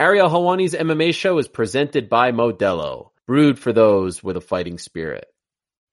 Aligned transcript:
Ariel 0.00 0.30
Helwani's 0.30 0.74
MMA 0.74 1.12
show 1.12 1.38
is 1.38 1.48
presented 1.48 2.08
by 2.08 2.30
Modelo, 2.30 3.10
brewed 3.26 3.58
for 3.58 3.72
those 3.72 4.22
with 4.22 4.36
a 4.36 4.40
fighting 4.40 4.78
spirit. 4.78 5.26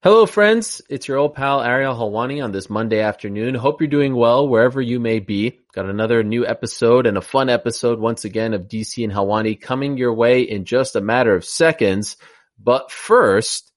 Hello, 0.03 0.27
friends. 0.27 0.79
It's 0.91 1.07
your 1.07 1.17
old 1.17 1.33
pal 1.33 1.63
Ariel 1.63 1.95
Helwani 1.95 2.43
on 2.43 2.51
this 2.51 2.69
Monday 2.69 2.99
afternoon. 2.99 3.55
Hope 3.55 3.81
you're 3.81 3.87
doing 3.87 4.15
well 4.15 4.47
wherever 4.47 4.79
you 4.79 4.99
may 4.99 5.17
be. 5.17 5.61
Got 5.73 5.87
another 5.87 6.21
new 6.23 6.45
episode 6.45 7.07
and 7.07 7.17
a 7.17 7.21
fun 7.21 7.49
episode 7.49 7.97
once 7.99 8.25
again 8.25 8.53
of 8.53 8.67
DC 8.67 9.03
and 9.03 9.11
Helwani 9.11 9.59
coming 9.59 9.97
your 9.97 10.13
way 10.13 10.43
in 10.43 10.65
just 10.65 10.95
a 10.95 11.01
matter 11.01 11.33
of 11.33 11.43
seconds. 11.43 12.15
But 12.59 12.91
first, 12.91 13.71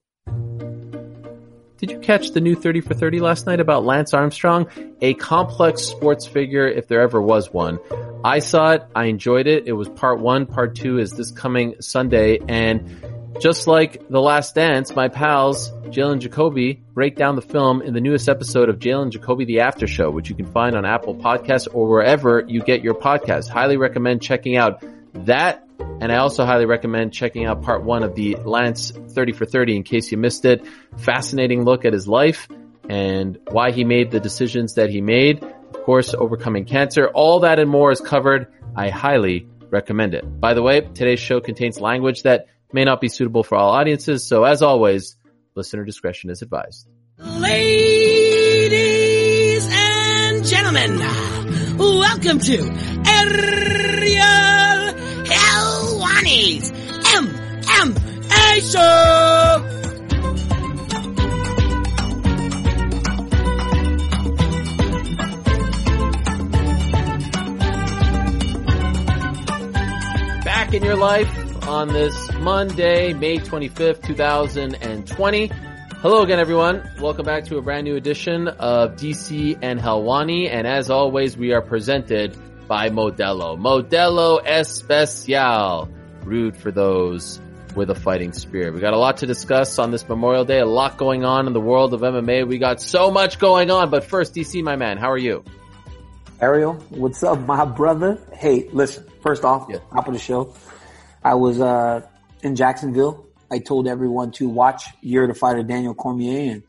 did 1.79 1.91
you 1.91 1.99
catch 1.99 2.31
the 2.31 2.41
new 2.41 2.55
30 2.55 2.81
for 2.81 2.93
30 2.93 3.21
last 3.21 3.45
night 3.45 3.61
about 3.61 3.85
Lance 3.85 4.13
Armstrong? 4.13 4.67
A 4.99 5.13
complex 5.13 5.81
sports 5.81 6.27
figure, 6.27 6.67
if 6.67 6.89
there 6.89 6.99
ever 6.99 7.21
was 7.21 7.53
one. 7.53 7.79
I 8.23 8.39
saw 8.39 8.71
it. 8.71 8.83
I 8.93 9.05
enjoyed 9.05 9.47
it. 9.47 9.65
It 9.65 9.71
was 9.71 9.87
part 9.87 10.19
one. 10.19 10.45
Part 10.45 10.75
two 10.75 10.99
is 10.99 11.11
this 11.11 11.31
coming 11.31 11.75
Sunday. 11.79 12.39
And 12.49 13.01
just 13.39 13.65
like 13.65 14.09
The 14.09 14.19
Last 14.19 14.55
Dance, 14.55 14.93
my 14.93 15.07
pals, 15.07 15.71
Jalen 15.85 16.19
Jacoby, 16.19 16.81
break 16.93 17.15
down 17.15 17.37
the 17.37 17.41
film 17.41 17.81
in 17.81 17.93
the 17.93 18.01
newest 18.01 18.27
episode 18.27 18.67
of 18.67 18.79
Jalen 18.79 19.11
Jacoby 19.11 19.45
The 19.45 19.61
After 19.61 19.87
Show, 19.87 20.11
which 20.11 20.29
you 20.29 20.35
can 20.35 20.51
find 20.51 20.75
on 20.75 20.85
Apple 20.85 21.15
Podcasts 21.15 21.69
or 21.73 21.87
wherever 21.87 22.43
you 22.45 22.61
get 22.61 22.83
your 22.83 22.95
podcasts. 22.95 23.47
Highly 23.47 23.77
recommend 23.77 24.21
checking 24.21 24.57
out 24.57 24.83
that. 25.13 25.65
And 25.79 26.11
I 26.11 26.17
also 26.17 26.45
highly 26.45 26.65
recommend 26.65 27.13
checking 27.13 27.45
out 27.45 27.61
part 27.61 27.83
one 27.83 28.03
of 28.03 28.15
the 28.15 28.35
Lance 28.35 28.91
30 28.91 29.33
for 29.33 29.45
30 29.45 29.77
in 29.77 29.83
case 29.83 30.11
you 30.11 30.17
missed 30.17 30.45
it. 30.45 30.65
Fascinating 30.97 31.63
look 31.63 31.85
at 31.85 31.93
his 31.93 32.07
life 32.07 32.47
and 32.89 33.37
why 33.51 33.71
he 33.71 33.83
made 33.83 34.11
the 34.11 34.19
decisions 34.19 34.75
that 34.75 34.89
he 34.89 35.01
made 35.01 35.43
of 35.79 35.83
course, 35.83 36.13
overcoming 36.13 36.65
cancer. 36.65 37.07
All 37.07 37.39
that 37.41 37.59
and 37.59 37.69
more 37.69 37.91
is 37.91 38.01
covered. 38.01 38.47
I 38.75 38.89
highly 38.89 39.47
recommend 39.69 40.13
it. 40.13 40.39
By 40.39 40.53
the 40.53 40.61
way, 40.61 40.81
today's 40.81 41.19
show 41.19 41.39
contains 41.41 41.79
language 41.79 42.23
that 42.23 42.47
may 42.71 42.83
not 42.83 43.01
be 43.01 43.07
suitable 43.07 43.43
for 43.43 43.55
all 43.57 43.71
audiences. 43.71 44.25
So 44.25 44.43
as 44.43 44.61
always, 44.61 45.15
listener 45.55 45.85
discretion 45.85 46.29
is 46.29 46.41
advised. 46.41 46.87
Ladies 47.17 47.69
and 49.71 50.45
gentlemen, 50.45 50.99
welcome 51.77 52.39
to 52.39 52.57
Ariel 53.05 54.58
Show! 58.61 59.79
back 70.69 70.73
in 70.73 70.83
your 70.83 70.97
life 70.97 71.67
on 71.67 71.87
this 71.87 72.31
Monday, 72.33 73.13
May 73.13 73.37
25th, 73.37 74.03
2020. 74.03 75.47
Hello 75.47 76.21
again, 76.21 76.39
everyone. 76.39 76.87
Welcome 76.99 77.25
back 77.25 77.45
to 77.45 77.57
a 77.57 77.61
brand 77.61 77.85
new 77.85 77.95
edition 77.95 78.47
of 78.47 78.95
DC 78.95 79.57
and 79.63 79.79
Helwani. 79.79 80.47
And 80.47 80.67
as 80.67 80.91
always, 80.91 81.35
we 81.35 81.53
are 81.53 81.61
presented 81.61 82.37
by 82.67 82.89
Modelo. 82.89 83.57
Modelo 83.57 84.45
Especial. 84.45 85.89
Rude 86.23 86.55
for 86.55 86.71
those 86.71 87.41
with 87.75 87.89
a 87.89 87.95
fighting 87.95 88.33
spirit. 88.33 88.73
We 88.73 88.79
got 88.79 88.93
a 88.93 88.97
lot 88.97 89.17
to 89.17 89.25
discuss 89.27 89.77
on 89.79 89.91
this 89.91 90.07
Memorial 90.07 90.45
Day. 90.45 90.59
A 90.59 90.65
lot 90.65 90.97
going 90.97 91.23
on 91.23 91.47
in 91.47 91.53
the 91.53 91.61
world 91.61 91.93
of 91.93 92.01
MMA. 92.01 92.47
We 92.47 92.57
got 92.57 92.81
so 92.81 93.11
much 93.11 93.39
going 93.39 93.69
on. 93.71 93.89
But 93.89 94.03
first, 94.03 94.33
DC, 94.33 94.63
my 94.63 94.75
man, 94.75 94.97
how 94.97 95.11
are 95.11 95.17
you? 95.17 95.43
Ariel, 96.41 96.73
what's 96.89 97.21
up, 97.23 97.39
my 97.41 97.65
brother? 97.65 98.17
Hey, 98.33 98.69
listen, 98.71 99.05
first 99.21 99.43
off, 99.43 99.67
Yeah. 99.69 99.79
top 99.93 100.07
of 100.07 100.13
the 100.13 100.19
show, 100.19 100.53
I 101.23 101.35
was, 101.35 101.59
uh, 101.59 102.01
in 102.41 102.55
Jacksonville. 102.55 103.25
I 103.51 103.59
told 103.59 103.87
everyone 103.87 104.31
to 104.33 104.47
watch 104.47 104.83
Year 105.01 105.27
the 105.27 105.33
Fighter 105.33 105.63
Daniel 105.63 105.93
Cormier 105.93 106.51
and 106.53 106.63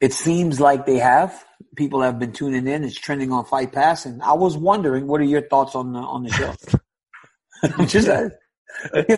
it 0.00 0.12
seems 0.12 0.60
like 0.60 0.86
they 0.86 0.98
have. 0.98 1.44
People 1.76 2.02
have 2.02 2.18
been 2.18 2.32
tuning 2.32 2.66
in. 2.68 2.84
It's 2.84 2.96
trending 2.98 3.32
on 3.32 3.44
Fight 3.46 3.72
Pass 3.72 4.06
and 4.06 4.22
I 4.22 4.34
was 4.34 4.56
wondering, 4.56 5.06
what 5.06 5.20
are 5.20 5.24
your 5.24 5.42
thoughts 5.42 5.74
on 5.74 5.92
the, 5.92 5.98
on 5.98 6.22
the 6.22 6.30
show? 6.30 6.54
just, 7.86 8.06
ask- 8.08 8.34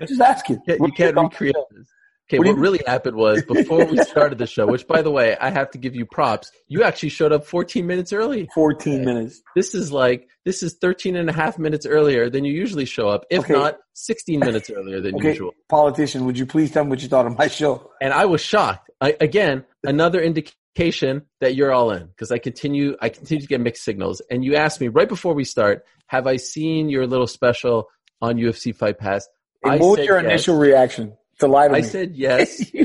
just 0.07 0.21
asking. 0.21 0.57
What 0.79 0.87
you 0.89 0.93
can't 0.93 1.17
recreate 1.17 1.55
this. 1.71 1.89
Okay, 2.31 2.39
What 2.39 2.47
what, 2.47 2.57
you- 2.57 2.63
really 2.63 2.81
happened 2.87 3.17
was 3.17 3.43
before 3.49 3.85
we 3.85 3.99
started 3.99 4.39
the 4.39 4.47
show, 4.47 4.67
which 4.67 4.87
by 4.87 5.03
the 5.03 5.11
way, 5.11 5.37
I 5.41 5.51
have 5.51 5.71
to 5.73 5.79
give 5.79 5.95
you 5.95 6.07
props. 6.07 6.51
You 6.69 6.83
actually 6.85 7.09
showed 7.11 7.33
up 7.33 7.45
14 7.45 7.87
minutes 7.87 8.13
early. 8.13 8.49
14 8.55 9.05
minutes. 9.05 9.43
This 9.57 9.75
is 9.75 9.93
like, 9.93 10.29
this 10.45 10.63
is 10.63 10.75
13 10.81 11.17
and 11.17 11.29
a 11.29 11.33
half 11.33 11.59
minutes 11.59 11.85
earlier 11.85 12.31
than 12.31 12.45
you 12.45 12.53
usually 12.53 12.85
show 12.87 13.09
up, 13.09 13.25
if 13.31 13.41
Okay. 13.41 13.53
not 13.53 13.77
16 13.95 14.41
minutes 14.41 14.71
earlier 14.71 15.01
than 15.01 15.17
Okay, 15.17 15.29
usual. 15.31 15.53
politician, 15.69 16.25
would 16.25 16.39
you 16.39 16.47
please 16.47 16.71
tell 16.71 16.84
me 16.84 16.91
what 16.91 17.03
you 17.03 17.09
thought 17.09 17.27
of 17.27 17.37
my 17.37 17.49
show? 17.49 17.91
And 18.01 18.13
I 18.15 18.25
was 18.27 18.41
shocked. 18.41 18.89
I, 19.01 19.17
again, 19.21 19.65
another 19.84 20.21
indication 20.21 21.23
that 21.41 21.55
you're 21.55 21.73
all 21.73 21.91
in 21.91 22.07
because 22.07 22.31
I 22.33 22.39
continue, 22.39 22.97
I 23.03 23.09
continue 23.11 23.43
to 23.43 23.47
get 23.49 23.61
mixed 23.61 23.84
signals. 23.84 24.23
And 24.31 24.45
you 24.45 24.55
asked 24.55 24.81
me 24.81 24.89
right 24.89 25.09
before 25.09 25.34
we 25.34 25.45
start, 25.45 25.84
have 26.07 26.27
I 26.27 26.37
seen 26.37 26.89
your 26.89 27.07
little 27.07 27.27
special 27.27 27.89
on 28.23 28.37
UFC 28.37 28.75
Fight 28.75 28.99
Pass? 28.99 29.29
And 29.65 29.73
I 29.75 29.78
what 29.78 29.99
was 29.99 30.06
your 30.06 30.17
yes. 30.19 30.31
initial 30.31 30.56
reaction 30.56 31.17
to 31.39 31.47
lie 31.47 31.69
to 31.69 31.75
I 31.75 31.81
me? 31.81 31.89
said 31.89 32.15
yes. 32.15 32.71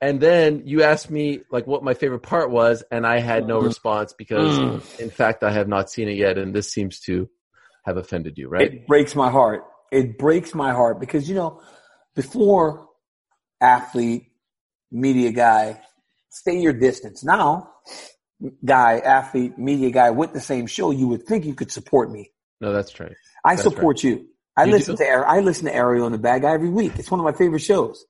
And 0.00 0.20
then 0.20 0.62
you 0.64 0.84
asked 0.84 1.10
me 1.10 1.40
like 1.50 1.66
what 1.66 1.82
my 1.82 1.92
favorite 1.92 2.20
part 2.22 2.50
was, 2.52 2.84
and 2.90 3.04
I 3.04 3.18
had 3.18 3.48
no 3.48 3.58
Mm. 3.58 3.64
response 3.64 4.12
because, 4.12 4.56
Mm. 4.56 4.80
in 5.00 5.10
fact, 5.10 5.42
I 5.42 5.50
have 5.50 5.66
not 5.66 5.90
seen 5.90 6.08
it 6.08 6.16
yet, 6.16 6.38
and 6.38 6.54
this 6.54 6.70
seems 6.70 7.00
to 7.00 7.28
have 7.84 7.96
offended 7.96 8.38
you, 8.38 8.48
right? 8.48 8.72
It 8.72 8.86
breaks 8.86 9.16
my 9.16 9.28
heart. 9.28 9.64
It 9.90 10.16
breaks 10.16 10.54
my 10.54 10.72
heart 10.72 11.00
because 11.00 11.28
you 11.28 11.34
know, 11.34 11.60
before 12.14 12.86
athlete, 13.60 14.30
media 14.92 15.32
guy, 15.32 15.80
stay 16.28 16.60
your 16.60 16.74
distance. 16.74 17.24
Now, 17.24 17.70
guy, 18.64 18.98
athlete, 19.00 19.58
media 19.58 19.90
guy 19.90 20.10
with 20.10 20.32
the 20.32 20.40
same 20.40 20.68
show, 20.68 20.92
you 20.92 21.08
would 21.08 21.26
think 21.26 21.44
you 21.44 21.54
could 21.54 21.72
support 21.72 22.12
me. 22.12 22.30
no, 22.60 22.72
that's 22.72 23.00
right. 23.00 23.16
I 23.44 23.56
That's 23.56 23.62
support 23.64 24.04
you. 24.04 24.28
I 24.58 24.64
You 24.64 24.72
listen 24.72 24.96
do? 24.96 25.04
to 25.04 25.10
I 25.10 25.40
listen 25.40 25.66
to 25.66 25.74
Ariel 25.74 26.06
and 26.06 26.14
the 26.14 26.18
Bad 26.18 26.42
Guy 26.42 26.52
every 26.52 26.68
week. 26.68 26.92
It's 26.98 27.10
one 27.10 27.20
of 27.20 27.24
my 27.24 27.32
favorite 27.32 27.60
shows. 27.62 28.04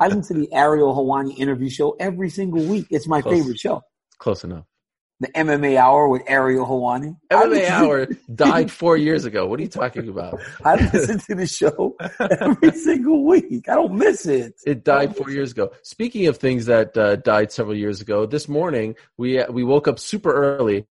I 0.00 0.08
listen 0.08 0.34
to 0.34 0.40
the 0.46 0.52
Ariel 0.52 0.94
Hawani 0.94 1.38
interview 1.38 1.68
show 1.70 1.96
every 2.00 2.30
single 2.30 2.62
week. 2.64 2.86
It's 2.90 3.06
my 3.06 3.20
Close. 3.20 3.34
favorite 3.38 3.58
show. 3.58 3.82
Close 4.18 4.42
enough. 4.44 4.64
The 5.20 5.28
MMA 5.28 5.76
Hour 5.76 6.08
with 6.08 6.22
Ariel 6.26 6.64
Hawani. 6.66 7.14
MMA 7.30 7.68
Hour 7.68 8.06
died 8.34 8.70
four 8.70 8.96
years 8.96 9.26
ago. 9.26 9.46
What 9.46 9.60
are 9.60 9.62
you 9.62 9.68
talking 9.68 10.08
about? 10.08 10.40
I 10.64 10.76
listen 10.76 11.18
to 11.18 11.34
the 11.34 11.46
show 11.46 11.94
every 12.18 12.72
single 12.88 13.26
week. 13.26 13.68
I 13.68 13.74
don't 13.74 13.96
miss 13.96 14.24
it. 14.24 14.54
It 14.66 14.82
died 14.82 15.14
four 15.14 15.28
years 15.30 15.52
ago. 15.52 15.72
Speaking 15.82 16.26
of 16.26 16.38
things 16.38 16.64
that 16.66 16.96
uh, 16.96 17.16
died 17.16 17.52
several 17.52 17.76
years 17.76 18.00
ago, 18.00 18.24
this 18.24 18.48
morning 18.48 18.94
we 19.18 19.44
we 19.50 19.62
woke 19.62 19.88
up 19.88 19.98
super 19.98 20.32
early. 20.32 20.86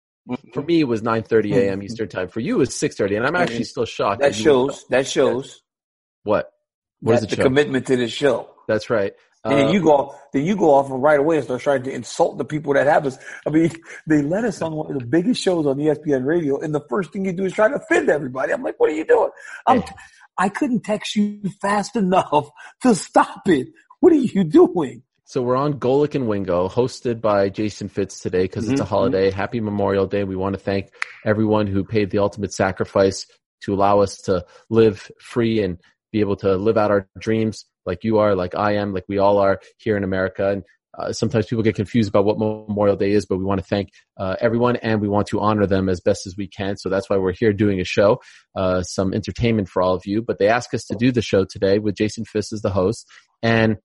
For 0.54 0.62
me, 0.62 0.82
it 0.82 0.86
was 0.86 1.02
9:30 1.02 1.56
a.m. 1.56 1.84
Eastern 1.84 2.08
time. 2.08 2.28
For 2.28 2.40
you, 2.40 2.56
it 2.56 2.60
was 2.60 2.70
6:30, 2.72 3.18
and 3.18 3.26
I'm 3.26 3.36
actually 3.36 3.64
still 3.64 3.86
shocked. 3.86 4.22
That 4.22 4.36
shows. 4.36 4.86
That 4.90 5.08
shows. 5.08 5.62
what? 6.24 6.52
What 7.02 7.14
does 7.14 7.24
it 7.24 7.30
the 7.30 7.36
show? 7.38 7.44
commitment 7.44 7.88
to 7.88 7.96
the 7.96 8.10
show. 8.10 8.50
That's 8.68 8.90
right. 8.90 9.14
And 9.46 9.58
then 9.58 9.68
Uh, 9.68 9.72
you 9.72 9.82
go, 9.82 10.14
then 10.34 10.46
you 10.46 10.58
go 10.58 10.74
off 10.74 10.92
and 10.92 11.02
right 11.02 11.18
away 11.20 11.38
and 11.38 11.46
start 11.46 11.62
trying 11.62 11.84
to 11.84 11.92
insult 11.92 12.38
the 12.38 12.44
people 12.44 12.74
that 12.74 12.88
have 12.88 13.06
us. 13.06 13.18
I 13.48 13.52
mean, 13.52 13.72
they 14.08 14.22
let 14.22 14.44
us 14.44 14.62
on 14.62 14.74
one 14.74 14.92
of 14.92 15.00
the 15.00 15.06
biggest 15.06 15.42
shows 15.42 15.66
on 15.66 15.78
ESPN 15.78 16.26
radio, 16.26 16.60
and 16.60 16.76
the 16.76 16.82
first 16.90 17.14
thing 17.14 17.24
you 17.26 17.32
do 17.32 17.46
is 17.46 17.54
try 17.54 17.70
to 17.70 17.76
offend 17.76 18.10
everybody. 18.10 18.52
I'm 18.52 18.62
like, 18.64 18.80
what 18.80 18.90
are 18.90 18.96
you 18.96 19.06
doing? 19.06 19.30
I'm. 19.66 19.84
I 20.38 20.48
couldn't 20.48 20.86
text 20.86 21.18
you 21.18 21.42
fast 21.62 21.98
enough 21.98 22.50
to 22.82 22.96
stop 22.96 23.42
it. 23.48 23.68
What 24.00 24.14
are 24.14 24.16
you 24.16 24.46
doing? 24.46 25.04
So 25.30 25.44
we're 25.44 25.58
on 25.58 25.76
Golic 25.76 26.16
and 26.16 26.28
Wingo, 26.28 26.68
hosted 26.68 27.22
by 27.22 27.50
Jason 27.50 27.88
Fitz 27.88 28.20
today 28.20 28.46
because 28.46 28.68
it's 28.68 28.82
a 28.82 28.84
Mhm, 28.84 28.88
holiday. 28.88 29.30
Happy 29.30 29.62
Memorial 29.62 30.08
Day. 30.08 30.24
We 30.24 30.36
want 30.36 30.54
to 30.54 30.60
thank 30.60 30.90
everyone 31.24 31.68
who 31.68 31.84
paid 31.84 32.10
the 32.10 32.18
ultimate 32.18 32.52
sacrifice 32.52 33.28
to 33.62 33.76
allow 33.76 34.00
us 34.00 34.18
to 34.22 34.44
live 34.72 35.12
free 35.22 35.62
and 35.62 35.78
be 36.12 36.22
able 36.22 36.36
to 36.38 36.56
live 36.56 36.80
out 36.80 36.90
our 36.90 37.08
dreams 37.20 37.66
like 37.86 38.04
you 38.04 38.18
are, 38.18 38.34
like 38.34 38.56
I 38.56 38.78
am, 38.78 38.92
like 38.92 39.06
we 39.08 39.20
all 39.20 39.38
are 39.38 39.62
here 39.78 39.96
in 39.96 40.04
America. 40.04 40.50
And 40.50 40.64
uh, 40.98 41.14
sometimes 41.14 41.46
people 41.46 41.62
get 41.62 41.76
confused 41.76 42.10
about 42.10 42.26
what 42.26 42.40
Memorial 42.40 42.96
Day 42.96 43.12
is, 43.12 43.28
but 43.28 43.38
we 43.38 43.46
want 43.46 43.62
to 43.62 43.68
thank 43.68 43.90
uh, 44.18 44.36
everyone 44.42 44.78
and 44.78 45.00
we 45.00 45.08
want 45.08 45.28
to 45.28 45.42
honor 45.42 45.68
them 45.68 45.90
as 45.90 46.02
best 46.02 46.26
as 46.26 46.38
we 46.38 46.48
can. 46.48 46.76
So 46.76 46.90
that's 46.90 47.08
why 47.08 47.18
we're 47.18 47.34
here 47.34 47.54
doing 47.54 47.80
a 47.80 47.86
show, 47.86 48.20
uh, 48.56 48.82
some 48.82 49.14
entertainment 49.14 49.70
for 49.70 49.84
all 49.84 49.94
of 49.94 50.08
you. 50.08 50.24
But 50.24 50.40
they 50.40 50.48
asked 50.48 50.74
us 50.74 50.86
to 50.86 50.96
do 50.96 51.12
the 51.12 51.22
show 51.22 51.46
today 51.46 51.78
with 51.78 51.94
Jason 51.94 52.26
Fitz 52.26 52.52
as 52.52 52.64
the 52.64 52.72
host. 52.72 53.08
And 53.44 53.78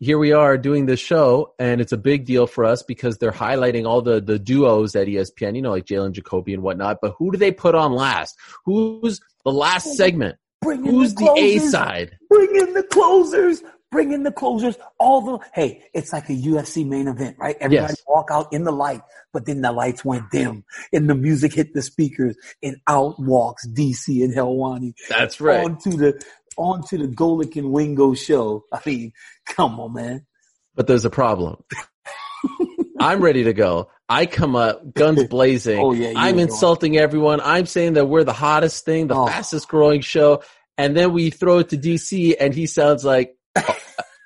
here 0.00 0.18
we 0.18 0.32
are 0.32 0.56
doing 0.58 0.86
this 0.86 0.98
show, 0.98 1.54
and 1.58 1.80
it's 1.80 1.92
a 1.92 1.96
big 1.98 2.24
deal 2.24 2.46
for 2.46 2.64
us 2.64 2.82
because 2.82 3.18
they're 3.18 3.30
highlighting 3.30 3.86
all 3.86 4.00
the 4.02 4.20
the 4.20 4.38
duos 4.38 4.96
at 4.96 5.06
ESPN, 5.06 5.54
you 5.54 5.62
know, 5.62 5.70
like 5.70 5.84
Jalen 5.84 6.12
Jacoby 6.12 6.54
and 6.54 6.62
whatnot. 6.62 6.98
But 7.02 7.14
who 7.18 7.30
do 7.30 7.38
they 7.38 7.52
put 7.52 7.74
on 7.74 7.92
last? 7.92 8.36
Who's 8.64 9.20
the 9.44 9.52
last 9.52 9.94
segment? 9.96 10.36
Bring 10.62 10.84
in 10.86 10.92
Who's 10.94 11.14
the 11.14 11.24
the 11.24 11.34
A 11.38 11.58
side? 11.58 12.18
Bring 12.28 12.56
in 12.56 12.74
the 12.74 12.82
closers. 12.82 13.62
bring 13.92 14.12
in 14.12 14.22
the 14.22 14.30
closers, 14.30 14.76
all 15.00 15.20
the, 15.20 15.38
hey, 15.52 15.82
it's 15.92 16.12
like 16.12 16.28
a 16.30 16.32
UFC 16.32 16.86
main 16.86 17.08
event, 17.08 17.36
right? 17.40 17.56
Everybody 17.60 17.90
Yes. 17.92 18.02
walk 18.06 18.28
out 18.30 18.52
in 18.52 18.62
the 18.62 18.70
light, 18.70 19.02
but 19.32 19.46
then 19.46 19.62
the 19.62 19.72
lights 19.72 20.04
went 20.04 20.30
dim 20.30 20.62
and 20.92 21.10
the 21.10 21.14
music 21.16 21.52
hit 21.54 21.74
the 21.74 21.82
speakers 21.82 22.36
and 22.62 22.76
out 22.86 23.18
walks 23.18 23.66
DC 23.66 24.22
and 24.22 24.32
Helwani 24.32 24.92
That's 25.08 25.40
right. 25.40 25.64
onto 25.64 25.90
the, 25.96 26.22
onto 26.56 26.98
the 26.98 27.06
Golic 27.08 27.56
and 27.56 27.70
Wingo 27.72 28.14
show. 28.14 28.64
I 28.72 28.80
mean, 28.86 29.12
come 29.46 29.80
on, 29.80 29.92
man. 29.94 30.26
But 30.74 30.86
there's 30.86 31.04
a 31.04 31.10
problem. 31.10 31.62
I'm 33.00 33.20
ready 33.22 33.44
to 33.44 33.52
go. 33.54 33.90
I 34.08 34.26
come 34.26 34.56
up, 34.56 34.92
guns 34.94 35.20
oh, 35.22 35.26
blazing. 35.26 35.80
Oh, 35.80 35.92
yeah, 35.92 36.12
I'm 36.16 36.38
insulting 36.38 36.96
everyone. 36.98 37.40
I'm 37.42 37.64
saying 37.66 37.94
that 37.94 38.06
we're 38.06 38.24
the 38.24 38.32
hottest 38.32 38.84
thing, 38.84 39.06
the 39.06 39.14
Oh. 39.14 39.26
fastest 39.26 39.68
growing 39.68 40.00
show. 40.02 40.42
And 40.76 40.96
then 40.96 41.12
we 41.12 41.30
throw 41.30 41.58
it 41.58 41.70
to 41.70 41.76
DC 41.78 42.36
and 42.40 42.54
he 42.54 42.66
sounds 42.66 43.04
like, 43.04 43.36
oh, 43.56 43.62
uh, 43.68 43.74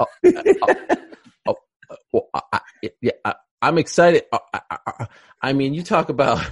oh, 0.01 0.07
uh, 0.27 0.43
oh, 0.69 0.75
uh, 1.49 1.55
oh, 1.91 1.97
well, 2.13 2.29
I, 2.35 2.41
I- 2.53 2.61
yeah, 3.01 3.13
I, 3.25 3.35
I'm 3.63 3.79
excited. 3.79 4.25
I, 4.33 4.39
I, 4.53 4.61
I- 4.87 5.07
I 5.43 5.53
mean, 5.53 5.75
you 5.75 5.83
talk 5.83 6.09
about, 6.09 6.43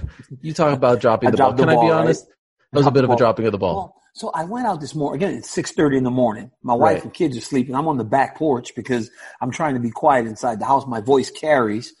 you 0.41 0.53
talk 0.53 0.73
about 0.75 0.99
dropping 1.01 1.31
the 1.31 1.37
ball. 1.37 1.53
the 1.53 1.57
Can 1.63 1.69
I 1.69 1.73
be 1.73 1.75
ball, 1.77 1.89
right? 1.89 1.99
honest? 2.01 2.27
That 2.71 2.79
was 2.79 2.85
a 2.87 2.91
bit 2.91 3.03
of 3.03 3.09
a 3.09 3.15
dropping 3.15 3.47
of 3.47 3.51
the 3.51 3.57
ball. 3.57 3.99
So 4.13 4.29
I 4.29 4.43
went 4.45 4.67
out 4.67 4.79
this 4.79 4.93
morning. 4.93 5.23
Again, 5.23 5.37
it's 5.39 5.49
six 5.49 5.71
thirty 5.71 5.97
in 5.97 6.03
the 6.03 6.11
morning. 6.11 6.51
My 6.61 6.75
wife 6.75 6.95
Right. 6.95 7.03
and 7.03 7.13
kids 7.13 7.35
are 7.35 7.41
sleeping. 7.41 7.75
I'm 7.75 7.87
on 7.87 7.97
the 7.97 8.03
back 8.03 8.37
porch 8.37 8.75
because 8.75 9.09
I'm 9.41 9.49
trying 9.51 9.73
to 9.73 9.79
be 9.79 9.89
quiet 9.89 10.27
inside 10.27 10.59
the 10.59 10.65
house. 10.65 10.85
My 10.85 11.01
voice 11.01 11.31
carries, 11.31 11.93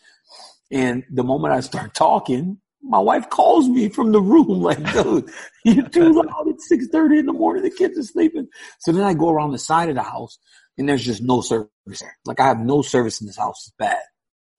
and 0.71 1.03
the 1.11 1.23
moment 1.23 1.55
I 1.55 1.61
start 1.61 1.95
talking, 1.95 2.59
my 2.83 2.99
wife 2.99 3.29
calls 3.31 3.67
me 3.67 3.89
from 3.89 4.11
the 4.11 4.21
room 4.21 4.61
like, 4.61 4.77
"Dude, 4.93 5.29
you're 5.65 5.89
too 5.89 6.13
loud 6.13 6.47
at 6.47 6.61
six 6.61 6.87
thirty 6.87 7.17
in 7.17 7.25
the 7.25 7.33
morning. 7.33 7.63
The 7.63 7.71
kids 7.71 7.97
are 7.97 8.03
sleeping." 8.03 8.47
So 8.79 8.91
then 8.91 9.03
I 9.03 9.15
go 9.15 9.29
around 9.29 9.51
the 9.51 9.57
side 9.59 9.89
of 9.89 9.95
the 9.95 10.03
house, 10.03 10.37
and 10.77 10.87
there's 10.87 11.03
just 11.03 11.23
no 11.23 11.41
service 11.41 11.69
there. 11.99 12.15
Like 12.25 12.39
I 12.39 12.45
have 12.45 12.59
no 12.59 12.83
service 12.83 13.21
in 13.21 13.27
this 13.27 13.37
house. 13.37 13.65
It's 13.67 13.75
bad. 13.77 13.97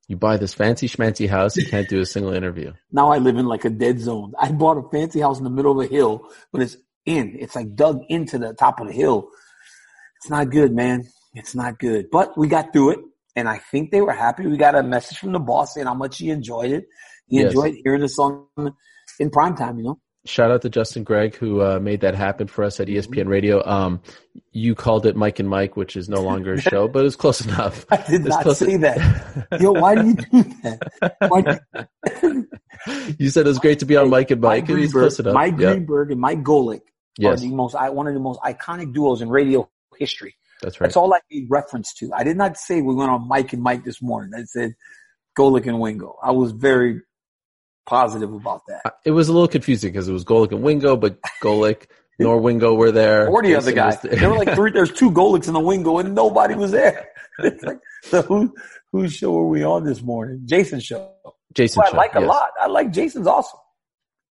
You 0.08 0.16
buy 0.16 0.36
this 0.36 0.52
fancy 0.52 0.88
schmancy 0.88 1.28
house, 1.28 1.56
you 1.56 1.64
can't 1.64 1.88
do 1.88 2.00
a 2.00 2.04
single 2.04 2.32
interview. 2.34 2.72
Now 2.92 3.10
I 3.10 3.18
live 3.18 3.38
in 3.38 3.46
like 3.46 3.64
a 3.64 3.70
dead 3.70 4.00
zone. 4.00 4.32
I 4.38 4.52
bought 4.52 4.76
a 4.76 4.86
fancy 4.90 5.20
house 5.20 5.38
in 5.38 5.44
the 5.44 5.50
middle 5.50 5.80
of 5.80 5.86
a 5.86 5.90
hill, 5.90 6.28
but 6.52 6.60
it's 6.60 6.76
in. 7.06 7.36
It's 7.38 7.54
like 7.56 7.74
dug 7.74 8.00
into 8.08 8.38
the 8.38 8.54
top 8.54 8.80
of 8.80 8.86
the 8.86 8.92
hill. 8.92 9.28
It's 10.20 10.30
not 10.30 10.50
good, 10.50 10.72
man. 10.72 11.04
It's 11.34 11.54
not 11.54 11.78
good. 11.78 12.06
But 12.10 12.36
we 12.38 12.48
got 12.48 12.72
through 12.72 12.90
it, 12.90 12.98
and 13.36 13.48
I 13.48 13.58
think 13.58 13.90
they 13.90 14.00
were 14.00 14.12
happy. 14.12 14.46
We 14.46 14.56
got 14.56 14.74
a 14.74 14.82
message 14.82 15.18
from 15.18 15.32
the 15.32 15.40
boss 15.40 15.74
saying 15.74 15.86
how 15.86 15.94
much 15.94 16.18
he 16.18 16.30
enjoyed 16.30 16.70
it. 16.72 16.84
He 17.26 17.38
Yes. 17.38 17.46
enjoyed 17.52 17.74
hearing 17.84 18.00
the 18.02 18.08
song 18.08 18.46
in 19.18 19.30
prime 19.30 19.56
time, 19.56 19.78
you 19.78 19.84
know. 19.84 19.98
Shout 20.26 20.50
out 20.50 20.62
to 20.62 20.70
Justin 20.70 21.04
Gregg 21.04 21.34
who 21.36 21.60
uh, 21.60 21.78
made 21.80 22.00
that 22.00 22.14
happen 22.14 22.46
for 22.46 22.64
us 22.64 22.80
at 22.80 22.88
E 22.88 22.94
ESPN 22.94 23.28
Radio. 23.28 23.62
Um, 23.66 24.00
you 24.52 24.74
called 24.74 25.04
it 25.04 25.16
Mike 25.16 25.38
and 25.38 25.50
Mike, 25.50 25.76
which 25.76 25.96
is 25.96 26.08
no 26.08 26.22
longer 26.22 26.54
a 26.54 26.60
show, 26.62 26.88
but 26.88 27.04
it's 27.04 27.14
close 27.16 27.44
enough. 27.44 27.84
I 27.90 27.98
did 28.08 28.24
not 28.24 28.42
close 28.42 28.60
say 28.60 28.72
to- 28.72 28.78
that. 28.78 29.46
Yo, 29.60 29.72
why 29.72 29.94
do 29.96 30.06
you 30.06 30.14
do 30.14 30.42
that? 30.62 31.12
Why 31.28 31.58
do 32.20 32.46
you 33.18 33.28
said 33.28 33.44
it 33.44 33.48
was 33.48 33.58
great 33.58 33.80
to 33.80 33.84
be 33.84 33.96
on 33.98 34.08
Mike 34.16 34.30
and 34.30 34.40
Mike, 34.40 34.62
Mike 34.62 34.68
and 34.70 34.78
he's 34.78 34.92
Greenberg, 34.92 35.10
close 35.10 35.20
enough. 35.20 35.34
Mike 35.34 35.54
Yeah. 35.58 35.72
Greenberg 35.72 36.10
and 36.12 36.20
Mike 36.20 36.42
Golic 36.42 36.80
Yes, 37.18 37.40
the 37.40 37.48
most 37.48 37.74
one 37.74 38.06
of 38.06 38.14
the 38.14 38.20
most 38.20 38.40
iconic 38.40 38.92
duos 38.92 39.20
in 39.22 39.28
radio 39.28 39.68
history. 39.96 40.34
that's 40.62 40.80
right. 40.80 40.86
That's 40.88 40.96
all 40.96 41.12
I 41.14 41.20
made 41.30 41.46
reference 41.48 41.94
to. 41.94 42.12
I 42.12 42.24
did 42.24 42.36
not 42.36 42.56
say 42.56 42.80
we 42.82 42.94
went 42.94 43.10
on 43.10 43.28
Mike 43.28 43.52
and 43.52 43.62
Mike 43.62 43.84
this 43.84 44.02
morning. 44.02 44.32
I 44.36 44.44
said 44.44 44.74
Golic 45.38 45.66
and 45.66 45.80
Wingo. 45.80 46.16
I 46.22 46.32
was 46.32 46.52
very 46.52 47.00
positive 47.86 48.32
about 48.32 48.62
that. 48.68 48.96
It 49.04 49.12
was 49.12 49.28
a 49.28 49.32
little 49.32 49.48
confusing 49.48 49.92
because 49.92 50.08
it 50.08 50.12
was 50.12 50.24
Golic 50.24 50.52
and 50.52 50.62
Wingo, 50.62 50.96
but 50.96 51.20
Golic 51.42 51.86
nor 52.18 52.38
Wingo 52.38 52.74
were 52.74 52.92
there. 52.92 53.28
Or 53.28 53.42
the 53.42 53.54
other 53.56 53.72
guy. 53.72 53.96
there. 53.96 54.16
There 54.16 54.30
were 54.30 54.36
like 54.38 54.54
three, 54.54 54.70
there's 54.70 54.92
two 54.92 55.10
Golics 55.10 55.48
in 55.48 55.54
the 55.54 55.60
Wingo 55.60 55.98
and 55.98 56.14
nobody 56.14 56.54
was 56.54 56.70
there. 56.70 57.08
It's 57.40 57.64
like, 57.64 57.80
so 58.04 58.22
who, 58.22 58.54
whose 58.92 59.12
show 59.12 59.32
were 59.32 59.48
we 59.48 59.64
on 59.64 59.82
this 59.82 60.00
morning? 60.00 60.42
Jason's 60.44 60.84
show. 60.84 61.10
Jason. 61.52 61.82
I 61.84 61.96
like 61.96 62.14
a 62.14 62.20
lot. 62.20 62.50
I 62.60 62.68
like 62.68 62.92
Jason's 62.92 63.26
awesome. 63.26 63.58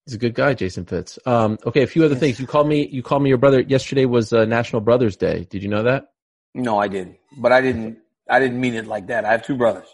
He's 0.09 0.15
a 0.15 0.19
good 0.19 0.33
guy, 0.35 0.55
Jason 0.55 0.87
Fitz. 0.87 1.19
Um, 1.27 1.59
okay, 1.67 1.83
a 1.83 1.87
few 1.87 2.03
other 2.03 2.15
things. 2.15 2.41
You 2.41 2.47
called 2.47 2.67
me. 2.67 2.87
You 2.89 3.03
called 3.03 3.23
me 3.23 3.29
your 3.29 3.37
brother. 3.37 3.61
Yesterday 3.61 4.07
was 4.07 4.33
uh, 4.33 4.47
National 4.47 4.81
Brothers 4.81 5.17
Day. 5.19 5.47
Did 5.51 5.63
you 5.63 5.69
know 5.69 5.83
that? 5.83 6.13
No, 6.55 6.79
I 6.79 6.89
didn't. 6.89 7.19
But 7.37 7.53
I 7.53 7.61
didn't, 7.61 7.99
I 8.27 8.41
didn't 8.41 8.59
mean 8.59 8.73
it 8.75 8.87
like 8.87 9.09
that. 9.09 9.27
I 9.27 9.33
have 9.33 9.45
two 9.45 9.55
brothers. 9.55 9.87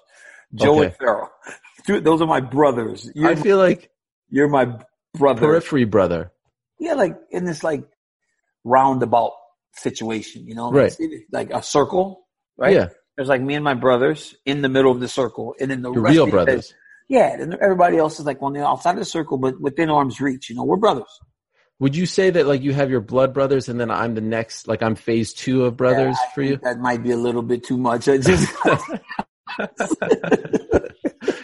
Joe 0.54 0.76
Okay. 0.76 0.86
and 0.86 0.96
Farrell. 0.96 1.32
Two, 1.86 2.00
those 2.00 2.22
are 2.22 2.28
my 2.28 2.40
brothers. 2.40 3.10
You're, 3.16 3.28
I 3.28 3.34
feel 3.34 3.58
like 3.58 3.90
you're 4.30 4.46
my 4.48 4.78
brother. 5.14 5.40
periphery 5.40 5.84
brother. 5.84 6.30
Yeah, 6.78 6.92
like 6.94 7.16
in 7.32 7.44
this 7.44 7.64
like 7.64 7.82
roundabout 8.62 9.32
situation, 9.74 10.46
you 10.46 10.54
know, 10.54 10.70
Right. 10.70 10.96
like, 11.00 11.10
like 11.32 11.50
a 11.50 11.60
circle, 11.62 12.24
right? 12.56 12.72
Yeah, 12.72 12.88
There's 13.16 13.28
like 13.28 13.42
me 13.42 13.54
and 13.54 13.64
my 13.64 13.74
brothers 13.74 14.34
in 14.46 14.62
the 14.62 14.68
middle 14.68 14.92
of 14.92 15.00
the 15.00 15.08
circle, 15.08 15.56
and 15.60 15.70
then 15.72 15.82
the 15.82 15.90
real 15.90 16.22
of 16.24 16.28
the- 16.28 16.36
brothers. 16.36 16.72
Yeah, 17.08 17.34
and 17.40 17.54
everybody 17.54 17.98
else 17.98 18.18
is 18.18 18.26
like 18.26 18.38
on 18.42 18.52
the 18.54 18.64
outside 18.66 18.92
of 18.92 18.98
the 18.98 19.04
circle, 19.04 19.36
but 19.38 19.60
within 19.60 19.90
arm's 19.90 20.20
reach. 20.20 20.48
You 20.48 20.56
know, 20.56 20.64
we're 20.64 20.76
brothers. 20.76 21.04
Would 21.80 21.96
you 21.96 22.06
say 22.06 22.30
that 22.30 22.46
like 22.46 22.62
you 22.62 22.72
have 22.72 22.88
your 22.90 23.00
blood 23.00 23.34
brothers, 23.34 23.68
and 23.68 23.78
then 23.80 23.90
I'm 23.90 24.14
the 24.14 24.20
next, 24.20 24.68
like 24.68 24.82
I'm 24.82 24.94
phase 24.94 25.34
two 25.34 25.64
of 25.64 25.76
brothers 25.76 26.16
Yeah, 26.22 26.30
for 26.34 26.42
you? 26.42 26.56
That 26.62 26.78
might 26.78 27.02
be 27.02 27.10
a 27.10 27.16
little 27.16 27.42
bit 27.42 27.64
too 27.64 27.76
much. 27.76 28.08
I 28.08 28.18
just 28.18 28.48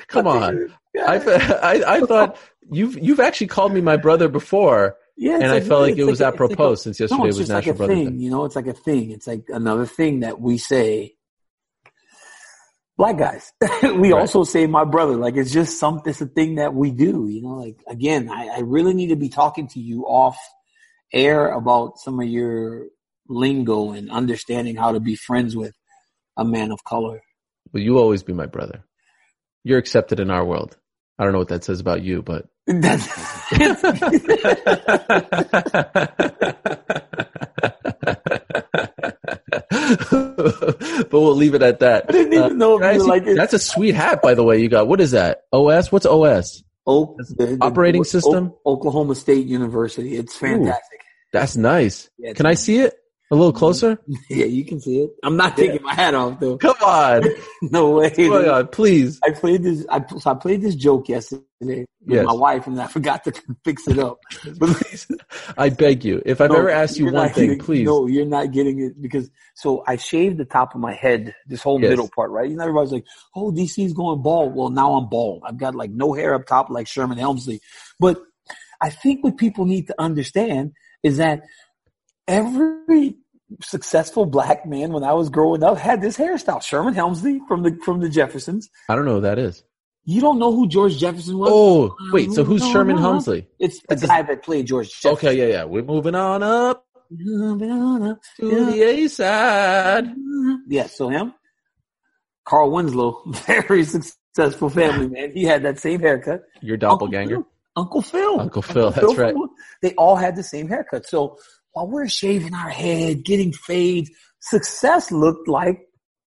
Come 0.09 0.27
on, 0.27 0.73
I, 0.99 1.17
I 1.63 1.83
I 1.97 2.01
thought 2.01 2.37
you've 2.71 2.99
you've 2.99 3.21
actually 3.21 3.47
called 3.47 3.73
me 3.73 3.81
my 3.81 3.97
brother 3.97 4.29
before, 4.29 4.97
yeah, 5.17 5.35
and 5.35 5.45
I 5.45 5.61
felt 5.61 5.83
like 5.83 5.97
it 5.97 6.05
was 6.05 6.21
like 6.21 6.33
a- 6.33 6.35
it's 6.35 6.41
like 6.41 6.51
apropos 6.51 6.73
a- 6.73 6.77
since 6.77 7.01
No, 7.01 7.05
yesterday 7.07 7.29
it's 7.29 7.39
was 7.39 7.49
like 7.49 7.57
National 7.57 7.75
a 7.75 7.79
Brothers 7.79 7.97
thing. 7.97 8.19
Day. 8.19 8.25
You 8.25 8.31
know, 8.31 8.45
it's 8.45 8.57
like 8.57 8.67
a 8.67 8.73
thing. 8.73 9.11
It's 9.13 9.27
like 9.27 9.45
another 9.49 9.87
thing 9.87 10.21
that 10.21 10.41
we 10.41 10.59
say. 10.59 11.15
Black 13.01 13.17
guys, 13.17 13.51
we 13.83 14.13
Right. 14.13 14.21
also 14.21 14.45
say 14.45 14.67
my 14.67 14.85
brother. 14.85 15.17
Like 15.17 15.35
it's 15.35 15.51
just 15.51 15.79
some. 15.79 16.03
It's 16.05 16.21
a 16.21 16.27
thing 16.27 16.57
that 16.57 16.75
we 16.75 16.91
do. 16.91 17.29
You 17.29 17.41
know, 17.41 17.55
like 17.55 17.79
again, 17.89 18.29
I, 18.29 18.49
I 18.49 18.61
really 18.61 18.93
need 18.93 19.07
to 19.07 19.17
be 19.17 19.31
talking 19.31 19.69
to 19.69 19.81
you 19.81 20.03
off 20.03 20.37
air 21.11 21.51
about 21.51 21.99
some 21.99 22.21
of 22.21 22.29
your 22.29 22.89
lingo 23.27 23.93
and 23.93 24.11
understanding 24.11 24.77
how 24.77 24.93
to 24.93 25.01
be 25.01 25.17
friends 25.17 25.57
with 25.57 25.73
a 26.37 26.45
man 26.45 26.73
of 26.73 26.85
color. 26.85 27.23
Will 27.73 27.81
you 27.81 27.97
always 27.97 28.23
be 28.23 28.35
my 28.35 28.45
brother? 28.45 28.85
You're 29.65 29.79
accepted 29.79 30.21
in 30.21 30.31
our 30.31 30.45
world. 30.45 30.77
I 31.19 31.25
don't 31.25 31.33
know 31.33 31.39
what 31.39 31.49
that 31.49 31.65
says 31.65 31.81
about 31.81 32.03
you, 32.03 32.21
but 32.21 32.49
but 40.11 41.13
we'll 41.13 41.35
leave 41.35 41.55
it 41.55 41.63
at 41.63 41.81
that. 41.81 42.07
I 42.09 42.13
didn't 42.13 42.33
even 42.33 42.59
know 42.59 42.77
if 42.77 42.83
you 42.83 42.87
uh, 43.01 43.05
see- 43.05 43.11
like 43.11 43.27
it. 43.27 43.37
that's 43.37 43.53
a 43.53 43.59
sweet 43.59 43.95
hat, 43.95 44.23
by 44.23 44.35
the 44.35 44.43
way. 44.43 44.61
You 44.61 44.69
got 44.69 44.89
what 44.89 45.01
is 45.01 45.11
that? 45.13 45.43
OS? 45.53 45.91
What's 45.93 46.07
OS? 46.07 46.63
Oak, 46.87 47.17
the- 47.19 47.47
the- 47.47 47.59
Operating 47.61 48.03
Oak- 48.03 48.07
system? 48.07 48.53
Oklahoma 48.65 49.15
State 49.15 49.47
University. 49.47 50.17
It's 50.17 50.37
fantastic. 50.37 51.01
That's 51.33 51.57
nice. 51.57 52.09
Yeah, 52.19 52.31
it's 52.31 52.37
Can 52.37 52.47
I 52.47 52.55
see 52.55 52.79
it 52.79 52.95
a 53.31 53.35
little 53.37 53.53
closer? 53.53 53.99
Yeah, 54.29 54.47
you 54.47 54.65
can 54.65 54.81
see 54.81 55.01
it. 55.01 55.11
I'm 55.23 55.37
not 55.37 55.57
taking 55.57 55.83
my 55.83 55.95
hat 55.95 56.15
off 56.15 56.41
though. 56.41 56.57
Come 56.59 56.77
on, 56.85 57.25
No 57.63 57.91
way. 57.91 58.11
Come 58.11 58.33
on, 58.33 58.69
please. 58.69 59.19
I 59.25 59.31
played 59.33 59.63
this. 59.63 59.85
I, 59.89 60.05
so 60.19 60.31
I 60.31 60.35
played 60.35 60.63
this 60.63 60.75
joke 60.75 61.09
yesterday 61.09 61.45
with 61.61 61.87
Yes. 62.07 62.25
my 62.27 62.33
wife, 62.33 62.67
and 62.67 62.81
I 62.81 62.87
forgot 62.87 63.25
to 63.25 63.33
fix 63.65 63.87
it 63.87 63.99
up. 63.99 64.19
But 64.59 64.71
Please. 64.71 65.07
I 65.59 65.69
beg 65.69 66.05
you. 66.05 66.23
If 66.25 66.41
I've 66.41 66.51
no, 66.51 66.57
ever 66.57 66.71
asked 66.71 66.99
you 66.99 67.05
one 67.07 67.15
not 67.15 67.35
thing, 67.35 67.59
please. 67.59 67.85
No, 67.85 68.07
you're 68.07 68.25
not 68.25 68.53
getting 68.53 68.81
it 68.81 69.01
because 69.01 69.31
so 69.55 69.85
I 69.87 69.97
shaved 69.97 70.39
the 70.39 70.45
top 70.45 70.75
of 70.75 70.81
my 70.81 70.95
head, 70.95 71.35
this 71.47 71.63
whole 71.63 71.81
Yes. 71.81 71.91
middle 71.91 72.09
part, 72.15 72.31
right? 72.31 72.49
You 72.49 72.57
know, 72.57 72.63
everybody's 72.65 72.93
like, 72.93 73.05
"Oh, 73.37 73.53
DC's 73.53 73.93
going 73.93 74.23
bald." 74.23 74.55
Well, 74.55 74.71
now 74.71 74.93
I'm 74.95 75.09
bald. 75.09 75.43
I've 75.45 75.59
got 75.59 75.75
like 75.75 75.91
no 75.91 76.15
hair 76.15 76.35
up 76.35 76.47
top, 76.47 76.71
like 76.71 76.87
Sherman 76.89 77.19
Hemsley. 77.19 77.61
But 77.99 78.19
I 78.81 78.91
think 78.91 79.23
what 79.23 79.37
people 79.37 79.67
need 79.67 79.89
to 79.89 79.95
understand 80.01 80.73
is 81.03 81.19
that 81.19 81.43
every 82.27 83.17
successful 83.63 84.27
black 84.27 84.65
man 84.67 84.93
when 84.93 85.05
I 85.05 85.13
was 85.13 85.29
growing 85.29 85.63
up 85.63 85.79
had 85.79 86.01
this 86.01 86.17
hairstyle. 86.17 86.63
Sherman 86.63 86.95
Hemsley 86.95 87.39
from 87.49 87.63
the 87.63 87.77
from 87.85 88.01
the 88.01 88.09
Jeffersons. 88.09 88.69
I 88.89 88.95
don't 88.97 89.05
know 89.05 89.15
who 89.17 89.21
that 89.23 89.39
is. 89.39 89.65
You 90.05 90.21
don't 90.21 90.39
know 90.39 90.53
who 90.55 90.67
George 90.67 90.99
Jefferson 90.99 91.39
was? 91.39 91.51
Oh, 91.53 91.89
uh, 91.89 91.95
wait. 92.13 92.33
So 92.33 92.43
who's 92.43 92.67
Sherman. 92.71 92.97
Hemsley? 92.97 93.47
It's 93.59 93.81
the 93.89 93.97
guy 93.97 94.23
that 94.23 94.43
played 94.43 94.67
George 94.67 94.89
Jefferson. 94.89 95.29
Okay, 95.29 95.39
yeah, 95.39 95.55
yeah. 95.59 95.65
We're 95.65 95.83
moving 95.83 96.15
on 96.15 96.43
up 96.43 96.85
to 97.11 98.17
Yeah. 98.41 98.65
the 98.71 98.83
A 98.83 99.09
side. 99.09 100.07
Yeah, 100.69 100.87
so 100.87 101.09
him. 101.11 101.35
Carl 102.45 102.71
Winslow, 102.71 103.23
very 103.47 103.85
successful 103.85 104.71
family 104.71 105.09
man. 105.09 105.33
He 105.33 105.45
had 105.45 105.63
that 105.65 105.79
same 105.79 106.01
haircut. 106.01 106.43
Your 106.63 106.77
doppelganger. 106.77 107.43
Uncle 107.77 108.03
Phil. 108.03 108.41
Uncle 108.41 108.63
Phil, 108.63 108.91
that's 108.91 109.15
right. 109.17 109.33
from- 109.33 109.51
They 109.83 109.95
all 109.95 110.17
had 110.17 110.35
the 110.37 110.43
same 110.43 110.67
haircut. 110.69 111.07
So 111.07 111.37
while 111.73 111.89
we're 111.89 112.09
shaving 112.09 112.55
our 112.55 112.69
head, 112.71 113.25
getting 113.25 113.53
fades, 113.53 114.11
success 114.41 115.11
looked 115.11 115.49
like 115.49 115.81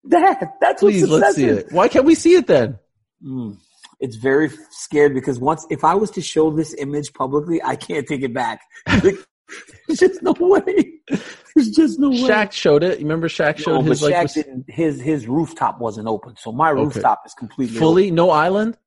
that. 0.05 0.53
That's 0.61 0.81
Please, 0.81 1.01
what 1.09 1.21
let's 1.21 1.35
success 1.35 1.35
see 1.35 1.45
is. 1.45 1.57
it. 1.59 1.71
Why 1.71 1.87
can't 1.87 2.05
we 2.05 2.15
see 2.15 2.35
it 2.35 2.47
then? 2.47 2.79
Mm. 3.25 3.57
It's 3.99 4.15
very 4.15 4.49
scared 4.71 5.13
because 5.13 5.39
once, 5.39 5.65
if 5.69 5.83
I 5.83 5.93
was 5.95 6.09
to 6.11 6.21
show 6.21 6.49
this 6.51 6.73
image 6.73 7.13
publicly, 7.13 7.61
I 7.63 7.75
can't 7.75 8.07
take 8.07 8.23
it 8.23 8.33
back 8.33 8.61
There's 9.87 9.99
just 9.99 10.23
no 10.23 10.33
way. 10.39 10.93
There's 11.55 11.69
just 11.71 11.99
no 11.99 12.09
way. 12.09 12.15
Shaq 12.17 12.51
showed 12.53 12.83
it. 12.83 12.99
You 12.99 13.05
remember 13.05 13.27
Shaq 13.27 13.57
showed 13.57 13.73
No, 13.73 13.81
but 13.81 13.89
his 13.89 14.01
like 14.01 14.15
Shaq 14.15 14.33
didn't, 14.33 14.65
his 14.69 15.01
his 15.01 15.27
rooftop 15.27 15.79
wasn't 15.79 16.07
open, 16.07 16.35
so 16.37 16.51
my 16.51 16.71
Okay. 16.71 16.81
rooftop 16.81 17.21
is 17.25 17.33
completely 17.33 17.77
fully 17.77 18.11
no 18.11 18.29
island. 18.31 18.77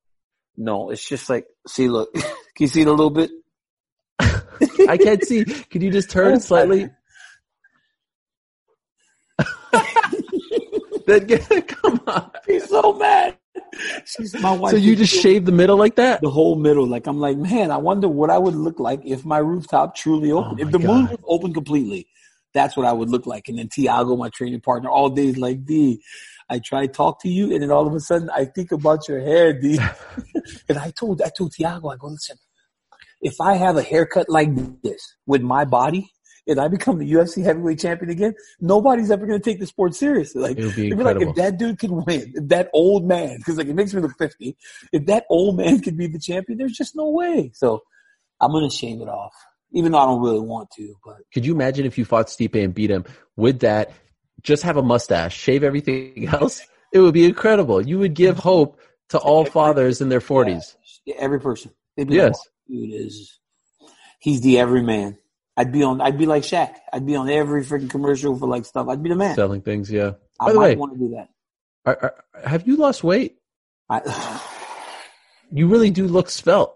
No, 0.57 0.91
it's 0.91 1.07
just 1.07 1.29
like 1.29 1.47
see, 1.69 1.89
look, 1.89 2.13
can 2.15 2.25
you 2.59 2.69
see 2.69 2.81
it 2.83 2.87
a 2.89 2.91
little 2.91 3.11
bit? 3.11 3.31
I 4.89 4.97
can't 4.97 5.23
see. 5.25 5.45
Could 5.45 5.83
you 5.83 5.91
just 5.91 6.11
turn 6.11 6.41
slightly? 6.41 6.91
Then 11.07 11.27
get- 11.27 11.69
come 11.69 12.01
on. 12.07 12.31
He's 12.47 12.69
so 12.69 12.95
mad. 12.95 13.37
She's 14.05 14.35
my 14.41 14.53
wife. 14.53 14.71
So 14.71 14.77
you 14.77 14.97
just 14.97 15.13
shave 15.13 15.45
the 15.45 15.53
middle 15.53 15.77
like 15.77 15.97
that? 15.97 16.21
the 16.23 16.31
whole 16.31 16.57
middle. 16.57 16.87
Like 16.87 17.07
I'm 17.07 17.19
like, 17.19 17.37
man, 17.37 17.71
I 17.71 17.77
wonder 17.77 18.09
what 18.09 18.31
I 18.31 18.39
would 18.39 18.55
look 18.55 18.81
like 18.81 19.01
if 19.05 19.25
my 19.25 19.39
rooftop 19.39 19.95
truly 19.95 20.33
oh 20.33 20.39
opened. 20.39 20.61
Oh 20.61 20.65
if 20.67 20.73
the 20.73 20.79
moon 20.79 21.07
God. 21.07 21.11
was 21.11 21.21
open 21.27 21.53
completely, 21.53 22.07
that's 22.53 22.77
what 22.77 22.87
I 22.87 22.93
would 22.93 23.11
look 23.11 23.27
like. 23.27 23.49
And 23.49 23.59
then 23.59 23.69
Tiago, 23.69 24.17
my 24.17 24.31
training 24.31 24.61
partner, 24.61 24.89
all 24.89 25.11
day 25.11 25.27
is 25.27 25.37
like, 25.37 25.65
D, 25.65 26.01
I 26.49 26.61
try 26.61 26.87
to 26.87 26.93
talk 26.93 27.21
to 27.23 27.29
you, 27.29 27.53
and 27.53 27.63
then 27.63 27.71
all 27.71 27.87
of 27.87 27.95
a 27.95 28.01
sudden 28.01 28.31
I 28.31 28.45
think 28.45 28.73
about 28.73 29.09
your 29.09 29.21
hair, 29.21 29.53
D. 29.53 29.79
and 30.69 30.79
I 30.79 30.91
told 30.91 31.21
I 31.23 31.31
told 31.37 31.53
Tiago, 31.53 31.89
I 31.89 31.97
go, 31.97 32.09
listen, 32.09 32.37
if 33.25 33.41
I 33.41 33.55
have 33.55 33.77
a 33.77 33.83
haircut 33.83 34.29
like 34.29 34.51
this 34.83 35.17
with 35.27 35.43
my 35.43 35.65
body. 35.65 36.11
And 36.47 36.61
I 36.61 36.69
become 36.69 36.99
the 36.99 37.11
UFC 37.11 37.43
heavyweight 37.43 37.79
champion 37.81 38.11
again. 38.11 38.35
Nobody's 38.61 39.11
ever 39.11 39.27
going 39.27 39.41
to 39.41 39.43
take 39.51 39.61
the 39.61 39.67
sport 39.67 39.95
seriously. 39.95 40.43
Like, 40.43 40.59
It 40.59 40.67
would 40.67 40.77
be 40.77 40.87
It'd 40.89 40.99
be 40.99 41.03
like 41.05 41.19
if 41.23 41.35
that 41.37 41.57
dude 41.57 41.79
could 41.79 41.91
win, 41.91 42.35
if 42.35 42.49
that 42.49 42.69
old 42.75 43.07
man, 43.09 43.39
because 43.39 43.57
like 43.57 43.67
it 43.67 43.73
makes 43.75 43.95
me 43.95 44.03
look 44.03 44.13
fifty, 44.19 44.55
if 44.93 45.07
that 45.07 45.25
old 45.31 45.57
man 45.57 45.81
could 45.81 45.97
be 45.97 46.07
the 46.07 46.19
champion, 46.19 46.59
there's 46.59 46.75
just 46.75 46.95
no 46.95 47.09
way. 47.09 47.51
So 47.55 47.81
I'm 48.43 48.53
gonna 48.53 48.69
shave 48.71 49.01
it 49.01 49.09
off, 49.09 49.33
even 49.73 49.93
though 49.93 49.99
I 50.01 50.05
don't 50.05 50.21
really 50.21 50.41
want 50.41 50.69
to. 50.77 50.95
But 51.03 51.17
Could 51.33 51.47
you 51.47 51.55
imagine 51.55 51.87
if 51.87 51.97
you 51.97 52.05
fought 52.05 52.27
Stipe 52.27 52.63
and 52.63 52.75
beat 52.75 52.91
him 52.91 53.07
with 53.37 53.61
that? 53.61 53.93
Just 54.43 54.65
have 54.65 54.77
a 54.77 54.83
mustache, 54.83 55.35
shave 55.35 55.65
everything 55.65 56.29
else. 56.31 56.61
It 56.93 56.99
would 56.99 57.15
be 57.15 57.25
incredible. 57.25 57.81
You 57.81 57.99
would 58.01 58.13
give 58.13 58.37
hope 58.39 58.79
to 59.09 59.19
all 59.19 59.47
fathers 59.47 60.03
in 60.03 60.11
their 60.11 60.21
forties. 60.21 60.77
yeah, 61.07 61.15
every 61.19 61.41
person, 61.41 61.71
Yes. 61.97 62.07
like, 62.07 62.33
"Oh, 62.35 62.51
dude 62.69 62.93
is 62.93 63.39
he's 64.19 64.41
the 64.41 64.59
everyman. 64.59 65.19
I'd 65.57 65.73
be 65.73 65.83
on. 65.83 66.01
I'd 66.01 66.19
be 66.19 66.27
like 66.27 66.43
Shaq. 66.43 66.75
I'd 66.93 67.07
be 67.07 67.15
on 67.17 67.29
every 67.31 67.63
freaking 67.65 67.91
commercial 67.91 68.37
for 68.37 68.49
like 68.49 68.65
stuff. 68.65 68.89
I'd 68.89 69.03
be 69.03 69.09
the 69.11 69.17
man. 69.17 69.35
Selling 69.37 69.61
things, 69.63 69.91
yeah. 69.91 70.13
I 70.41 70.47
By 70.47 70.53
the 70.53 70.59
might 70.59 70.67
way, 70.71 70.77
want 70.77 70.93
to 70.95 70.99
do 70.99 71.09
that. 71.15 71.29
are, 71.87 72.15
are, 72.35 72.49
have 72.49 72.67
you 72.67 72.77
lost 72.77 73.05
weight? 73.05 73.37
I, 73.89 74.01
You 75.53 75.69
really 75.69 75.91
do 75.91 76.09
look 76.09 76.29
svelte. 76.31 76.75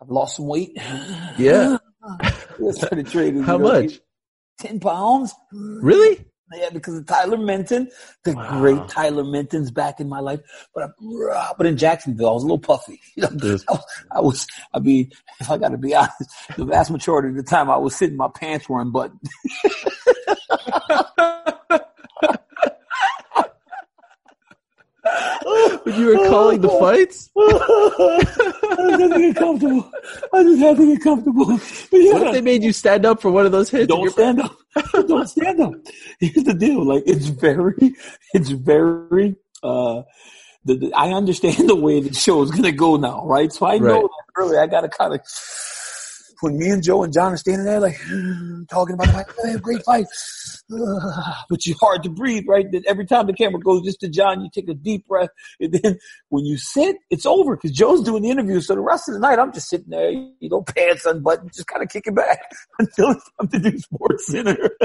I've 0.00 0.08
lost 0.08 0.36
some 0.36 0.46
weight. 0.46 0.72
Yeah. 1.36 1.76
I 2.02 2.70
started 2.70 3.06
trading. 3.08 3.42
How 3.42 3.58
much? 3.58 4.00
Ten 4.58 4.80
pounds. 4.80 5.34
Really? 5.52 6.24
Yeah, 6.52 6.70
because 6.70 6.98
of 6.98 7.06
Tyler 7.06 7.38
Minton, 7.38 7.88
the 8.24 8.34
Wow. 8.34 8.60
great 8.60 8.88
Tyler 8.88 9.24
Minton's 9.24 9.70
back 9.70 9.98
in 9.98 10.08
my 10.08 10.20
life. 10.20 10.40
But 10.74 10.84
I, 10.84 11.52
but 11.56 11.66
in 11.66 11.76
Jacksonville, 11.76 12.28
I 12.28 12.32
was 12.32 12.42
a 12.42 12.46
little 12.46 12.58
puffy. 12.58 13.00
You 13.16 13.22
know, 13.22 13.28
I, 13.30 13.72
was, 13.72 13.96
I 14.12 14.20
was. 14.20 14.46
I 14.74 14.78
mean, 14.78 15.10
if 15.40 15.50
I 15.50 15.56
got 15.56 15.70
to 15.70 15.78
be 15.78 15.94
honest, 15.94 16.30
the 16.56 16.64
vast 16.64 16.90
majority 16.90 17.30
of 17.30 17.36
the 17.36 17.42
time 17.42 17.70
I 17.70 17.76
was 17.76 17.96
sitting, 17.96 18.16
my 18.16 18.28
pants 18.28 18.68
were 18.68 18.80
unbuttoned. 18.80 19.20
When 25.82 25.98
you 25.98 26.06
were 26.06 26.28
calling 26.28 26.60
the 26.60 26.68
fights? 26.68 27.30
I 27.36 28.20
just 28.90 29.00
had 29.00 29.12
to 29.12 29.18
get 29.18 29.36
comfortable. 29.36 29.90
I 30.32 30.42
just 30.42 30.58
had 30.60 30.76
to 30.76 30.86
get 30.94 31.02
comfortable. 31.02 31.46
But 31.90 31.96
yeah, 32.00 32.12
What 32.12 32.26
if 32.28 32.32
they 32.32 32.40
made 32.40 32.62
you 32.62 32.72
stand 32.72 33.04
up 33.06 33.20
for 33.20 33.30
one 33.30 33.46
of 33.46 33.52
those 33.52 33.70
hits? 33.70 33.86
don't 33.88 34.10
stand 34.10 34.40
up. 34.40 34.56
don't 34.92 35.28
stand 35.28 35.60
up. 35.60 35.72
Here's 36.20 36.44
the 36.44 36.54
deal. 36.54 36.84
Like 36.84 37.02
it's 37.06 37.26
very, 37.26 37.94
it's 38.32 38.50
very. 38.50 39.36
uh 39.62 40.02
the, 40.66 40.76
the, 40.76 40.92
I 40.94 41.10
understand 41.12 41.68
the 41.68 41.76
way 41.76 42.00
the 42.00 42.14
show 42.14 42.40
is 42.42 42.50
gonna 42.50 42.72
go 42.72 42.96
now, 42.96 43.24
right? 43.26 43.52
So 43.52 43.66
I 43.66 43.76
know 43.78 43.84
Right. 43.86 44.02
that 44.02 44.24
early 44.36 44.56
I 44.58 44.66
gotta 44.66 44.88
kind 44.88 45.12
of. 45.14 45.20
When 46.40 46.58
me 46.58 46.70
and 46.70 46.82
Joe 46.82 47.02
and 47.02 47.12
John 47.12 47.32
are 47.32 47.36
standing 47.36 47.64
there, 47.64 47.80
like 47.80 47.98
talking 48.68 48.94
about, 48.94 49.14
like, 49.14 49.28
"Hey, 49.42 49.56
great 49.58 49.82
fight, 49.84 50.06
but 50.68 51.66
you're 51.66 51.76
hard 51.80 52.02
to 52.02 52.10
breathe, 52.10 52.44
right? 52.48 52.70
That 52.70 52.84
every 52.86 53.06
time 53.06 53.26
the 53.26 53.32
camera 53.32 53.60
goes 53.60 53.82
just 53.82 54.00
to 54.00 54.08
John, 54.08 54.42
you 54.42 54.50
take 54.52 54.68
a 54.68 54.74
deep 54.74 55.06
breath, 55.06 55.30
and 55.60 55.72
then 55.72 55.98
when 56.28 56.44
you 56.44 56.56
sit, 56.56 56.96
it's 57.10 57.26
over 57.26 57.56
because 57.56 57.72
Joe's 57.72 58.02
doing 58.02 58.22
the 58.22 58.30
interview. 58.30 58.60
So 58.60 58.74
the 58.74 58.80
rest 58.80 59.08
of 59.08 59.14
the 59.14 59.20
night, 59.20 59.38
I'm 59.38 59.52
just 59.52 59.68
sitting 59.68 59.90
there, 59.90 60.10
you 60.10 60.48
know, 60.48 60.62
pants 60.62 61.04
unbuttoned, 61.04 61.52
just 61.52 61.66
kind 61.66 61.82
of 61.82 61.88
kicking 61.88 62.14
back 62.14 62.40
until 62.78 63.10
it's 63.10 63.30
time 63.38 63.48
to 63.48 63.70
do 63.70 63.78
Sports 63.78 64.26
Center. 64.26 64.70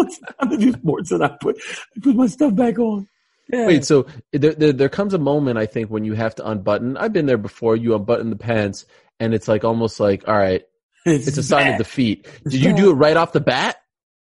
It's 0.00 0.20
time 0.20 0.50
to 0.50 0.56
do 0.56 0.72
Sports 0.72 1.08
Center, 1.08 1.24
I 1.24 1.36
put 1.40 1.60
I 1.96 2.00
put 2.00 2.14
my 2.14 2.26
stuff 2.28 2.54
back 2.54 2.78
on. 2.78 3.08
Yeah. 3.52 3.66
Wait, 3.66 3.84
so 3.84 4.06
there, 4.32 4.54
there 4.54 4.72
there 4.72 4.88
comes 4.88 5.14
a 5.14 5.18
moment 5.18 5.58
I 5.58 5.66
think 5.66 5.90
when 5.90 6.04
you 6.04 6.14
have 6.14 6.34
to 6.36 6.48
unbutton. 6.48 6.96
I've 6.96 7.12
been 7.12 7.26
there 7.26 7.38
before. 7.38 7.76
You 7.76 7.94
unbutton 7.94 8.30
the 8.30 8.36
pants, 8.36 8.84
and 9.20 9.34
it's 9.34 9.48
like 9.48 9.64
almost 9.64 10.00
like, 10.00 10.26
all 10.28 10.36
right, 10.36 10.62
it's 11.06 11.36
a 11.36 11.42
sign 11.42 11.72
of 11.72 11.78
defeat. 11.78 12.26
Did 12.44 12.62
you 12.62 12.74
do 12.74 12.90
it 12.90 12.94
right 12.94 13.16
off 13.16 13.32
the 13.32 13.40
bat, 13.40 13.76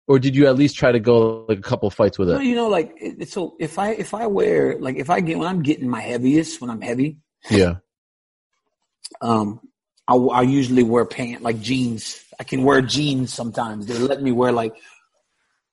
or 0.08 0.20
did 0.20 0.36
you 0.36 0.48
at 0.48 0.56
least 0.56 0.76
try 0.78 0.92
to 0.92 1.00
go 1.00 1.46
like 1.48 1.60
a 1.60 1.62
couple 1.62 1.90
fights 1.90 2.18
with 2.20 2.30
Well, 2.30 2.42
it? 2.42 2.46
you 2.46 2.56
know, 2.56 2.68
like 2.68 2.96
so 3.28 3.56
if 3.60 3.78
I 3.80 3.92
if 3.92 4.14
I 4.14 4.28
wear 4.28 4.78
like 4.80 4.98
if 4.98 5.10
I 5.10 5.20
get 5.22 5.38
when 5.38 5.48
I'm 5.48 5.62
getting 5.64 5.90
my 5.90 6.02
heaviest 6.02 6.62
when 6.62 6.70
I'm 6.70 6.82
heavy, 6.82 7.18
Yeah, 7.50 7.76
um, 9.22 9.60
I, 10.08 10.16
I 10.16 10.42
usually 10.44 10.84
wear 10.84 11.06
pant 11.06 11.42
like 11.42 11.62
jeans. 11.62 12.22
I 12.40 12.44
can 12.44 12.64
wear 12.64 12.82
jeans 12.82 13.34
sometimes. 13.34 13.86
They 13.88 13.98
let 13.98 14.22
me 14.22 14.32
wear 14.32 14.52
like 14.52 14.76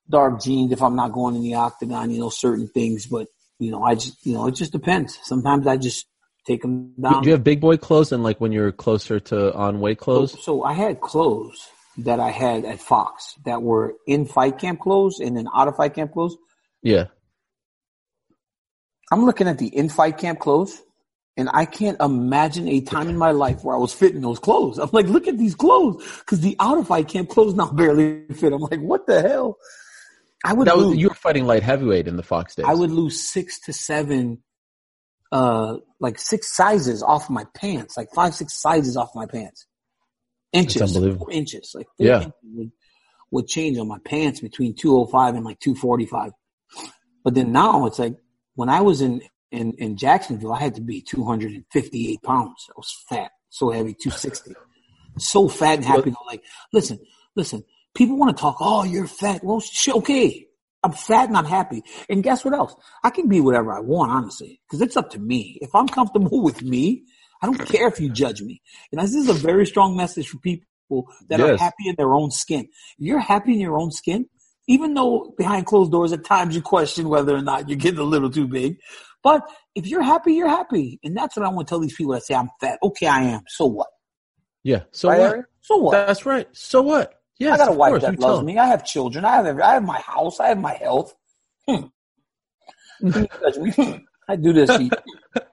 dark 0.08 0.40
jeans 0.42 0.72
if 0.72 0.82
I'm 0.82 0.96
not 0.96 1.12
going 1.12 1.34
in 1.36 1.42
the 1.42 1.54
octagon. 1.54 2.10
You 2.10 2.20
know, 2.20 2.30
certain 2.30 2.68
things, 2.68 3.06
but 3.06 3.28
you 3.58 3.70
know, 3.70 3.82
I 3.82 3.94
just 3.94 4.24
you 4.24 4.34
know 4.34 4.46
it 4.46 4.54
just 4.54 4.72
depends. 4.72 5.18
Sometimes 5.22 5.66
I 5.66 5.76
just 5.76 6.06
take 6.46 6.62
them 6.62 6.94
down. 7.00 7.22
do 7.22 7.28
you 7.28 7.32
have 7.34 7.44
big 7.44 7.60
boy 7.60 7.76
clothes 7.76 8.12
and 8.12 8.22
like 8.22 8.40
when 8.40 8.52
you're 8.52 8.72
closer 8.72 9.20
to 9.20 9.54
on 9.54 9.80
weight 9.80 9.98
So, 10.00 10.04
clothes? 10.04 10.44
so 10.44 10.62
I 10.64 10.72
had 10.72 11.00
clothes 11.00 11.68
that 11.98 12.18
I 12.20 12.30
had 12.30 12.64
at 12.64 12.80
Fox 12.80 13.34
that 13.44 13.62
were 13.62 13.94
in 14.06 14.24
fight 14.26 14.58
camp 14.58 14.80
clothes 14.80 15.20
and 15.20 15.36
then 15.36 15.46
out 15.54 15.68
of 15.68 15.76
fight 15.76 15.94
camp 15.94 16.12
clothes. 16.12 16.36
Yeah, 16.82 17.06
I'm 19.12 19.24
looking 19.24 19.46
at 19.48 19.58
the 19.58 19.66
in 19.68 19.88
fight 19.88 20.18
camp 20.18 20.40
clothes 20.40 20.80
and 21.36 21.48
I 21.52 21.64
can't 21.64 22.00
imagine 22.00 22.68
a 22.68 22.80
time 22.80 23.08
in 23.08 23.16
my 23.16 23.30
life 23.30 23.62
where 23.62 23.74
I 23.76 23.78
was 23.78 23.92
fitting 23.92 24.20
those 24.20 24.38
clothes. 24.38 24.78
I'm 24.78 24.90
like, 24.92 25.06
look 25.06 25.28
at 25.28 25.38
these 25.38 25.54
clothes 25.54 26.02
because 26.20 26.40
the 26.40 26.56
out 26.60 26.78
of 26.78 26.88
fight 26.88 27.08
camp 27.08 27.28
clothes 27.28 27.54
now 27.54 27.70
barely 27.70 28.24
fit. 28.34 28.52
I'm 28.52 28.60
like, 28.60 28.80
what 28.80 29.06
the 29.06 29.20
hell? 29.22 29.56
I 30.44 30.54
would 30.54 30.66
that 30.66 30.76
was 30.76 30.96
you 30.96 31.08
were 31.08 31.14
fighting 31.14 31.44
light 31.46 31.62
heavyweight 31.62 32.08
in 32.08 32.16
the 32.16 32.22
Fox 32.22 32.54
days. 32.54 32.66
I 32.68 32.74
would 32.74 32.90
lose 32.90 33.22
six 33.22 33.60
to 33.60 33.72
seven, 33.72 34.42
uh, 35.32 35.78
like 35.98 36.18
six 36.18 36.54
sizes 36.54 37.02
off 37.02 37.28
my 37.30 37.44
pants, 37.56 37.96
like 37.96 38.08
five, 38.14 38.34
six 38.34 38.60
sizes 38.60 38.96
off 38.96 39.10
my 39.14 39.26
pants. 39.26 39.66
Inches, 40.52 40.80
That's 40.80 40.94
unbelievable. 40.94 41.26
four 41.26 41.32
inches, 41.32 41.72
like 41.74 41.86
four 41.96 42.06
Yeah. 42.06 42.16
inches 42.18 42.32
would, 42.54 42.70
would 43.30 43.46
change 43.48 43.78
on 43.78 43.88
my 43.88 43.98
pants 44.04 44.40
between 44.40 44.74
205 44.74 45.34
and 45.34 45.44
like 45.44 45.58
245. 45.60 46.32
But 47.24 47.34
then 47.34 47.50
now 47.52 47.86
it's 47.86 47.98
like 47.98 48.16
when 48.54 48.68
I 48.68 48.82
was 48.82 49.00
in, 49.00 49.22
in, 49.50 49.72
in 49.78 49.96
Jacksonville, 49.96 50.52
I 50.52 50.60
had 50.60 50.74
to 50.74 50.80
be 50.82 51.00
258 51.00 52.22
pounds. 52.22 52.66
I 52.68 52.72
was 52.76 52.94
fat, 53.08 53.30
so 53.48 53.70
heavy, 53.70 53.94
260. 53.94 54.52
so 55.18 55.48
fat 55.48 55.76
and 55.76 55.84
happy. 55.84 56.12
Like, 56.26 56.42
listen, 56.72 56.98
listen, 57.36 57.64
people 57.94 58.18
want 58.18 58.36
to 58.36 58.40
talk, 58.40 58.56
oh, 58.60 58.84
you're 58.84 59.06
fat. 59.06 59.42
Well, 59.42 59.60
sh- 59.60 59.88
okay. 59.88 60.46
I'm 60.82 60.92
fat 60.92 61.28
and 61.28 61.36
I'm 61.36 61.44
happy. 61.44 61.82
And 62.08 62.22
guess 62.22 62.44
what 62.44 62.54
else? 62.54 62.74
I 63.04 63.10
can 63.10 63.28
be 63.28 63.40
whatever 63.40 63.72
I 63.72 63.80
want, 63.80 64.10
honestly, 64.10 64.60
because 64.66 64.80
it's 64.80 64.96
up 64.96 65.10
to 65.10 65.18
me. 65.18 65.58
If 65.60 65.74
I'm 65.74 65.88
comfortable 65.88 66.42
with 66.42 66.62
me, 66.62 67.04
I 67.40 67.46
don't 67.46 67.66
care 67.66 67.88
if 67.88 68.00
you 68.00 68.10
judge 68.10 68.42
me. 68.42 68.62
And 68.90 69.00
this 69.00 69.14
is 69.14 69.28
a 69.28 69.34
very 69.34 69.66
strong 69.66 69.96
message 69.96 70.28
for 70.28 70.38
people 70.38 70.66
that 71.28 71.40
are 71.40 71.56
happy 71.56 71.88
in 71.88 71.94
their 71.96 72.12
own 72.12 72.30
skin. 72.30 72.68
You're 72.98 73.18
happy 73.18 73.54
in 73.54 73.60
your 73.60 73.78
own 73.78 73.90
skin, 73.90 74.26
even 74.68 74.94
though 74.94 75.34
behind 75.36 75.66
closed 75.66 75.90
doors 75.90 76.12
at 76.12 76.24
times 76.24 76.54
you 76.54 76.62
question 76.62 77.08
whether 77.08 77.34
or 77.34 77.42
not 77.42 77.68
you're 77.68 77.78
getting 77.78 78.00
a 78.00 78.04
little 78.04 78.30
too 78.30 78.46
big, 78.46 78.78
but 79.22 79.42
if 79.74 79.86
you're 79.86 80.02
happy, 80.02 80.34
you're 80.34 80.48
happy. 80.48 81.00
And 81.02 81.16
that's 81.16 81.36
what 81.36 81.46
I 81.46 81.48
want 81.48 81.68
to 81.68 81.72
tell 81.72 81.80
these 81.80 81.96
people 81.96 82.12
that 82.12 82.24
say 82.24 82.34
I'm 82.34 82.50
fat. 82.60 82.78
Okay, 82.82 83.06
I 83.06 83.22
am. 83.22 83.42
So 83.48 83.66
what? 83.66 83.88
yeah. 84.62 84.82
So 84.92 85.08
Right, 85.08 85.20
what? 85.20 85.44
So 85.60 85.76
what? 85.76 85.92
That's 85.92 86.26
right. 86.26 86.48
So 86.52 86.82
what? 86.82 87.21
Yes, 87.42 87.54
I 87.54 87.64
got 87.64 87.72
a 87.72 87.76
wife 87.76 87.90
course, 87.90 88.02
that 88.02 88.12
you 88.12 88.16
tell 88.18 88.34
loves 88.34 88.44
me. 88.44 88.56
I 88.56 88.66
have 88.66 88.84
children. 88.84 89.24
I 89.24 89.34
have 89.34 89.46
every, 89.46 89.62
I 89.62 89.74
have 89.74 89.82
my 89.82 89.98
house. 89.98 90.38
I 90.38 90.48
have 90.48 90.60
my 90.60 90.74
health. 90.74 91.14
Hmm. 91.68 91.86
You. 93.56 94.00
I 94.28 94.36
do 94.36 94.52
this. 94.52 94.70
You, 94.78 94.90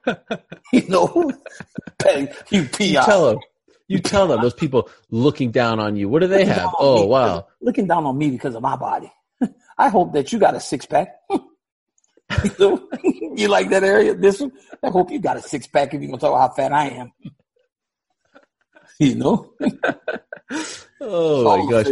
you 0.72 0.88
know, 0.88 1.32
you 2.50 2.68
You 2.78 2.94
tell 2.94 3.30
them. 3.30 3.38
You 3.88 3.98
tell 3.98 4.28
them. 4.28 4.40
Those 4.40 4.54
people 4.54 4.88
looking 5.10 5.50
down 5.50 5.80
on 5.80 5.96
you. 5.96 6.08
What 6.08 6.20
do 6.20 6.28
they 6.28 6.44
Looking 6.44 6.52
have? 6.52 6.70
Oh 6.78 7.06
wow. 7.06 7.48
Looking 7.60 7.88
down 7.88 8.06
on 8.06 8.16
me 8.16 8.30
because 8.30 8.54
of 8.54 8.62
my 8.62 8.76
body. 8.76 9.12
I 9.78 9.88
hope 9.88 10.12
that 10.12 10.32
you 10.32 10.38
got 10.38 10.54
a 10.54 10.60
six 10.60 10.86
pack. 10.86 11.16
you, 11.28 11.40
know? 12.60 12.88
You 13.34 13.48
like 13.48 13.70
that 13.70 13.82
area? 13.82 14.14
This 14.14 14.38
one? 14.40 14.52
I 14.84 14.90
hope 14.90 15.10
you 15.10 15.18
got 15.18 15.36
a 15.36 15.42
six 15.42 15.66
pack 15.66 15.92
if 15.92 16.00
you're 16.00 16.08
gonna 16.08 16.20
talk 16.20 16.30
about 16.30 16.50
how 16.50 16.54
fat 16.54 16.72
I 16.72 16.90
am. 16.90 17.12
You 19.00 19.16
know? 19.16 19.52
Oh 21.00 21.46
Oh 21.46 21.64
my 21.66 21.70
gosh. 21.70 21.86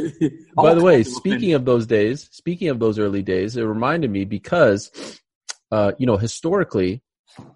By 0.55 0.75
the 0.75 0.83
way, 0.83 1.03
speaking 1.03 1.53
of 1.55 1.65
those 1.65 1.87
days, 1.87 2.29
speaking 2.33 2.69
of 2.69 2.79
those 2.79 2.99
early 2.99 3.23
days, 3.23 3.57
it 3.57 3.63
reminded 3.63 4.11
me 4.11 4.25
because, 4.25 4.91
uh, 5.73 5.93
you 5.99 6.07
know, 6.07 6.17
historically, 6.17 7.03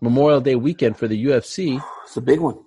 Memorial 0.01 0.41
Day 0.41 0.55
weekend 0.55 0.97
for 0.97 1.09
the 1.09 1.25
UFC, 1.27 1.83
it's 2.05 2.17
a 2.17 2.21
big 2.21 2.41
one. 2.41 2.59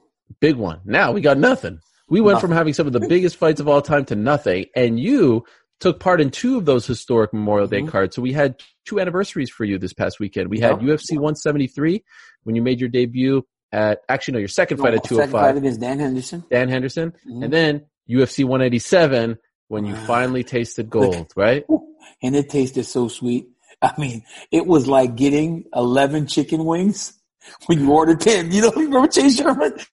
big 0.41 0.55
one. 0.55 0.81
Now 0.85 1.11
we 1.13 1.21
got 1.21 1.37
nothing. 1.37 1.79
We 2.09 2.21
went 2.21 2.39
from 2.41 2.51
having 2.51 2.73
some 2.73 2.85
of 2.87 2.93
the 2.93 2.99
biggest 2.99 3.37
fights 3.37 3.59
of 3.59 3.67
all 3.67 3.81
time 3.81 4.05
to 4.05 4.15
nothing, 4.15 4.65
and 4.75 4.99
you 4.99 5.43
took 5.79 5.99
part 5.99 6.21
in 6.21 6.29
two 6.29 6.57
of 6.57 6.65
those 6.65 6.85
historic 6.85 7.33
Memorial 7.33 7.67
Day 7.67 7.81
Mhm. 7.81 7.87
cards. 7.89 8.15
So 8.15 8.21
we 8.21 8.31
had 8.33 8.61
two 8.85 8.99
anniversaries 8.99 9.49
for 9.49 9.65
you 9.65 9.77
this 9.77 9.93
past 9.93 10.19
weekend. 10.19 10.49
We 10.49 10.59
had 10.59 10.81
Yeah. 10.81 10.89
UFC 10.89 11.17
173 11.17 12.03
when 12.43 12.55
you 12.55 12.61
made 12.61 12.79
your 12.79 12.89
debut 12.89 13.43
at 13.71 14.01
actually 14.07 14.33
no, 14.33 14.39
your 14.39 14.47
second 14.47 14.77
fight 14.77 14.91
No, 14.91 14.97
at 14.97 15.03
second 15.03 15.17
fight 15.17 15.29
205, 15.31 15.57
against 15.57 15.79
Dan 15.81 15.99
Henderson. 15.99 16.43
Dan 16.51 16.69
Henderson, 16.69 17.13
Mhm. 17.27 17.43
and 17.43 17.53
then 17.53 17.85
UFC 18.09 18.43
187 18.43 19.37
when 19.67 19.85
you 19.85 19.95
finally 19.95 20.43
tasted 20.43 20.89
gold, 20.89 21.31
right? 21.35 21.65
and 22.23 22.35
it 22.35 22.49
tasted 22.49 22.83
so 22.85 23.07
sweet. 23.07 23.47
I 23.81 23.93
mean, 23.97 24.23
it 24.51 24.65
was 24.65 24.87
like 24.87 25.15
getting 25.15 25.65
11 25.75 26.27
chicken 26.27 26.65
wings 26.65 27.13
when 27.65 27.79
you 27.79 27.91
ordered 27.91 28.21
10. 28.21 28.51
You 28.51 28.61
know, 28.61 28.71
you 28.75 28.85
remember 28.85 29.07
Chase 29.07 29.37
Sherman? 29.37 29.73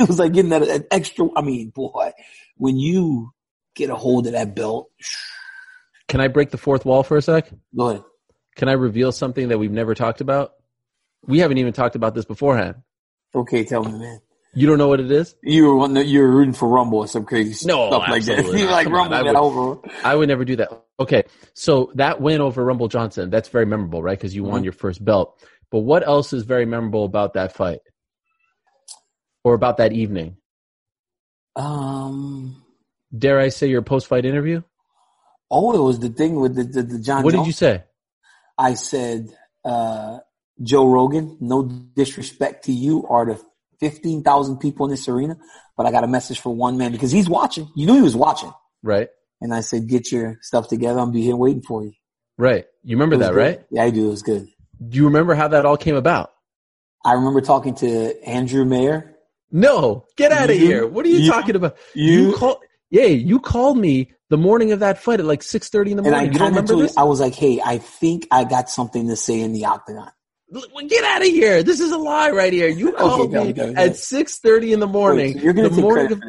It 0.00 0.08
was 0.08 0.18
like 0.18 0.32
getting 0.32 0.48
that, 0.50 0.66
that 0.66 0.86
extra. 0.90 1.28
I 1.36 1.42
mean, 1.42 1.70
boy, 1.70 2.10
when 2.56 2.78
you 2.78 3.32
get 3.76 3.90
a 3.90 3.94
hold 3.94 4.26
of 4.26 4.32
that 4.32 4.56
belt, 4.56 4.90
Can 6.08 6.20
I 6.22 6.28
break 6.28 6.50
the 6.50 6.58
fourth 6.58 6.84
wall 6.86 7.02
for 7.02 7.18
a 7.18 7.22
sec? 7.22 7.50
go 7.76 7.90
ahead. 7.90 8.02
Can 8.56 8.68
I 8.68 8.72
reveal 8.72 9.12
something 9.12 9.48
that 9.48 9.58
we've 9.58 9.70
never 9.70 9.94
talked 9.94 10.20
about? 10.20 10.54
We 11.26 11.38
haven't 11.38 11.58
even 11.58 11.72
talked 11.72 11.94
about 11.94 12.14
this 12.14 12.24
beforehand. 12.24 12.76
Okay, 13.34 13.62
tell 13.64 13.84
me, 13.84 13.92
man. 13.92 14.20
You 14.58 14.66
don't 14.66 14.78
know 14.78 14.88
what 14.88 15.00
it 15.00 15.10
is? 15.10 15.36
You 15.42 15.66
were 15.66 15.80
on 15.84 15.94
the, 15.94 16.04
you 16.04 16.20
were 16.20 16.28
rooting 16.30 16.52
for 16.54 16.68
Rumble 16.68 16.98
or 16.98 17.06
some 17.08 17.24
crazy 17.24 17.66
No, 17.66 17.88
stuff 17.88 18.04
like 18.08 18.24
that. 18.24 18.44
You 18.58 18.66
like 18.66 18.84
Come 18.84 18.94
Rumble 18.94 19.14
I 19.16 19.22
would- 19.22 19.36
over. 19.36 19.80
I 20.04 20.14
would 20.16 20.28
never 20.28 20.44
do 20.44 20.56
that. 20.56 20.70
Okay, 21.00 21.24
so 21.54 21.92
that 21.94 22.20
win 22.20 22.40
over 22.40 22.64
Rumble 22.64 22.88
Johnson, 22.88 23.30
that's 23.30 23.48
very 23.48 23.66
memorable, 23.66 24.02
right? 24.02 24.18
Because 24.18 24.34
you 24.34 24.42
won 24.44 24.60
Mhm. 24.62 24.64
your 24.64 24.72
first 24.72 25.04
belt. 25.04 25.38
But 25.70 25.80
what 25.80 26.06
else 26.06 26.32
is 26.32 26.42
very 26.42 26.66
memorable 26.66 27.04
about 27.04 27.34
that 27.34 27.52
fight? 27.52 27.80
Or 29.44 29.54
about 29.54 29.76
that 29.76 29.92
evening? 29.92 30.36
Um. 31.56 32.62
Dare 33.16 33.38
I 33.40 33.48
say 33.48 33.68
your 33.68 33.82
post 33.82 34.06
fight 34.06 34.24
interview? 34.26 34.62
Oh, 35.50 35.72
it 35.74 35.78
was 35.80 35.98
the 35.98 36.10
thing 36.10 36.40
with 36.40 36.54
the 36.56 36.64
the, 36.64 36.82
the 36.82 36.98
John. 36.98 37.22
What 37.22 37.32
did 37.34 37.46
you 37.46 37.52
say? 37.52 37.84
I 38.58 38.74
said, 38.74 39.32
uh, 39.64 40.18
Joe 40.62 40.86
Rogan, 40.86 41.36
no 41.40 41.62
disrespect 41.62 42.64
to 42.64 42.72
you 42.72 43.00
or 43.00 43.24
the 43.26 43.40
15,000 43.80 44.58
people 44.58 44.86
in 44.86 44.90
this 44.90 45.08
arena, 45.08 45.36
but 45.76 45.86
I 45.86 45.90
got 45.90 46.04
a 46.04 46.08
message 46.08 46.40
for 46.40 46.54
one 46.54 46.76
man 46.78 46.92
because 46.92 47.10
he's 47.10 47.28
watching. 47.28 47.68
You 47.76 47.86
knew 47.86 47.94
he 47.94 48.02
was 48.02 48.16
watching. 48.16 48.52
Right, 48.82 49.08
And 49.40 49.52
I 49.54 49.60
said, 49.60 49.88
get 49.88 50.12
your 50.12 50.38
stuff 50.40 50.68
together. 50.68 51.00
I'll 51.00 51.10
be 51.10 51.22
here 51.22 51.36
waiting 51.36 51.62
for 51.62 51.82
you. 51.84 51.92
right. 52.36 52.64
You 52.84 52.96
remember 52.96 53.16
that, 53.18 53.32
good. 53.32 53.36
right? 53.36 53.60
Yeah, 53.70 53.82
I 53.84 53.90
do. 53.90 54.06
It 54.06 54.10
was 54.10 54.22
good. 54.22 54.46
Do 54.88 54.96
you 54.96 55.04
remember 55.06 55.34
how 55.34 55.48
that 55.48 55.66
all 55.66 55.76
came 55.76 55.96
about? 55.96 56.30
I 57.04 57.12
remember 57.14 57.40
talking 57.40 57.74
to 57.76 58.24
Andrew 58.24 58.64
Mayer. 58.64 59.14
No, 59.50 60.06
get 60.16 60.30
out 60.32 60.48
of 60.50 60.56
here. 60.56 60.86
What 60.86 61.04
are 61.06 61.08
you, 61.08 61.18
you- 61.18 61.30
talking 61.30 61.56
about? 61.56 61.76
you- 61.94 62.34
call, 62.34 62.60
yeah, 62.90 63.06
you 63.06 63.40
called 63.40 63.78
me 63.78 64.12
the 64.30 64.36
morning 64.38 64.72
of 64.72 64.80
that 64.80 64.98
fight 64.98 65.20
at 65.20 65.26
like 65.26 65.42
six 65.42 65.68
thirty 65.68 65.90
in 65.90 65.96
the 65.96 66.02
And 66.04 66.14
I 66.14 66.18
morning. 66.18 66.32
You 66.32 66.38
don't 66.38 66.48
remember 66.50 66.76
this? 66.76 66.96
I 66.96 67.02
was 67.04 67.18
like, 67.20 67.34
hey, 67.34 67.60
I 67.64 67.78
think 67.78 68.26
I 68.30 68.44
got 68.44 68.68
something 68.70 69.08
to 69.08 69.16
say 69.16 69.40
in 69.40 69.52
the 69.52 69.64
octagon. 69.66 70.10
Get 70.88 71.04
out 71.04 71.20
of 71.22 71.28
here! 71.28 71.62
This 71.62 71.80
is 71.80 71.92
a 71.92 71.98
lie 71.98 72.30
right 72.30 72.52
here. 72.52 72.68
You 72.68 72.92
called 72.92 73.32
go, 73.32 73.44
me 73.44 73.52
go, 73.52 73.72
go. 73.72 73.80
at 73.80 73.96
six 73.96 74.38
thirty 74.38 74.72
in 74.72 74.80
the 74.80 74.86
morning. 74.86 75.34
Wait, 75.34 75.36
so 75.38 75.42
you're 75.42 75.52
going 75.52 75.64
the 75.64 75.70
to 75.70 75.74
take 75.76 75.82
morning 75.84 76.12
of, 76.12 76.22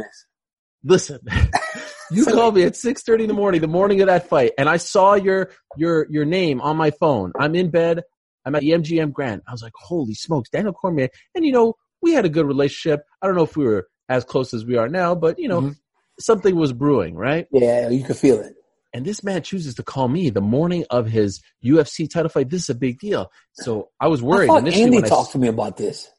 listen. 0.84 1.20
you 2.12 2.24
So- 2.24 2.34
called 2.34 2.56
me 2.56 2.64
at 2.64 2.76
six 2.76 3.02
thirty 3.04 3.24
in 3.24 3.28
the 3.30 3.34
morning, 3.34 3.62
the 3.62 3.68
morning 3.68 4.02
of 4.02 4.08
that 4.08 4.28
fight, 4.28 4.52
and 4.58 4.68
I 4.68 4.78
saw 4.78 5.14
your 5.14 5.52
your 5.78 6.06
your 6.10 6.26
name 6.26 6.60
on 6.60 6.76
my 6.76 6.92
phone. 6.92 7.32
I'm 7.40 7.56
in 7.56 7.70
bed. 7.70 8.04
I'm 8.46 8.56
at 8.56 8.62
the 8.62 8.72
MGM 8.72 9.14
Grand. 9.14 9.42
I 9.48 9.52
was 9.52 9.62
like, 9.62 9.74
holy 9.76 10.16
smokes, 10.16 10.50
Daniel 10.50 10.74
Cormier. 10.74 11.10
And 11.36 11.46
you 11.46 11.52
know, 11.52 11.76
we 12.02 12.14
had 12.14 12.26
a 12.26 12.30
good 12.30 12.46
relationship. 12.46 13.04
I 13.22 13.28
don't 13.28 13.36
know 13.36 13.44
if 13.44 13.56
we 13.56 13.66
were 13.66 13.88
as 14.10 14.24
close 14.26 14.54
as 14.54 14.66
we 14.66 14.76
are 14.78 14.90
now, 14.90 15.14
but 15.16 15.38
you 15.40 15.48
know, 15.48 15.62
Mhm. 15.62 15.76
something 16.20 16.56
was 16.56 16.74
brewing, 16.74 17.16
right? 17.16 17.48
Yeah, 17.52 17.90
you 17.90 18.04
could 18.04 18.18
feel 18.18 18.40
it. 18.40 18.54
And 18.94 19.06
this 19.06 19.24
man 19.24 19.44
chooses 19.44 19.76
to 19.76 19.84
call 19.84 20.08
me 20.08 20.30
the 20.30 20.42
morning 20.42 20.86
of 20.90 21.08
his 21.08 21.42
UFC 21.64 22.10
title 22.10 22.30
fight. 22.30 22.50
This 22.50 22.64
is 22.64 22.70
a 22.70 22.76
big 22.76 23.00
deal. 23.00 23.32
So 23.54 23.90
I 24.00 24.08
was 24.08 24.22
worried 24.22 24.48
thought 24.48 24.60
initially 24.60 24.84
Andy 24.84 24.98
when 24.98 25.06
I 25.06 25.10
talked 25.10 25.32
to 25.34 25.38
me 25.40 25.48
about 25.48 25.78
this. 25.78 26.10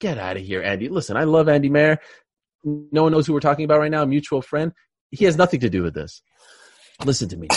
get 0.00 0.18
out 0.18 0.36
of 0.36 0.42
here, 0.42 0.62
Andy. 0.62 0.88
Listen, 0.88 1.16
I 1.16 1.24
love 1.24 1.48
Andy 1.48 1.68
Mayer. 1.68 1.98
No 2.64 3.04
one 3.04 3.12
knows 3.12 3.26
who 3.26 3.32
we're 3.32 3.40
talking 3.40 3.64
about 3.64 3.78
right 3.78 3.90
now. 3.90 4.02
A 4.02 4.06
mutual 4.06 4.42
friend. 4.42 4.72
He 5.10 5.24
has 5.26 5.36
nothing 5.36 5.60
to 5.60 5.70
do 5.70 5.82
with 5.82 5.94
this. 5.94 6.22
Listen 7.04 7.28
to 7.28 7.36
me. 7.36 7.48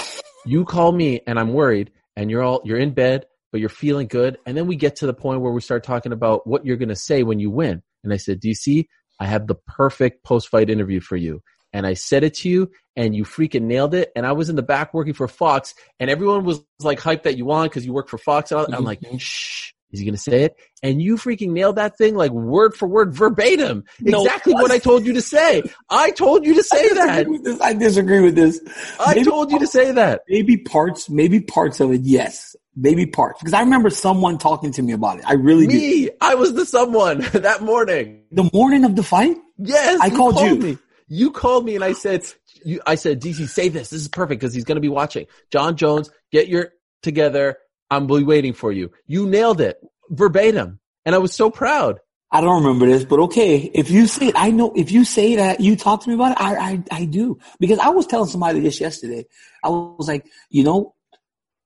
You 0.46 0.66
call 0.66 0.92
me 0.92 1.22
and 1.26 1.40
I'm 1.40 1.54
worried 1.54 1.92
and 2.16 2.30
you're 2.30 2.44
all, 2.44 2.62
you're 2.66 2.78
in 2.78 2.92
bed, 2.92 3.26
but 3.52 3.62
you're 3.62 3.70
feeling 3.70 4.08
good. 4.08 4.38
And 4.46 4.56
then 4.58 4.68
we 4.68 4.76
get 4.76 4.98
to 4.98 5.08
the 5.08 5.14
point 5.14 5.42
where 5.42 5.52
we 5.52 5.62
start 5.62 5.84
talking 5.84 6.12
about 6.12 6.46
what 6.46 6.66
you're 6.66 6.78
going 6.78 6.90
to 6.90 6.96
say 6.96 7.24
when 7.24 7.40
you 7.40 7.50
win. 7.50 7.82
And 8.04 8.14
I 8.14 8.18
said, 8.18 8.42
DC, 8.42 8.86
I 9.20 9.26
have 9.26 9.48
the 9.48 9.56
perfect 9.56 10.24
post 10.24 10.50
fight 10.50 10.70
interview 10.70 11.00
for 11.00 11.16
you. 11.16 11.42
And 11.74 11.86
I 11.86 11.94
said 11.94 12.24
it 12.24 12.34
to 12.36 12.50
you 12.50 12.72
and 12.96 13.16
you 13.16 13.24
freaking 13.24 13.64
nailed 13.64 13.94
it. 13.94 14.12
And 14.16 14.26
I 14.26 14.32
was 14.32 14.50
in 14.50 14.56
the 14.56 14.64
back 14.64 14.94
working 14.94 15.14
for 15.14 15.28
Fox 15.28 15.74
and 16.00 16.10
everyone 16.10 16.44
was 16.44 16.62
like 16.82 17.00
hyped 17.00 17.24
that 17.24 17.38
you 17.38 17.46
won 17.46 17.68
because 17.68 17.86
you 17.86 17.94
work 17.94 18.10
for 18.10 18.18
Fox. 18.18 18.52
And 18.52 18.74
I'm 18.74 18.84
like, 18.84 19.02
Mhm. 19.02 19.20
shh, 19.20 19.72
is 19.92 20.00
he 20.00 20.06
going 20.06 20.16
to 20.16 20.22
say 20.22 20.44
it? 20.44 20.56
And 20.84 21.02
you 21.02 21.16
freaking 21.16 21.50
nailed 21.50 21.76
that 21.78 21.98
thing 21.98 22.16
like 22.16 22.32
word 22.32 22.74
for 22.76 22.88
word 22.88 23.14
verbatim. 23.14 23.84
No. 24.00 24.24
Exactly 24.26 24.54
what 24.54 24.72
I 24.72 24.80
told 24.80 25.06
you 25.06 25.14
to 25.14 25.22
say. 25.22 25.62
I 25.90 26.12
told 26.12 26.46
you 26.46 26.56
to 26.56 26.64
say 26.64 26.90
disagree 26.90 27.38
that. 27.40 27.62
I 27.62 27.74
disagree 27.74 28.22
with 28.22 28.36
this. 28.36 28.60
I 29.00 29.14
Maybe- 29.16 29.26
told 29.30 29.52
you 29.52 29.60
to 29.60 29.68
say 29.68 29.92
that. 29.92 30.22
Maybe 30.30 30.58
parts, 30.58 31.10
maybe 31.10 31.40
parts 31.40 31.80
of 31.80 31.92
it, 31.92 32.02
yes. 32.02 32.56
Maybe 32.76 33.06
parts. 33.06 33.40
Because 33.42 33.54
I 33.54 33.60
remember 33.62 33.90
someone 33.90 34.38
talking 34.38 34.72
to 34.72 34.82
me 34.82 34.94
about 34.94 35.20
it. 35.20 35.26
I 35.28 35.34
really 35.34 35.68
do. 35.68 35.76
Me, 35.76 36.10
I 36.22 36.36
was 36.36 36.54
the 36.54 36.66
someone 36.66 37.20
that 37.34 37.62
morning. 37.62 38.22
The 38.32 38.50
morning 38.54 38.86
of 38.86 38.96
the 38.96 39.04
fight? 39.04 39.36
Yes, 39.58 40.00
I 40.02 40.10
called 40.10 40.40
you. 40.40 40.56
Me. 40.56 40.78
You 41.10 41.32
called 41.32 41.66
me 41.66 41.76
and 41.76 41.84
I 41.84 41.94
said, 41.94 42.24
you, 42.64 42.82
I 42.88 42.96
said, 42.96 43.22
DC, 43.22 43.50
say 43.50 43.68
this. 43.68 43.90
This 43.90 44.02
is 44.02 44.08
perfect 44.08 44.40
because 44.40 44.54
he's 44.54 44.64
going 44.64 44.78
to 44.78 44.82
be 44.82 44.90
watching. 44.90 45.26
John 45.52 45.76
Jones, 45.76 46.10
get 46.32 46.48
your 46.48 46.70
together. 47.04 47.58
I'm 47.92 48.08
be 48.08 48.24
waiting 48.24 48.54
for 48.54 48.72
you. 48.72 48.92
You 49.08 49.28
nailed 49.28 49.60
it 49.60 49.82
verbatim. 50.10 50.80
And 51.06 51.16
I 51.16 51.18
was 51.18 51.34
so 51.34 51.50
proud. 51.50 52.00
I 52.32 52.42
don't 52.42 52.64
remember 52.64 52.86
this, 52.86 53.06
but 53.06 53.20
okay. 53.22 53.58
If 53.58 53.90
you 53.90 54.06
say 54.06 54.28
it, 54.28 54.36
I 54.38 54.52
know, 54.52 54.72
if 54.76 54.92
you 54.92 55.04
say 55.04 55.38
that, 55.38 55.60
you 55.60 55.76
talk 55.76 56.04
to 56.04 56.10
me 56.10 56.16
about 56.16 56.34
it, 56.34 56.38
I, 56.40 56.56
I, 56.56 56.84
I 56.92 57.06
do. 57.06 57.40
Because 57.60 57.80
I 57.80 57.90
was 57.90 58.06
telling 58.06 58.30
somebody 58.30 58.60
this 58.60 58.80
yesterday. 58.80 59.26
I 59.64 59.70
was 59.70 60.08
like, 60.08 60.28
you 60.50 60.64
know, 60.64 60.94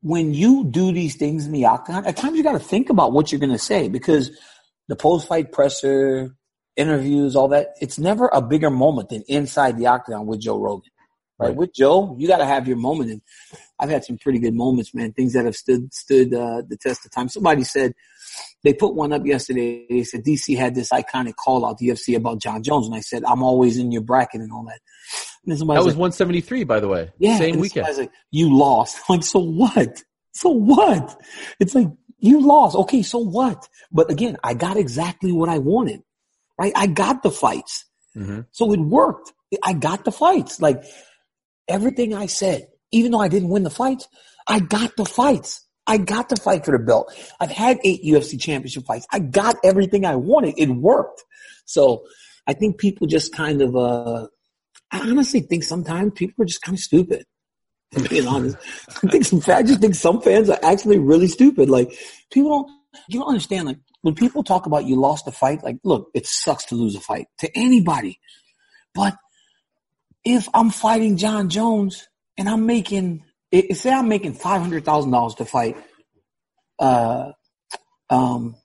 when 0.01 0.34
you 0.34 0.63
do 0.65 0.93
these 0.93 1.15
things 1.15 1.45
in 1.45 1.51
the 1.51 1.65
octagon, 1.65 2.06
at 2.06 2.15
times 2.15 2.38
you 2.38 2.43
got 2.43 2.53
to 2.53 2.60
think 2.60 2.89
about 2.89 3.12
what 3.12 3.32
you're 3.32 3.39
going 3.39 3.51
to 3.51 3.58
say 3.58 3.89
because 3.89 4.32
the 4.88 4.95
post 4.95 5.27
fight 5.27 5.51
presser, 5.51 6.36
interviews, 6.75 7.36
all 7.36 7.47
that, 7.49 7.75
it's 7.81 7.99
never 7.99 8.29
a 8.33 8.41
bigger 8.41 8.69
moment 8.69 9.09
than 9.09 9.23
inside 9.27 9.77
the 9.77 9.88
octagon 9.88 10.25
with 10.25 10.41
Joe 10.41 10.57
Rogan. 10.57 10.89
Right? 11.39 11.47
Right. 11.47 11.55
With 11.55 11.73
Joe, 11.73 12.15
you 12.19 12.27
got 12.27 12.38
to 12.38 12.45
have 12.45 12.67
your 12.67 12.77
moment. 12.77 13.09
And 13.12 13.21
I've 13.79 13.89
had 13.89 14.05
some 14.05 14.17
pretty 14.17 14.39
good 14.39 14.53
moments, 14.53 14.93
man. 14.93 15.13
Things 15.13 15.33
that 15.33 15.45
have 15.45 15.55
stood 15.55 15.93
stood 15.93 16.33
uh, 16.33 16.62
the 16.67 16.77
test 16.77 17.05
of 17.05 17.12
time. 17.12 17.27
Somebody 17.27 17.63
said 17.63 17.93
they 18.63 18.73
put 18.73 18.95
one 18.95 19.12
up 19.12 19.25
yesterday. 19.25 19.86
They 19.89 20.03
said 20.03 20.23
DC 20.23 20.55
had 20.57 20.75
this 20.75 20.89
iconic 20.89 21.36
call 21.36 21.65
out 21.65 21.79
to 21.79 21.86
UFC 21.86 22.15
about 22.15 22.39
John 22.39 22.62
Jones, 22.62 22.86
and 22.86 22.95
I 22.95 22.99
said 23.01 23.23
I'm 23.25 23.41
always 23.43 23.77
in 23.77 23.91
your 23.91 24.03
bracket 24.03 24.41
and 24.41 24.51
all 24.51 24.63
that. 24.65 24.79
And 25.45 25.57
That 25.57 25.65
was 25.65 25.88
like, 25.88 25.99
173, 25.99 26.63
by 26.63 26.79
the 26.79 26.88
way. 26.88 27.12
yeah, 27.17 27.38
Same 27.38 27.57
weekend. 27.57 27.97
like, 27.97 28.12
you 28.31 28.55
lost. 28.55 28.97
I'm 29.09 29.17
like, 29.17 29.23
so 29.23 29.39
what? 29.39 30.03
So 30.33 30.49
what? 30.49 31.21
It's 31.59 31.75
like 31.75 31.88
you 32.19 32.41
lost. 32.41 32.75
Okay, 32.75 33.01
so 33.01 33.17
what? 33.17 33.67
But 33.91 34.09
again, 34.09 34.38
I 34.43 34.53
got 34.53 34.77
exactly 34.77 35.31
what 35.31 35.49
I 35.49 35.57
wanted. 35.57 36.01
Right? 36.60 36.74
I 36.76 36.88
got 36.88 37.24
the 37.24 37.32
fights. 37.32 37.86
hmm 38.13 38.42
So 38.52 38.72
it 38.74 38.80
worked. 38.80 39.34
I 39.63 39.74
got 39.74 40.06
the 40.06 40.12
fights. 40.12 40.62
Like 40.62 40.84
everything 41.68 42.13
I 42.13 42.26
said, 42.28 42.68
even 42.92 43.12
though 43.12 43.22
I 43.22 43.28
didn't 43.28 43.50
win 43.50 43.63
the 43.63 43.70
fights, 43.70 44.08
I 44.48 44.60
got 44.60 44.96
the 44.98 45.06
fights. 45.06 45.66
I 45.86 45.98
got 45.98 46.30
the 46.30 46.38
fight 46.38 46.63
for 46.63 46.72
the 46.72 46.84
belt. 46.84 47.13
I've 47.39 47.52
had 47.52 47.80
eight 47.84 48.04
UFC 48.04 48.39
championship 48.39 48.86
fights. 48.86 49.06
I 49.12 49.20
got 49.20 49.58
everything 49.63 50.06
I 50.06 50.16
wanted. 50.16 50.56
It 50.58 50.70
worked. 50.70 51.24
So 51.66 52.06
I 52.48 52.54
think 52.54 52.78
people 52.78 53.08
just 53.08 53.34
kind 53.34 53.62
of, 53.62 53.76
uh, 53.76 54.28
I 54.92 55.00
honestly 55.02 55.42
think 55.42 55.63
sometimes 55.63 56.13
people 56.16 56.44
are 56.44 56.46
just 56.46 56.62
kind 56.62 56.78
of 56.78 56.82
stupid. 56.82 57.26
To 57.94 58.10
be 58.10 58.26
honest, 58.26 58.58
I 59.04 59.08
think 59.08 59.26
some, 59.26 59.42
I 59.48 59.62
just 59.62 59.82
think 59.82 59.96
some 59.96 60.22
fans 60.22 60.50
are 60.50 60.60
actually 60.63 61.00
really 61.00 61.28
stupid. 61.28 61.70
Like 61.70 61.94
people 62.32 62.50
don't, 62.50 62.72
you 63.08 63.20
don't 63.20 63.30
understand. 63.30 63.68
Like 63.68 63.78
when 64.04 64.16
people 64.16 64.44
talk 64.44 64.68
about 64.68 64.86
you 64.86 64.98
lost 64.98 65.28
a 65.28 65.32
fight, 65.32 65.63
like 65.63 65.78
look, 65.84 66.12
it 66.13 66.28
sucks 66.28 66.66
to 66.66 66.76
lose 66.76 66.96
a 66.96 67.00
fight 67.00 67.28
to 67.39 67.50
anybody. 67.58 68.20
But 68.94 69.16
if 70.24 70.48
I'm 70.54 70.70
fighting 70.70 71.18
John 71.18 71.50
Jones 71.50 72.08
and 72.38 72.48
I'm 72.48 72.66
making, 72.66 73.24
say 73.74 73.92
I'm 73.92 74.10
making 74.10 74.34
five 74.36 74.62
hundred 74.62 74.86
thousand 74.86 75.12
dollars 75.12 75.36
to 75.36 75.46
fight, 75.46 75.78
uh, 76.80 77.32
um, 78.10 78.56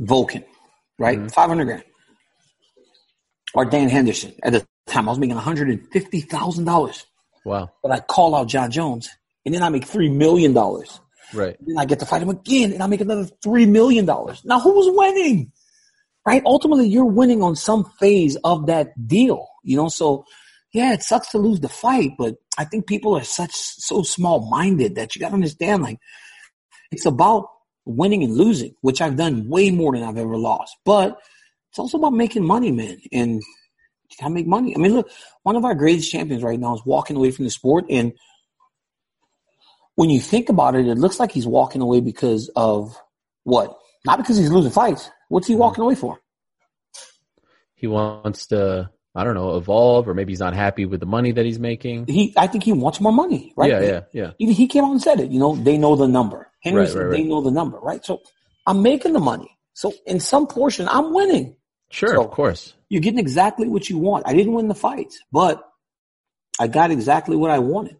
Volkan, 0.00 0.44
right? 0.98 1.18
Mhm. 1.18 1.32
Five 1.32 1.48
hundred 1.48 1.64
grand, 1.64 1.84
or 3.54 3.64
Dan 3.64 3.88
Henderson 3.88 4.34
at 4.42 4.52
the 4.52 4.66
time 4.86 5.08
I 5.08 5.12
was 5.12 5.18
making 5.18 5.36
one 5.36 5.44
hundred 5.44 5.70
and 5.70 5.86
fifty 5.92 6.20
thousand 6.20 6.64
dollars, 6.66 7.06
Wow. 7.44 7.70
but 7.82 7.90
I 7.92 8.00
call 8.00 8.34
out 8.34 8.48
John 8.48 8.70
Jones, 8.70 9.08
and 9.46 9.54
then 9.54 9.62
I 9.62 9.70
make 9.70 9.86
three 9.86 10.10
million 10.10 10.52
dollars. 10.52 11.00
Right. 11.34 11.56
Then 11.60 11.78
I 11.78 11.84
get 11.84 12.00
to 12.00 12.06
fight 12.06 12.22
him 12.22 12.30
again, 12.30 12.72
and 12.72 12.82
I 12.82 12.86
make 12.86 13.00
another 13.00 13.24
three 13.42 13.66
million 13.66 14.04
dollars. 14.04 14.44
Now, 14.44 14.60
who's 14.60 14.86
winning? 14.96 15.52
Right? 16.26 16.42
Ultimately, 16.44 16.88
you're 16.88 17.04
winning 17.04 17.42
on 17.42 17.56
some 17.56 17.84
phase 17.98 18.36
of 18.44 18.66
that 18.66 19.06
deal. 19.06 19.46
You 19.62 19.76
know, 19.76 19.88
so 19.88 20.24
yeah, 20.72 20.92
it 20.92 21.02
sucks 21.02 21.30
to 21.30 21.38
lose 21.38 21.60
the 21.60 21.68
fight, 21.68 22.12
but 22.18 22.36
I 22.58 22.64
think 22.64 22.86
people 22.86 23.16
are 23.16 23.24
such 23.24 23.52
so 23.54 24.02
small 24.02 24.50
minded 24.50 24.96
that 24.96 25.14
you 25.14 25.20
got 25.20 25.28
to 25.28 25.34
understand, 25.34 25.82
like, 25.82 25.98
it's 26.90 27.06
about 27.06 27.48
winning 27.86 28.22
and 28.22 28.34
losing, 28.34 28.74
which 28.82 29.00
I've 29.00 29.16
done 29.16 29.48
way 29.48 29.70
more 29.70 29.92
than 29.92 30.02
I've 30.02 30.18
ever 30.18 30.36
lost. 30.36 30.76
But 30.84 31.18
it's 31.70 31.78
also 31.78 31.98
about 31.98 32.12
making 32.12 32.44
money, 32.44 32.70
man, 32.70 32.98
and 33.12 33.34
you 33.34 34.16
gotta 34.20 34.32
make 34.32 34.46
money. 34.46 34.74
I 34.74 34.78
mean, 34.78 34.94
look, 34.94 35.10
one 35.42 35.56
of 35.56 35.64
our 35.64 35.74
greatest 35.74 36.10
champions 36.10 36.42
right 36.42 36.60
now 36.60 36.74
is 36.74 36.82
walking 36.84 37.16
away 37.16 37.30
from 37.30 37.44
the 37.44 37.50
sport, 37.50 37.84
and 37.88 38.12
when 39.98 40.10
you 40.10 40.20
think 40.20 40.48
about 40.48 40.76
it, 40.76 40.86
it 40.86 40.96
looks 40.96 41.18
like 41.18 41.32
he's 41.32 41.44
walking 41.44 41.82
away 41.82 42.00
because 42.00 42.48
of 42.54 42.96
what? 43.42 43.76
Not 44.06 44.18
because 44.18 44.36
he's 44.38 44.48
losing 44.48 44.70
fights. 44.70 45.10
What's 45.28 45.48
he 45.48 45.54
mm-hmm. 45.54 45.60
walking 45.60 45.82
away 45.82 45.96
for? 45.96 46.20
He 47.74 47.88
wants 47.88 48.46
to, 48.46 48.90
I 49.16 49.24
don't 49.24 49.34
know, 49.34 49.56
evolve, 49.56 50.08
or 50.08 50.14
maybe 50.14 50.30
he's 50.30 50.38
not 50.38 50.54
happy 50.54 50.84
with 50.84 51.00
the 51.00 51.06
money 51.06 51.32
that 51.32 51.44
he's 51.44 51.58
making. 51.58 52.06
He, 52.06 52.32
I 52.36 52.46
think 52.46 52.62
he 52.62 52.72
wants 52.72 53.00
more 53.00 53.12
money, 53.12 53.52
right? 53.56 53.72
Yeah, 53.72 53.80
yeah, 53.80 54.00
yeah. 54.12 54.30
He, 54.38 54.52
he 54.52 54.68
came 54.68 54.84
out 54.84 54.92
and 54.92 55.02
said 55.02 55.18
it. 55.18 55.32
You 55.32 55.40
know, 55.40 55.56
they 55.56 55.76
know 55.76 55.96
the 55.96 56.06
number. 56.06 56.48
Henry 56.62 56.82
Right, 56.82 56.88
said 56.88 56.98
right, 56.98 57.10
they 57.10 57.22
right. 57.22 57.26
know 57.26 57.40
the 57.40 57.50
number, 57.50 57.80
right? 57.80 58.04
So 58.04 58.22
I'm 58.68 58.82
making 58.82 59.14
the 59.14 59.20
money. 59.20 59.58
So 59.74 59.92
in 60.06 60.20
some 60.20 60.46
portion, 60.46 60.86
I'm 60.88 61.12
winning. 61.12 61.56
Sure, 61.90 62.14
So- 62.14 62.22
of 62.22 62.30
course. 62.30 62.72
You're 62.88 63.02
getting 63.02 63.18
exactly 63.18 63.66
what 63.66 63.90
you 63.90 63.98
want. 63.98 64.28
I 64.28 64.32
didn't 64.32 64.52
win 64.52 64.68
the 64.68 64.76
fights, 64.76 65.18
but 65.32 65.62
I 66.60 66.68
got 66.68 66.92
exactly 66.92 67.36
what 67.36 67.50
I 67.50 67.58
wanted. 67.58 67.96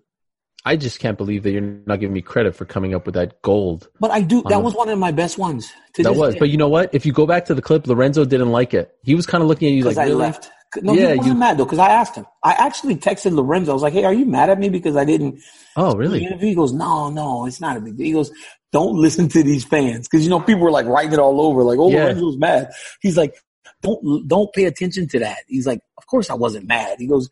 I 0.64 0.76
just 0.76 0.98
can't 0.98 1.16
believe 1.16 1.44
that 1.44 1.52
you're 1.52 1.62
not 1.86 2.00
giving 2.00 2.12
me 2.12 2.20
credit 2.20 2.54
for 2.54 2.64
coming 2.64 2.94
up 2.94 3.06
with 3.06 3.14
that 3.14 3.40
gold. 3.42 3.88
But 4.00 4.10
I 4.10 4.20
do. 4.20 4.42
That 4.48 4.62
was 4.62 4.74
one 4.74 4.88
of 4.88 4.98
my 4.98 5.12
best 5.12 5.38
ones. 5.38 5.72
To 5.94 6.02
That 6.02 6.14
was, 6.16 6.34
day. 6.34 6.40
but 6.40 6.50
you 6.50 6.56
know 6.56 6.68
what? 6.68 6.94
If 6.94 7.06
you 7.06 7.12
go 7.12 7.26
back 7.26 7.44
to 7.46 7.54
the 7.54 7.62
clip, 7.62 7.86
Lorenzo 7.86 8.24
didn't 8.24 8.50
like 8.50 8.74
it. 8.74 8.92
He 9.02 9.14
was 9.14 9.24
kind 9.24 9.42
of 9.42 9.48
looking 9.48 9.68
at 9.68 9.74
you 9.74 9.84
like, 9.84 9.96
I 9.96 10.04
really? 10.04 10.14
left. 10.16 10.50
No, 10.82 10.92
Yeah, 10.92 11.12
he 11.12 11.18
wasn't 11.18 11.26
you- 11.34 11.34
mad 11.40 11.56
though 11.58 11.64
because 11.64 11.78
I 11.78 11.88
asked 11.90 12.14
him. 12.16 12.26
I 12.44 12.52
actually 12.52 12.96
texted 12.96 13.32
Lorenzo. 13.32 13.70
I 13.70 13.74
was 13.74 13.82
like, 13.82 13.94
"Hey, 13.94 14.04
are 14.04 14.12
you 14.12 14.26
mad 14.26 14.50
at 14.50 14.58
me 14.58 14.68
because 14.68 14.96
I 14.96 15.04
didn't 15.06 15.40
Oh, 15.76 15.94
really? 15.94 16.24
He 16.40 16.54
goes, 16.54 16.72
"No, 16.74 17.08
no, 17.08 17.46
it's 17.46 17.60
not 17.60 17.76
a 17.78 17.80
big 17.80 17.96
deal." 17.96 18.04
He 18.06 18.12
goes, 18.12 18.30
"Don't 18.72 18.96
listen 18.96 19.28
to 19.30 19.42
these 19.42 19.64
fans 19.64 20.06
because 20.08 20.24
you 20.24 20.28
know 20.30 20.40
people 20.40 20.62
were 20.64 20.70
like 20.70 20.84
writing 20.86 21.12
it 21.14 21.18
all 21.20 21.40
over, 21.40 21.62
like, 21.62 21.78
oh, 21.78 21.88
Yeah. 21.90 22.04
Lorenzo's 22.04 22.36
mad." 22.36 22.70
He's 23.00 23.16
like, 23.16 23.34
"Don't 23.80 24.28
don't 24.28 24.52
pay 24.52 24.64
attention 24.66 25.08
to 25.08 25.20
that." 25.20 25.38
He's 25.46 25.66
like, 25.66 25.80
"Of 25.96 26.06
course 26.06 26.28
I 26.28 26.34
wasn't 26.34 26.66
mad." 26.68 26.96
He 26.98 27.06
goes, 27.06 27.30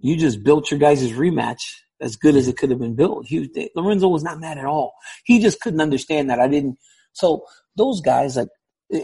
"You 0.00 0.16
just 0.16 0.42
built 0.42 0.70
your 0.70 0.80
guys' 0.80 1.10
rematch." 1.12 1.60
As 2.00 2.16
good 2.16 2.36
as 2.36 2.46
it 2.46 2.56
could 2.56 2.70
have 2.70 2.78
been 2.78 2.94
built. 2.94 3.26
He 3.26 3.40
was, 3.40 3.48
Lorenzo 3.74 4.08
was 4.08 4.22
not 4.22 4.40
mad 4.40 4.58
at 4.58 4.64
all. 4.64 4.94
He 5.24 5.40
just 5.40 5.60
couldn't 5.60 5.80
understand 5.80 6.30
that 6.30 6.38
I 6.38 6.46
didn't. 6.46 6.78
So 7.12 7.44
those 7.76 8.00
guys, 8.00 8.36
like, 8.36 8.48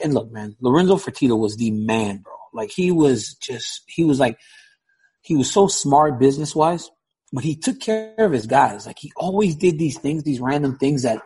and 0.02 0.14
look, 0.14 0.30
man, 0.30 0.56
Lorenzo 0.60 0.96
Fertitta 0.96 1.38
was 1.38 1.56
the 1.56 1.70
man, 1.72 2.18
bro. 2.18 2.32
Like 2.52 2.70
he 2.70 2.92
was 2.92 3.34
just, 3.34 3.82
he 3.88 4.04
was 4.04 4.20
like, 4.20 4.38
he 5.22 5.34
was 5.34 5.50
so 5.50 5.66
smart 5.66 6.18
business 6.20 6.54
wise, 6.54 6.90
but 7.32 7.42
he 7.42 7.56
took 7.56 7.80
care 7.80 8.14
of 8.18 8.32
his 8.32 8.46
guys. 8.46 8.86
Like 8.86 8.98
he 8.98 9.10
always 9.16 9.56
did 9.56 9.78
these 9.78 9.98
things, 9.98 10.22
these 10.22 10.40
random 10.40 10.78
things 10.78 11.02
that, 11.02 11.20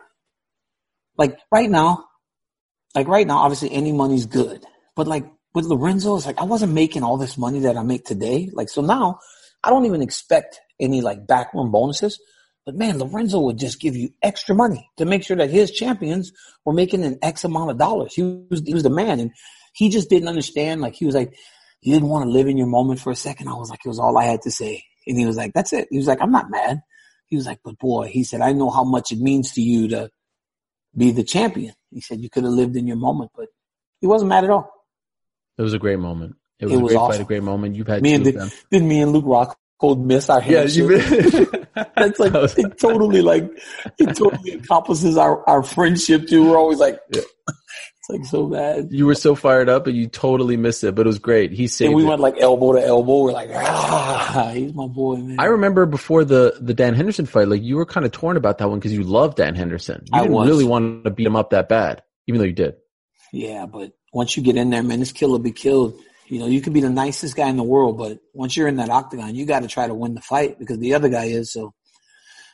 like 1.17 1.37
right 1.51 1.69
now, 1.69 2.05
like 2.95 3.07
right 3.07 3.27
now, 3.27 3.37
obviously 3.37 3.71
any 3.71 3.91
money's 3.91 4.25
good, 4.25 4.65
but 4.95 5.07
like 5.07 5.25
with 5.53 5.65
Lorenzo, 5.65 6.15
it's 6.15 6.25
like 6.25 6.39
I 6.39 6.45
wasn't 6.45 6.73
making 6.73 7.03
all 7.03 7.17
this 7.17 7.37
money 7.37 7.59
that 7.59 7.77
I 7.77 7.83
make 7.83 8.05
today. 8.05 8.49
Like 8.51 8.69
so 8.69 8.81
now, 8.81 9.19
I 9.63 9.69
don't 9.69 9.85
even 9.85 10.01
expect 10.01 10.59
any 10.79 11.01
like 11.01 11.27
backroom 11.27 11.71
bonuses. 11.71 12.19
But 12.65 12.75
man, 12.75 12.99
Lorenzo 12.99 13.39
would 13.39 13.57
just 13.57 13.79
give 13.79 13.95
you 13.95 14.09
extra 14.21 14.53
money 14.53 14.89
to 14.97 15.05
make 15.05 15.23
sure 15.23 15.37
that 15.37 15.49
his 15.49 15.71
champions 15.71 16.31
were 16.65 16.73
making 16.73 17.03
an 17.03 17.17
X 17.21 17.43
amount 17.43 17.71
of 17.71 17.77
dollars. 17.77 18.13
He 18.13 18.45
was 18.49 18.61
he 18.65 18.73
was 18.73 18.83
the 18.83 18.89
man, 18.89 19.19
and 19.19 19.31
he 19.73 19.89
just 19.89 20.09
didn't 20.09 20.27
understand. 20.27 20.81
Like 20.81 20.95
he 20.95 21.05
was 21.05 21.15
like, 21.15 21.35
you 21.81 21.93
didn't 21.93 22.09
want 22.09 22.25
to 22.25 22.31
live 22.31 22.47
in 22.47 22.57
your 22.57 22.67
moment 22.67 22.99
for 22.99 23.11
a 23.11 23.15
second. 23.15 23.47
I 23.47 23.53
was 23.53 23.69
like, 23.69 23.79
it 23.83 23.89
was 23.89 23.99
all 23.99 24.17
I 24.17 24.25
had 24.25 24.41
to 24.43 24.51
say, 24.51 24.83
and 25.07 25.17
he 25.17 25.25
was 25.25 25.37
like, 25.37 25.53
that's 25.53 25.73
it. 25.73 25.87
He 25.89 25.97
was 25.97 26.07
like, 26.07 26.21
I'm 26.21 26.31
not 26.31 26.51
mad. 26.51 26.81
He 27.27 27.35
was 27.35 27.45
like, 27.45 27.59
but 27.63 27.77
boy, 27.77 28.07
he 28.07 28.23
said, 28.23 28.41
I 28.41 28.53
know 28.53 28.69
how 28.69 28.83
much 28.83 29.11
it 29.11 29.19
means 29.19 29.51
to 29.53 29.61
you 29.61 29.87
to 29.89 30.09
be 30.95 31.11
the 31.11 31.23
champion. 31.23 31.73
He 31.91 32.01
said 32.01 32.21
you 32.21 32.29
could 32.29 32.43
have 32.43 32.53
lived 32.53 32.75
in 32.75 32.87
your 32.87 32.97
moment, 32.97 33.31
but 33.35 33.47
he 34.01 34.07
wasn't 34.07 34.29
mad 34.29 34.43
at 34.43 34.49
all. 34.49 34.71
It 35.57 35.61
was 35.61 35.73
a 35.73 35.79
great 35.79 35.99
moment. 35.99 36.35
It 36.59 36.65
was 36.65 36.73
It 36.73 36.77
a 36.77 36.81
great 36.87 36.95
awesome. 36.97 37.11
fight, 37.13 37.21
a 37.21 37.25
great 37.25 37.43
moment. 37.43 37.75
You've 37.75 37.87
had 37.87 38.01
Me 38.01 38.13
and 38.13 38.25
them. 38.25 38.49
Then 38.69 38.87
me 38.87 39.01
and 39.01 39.11
Luke 39.13 39.25
Rockhold 39.25 40.03
miss 40.03 40.29
our 40.29 40.41
Yeah, 40.41 40.59
handshake. 40.67 40.77
you 40.77 41.45
That's 41.95 42.19
like 42.19 42.33
That 42.33 42.41
was- 42.41 42.57
it 42.57 42.77
totally 42.79 43.21
like 43.21 43.49
it 43.97 44.15
totally 44.15 44.53
encompasses 44.53 45.17
our 45.17 45.47
our 45.49 45.63
friendship 45.63 46.27
too. 46.27 46.49
We're 46.49 46.57
always 46.57 46.79
like 46.79 46.99
Yeah. 47.13 47.21
it's 47.47 48.09
like 48.09 48.25
so 48.25 48.47
bad. 48.47 48.89
you 48.91 49.05
were 49.05 49.15
so 49.15 49.35
fired 49.35 49.69
up, 49.69 49.87
and 49.87 49.95
you 49.95 50.07
totally 50.07 50.57
missed 50.57 50.83
it. 50.83 50.95
But 50.95 51.05
it 51.05 51.07
was 51.07 51.19
great. 51.19 51.51
He 51.51 51.67
saved 51.67 51.87
And 51.89 51.95
we 51.95 52.03
it. 52.03 52.07
went 52.07 52.19
like 52.19 52.35
elbow 52.39 52.73
to 52.73 52.85
elbow. 52.85 53.23
We're 53.23 53.31
like, 53.31 53.51
ah, 53.53 54.51
he's 54.53 54.73
my 54.73 54.87
boy, 54.87 55.15
man. 55.17 55.39
I 55.39 55.45
remember 55.45 55.85
before 55.85 56.25
the 56.25 56.57
the 56.59 56.73
Dan 56.73 56.93
Henderson 56.95 57.25
fight, 57.25 57.47
like 57.47 57.61
you 57.63 57.77
were 57.77 57.85
kind 57.85 58.05
of 58.05 58.11
torn 58.11 58.35
about 58.35 58.57
that 58.57 58.69
one 58.69 58.79
because 58.79 58.91
you 58.93 59.03
loved 59.03 59.37
Dan 59.37 59.55
Henderson. 59.55 60.03
You 60.11 60.17
I 60.19 60.21
didn't 60.23 60.33
was. 60.33 60.47
really 60.49 60.65
want 60.65 61.03
to 61.05 61.09
beat 61.11 61.27
him 61.27 61.35
up 61.37 61.51
that 61.51 61.69
bad, 61.69 62.03
even 62.27 62.39
though 62.39 62.45
you 62.47 62.53
did. 62.53 62.75
yeah, 63.31 63.65
but 63.65 63.93
once 64.11 64.35
you 64.35 64.41
get 64.43 64.57
in 64.57 64.71
there, 64.71 64.81
man, 64.83 64.99
this 64.99 65.11
killer 65.11 65.33
will 65.33 65.39
be 65.39 65.51
killed. 65.51 65.93
You 66.29 66.39
know, 66.39 66.45
you 66.47 66.61
could 66.61 66.73
be 66.73 66.81
the 66.81 66.89
nicest 66.89 67.35
guy 67.35 67.49
in 67.49 67.57
the 67.57 67.63
world, 67.63 67.97
but 67.97 68.19
once 68.33 68.55
you're 68.55 68.67
in 68.67 68.75
that 68.77 68.89
octagon, 68.89 69.33
you 69.35 69.45
got 69.45 69.61
to 69.63 69.67
try 69.67 69.87
to 69.87 69.93
win 69.95 70.13
the 70.13 70.21
fight 70.21 70.59
because 70.59 70.77
the 70.77 70.93
other 70.93 71.09
guy 71.09 71.25
is. 71.25 71.51
So 71.51 71.73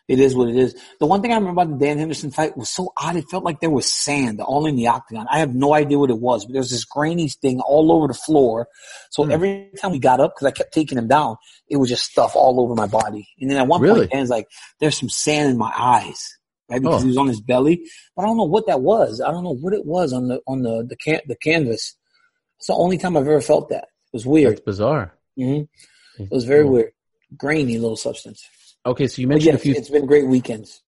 it 0.07 0.19
is 0.19 0.33
what 0.35 0.47
it 0.49 0.55
is. 0.55 0.75
The 0.99 1.05
one 1.05 1.21
thing 1.21 1.31
I 1.31 1.35
remember 1.35 1.61
about 1.61 1.77
the 1.77 1.85
Dan 1.85 1.97
Henderson 1.97 2.31
fight 2.31 2.55
was 2.55 2.69
so 2.69 2.93
odd. 2.97 3.15
It 3.17 3.25
felt 3.29 3.43
like 3.43 3.59
there 3.59 3.69
was 3.69 3.91
sand 3.91 4.39
all 4.39 4.65
in 4.65 4.75
the 4.75 4.87
octagon. 4.87 5.27
I 5.29 5.39
have 5.39 5.53
no 5.53 5.73
idea 5.73 5.99
what 5.99 6.09
it 6.09 6.19
was, 6.19 6.45
but 6.45 6.53
there 6.53 6.61
was 6.61 6.69
this 6.69 6.85
grainy 6.85 7.27
thing 7.27 7.59
all 7.59 7.91
over 7.91 8.07
the 8.07 8.13
floor. 8.13 8.67
So 9.09 9.25
Hmm. 9.25 9.31
every 9.31 9.71
time 9.77 9.91
we 9.91 9.99
got 9.99 10.21
up, 10.21 10.35
because 10.35 10.47
I 10.47 10.51
kept 10.51 10.73
taking 10.73 10.97
him 10.97 11.07
down, 11.07 11.35
it 11.67 11.77
was 11.77 11.89
just 11.89 12.05
stuff 12.05 12.35
all 12.35 12.61
over 12.61 12.75
my 12.75 12.87
body. 12.87 13.27
And 13.41 13.49
then 13.49 13.57
at 13.57 13.67
one 13.67 13.81
Really? 13.81 14.01
point, 14.01 14.11
Dan's 14.11 14.29
like, 14.29 14.47
"There's 14.79 14.97
some 14.97 15.09
sand 15.09 15.51
in 15.51 15.57
my 15.57 15.73
eyes." 15.75 16.37
Right, 16.67 16.81
because 16.81 17.01
Oh. 17.01 17.03
he 17.03 17.09
was 17.09 17.17
on 17.17 17.27
his 17.27 17.41
belly, 17.41 17.83
but 18.15 18.23
I 18.23 18.25
don't 18.25 18.37
know 18.37 18.43
what 18.43 18.65
that 18.65 18.81
was. 18.81 19.21
I 19.21 19.29
don't 19.29 19.43
know 19.43 19.53
what 19.55 19.73
it 19.73 19.85
was 19.85 20.11
on 20.13 20.29
the 20.29 20.41
on 20.47 20.63
the 20.63 20.83
the 20.87 20.95
can 20.95 21.19
the 21.27 21.35
canvas. 21.35 21.95
It's 22.57 22.67
the 22.67 22.73
only 22.73 22.97
time 22.97 23.17
I've 23.17 23.27
ever 23.27 23.41
felt 23.41 23.69
that. 23.69 23.83
It 23.83 24.13
was 24.13 24.25
weird. 24.25 24.51
That's 24.53 24.61
bizarre. 24.61 25.13
hmm 25.37 25.61
It 26.19 26.31
was 26.31 26.45
very 26.45 26.63
weird, 26.65 26.91
grainy 27.37 27.77
little 27.77 27.97
substance. 27.97 28.47
Okay, 28.85 29.07
so 29.07 29.21
you 29.21 29.27
mentioned 29.27 29.53
yes, 29.53 29.61
a 29.61 29.63
few. 29.63 29.73
it's 29.73 29.89
been 29.89 30.05
great 30.05 30.27
weekends. 30.27 30.81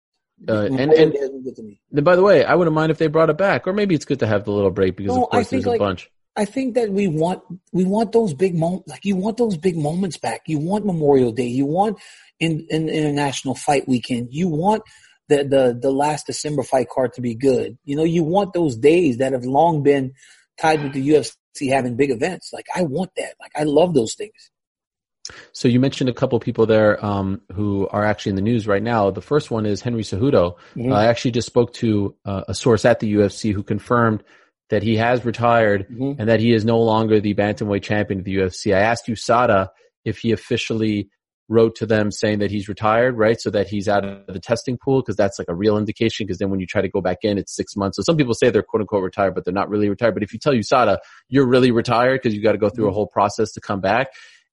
Uh, 0.49 0.63
and 0.63 0.81
and 0.81 1.13
Day 1.13 1.19
has 1.21 1.31
been 1.31 1.45
good 1.45 1.57
to 1.57 1.63
me. 1.63 1.81
then, 1.93 2.03
by 2.05 2.17
the 2.17 2.23
way, 2.23 2.45
I 2.45 2.55
wouldn't 2.57 2.75
mind 2.75 2.91
if 2.91 2.99
they 2.99 3.07
brought 3.07 3.31
it 3.31 3.39
back, 3.39 3.67
or 3.69 3.73
maybe 3.73 3.95
it's 3.95 4.05
good 4.05 4.19
to 4.21 4.27
have 4.27 4.45
the 4.45 4.51
little 4.51 4.71
break 4.73 4.97
because 4.97 5.15
No, 5.15 5.23
of 5.25 5.29
I 5.31 5.37
course 5.37 5.51
there's 5.51 5.67
a 5.67 5.79
bunch. 5.79 6.11
I 6.37 6.45
think 6.45 6.75
that 6.75 6.91
we 6.91 7.07
want 7.07 7.43
we 7.73 7.85
want 7.85 8.11
those 8.11 8.35
big 8.35 8.57
moments. 8.57 8.89
Like 8.89 9.05
you 9.05 9.15
want 9.15 9.37
those 9.37 9.57
big 9.57 9.77
moments 9.77 10.19
back. 10.19 10.43
You 10.49 10.59
want 10.59 10.85
Memorial 10.85 11.31
Day. 11.31 11.47
You 11.47 11.67
want 11.67 11.99
in, 12.41 12.67
in 12.69 12.89
international 12.89 13.55
fight 13.55 13.87
weekend. 13.87 14.29
You 14.33 14.49
want 14.49 14.83
the 15.29 15.45
the 15.45 15.79
the 15.81 15.93
last 15.93 16.27
December 16.27 16.65
fight 16.65 16.89
card 16.89 17.13
to 17.15 17.21
be 17.21 17.37
good. 17.37 17.79
You 17.85 17.95
know, 17.95 18.03
you 18.05 18.25
want 18.25 18.53
those 18.53 18.77
days 18.77 19.19
that 19.19 19.33
have 19.33 19.45
long 19.45 19.85
been 19.85 20.15
tied 20.61 20.83
with 20.83 20.93
the 20.95 21.09
UFC 21.09 21.37
having 21.63 21.97
big 21.97 22.11
events. 22.11 22.53
Like 22.53 22.67
I 22.75 22.83
want 22.83 23.11
that. 23.17 23.35
Like 23.41 23.53
I 23.57 23.63
love 23.65 23.95
those 23.95 24.15
things. 24.15 24.51
So 25.53 25.69
you 25.69 25.81
mentioned 25.81 26.11
a 26.11 26.13
couple 26.13 26.39
people 26.39 26.67
there 26.67 27.03
um, 27.05 27.41
who 27.53 27.89
are 27.89 28.05
actually 28.05 28.31
in 28.31 28.37
the 28.37 28.43
news 28.43 28.67
right 28.67 28.83
now. 28.83 29.11
The 29.11 29.23
first 29.23 29.51
one 29.51 29.65
is 29.65 29.81
Henry 29.81 30.03
Cejudo. 30.03 30.57
Mhm. 30.77 30.91
Uh, 30.93 30.95
I 30.95 31.07
actually 31.07 31.31
just 31.31 31.47
spoke 31.47 31.73
to 31.75 32.15
uh, 32.27 32.45
a 32.49 32.55
source 32.55 32.85
at 32.85 33.01
the 33.01 33.15
UFC 33.15 33.53
who 33.53 33.63
confirmed 33.63 34.23
that 34.69 34.83
he 34.83 34.97
has 34.97 35.25
retired 35.25 35.87
Mhm. 35.89 36.17
and 36.19 36.29
that 36.29 36.41
he 36.41 36.53
is 36.53 36.65
no 36.65 36.79
longer 36.81 37.21
the 37.21 37.35
bantamweight 37.35 37.83
champion 37.83 38.19
of 38.21 38.25
the 38.27 38.35
UFC. 38.37 38.75
I 38.75 38.81
asked 38.81 39.07
USADA 39.07 39.69
if 40.05 40.19
he 40.19 40.33
officially 40.33 41.09
wrote 41.49 41.77
to 41.77 41.87
them 41.87 42.11
saying 42.11 42.39
that 42.39 42.51
he's 42.51 42.69
retired, 42.69 43.19
right? 43.19 43.41
So 43.41 43.51
that 43.51 43.69
he's 43.69 43.89
out 43.89 44.05
of 44.05 44.27
the 44.27 44.41
testing 44.41 44.79
pool 44.79 45.03
because 45.03 45.17
that's 45.17 45.39
like 45.39 45.49
a 45.49 45.55
real 45.55 45.77
indication 45.77 46.27
because 46.27 46.39
then 46.39 46.51
when 46.51 46.61
you 46.61 46.67
try 46.67 46.81
to 46.81 46.89
go 46.89 47.01
back 47.01 47.19
in, 47.23 47.37
it's 47.37 47.55
six 47.55 47.77
months. 47.77 47.97
So 47.97 48.03
some 48.03 48.17
people 48.17 48.35
say 48.35 48.51
they're 48.51 48.63
quote 48.63 48.81
unquote 48.81 49.03
retired, 49.03 49.35
but 49.35 49.45
they're 49.45 49.55
not 49.55 49.69
really 49.69 49.89
retired. 49.89 50.15
But 50.15 50.23
if 50.23 50.33
you 50.33 50.39
tell 50.39 50.55
USADA 50.55 50.99
you're 51.29 51.47
really 51.47 51.71
retired 51.71 52.21
because 52.23 52.35
you 52.35 52.43
got 52.43 52.53
to 52.53 52.59
go 52.59 52.71
through 52.71 52.89
a 52.89 52.93
whole 52.93 53.07
process 53.07 53.53
to 53.53 53.61
come 53.61 53.81
back. 53.81 54.09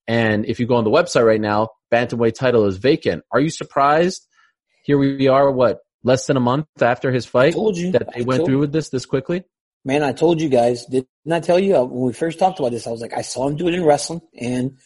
And 0.08 0.46
if 0.46 0.60
you 0.60 0.66
go 0.66 0.76
on 0.76 0.84
the 0.84 0.90
website 0.90 1.26
right 1.26 1.40
now, 1.40 1.70
bantamweight 1.92 2.34
title 2.34 2.66
is 2.66 2.78
vacant. 2.78 3.24
Are 3.32 3.40
you 3.40 3.50
surprised? 3.50 4.28
Here 4.84 4.98
we 4.98 5.28
are, 5.28 5.52
what, 5.52 5.80
less 6.04 6.26
than 6.26 6.38
a 6.38 6.42
month 6.42 6.66
after 6.82 7.12
his 7.12 7.26
fight 7.26 7.54
told 7.54 7.78
you 7.78 7.92
that 7.92 8.10
they 8.14 8.22
I 8.22 8.24
went 8.24 8.46
through 8.46 8.60
with 8.60 8.72
this 8.72 8.90
this 8.90 9.06
quickly? 9.06 9.44
Man, 9.86 10.04
I 10.04 10.12
told 10.12 10.42
you 10.42 10.50
guys, 10.50 10.86
didn't 10.86 11.08
I 11.32 11.40
tell 11.40 11.60
you 11.60 11.78
uh, 11.78 11.84
when 11.84 12.08
we 12.08 12.14
first 12.14 12.40
talked 12.40 12.60
about 12.60 12.72
this? 12.72 12.86
I 12.86 12.92
was 12.92 13.02
like, 13.02 13.14
I 13.14 13.22
saw 13.22 13.48
him 13.48 13.56
do 13.56 13.68
it 13.68 13.74
in 13.74 13.84
wrestling, 13.84 14.22
and 14.38 14.78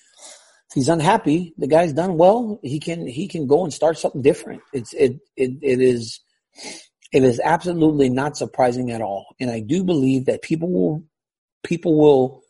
he's 0.75 0.89
unhappy, 0.89 1.53
the 1.57 1.65
guy's 1.67 1.93
done 1.93 2.17
well. 2.17 2.59
He 2.61 2.79
can 2.79 3.07
he 3.07 3.27
can 3.27 3.47
go 3.47 3.63
and 3.63 3.73
start 3.73 3.97
something 3.97 4.21
different. 4.21 4.61
It's 4.73 4.93
it 4.93 5.13
it 5.35 5.51
it 5.63 5.81
is 5.81 6.19
it 7.11 7.23
is 7.23 7.39
absolutely 7.43 8.09
not 8.09 8.37
surprising 8.37 8.91
at 8.91 9.01
all, 9.01 9.25
and 9.39 9.49
I 9.49 9.61
do 9.61 9.83
believe 9.83 10.25
that 10.25 10.43
people 10.43 10.69
will 10.71 11.03
people 11.63 11.97
will 11.99 12.43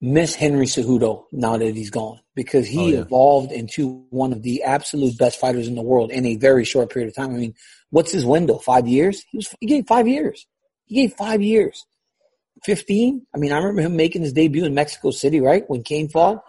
miss 0.00 0.34
Henry 0.34 0.66
Cejudo 0.66 1.24
now 1.32 1.56
that 1.56 1.74
he's 1.74 1.90
gone 1.90 2.20
because 2.36 2.68
he 2.68 2.78
Oh, 2.78 2.86
yeah. 2.86 2.98
evolved 3.00 3.50
into 3.50 4.06
one 4.10 4.32
of 4.32 4.42
the 4.42 4.62
absolute 4.62 5.18
best 5.18 5.40
fighters 5.40 5.66
in 5.66 5.74
the 5.74 5.82
world 5.82 6.12
in 6.12 6.24
a 6.24 6.36
very 6.36 6.64
short 6.64 6.90
period 6.92 7.08
of 7.08 7.16
time. 7.16 7.30
I 7.34 7.36
mean, 7.36 7.54
what's 7.90 8.12
his 8.12 8.24
window? 8.24 8.58
Five 8.58 8.86
years? 8.86 9.24
He 9.30 9.38
was 9.38 9.54
he 9.60 9.66
gave 9.66 9.86
five 9.88 10.06
years. 10.06 10.46
He 10.86 10.94
gave 10.94 11.14
five 11.14 11.42
years. 11.42 11.84
Fifteen? 12.64 13.26
I 13.34 13.38
mean, 13.38 13.52
I 13.52 13.58
remember 13.58 13.82
him 13.82 13.96
making 13.96 14.22
his 14.22 14.32
debut 14.32 14.64
in 14.64 14.74
Mexico 14.74 15.10
City, 15.10 15.40
right 15.40 15.68
when 15.68 15.82
Kane 15.82 16.08
fought. 16.08 16.42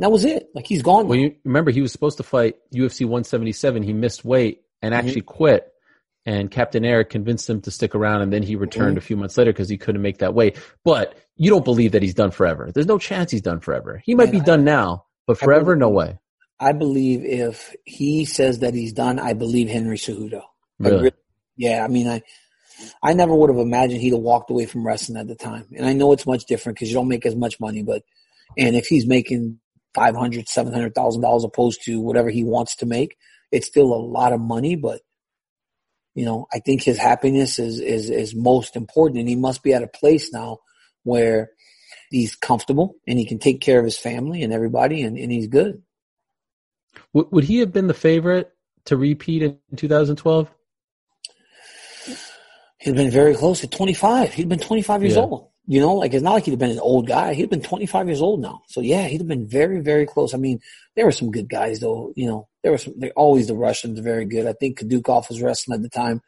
That 0.00 0.10
was 0.10 0.24
it. 0.24 0.48
Like 0.54 0.66
he's 0.66 0.82
gone. 0.82 1.08
Well, 1.08 1.18
now. 1.18 1.24
you 1.24 1.36
remember 1.44 1.70
he 1.70 1.82
was 1.82 1.92
supposed 1.92 2.16
to 2.16 2.22
fight 2.22 2.56
UFC 2.74 3.00
177. 3.02 3.82
He 3.82 3.92
missed 3.92 4.24
weight 4.24 4.62
and 4.80 4.94
mm-hmm. 4.94 5.06
actually 5.06 5.22
quit. 5.22 5.66
And 6.26 6.50
Captain 6.50 6.84
Eric 6.84 7.10
convinced 7.10 7.48
him 7.48 7.60
to 7.62 7.70
stick 7.70 7.94
around, 7.94 8.22
and 8.22 8.32
then 8.32 8.42
he 8.42 8.56
returned 8.56 8.92
mm-hmm. 8.92 8.98
a 8.98 9.02
few 9.02 9.16
months 9.16 9.36
later 9.38 9.52
because 9.52 9.68
he 9.68 9.78
couldn't 9.78 10.02
make 10.02 10.18
that 10.18 10.34
weight. 10.34 10.58
But 10.84 11.16
you 11.36 11.50
don't 11.50 11.64
believe 11.64 11.92
that 11.92 12.02
he's 12.02 12.14
done 12.14 12.30
forever. 12.30 12.70
There's 12.72 12.86
no 12.86 12.98
chance 12.98 13.30
he's 13.30 13.42
done 13.42 13.60
forever. 13.60 14.02
He 14.04 14.14
might 14.14 14.32
Man, 14.32 14.32
be 14.32 14.40
I- 14.40 14.44
done 14.44 14.64
now, 14.64 15.06
but 15.26 15.38
forever, 15.38 15.76
believe- 15.76 15.78
no 15.78 15.88
way. 15.90 16.18
I 16.58 16.72
believe 16.72 17.24
if 17.24 17.74
he 17.84 18.26
says 18.26 18.58
that 18.58 18.74
he's 18.74 18.92
done, 18.92 19.18
I 19.18 19.32
believe 19.32 19.68
Henry 19.68 19.96
Cejudo. 19.96 20.42
Like, 20.78 20.92
Really? 20.92 20.96
really- 21.04 21.16
yeah, 21.56 21.82
I 21.82 21.88
mean, 21.88 22.06
I, 22.06 22.22
I 23.02 23.14
never 23.14 23.34
would 23.34 23.48
have 23.48 23.58
imagined 23.58 24.02
he'd 24.02 24.12
have 24.12 24.20
walked 24.20 24.50
away 24.50 24.66
from 24.66 24.86
wrestling 24.86 25.18
at 25.18 25.26
the 25.26 25.34
time. 25.34 25.66
And 25.74 25.86
I 25.86 25.94
know 25.94 26.12
it's 26.12 26.26
much 26.26 26.44
different 26.44 26.76
because 26.76 26.90
you 26.90 26.94
don't 26.94 27.08
make 27.08 27.24
as 27.24 27.36
much 27.36 27.60
money, 27.60 27.82
but, 27.82 28.02
and 28.58 28.76
if 28.76 28.86
he's 28.86 29.06
making 29.06 29.58
five 29.94 30.14
hundred, 30.14 30.48
seven 30.48 30.72
hundred 30.72 30.94
thousand 30.94 31.22
dollars 31.22 31.44
opposed 31.44 31.82
to 31.84 32.00
whatever 32.00 32.30
he 32.30 32.44
wants 32.44 32.76
to 32.76 32.86
make, 32.86 33.16
it's 33.52 33.66
still 33.66 33.92
a 33.92 33.96
lot 34.06 34.32
of 34.32 34.40
money, 34.40 34.76
but, 34.76 35.00
you 36.14 36.24
know, 36.24 36.46
I 36.52 36.60
think 36.60 36.82
his 36.82 36.98
happiness 36.98 37.58
is, 37.58 37.80
is, 37.80 38.10
is 38.10 38.34
most 38.34 38.76
important 38.76 39.20
and 39.20 39.28
he 39.28 39.36
must 39.36 39.62
be 39.62 39.74
at 39.74 39.82
a 39.82 39.88
place 39.88 40.32
now 40.32 40.58
where 41.04 41.50
he's 42.10 42.34
comfortable 42.36 42.96
and 43.06 43.18
he 43.18 43.26
can 43.26 43.38
take 43.38 43.60
care 43.60 43.78
of 43.78 43.84
his 43.84 43.98
family 43.98 44.42
and 44.42 44.52
everybody 44.52 45.02
and, 45.02 45.16
and 45.18 45.32
he's 45.32 45.48
good. 45.48 45.82
Would, 47.12 47.32
would 47.32 47.44
he 47.44 47.58
have 47.58 47.72
been 47.72 47.86
the 47.86 47.94
favorite 47.94 48.50
to 48.86 48.96
repeat 48.96 49.42
in 49.42 49.58
2012? 49.76 50.48
He'd 52.78 52.96
been 52.96 53.10
very 53.10 53.34
close 53.34 53.62
at 53.62 53.70
25. 53.70 54.32
He'd 54.34 54.48
been 54.48 54.58
25 54.58 55.02
years 55.02 55.16
Yeah. 55.16 55.22
old. 55.22 55.49
You 55.70 55.78
know, 55.78 55.94
like 55.94 56.14
it's 56.14 56.24
not 56.24 56.32
like 56.32 56.46
he'd 56.46 56.50
have 56.50 56.58
been 56.58 56.72
an 56.72 56.80
old 56.80 57.06
guy. 57.06 57.32
He'd 57.32 57.48
been 57.48 57.62
25 57.62 58.08
years 58.08 58.20
old 58.20 58.40
now. 58.40 58.62
So 58.66 58.80
yeah, 58.80 59.06
he'd 59.06 59.20
have 59.20 59.28
been 59.28 59.46
very, 59.46 59.78
very 59.78 60.04
close. 60.04 60.34
I 60.34 60.36
mean, 60.36 60.58
there 60.96 61.04
were 61.04 61.12
some 61.12 61.30
good 61.30 61.48
guys 61.48 61.78
though. 61.78 62.12
You 62.16 62.26
know, 62.26 62.48
there 62.64 62.72
were 62.72 62.78
some, 62.78 62.94
they 62.98 63.12
always 63.12 63.46
the 63.46 63.54
Russians 63.54 64.00
very 64.00 64.24
good. 64.24 64.48
I 64.48 64.52
think 64.52 64.80
Kudukhov 64.80 65.28
was 65.28 65.40
wrestling 65.40 65.76
at 65.76 65.82
the 65.82 65.88
time. 65.88 66.22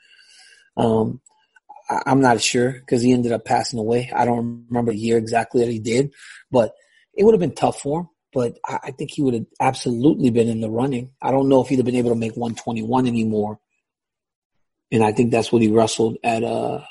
Um, 0.76 1.20
I, 1.90 2.02
I'm 2.06 2.20
not 2.20 2.40
sure 2.40 2.70
because 2.70 3.02
he 3.02 3.12
ended 3.12 3.32
up 3.32 3.44
passing 3.44 3.80
away. 3.80 4.12
I 4.14 4.24
don't 4.26 4.68
remember 4.68 4.92
the 4.92 4.98
year 4.98 5.18
exactly 5.18 5.64
that 5.64 5.72
he 5.72 5.80
did, 5.80 6.12
but 6.52 6.72
it 7.12 7.24
would 7.24 7.34
have 7.34 7.40
been 7.40 7.56
tough 7.56 7.80
for 7.80 8.02
him. 8.02 8.08
But 8.32 8.58
I, 8.64 8.78
I 8.84 8.90
think 8.92 9.10
he 9.10 9.22
would 9.22 9.34
have 9.34 9.46
absolutely 9.58 10.30
been 10.30 10.48
in 10.48 10.60
the 10.60 10.70
running. 10.70 11.10
I 11.20 11.32
don't 11.32 11.48
know 11.48 11.62
if 11.62 11.68
he'd 11.68 11.80
have 11.80 11.84
been 11.84 11.96
able 11.96 12.10
to 12.10 12.16
make 12.16 12.36
121 12.36 13.08
anymore. 13.08 13.58
And 14.92 15.02
I 15.02 15.10
think 15.10 15.32
that's 15.32 15.50
what 15.50 15.62
he 15.62 15.68
wrestled 15.68 16.18
at 16.22 16.44
uh 16.44 16.82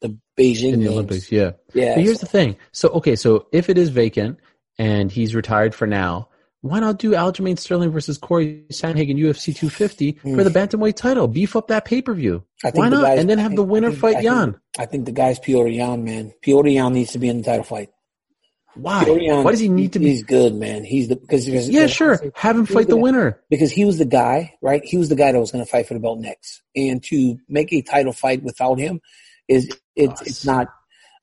the 0.00 0.18
Beijing 0.38 0.72
In 0.74 0.80
the 0.80 0.86
Games. 0.86 0.92
Olympics, 0.92 1.32
yeah. 1.32 1.52
Yeah. 1.74 1.94
But 1.96 2.04
here's 2.04 2.20
the 2.20 2.26
thing. 2.26 2.56
So, 2.72 2.88
okay, 2.90 3.16
so 3.16 3.46
if 3.52 3.68
it 3.68 3.76
is 3.76 3.88
vacant 3.88 4.38
and 4.78 5.10
he's 5.10 5.34
retired 5.34 5.74
for 5.74 5.86
now, 5.86 6.28
why 6.60 6.80
not 6.80 6.98
do 6.98 7.12
Aljamain 7.12 7.58
Sterling 7.58 7.90
versus 7.90 8.18
Corey 8.18 8.64
Sandhagen 8.72 9.16
UFC 9.16 9.54
250 9.54 10.12
hmm. 10.12 10.34
for 10.36 10.44
the 10.44 10.50
bantamweight 10.50 10.96
title? 10.96 11.28
Beef 11.28 11.54
up 11.54 11.68
that 11.68 11.84
pay 11.84 12.02
per 12.02 12.14
view. 12.14 12.44
I 12.64 12.70
think 12.70 12.78
Why 12.82 12.88
not? 12.88 13.02
guys- 13.02 13.20
and 13.20 13.30
then 13.30 13.38
have 13.38 13.50
think- 13.50 13.56
the 13.56 13.64
winner 13.64 13.90
think- 13.90 14.00
fight 14.00 14.10
I 14.10 14.14
think- 14.14 14.24
Yan. 14.24 14.60
I 14.78 14.86
think 14.86 15.06
the 15.06 15.12
guy's 15.12 15.38
Petr 15.38 15.74
Yan, 15.74 16.04
man. 16.04 16.32
Petr 16.44 16.72
Yan 16.72 16.92
needs 16.94 17.12
to 17.12 17.18
be 17.18 17.28
in 17.28 17.38
the 17.38 17.44
title 17.44 17.64
fight. 17.64 17.90
Why? 18.74 19.04
Yan, 19.06 19.42
Why 19.42 19.50
does 19.50 19.60
he 19.60 19.68
need 19.68 19.94
to 19.94 19.98
be? 19.98 20.10
He's 20.10 20.22
good, 20.22 20.54
man. 20.54 20.84
He's 20.84 21.08
the 21.08 21.16
because 21.16 21.48
Yeah, 21.48 21.88
sure. 21.88 22.20
Have 22.34 22.56
him 22.56 22.66
fight 22.66 22.86
the 22.86 22.96
winner. 22.96 23.40
because 23.50 23.72
he 23.72 23.84
was 23.84 23.98
the 23.98 24.04
guy, 24.04 24.54
right? 24.62 24.84
He 24.84 24.96
was 24.96 25.08
the 25.08 25.16
guy 25.16 25.32
that 25.32 25.40
was 25.40 25.50
going 25.50 25.64
to 25.64 25.70
fight 25.70 25.88
for 25.88 25.94
the 25.94 26.00
belt 26.00 26.20
next, 26.20 26.62
and 26.76 27.02
to 27.04 27.38
make 27.48 27.72
a 27.72 27.82
title 27.82 28.12
fight 28.12 28.42
without 28.42 28.78
him 28.78 29.00
is 29.48 29.68
it's 29.98 30.22
it's 30.22 30.44
not. 30.46 30.68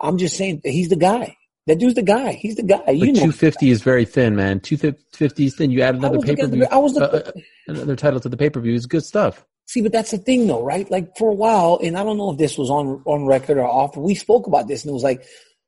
I'm 0.02 0.18
just 0.18 0.36
saying 0.38 0.62
he's 0.64 0.90
the 0.90 0.96
guy. 0.96 1.36
That 1.68 1.80
dude's 1.80 1.96
the 1.96 2.04
guy. 2.04 2.34
He's 2.34 2.56
the 2.58 2.64
guy. 2.64 2.82
But 2.86 2.98
You 2.98 3.08
know. 3.08 3.14
250 3.32 3.72
is 3.72 3.82
very 3.82 4.06
thin, 4.06 4.36
man. 4.36 4.60
250 4.60 5.46
is 5.46 5.56
thin. 5.56 5.72
You 5.72 5.82
add 5.82 5.96
another 5.96 6.20
pay 6.20 6.36
per 6.36 6.46
view, 6.48 6.60
the- 6.62 6.72
I 6.74 6.78
was 6.78 6.96
uh, 6.96 7.00
looking- 7.12 7.42
uh, 7.42 7.72
another 7.74 7.96
title 7.96 8.20
to 8.20 8.30
the 8.30 8.38
pay 8.38 8.50
per 8.52 8.60
view 8.60 8.74
is 8.76 8.86
good 8.86 9.04
stuff. 9.04 9.44
See, 9.68 9.82
but 9.82 9.92
that's 9.92 10.12
the 10.12 10.20
thing 10.20 10.46
though, 10.46 10.62
right? 10.62 10.90
Like 10.92 11.18
for 11.18 11.32
a 11.32 11.34
while, 11.34 11.80
and 11.82 11.98
I 11.98 12.04
don't 12.04 12.18
know 12.18 12.30
if 12.32 12.38
this 12.38 12.56
was 12.56 12.70
on 12.70 13.02
on 13.06 13.26
record 13.26 13.58
or 13.58 13.66
off, 13.68 13.98
we 13.98 14.14
spoke 14.14 14.46
about 14.46 14.68
this 14.68 14.84
and 14.84 14.92
it 14.92 14.94
was 14.94 15.02
like 15.02 15.26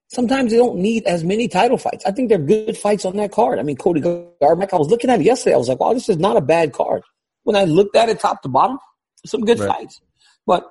sometimes 0.10 0.52
they 0.52 0.58
don't 0.58 0.78
need 0.78 1.04
as 1.06 1.24
many 1.24 1.48
title 1.48 1.78
fights. 1.80 2.06
I 2.06 2.12
think 2.12 2.30
they're 2.30 2.38
good 2.38 2.78
fights 2.78 3.04
on 3.06 3.16
that 3.18 3.32
card. 3.32 3.58
I 3.58 3.64
mean, 3.64 3.76
Cody 3.76 4.00
Garbrandt, 4.02 4.74
I 4.74 4.78
was 4.78 4.90
looking 4.90 5.10
at 5.10 5.20
it 5.20 5.26
yesterday. 5.26 5.56
I 5.56 5.58
was 5.58 5.68
like, 5.68 5.80
wow, 5.80 5.94
this 5.94 6.10
is 6.10 6.18
not 6.18 6.38
a 6.38 6.42
bad 6.42 6.74
card. 6.74 7.02
When 7.44 7.56
I 7.56 7.64
looked 7.64 7.96
at 7.96 8.08
it 8.08 8.20
top 8.20 8.44
to 8.44 8.50
bottom, 8.50 8.78
some 9.26 9.42
good 9.42 9.60
Right. 9.60 9.70
fights. 9.70 10.00
But 10.46 10.70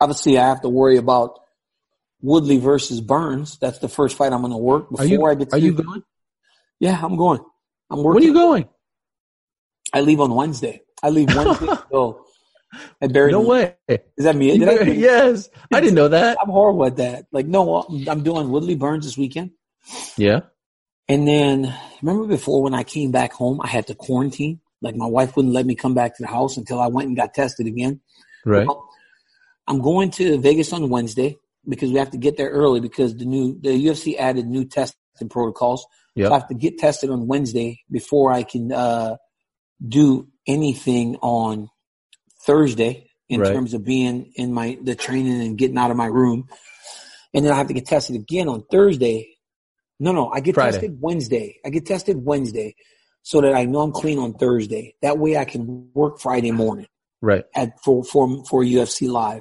obviously 0.00 0.38
I 0.38 0.46
have 0.48 0.60
to 0.62 0.68
worry 0.68 0.96
about 0.96 1.38
Woodley 2.20 2.58
versus 2.58 3.00
Burns. 3.00 3.58
That's 3.58 3.78
the 3.78 3.88
first 3.88 4.16
fight 4.16 4.32
I'm 4.32 4.40
going 4.40 4.52
to 4.52 4.58
work 4.58 4.90
before 4.90 5.06
you, 5.06 5.24
I 5.26 5.34
get 5.34 5.50
to 5.50 5.56
are 5.56 5.58
you 5.58 5.72
going? 5.72 6.02
Yeah, 6.80 6.98
I'm 7.02 7.16
going. 7.16 7.40
I'm 7.90 8.02
working. 8.02 8.14
When 8.14 8.22
are 8.22 8.26
you 8.26 8.32
going? 8.34 8.68
I 9.92 10.00
leave 10.00 10.20
on 10.20 10.34
Wednesday. 10.34 10.82
I 11.02 11.10
leave 11.10 11.28
Wednesday 11.34 11.66
to 11.66 11.84
go. 11.90 12.24
Buried 13.00 13.32
No 13.32 13.42
way. 13.42 13.76
Is 13.88 14.24
that 14.24 14.34
me? 14.34 14.52
I- 14.52 14.82
yes. 14.84 15.50
I 15.72 15.80
didn't 15.80 15.94
know 15.94 16.08
that. 16.08 16.38
I'm 16.40 16.48
horrible 16.48 16.86
at 16.86 16.96
that. 16.96 17.26
Like, 17.32 17.46
no, 17.46 17.82
I'm- 17.82 18.08
I'm 18.08 18.22
doing 18.22 18.50
Woodley 18.50 18.76
Burns 18.76 19.04
this 19.04 19.18
weekend. 19.18 19.50
Yeah. 20.16 20.40
And 21.08 21.26
then 21.28 21.74
remember 22.00 22.26
before 22.26 22.62
when 22.62 22.72
I 22.72 22.84
came 22.84 23.10
back 23.10 23.32
home, 23.32 23.60
I 23.60 23.66
had 23.66 23.88
to 23.88 23.94
quarantine. 23.94 24.60
Like 24.80 24.96
my 24.96 25.06
wife 25.06 25.36
wouldn't 25.36 25.52
let 25.54 25.66
me 25.66 25.74
come 25.74 25.94
back 25.94 26.16
to 26.16 26.22
the 26.22 26.28
house 26.28 26.56
until 26.56 26.80
I 26.80 26.86
went 26.86 27.08
and 27.08 27.16
got 27.16 27.34
tested 27.34 27.66
again. 27.66 28.00
Right. 28.46 28.66
Well, 28.66 28.88
I'm 29.72 29.80
going 29.80 30.10
to 30.12 30.38
Vegas 30.38 30.70
on 30.74 30.90
Wednesday 30.90 31.38
because 31.66 31.90
we 31.90 31.98
have 31.98 32.10
to 32.10 32.18
get 32.18 32.36
there 32.36 32.50
early 32.50 32.78
because 32.80 33.16
the 33.16 33.24
new 33.24 33.58
the 33.58 33.70
UFC 33.70 34.18
added 34.18 34.46
new 34.46 34.66
testing 34.66 34.98
protocols. 35.30 35.86
Yep. 36.14 36.28
So 36.28 36.34
I 36.34 36.38
have 36.40 36.48
to 36.48 36.54
get 36.54 36.76
tested 36.76 37.08
on 37.08 37.26
Wednesday 37.26 37.80
before 37.90 38.30
I 38.30 38.42
can 38.42 38.70
uh, 38.70 39.16
do 39.86 40.28
anything 40.46 41.16
on 41.22 41.70
Thursday 42.44 43.08
in 43.30 43.40
Right. 43.40 43.54
terms 43.54 43.72
of 43.72 43.82
being 43.82 44.32
in 44.36 44.52
my 44.52 44.76
the 44.82 44.94
training 44.94 45.40
and 45.40 45.56
getting 45.56 45.78
out 45.78 45.90
of 45.90 45.96
my 45.96 46.04
room. 46.04 46.48
And 47.32 47.42
then 47.42 47.50
I 47.54 47.56
have 47.56 47.68
to 47.68 47.74
get 47.74 47.86
tested 47.86 48.14
again 48.14 48.50
on 48.50 48.64
Thursday. 48.70 49.38
No, 49.98 50.12
no, 50.12 50.28
I 50.28 50.40
get 50.40 50.54
Friday. 50.54 50.72
tested 50.72 51.00
Wednesday. 51.00 51.56
I 51.64 51.70
get 51.70 51.86
tested 51.86 52.22
Wednesday 52.22 52.74
so 53.22 53.40
that 53.40 53.54
I 53.54 53.64
know 53.64 53.80
I'm 53.80 53.92
clean 53.92 54.18
on 54.18 54.34
Thursday. 54.34 54.96
That 55.00 55.16
way 55.16 55.38
I 55.38 55.46
can 55.46 55.88
work 55.94 56.20
Friday 56.20 56.52
morning 56.52 56.88
Right. 57.22 57.46
at 57.54 57.82
for 57.82 58.04
for 58.04 58.44
for 58.44 58.62
UFC 58.62 59.08
live. 59.08 59.40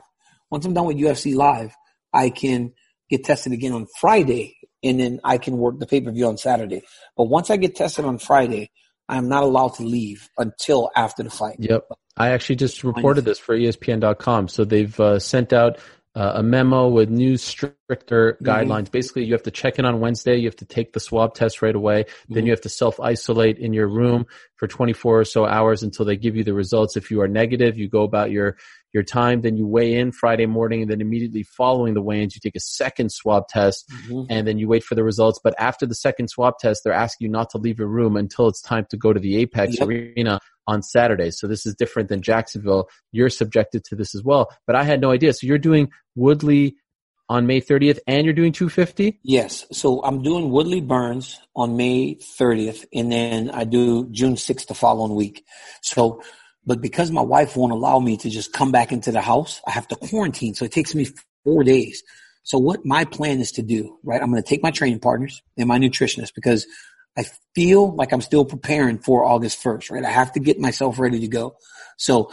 Once 0.51 0.65
I'm 0.65 0.73
done 0.73 0.85
with 0.85 0.97
UFC 0.97 1.33
live, 1.35 1.73
I 2.13 2.29
can 2.29 2.73
get 3.09 3.23
tested 3.23 3.53
again 3.53 3.71
on 3.71 3.87
Friday, 3.99 4.57
and 4.83 4.99
then 4.99 5.19
I 5.23 5.37
can 5.37 5.57
work 5.57 5.79
the 5.79 5.87
pay 5.87 6.01
per 6.01 6.11
view 6.11 6.27
on 6.27 6.37
Saturday. 6.37 6.81
But 7.17 7.25
once 7.25 7.49
I 7.49 7.57
get 7.57 7.75
tested 7.75 8.05
on 8.05 8.19
Friday, 8.19 8.69
I 9.07 9.17
am 9.17 9.27
not 9.29 9.43
allowed 9.43 9.75
to 9.75 9.83
leave 9.83 10.29
until 10.37 10.89
after 10.95 11.23
the 11.23 11.29
fight. 11.29 11.57
Yep. 11.59 11.87
I 12.17 12.29
actually 12.29 12.57
just 12.57 12.83
reported 12.83 13.25
this 13.25 13.39
for 13.39 13.57
ESPN.com. 13.57 14.47
So 14.49 14.65
they've 14.65 14.97
uh, 14.99 15.19
sent 15.19 15.53
out 15.53 15.79
uh, 16.15 16.33
a 16.35 16.43
memo 16.43 16.87
with 16.87 17.09
new 17.09 17.37
stricter 17.37 17.77
Mm-hmm. 17.91 18.45
guidelines. 18.45 18.89
Basically, 18.89 19.25
you 19.25 19.33
have 19.33 19.43
to 19.43 19.51
check 19.51 19.77
in 19.77 19.85
on 19.85 19.99
Wednesday. 19.99 20.37
You 20.37 20.45
have 20.45 20.55
to 20.57 20.65
take 20.65 20.93
the 20.93 20.99
swab 20.99 21.33
test 21.33 21.61
right 21.61 21.75
away. 21.75 22.03
Mm-hmm. 22.03 22.33
Then 22.33 22.45
you 22.45 22.51
have 22.51 22.61
to 22.61 22.69
self 22.69 22.99
isolate 22.99 23.57
in 23.57 23.73
your 23.73 23.87
room 23.87 24.25
for 24.55 24.67
24 24.67 25.19
or 25.19 25.25
so 25.25 25.45
hours 25.45 25.83
until 25.83 26.05
they 26.05 26.15
give 26.15 26.35
you 26.35 26.43
the 26.43 26.53
results. 26.53 26.95
If 26.95 27.11
you 27.11 27.21
are 27.21 27.27
negative, 27.27 27.77
you 27.77 27.89
go 27.89 28.03
about 28.03 28.31
your 28.31 28.57
your 28.93 29.03
time. 29.03 29.41
Then 29.41 29.57
you 29.57 29.65
weigh 29.67 29.93
in 29.95 30.11
Friday 30.11 30.45
morning, 30.45 30.81
and 30.81 30.91
then 30.91 31.01
immediately 31.01 31.43
following 31.43 31.93
the 31.93 32.01
weigh-ins, 32.01 32.35
you 32.35 32.41
take 32.41 32.55
a 32.55 32.59
second 32.59 33.11
swab 33.11 33.47
test, 33.47 33.89
Mhm. 34.07 34.27
and 34.29 34.47
then 34.47 34.57
you 34.57 34.67
wait 34.67 34.83
for 34.83 34.95
the 34.95 35.03
results. 35.03 35.39
But 35.43 35.53
after 35.57 35.85
the 35.85 35.95
second 35.95 36.29
swab 36.29 36.59
test, 36.59 36.81
they're 36.83 36.93
asking 36.93 37.25
you 37.25 37.31
not 37.31 37.49
to 37.51 37.57
leave 37.57 37.79
your 37.79 37.87
room 37.87 38.15
until 38.15 38.47
it's 38.47 38.61
time 38.61 38.85
to 38.89 38.97
go 38.97 39.13
to 39.13 39.19
the 39.19 39.37
Apex 39.37 39.79
Yep. 39.79 39.87
Arena 39.87 40.39
on 40.67 40.81
Saturday. 40.83 41.31
So 41.31 41.47
this 41.47 41.65
is 41.65 41.75
different 41.75 42.09
than 42.09 42.21
Jacksonville. 42.21 42.87
You're 43.11 43.29
subjected 43.29 43.83
to 43.85 43.95
this 43.95 44.13
as 44.15 44.23
well. 44.23 44.49
But 44.67 44.75
I 44.75 44.83
had 44.83 45.01
no 45.01 45.11
idea. 45.11 45.33
So 45.33 45.47
you're 45.47 45.57
doing 45.57 45.89
Woodley 46.15 46.75
on 47.29 47.47
May 47.47 47.61
30th 47.61 47.97
and 48.07 48.25
you're 48.25 48.33
doing 48.33 48.51
250? 48.51 49.19
Yes. 49.23 49.65
So 49.71 50.03
I'm 50.03 50.21
doing 50.21 50.51
Woodley 50.51 50.81
Burns 50.81 51.39
on 51.55 51.77
May 51.77 52.15
30th, 52.15 52.85
and 52.93 53.09
then 53.11 53.49
I 53.49 53.63
do 53.63 54.09
June 54.11 54.35
6th 54.35 54.67
the 54.67 54.73
following 54.73 55.15
week. 55.15 55.45
So, 55.81 56.21
but 56.65 56.81
because 56.81 57.11
my 57.11 57.21
wife 57.21 57.55
won't 57.55 57.71
allow 57.71 57.99
me 57.99 58.17
to 58.17 58.29
just 58.29 58.53
come 58.53 58.71
back 58.71 58.91
into 58.91 59.11
the 59.11 59.21
house, 59.21 59.61
I 59.67 59.71
have 59.71 59.87
to 59.89 59.95
quarantine. 59.95 60.53
So 60.53 60.65
it 60.65 60.71
takes 60.71 60.93
me 60.93 61.07
four 61.43 61.63
days. 61.63 62.03
So 62.43 62.57
what 62.57 62.85
my 62.85 63.05
plan 63.05 63.39
is 63.39 63.51
to 63.53 63.61
do, 63.61 63.97
right? 64.03 64.21
I'm 64.21 64.31
going 64.31 64.41
to 64.41 64.47
take 64.47 64.63
my 64.63 64.71
training 64.71 64.99
partners 64.99 65.41
and 65.57 65.67
my 65.67 65.79
nutritionist 65.79 66.33
because 66.33 66.65
I 67.17 67.25
feel 67.55 67.93
like 67.95 68.11
I'm 68.13 68.21
still 68.21 68.45
preparing 68.45 68.99
for 68.99 69.25
August 69.25 69.61
1st, 69.63 69.91
right? 69.91 70.05
I 70.05 70.09
have 70.09 70.31
to 70.33 70.39
get 70.39 70.59
myself 70.59 70.97
ready 70.99 71.19
to 71.19 71.27
go. 71.27 71.55
So 71.97 72.31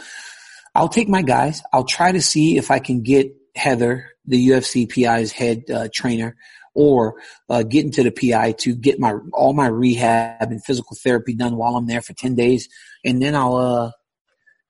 I'll 0.73 0.89
take 0.89 1.09
my 1.09 1.21
guys. 1.21 1.61
I'll 1.73 1.83
try 1.83 2.11
to 2.11 2.21
see 2.21 2.57
if 2.57 2.71
I 2.71 2.79
can 2.79 3.01
get 3.01 3.33
Heather, 3.55 4.11
the 4.25 4.49
UFC 4.49 4.89
PI's 4.89 5.31
head 5.31 5.63
uh, 5.73 5.89
trainer, 5.93 6.37
or 6.73 7.15
uh, 7.49 7.63
get 7.63 7.83
into 7.83 8.03
the 8.03 8.11
PI 8.11 8.53
to 8.53 8.75
get 8.75 8.99
my 8.99 9.13
all 9.33 9.53
my 9.53 9.67
rehab 9.67 10.51
and 10.51 10.63
physical 10.63 10.95
therapy 11.03 11.33
done 11.33 11.57
while 11.57 11.75
I'm 11.75 11.87
there 11.87 12.01
for 12.01 12.13
ten 12.13 12.35
days, 12.35 12.69
and 13.03 13.21
then 13.21 13.35
I'll 13.35 13.55
uh, 13.55 13.91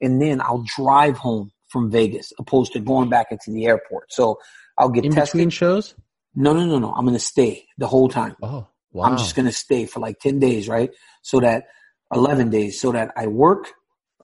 and 0.01 0.21
then 0.21 0.41
I'll 0.41 0.63
drive 0.65 1.17
home 1.17 1.51
from 1.67 1.91
Vegas, 1.91 2.33
opposed 2.39 2.73
to 2.73 2.79
going 2.79 3.09
back 3.09 3.27
into 3.31 3.51
the 3.51 3.65
airport. 3.65 4.11
So 4.11 4.39
I'll 4.77 4.89
get 4.89 5.05
In 5.05 5.11
tested. 5.11 5.37
between 5.37 5.49
shows? 5.49 5.95
No, 6.35 6.53
no, 6.53 6.65
no, 6.65 6.79
no. 6.79 6.91
I'm 6.93 7.05
going 7.05 7.17
to 7.17 7.23
stay 7.23 7.65
the 7.77 7.87
whole 7.87 8.09
time. 8.09 8.35
Oh, 8.41 8.67
wow. 8.91 9.05
I'm 9.05 9.17
just 9.17 9.35
going 9.35 9.45
to 9.45 9.51
stay 9.51 9.85
for 9.85 9.99
like 9.99 10.19
10 10.19 10.39
days, 10.39 10.67
right? 10.67 10.91
So 11.21 11.39
that 11.41 11.65
11 12.13 12.49
days, 12.49 12.79
so 12.81 12.91
that 12.91 13.11
I 13.15 13.27
work, 13.27 13.71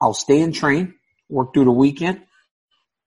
I'll 0.02 0.14
stay 0.14 0.42
and 0.42 0.54
train, 0.54 0.96
work 1.30 1.54
through 1.54 1.66
the 1.66 1.72
weekend, 1.72 2.22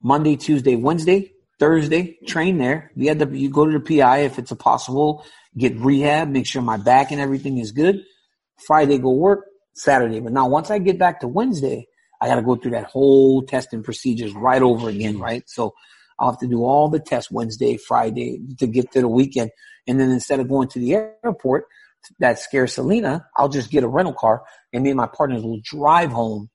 Monday, 0.02 0.36
Tuesday, 0.36 0.76
Wednesday, 0.76 1.32
Thursday, 1.58 2.18
train 2.26 2.58
there. 2.58 2.92
You 2.94 3.08
had 3.08 3.18
to, 3.18 3.36
you 3.36 3.50
go 3.50 3.66
to 3.66 3.78
the 3.78 3.98
PI 3.98 4.18
if 4.18 4.38
it's 4.38 4.52
a 4.52 4.56
possible, 4.56 5.24
get 5.56 5.76
rehab, 5.76 6.28
make 6.28 6.46
sure 6.46 6.62
my 6.62 6.76
back 6.76 7.10
and 7.10 7.20
everything 7.20 7.58
is 7.58 7.72
good. 7.72 8.04
Friday, 8.66 8.98
go 8.98 9.10
work, 9.10 9.46
Saturday. 9.74 10.20
But 10.20 10.32
now 10.32 10.48
once 10.48 10.70
I 10.70 10.78
get 10.78 10.98
back 10.98 11.20
to 11.20 11.28
Wednesday, 11.28 11.88
I 12.20 12.28
got 12.28 12.36
to 12.36 12.42
go 12.42 12.56
through 12.56 12.72
that 12.72 12.84
whole 12.86 13.42
testing 13.42 13.82
procedures 13.82 14.32
right 14.34 14.62
over 14.62 14.88
again, 14.88 15.18
right? 15.18 15.42
So 15.48 15.74
I'll 16.18 16.30
have 16.30 16.40
to 16.40 16.48
do 16.48 16.64
all 16.64 16.88
the 16.88 16.98
tests 16.98 17.30
Wednesday, 17.30 17.76
Friday 17.76 18.40
to 18.58 18.66
get 18.66 18.90
to 18.92 19.00
the 19.00 19.08
weekend. 19.08 19.50
And 19.86 20.00
then 20.00 20.10
instead 20.10 20.40
of 20.40 20.48
going 20.48 20.68
to 20.68 20.78
the 20.80 20.94
airport, 21.24 21.64
that 22.18 22.38
scares 22.38 22.74
Salina, 22.74 23.26
I'll 23.36 23.48
just 23.48 23.70
get 23.70 23.84
a 23.84 23.88
rental 23.88 24.14
car 24.14 24.42
and 24.72 24.82
me 24.82 24.90
and 24.90 24.96
my 24.96 25.08
partners 25.08 25.42
will 25.42 25.60
drive 25.62 26.10
home 26.10 26.50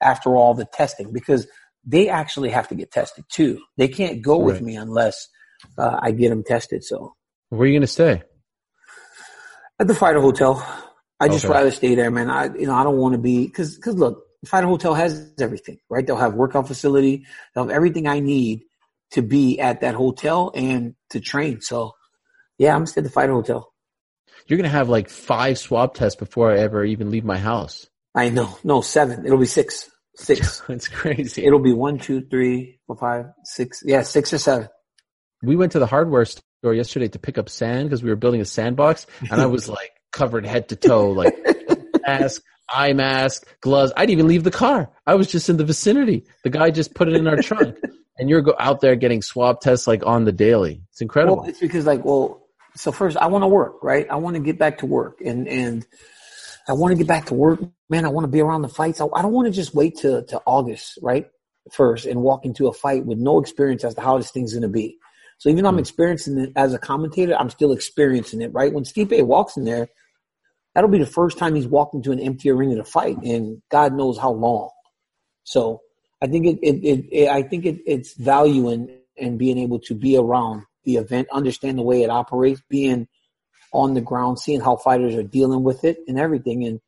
after 0.00 0.34
all 0.36 0.54
the 0.54 0.64
testing 0.64 1.12
because 1.12 1.46
they 1.84 2.08
actually 2.08 2.50
have 2.50 2.68
to 2.68 2.74
get 2.74 2.90
tested 2.90 3.24
too. 3.30 3.60
They 3.76 3.88
can't 3.88 4.22
go 4.22 4.38
with 4.38 4.60
me 4.60 4.76
unless 4.76 5.28
uh, 5.76 5.98
I 6.00 6.12
get 6.12 6.28
them 6.30 6.44
tested. 6.44 6.84
So 6.84 7.14
Where 7.50 7.62
are 7.62 7.66
you 7.66 7.72
going 7.74 7.82
to 7.82 7.86
stay? 7.86 8.22
at 9.80 9.86
the 9.86 9.94
fighter 9.94 10.20
hotel, 10.20 10.64
I 11.20 11.28
just 11.28 11.44
Okay. 11.44 11.52
rather 11.52 11.70
stay 11.70 11.94
there, 11.94 12.10
man. 12.10 12.30
I, 12.30 12.46
you 12.54 12.66
know, 12.66 12.74
I 12.74 12.84
don't 12.84 12.98
want 12.98 13.12
to 13.14 13.18
be, 13.18 13.48
cause, 13.48 13.78
cause 13.78 13.94
look, 13.94 14.24
fighter 14.46 14.66
hotel 14.66 14.94
has 14.94 15.32
everything, 15.40 15.78
right? 15.88 16.06
They'll 16.06 16.16
have 16.16 16.34
workout 16.34 16.68
facility. 16.68 17.26
They'll 17.54 17.64
have 17.64 17.74
everything 17.74 18.06
I 18.06 18.20
need 18.20 18.62
to 19.12 19.22
be 19.22 19.58
at 19.58 19.80
that 19.80 19.94
hotel 19.94 20.52
and 20.54 20.94
to 21.10 21.20
train. 21.20 21.60
So 21.60 21.92
yeah, 22.58 22.74
I'm 22.74 22.86
staying 22.86 23.04
at 23.04 23.10
the 23.10 23.12
fighter 23.12 23.32
hotel. 23.32 23.72
You're 24.46 24.56
going 24.56 24.70
to 24.70 24.76
have 24.76 24.88
like 24.88 25.08
five 25.08 25.58
swab 25.58 25.94
tests 25.94 26.18
before 26.18 26.50
I 26.50 26.58
ever 26.58 26.84
even 26.84 27.10
leave 27.10 27.24
my 27.24 27.38
house. 27.38 27.86
I 28.14 28.30
know. 28.30 28.58
No, 28.64 28.80
seven. 28.80 29.26
It'll 29.26 29.38
be 29.38 29.46
six. 29.46 29.90
Six. 30.16 30.62
It's 30.68 30.88
crazy. 30.88 31.44
It'll 31.44 31.58
be 31.60 31.72
one, 31.72 31.98
two, 31.98 32.22
three, 32.22 32.80
four, 32.86 32.96
five, 32.96 33.26
six. 33.44 33.82
Yeah, 33.84 34.02
six 34.02 34.32
or 34.32 34.38
seven. 34.38 34.68
we 35.42 35.56
went 35.56 35.72
to 35.72 35.78
the 35.78 35.86
hardware 35.86 36.24
store 36.24 36.74
yesterday 36.74 37.08
to 37.08 37.18
pick 37.18 37.38
up 37.38 37.48
sand 37.48 37.88
because 37.88 38.02
we 38.02 38.10
were 38.10 38.16
building 38.16 38.40
a 38.40 38.44
sandbox 38.44 39.06
and 39.30 39.40
I 39.40 39.46
was 39.46 39.68
like 39.68 39.92
covered 40.12 40.44
head 40.44 40.70
to 40.70 40.76
toe, 40.76 41.10
like 41.10 41.36
mask, 42.06 42.42
eye 42.68 42.92
mask, 42.92 43.46
gloves. 43.60 43.92
I 43.96 44.02
didn't 44.02 44.12
even 44.12 44.28
leave 44.28 44.44
the 44.44 44.50
car. 44.50 44.90
I 45.06 45.14
was 45.14 45.26
just 45.26 45.48
in 45.48 45.56
the 45.56 45.64
vicinity. 45.64 46.24
The 46.44 46.50
guy 46.50 46.70
just 46.70 46.94
put 46.94 47.08
it 47.08 47.14
in 47.14 47.26
our 47.26 47.36
trunk 47.36 47.76
and 48.18 48.28
you're 48.28 48.42
go 48.42 48.54
out 48.58 48.80
there 48.80 48.96
getting 48.96 49.22
swab 49.22 49.60
tests 49.60 49.86
like 49.86 50.04
on 50.06 50.24
the 50.24 50.32
daily. 50.32 50.82
It's 50.90 51.00
incredible. 51.00 51.38
Well, 51.38 51.48
it's 51.48 51.60
because 51.60 51.86
like, 51.86 52.04
well, 52.04 52.46
so 52.74 52.92
first 52.92 53.16
I 53.16 53.26
want 53.26 53.42
to 53.42 53.48
work, 53.48 53.82
right? 53.82 54.06
I 54.10 54.16
want 54.16 54.36
to 54.36 54.42
get 54.42 54.58
back 54.58 54.78
to 54.78 54.86
work 54.86 55.20
and, 55.24 55.48
and 55.48 55.86
I 56.68 56.74
want 56.74 56.92
to 56.92 56.98
get 56.98 57.06
back 57.06 57.26
to 57.26 57.34
work, 57.34 57.60
man. 57.88 58.04
I 58.04 58.08
want 58.08 58.24
to 58.24 58.28
be 58.30 58.40
around 58.40 58.62
the 58.62 58.68
fights. 58.68 59.00
I, 59.00 59.06
I 59.14 59.22
don't 59.22 59.32
want 59.32 59.46
to 59.46 59.52
just 59.52 59.74
wait 59.74 59.98
to, 59.98 60.22
to 60.26 60.40
August, 60.46 60.98
right? 61.02 61.26
First 61.72 62.06
and 62.06 62.22
walk 62.22 62.44
into 62.44 62.66
a 62.68 62.72
fight 62.72 63.04
with 63.06 63.18
no 63.18 63.40
experience 63.40 63.84
as 63.84 63.94
to 63.94 64.00
how 64.00 64.16
this 64.18 64.30
thing's 64.30 64.52
going 64.52 64.62
to 64.62 64.68
be. 64.68 64.98
So 65.38 65.48
even 65.48 65.62
though 65.62 65.68
I'm 65.68 65.76
hmm. 65.76 65.80
experiencing 65.80 66.38
it 66.38 66.52
as 66.56 66.74
a 66.74 66.78
commentator, 66.78 67.36
I'm 67.38 67.50
still 67.50 67.72
experiencing 67.72 68.42
it, 68.42 68.52
right? 68.52 68.72
When 68.72 68.84
Stipe 68.84 69.22
walks 69.24 69.56
in 69.56 69.64
there, 69.64 69.88
that'll 70.78 70.88
be 70.88 70.98
the 70.98 71.06
first 71.06 71.38
time 71.38 71.56
he's 71.56 71.66
walked 71.66 71.96
into 71.96 72.12
an 72.12 72.20
empty 72.20 72.48
arena 72.50 72.76
to 72.76 72.84
fight 72.84 73.16
and 73.24 73.60
God 73.68 73.92
knows 73.92 74.16
how 74.16 74.30
long. 74.30 74.70
So 75.42 75.80
I 76.22 76.28
think 76.28 76.46
it, 76.46 76.58
it, 76.62 76.76
it, 76.84 77.04
it 77.10 77.28
I 77.28 77.42
think 77.42 77.66
it, 77.66 77.80
it's 77.84 78.14
value 78.14 78.68
in, 78.70 78.96
in 79.16 79.38
being 79.38 79.58
able 79.58 79.80
to 79.80 79.94
be 79.96 80.16
around 80.16 80.62
the 80.84 80.94
event, 80.94 81.26
understand 81.32 81.78
the 81.78 81.82
way 81.82 82.04
it 82.04 82.10
operates, 82.10 82.62
being 82.68 83.08
on 83.72 83.94
the 83.94 84.00
ground, 84.00 84.38
seeing 84.38 84.60
how 84.60 84.76
fighters 84.76 85.16
are 85.16 85.24
dealing 85.24 85.64
with 85.64 85.82
it 85.82 85.98
and 86.06 86.16
everything, 86.16 86.64
and 86.64 86.80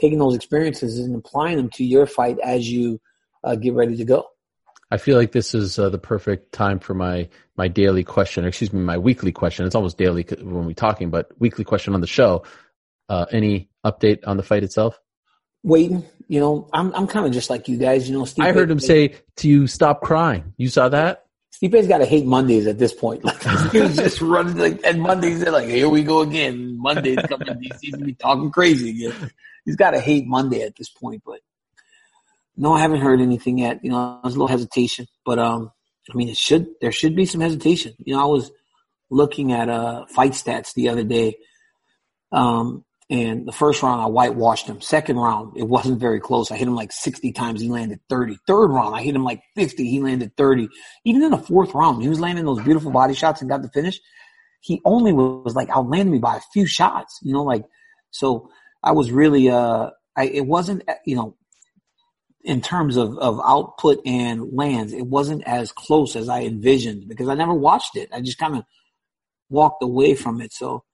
taking 0.00 0.20
those 0.20 0.36
experiences 0.36 1.00
and 1.00 1.16
applying 1.16 1.56
them 1.56 1.70
to 1.70 1.84
your 1.84 2.06
fight 2.06 2.38
as 2.38 2.70
you 2.70 3.00
uh, 3.42 3.56
get 3.56 3.74
ready 3.74 3.96
to 3.96 4.04
go. 4.04 4.26
I 4.92 4.96
feel 4.96 5.18
like 5.18 5.32
this 5.32 5.56
is 5.56 5.76
uh, 5.76 5.90
the 5.90 5.98
perfect 5.98 6.52
time 6.52 6.78
for 6.78 6.94
my 6.94 7.28
my 7.56 7.66
daily 7.66 8.04
question, 8.04 8.44
or 8.44 8.48
excuse 8.48 8.72
me, 8.72 8.80
my 8.80 8.98
weekly 8.98 9.32
question. 9.32 9.66
It's 9.66 9.74
almost 9.74 9.98
daily 9.98 10.24
when 10.40 10.66
we're 10.66 10.72
talking, 10.72 11.10
but 11.10 11.32
weekly 11.40 11.64
question 11.64 11.94
on 11.94 12.00
the 12.00 12.06
show. 12.06 12.44
Uh, 13.08 13.26
any 13.30 13.68
update 13.84 14.20
on 14.26 14.36
the 14.36 14.42
fight 14.42 14.62
itself? 14.62 14.98
Waiting, 15.62 16.04
you 16.28 16.40
know, 16.40 16.68
I'm 16.72 16.94
I'm 16.94 17.06
kind 17.06 17.26
of 17.26 17.32
just 17.32 17.50
like 17.50 17.68
you 17.68 17.76
guys, 17.76 18.08
you 18.08 18.16
know. 18.16 18.24
Stipe, 18.24 18.44
I 18.44 18.52
heard 18.52 18.70
him 18.70 18.80
say 18.80 19.14
to 19.36 19.48
you, 19.48 19.66
"Stop 19.66 20.02
crying." 20.02 20.54
You 20.56 20.68
saw 20.68 20.88
that? 20.88 21.24
Stipe's 21.54 21.86
got 21.86 21.98
to 21.98 22.06
hate 22.06 22.26
Mondays 22.26 22.66
at 22.66 22.78
this 22.78 22.92
point. 22.92 23.24
Like 23.34 23.42
he 23.72 23.80
was 23.80 23.96
just 23.96 24.20
running 24.20 24.56
like, 24.56 24.80
and 24.84 25.00
Mondays 25.00 25.40
they're 25.40 25.52
like, 25.52 25.68
here 25.68 25.88
we 25.88 26.02
go 26.02 26.20
again. 26.20 26.78
Mondays 26.78 27.18
coming, 27.28 27.62
he's 27.80 27.90
gonna 27.92 28.04
be 28.04 28.14
talking 28.14 28.50
crazy 28.50 28.90
again. 28.90 29.30
He's 29.64 29.76
got 29.76 29.92
to 29.92 30.00
hate 30.00 30.26
Monday 30.26 30.62
at 30.62 30.76
this 30.76 30.90
point, 30.90 31.22
but 31.24 31.40
no, 32.56 32.72
I 32.72 32.80
haven't 32.80 33.00
heard 33.00 33.20
anything 33.20 33.58
yet. 33.58 33.82
You 33.82 33.90
know, 33.90 34.20
there's 34.22 34.34
a 34.34 34.38
little 34.38 34.48
hesitation, 34.48 35.06
but 35.24 35.38
um, 35.38 35.72
I 36.12 36.16
mean, 36.16 36.28
it 36.28 36.36
should 36.36 36.66
there 36.80 36.92
should 36.92 37.16
be 37.16 37.26
some 37.26 37.40
hesitation. 37.40 37.94
You 37.98 38.14
know, 38.14 38.22
I 38.22 38.26
was 38.26 38.50
looking 39.10 39.52
at 39.52 39.68
uh 39.68 40.06
fight 40.06 40.32
stats 40.32 40.74
the 40.74 40.88
other 40.88 41.04
day, 41.04 41.36
um, 42.32 42.84
and 43.10 43.46
the 43.46 43.52
first 43.52 43.82
round 43.82 44.00
I 44.00 44.06
whitewashed 44.06 44.66
him. 44.66 44.80
Second 44.80 45.16
round, 45.18 45.56
it 45.56 45.68
wasn't 45.68 46.00
very 46.00 46.20
close. 46.20 46.50
I 46.50 46.56
hit 46.56 46.66
him 46.66 46.74
like 46.74 46.90
60 46.90 47.32
times. 47.32 47.60
He 47.60 47.68
landed 47.68 48.00
30. 48.08 48.38
Third 48.46 48.68
round, 48.68 48.94
I 48.94 49.02
hit 49.02 49.14
him 49.14 49.24
like 49.24 49.42
50. 49.56 49.88
He 49.88 50.00
landed 50.00 50.36
30. 50.36 50.68
Even 51.04 51.22
in 51.22 51.30
the 51.30 51.38
fourth 51.38 51.74
round, 51.74 52.02
he 52.02 52.08
was 52.08 52.20
landing 52.20 52.46
those 52.46 52.62
beautiful 52.62 52.90
body 52.90 53.14
shots 53.14 53.40
and 53.40 53.50
got 53.50 53.62
the 53.62 53.68
finish. 53.70 54.00
He 54.60 54.80
only 54.86 55.12
was 55.12 55.54
like 55.54 55.68
outlanding 55.68 56.12
me 56.12 56.18
by 56.18 56.36
a 56.36 56.42
few 56.52 56.64
shots, 56.64 57.18
you 57.22 57.34
know, 57.34 57.42
like, 57.42 57.64
so 58.10 58.48
I 58.82 58.92
was 58.92 59.10
really, 59.10 59.50
uh, 59.50 59.90
I, 60.16 60.24
it 60.24 60.46
wasn't, 60.46 60.88
you 61.04 61.16
know, 61.16 61.36
in 62.44 62.62
terms 62.62 62.96
of, 62.96 63.18
of 63.18 63.40
output 63.44 64.00
and 64.06 64.52
lands, 64.52 64.94
it 64.94 65.06
wasn't 65.06 65.42
as 65.46 65.72
close 65.72 66.16
as 66.16 66.30
I 66.30 66.42
envisioned 66.42 67.08
because 67.08 67.28
I 67.28 67.34
never 67.34 67.54
watched 67.54 67.96
it. 67.96 68.08
I 68.12 68.20
just 68.20 68.38
kind 68.38 68.56
of 68.56 68.64
walked 69.50 69.82
away 69.82 70.14
from 70.14 70.40
it. 70.40 70.52
So, 70.52 70.84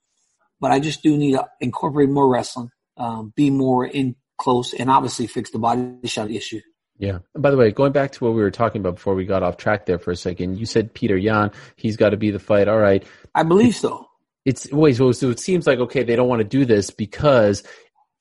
but 0.61 0.71
I 0.71 0.81
just 0.81 1.03
do 1.03 1.17
need 1.17 1.33
to 1.33 1.47
incorporate 1.61 2.09
more 2.09 2.29
wrestling, 2.29 2.71
um, 2.97 3.33
be 3.35 3.51
more 3.51 3.87
in 3.87 4.17
close, 4.39 4.75
and 4.75 4.91
obviously 4.91 5.27
fix 5.27 5.51
the 5.51 5.59
body 5.59 5.97
shot 6.05 6.31
issue. 6.31 6.61
Yeah. 6.99 7.21
And 7.35 7.43
by 7.43 7.51
the 7.51 7.57
way, 7.57 7.71
going 7.71 7.93
back 7.93 8.13
to 8.13 8.25
what 8.25 8.35
we 8.35 8.43
were 8.43 8.51
talking 8.51 8.81
about 8.81 8.97
before 8.97 9.15
we 9.15 9.25
got 9.25 9.43
off 9.43 9.57
track 9.57 9.87
there 9.87 9.99
for 9.99 10.11
a 10.11 10.17
second, 10.17 10.59
you 10.59 10.67
said 10.67 10.95
Petr 10.95 11.21
Yan, 11.21 11.51
he's 11.77 11.97
got 11.97 12.11
to 12.11 12.19
be 12.19 12.31
the 12.31 12.39
fight. 12.39 12.69
All 12.69 12.79
right. 12.79 13.03
I 13.35 13.43
believe 13.43 13.75
so. 13.75 14.07
It's 14.45 14.71
wait, 14.71 14.97
so, 14.97 15.13
so 15.13 15.31
it 15.31 15.41
seems 15.41 15.67
like 15.67 15.79
okay, 15.79 16.03
they 16.03 16.17
don't 16.17 16.29
want 16.29 16.41
to 16.41 16.49
do 16.49 16.65
this 16.65 16.91
because 16.91 17.63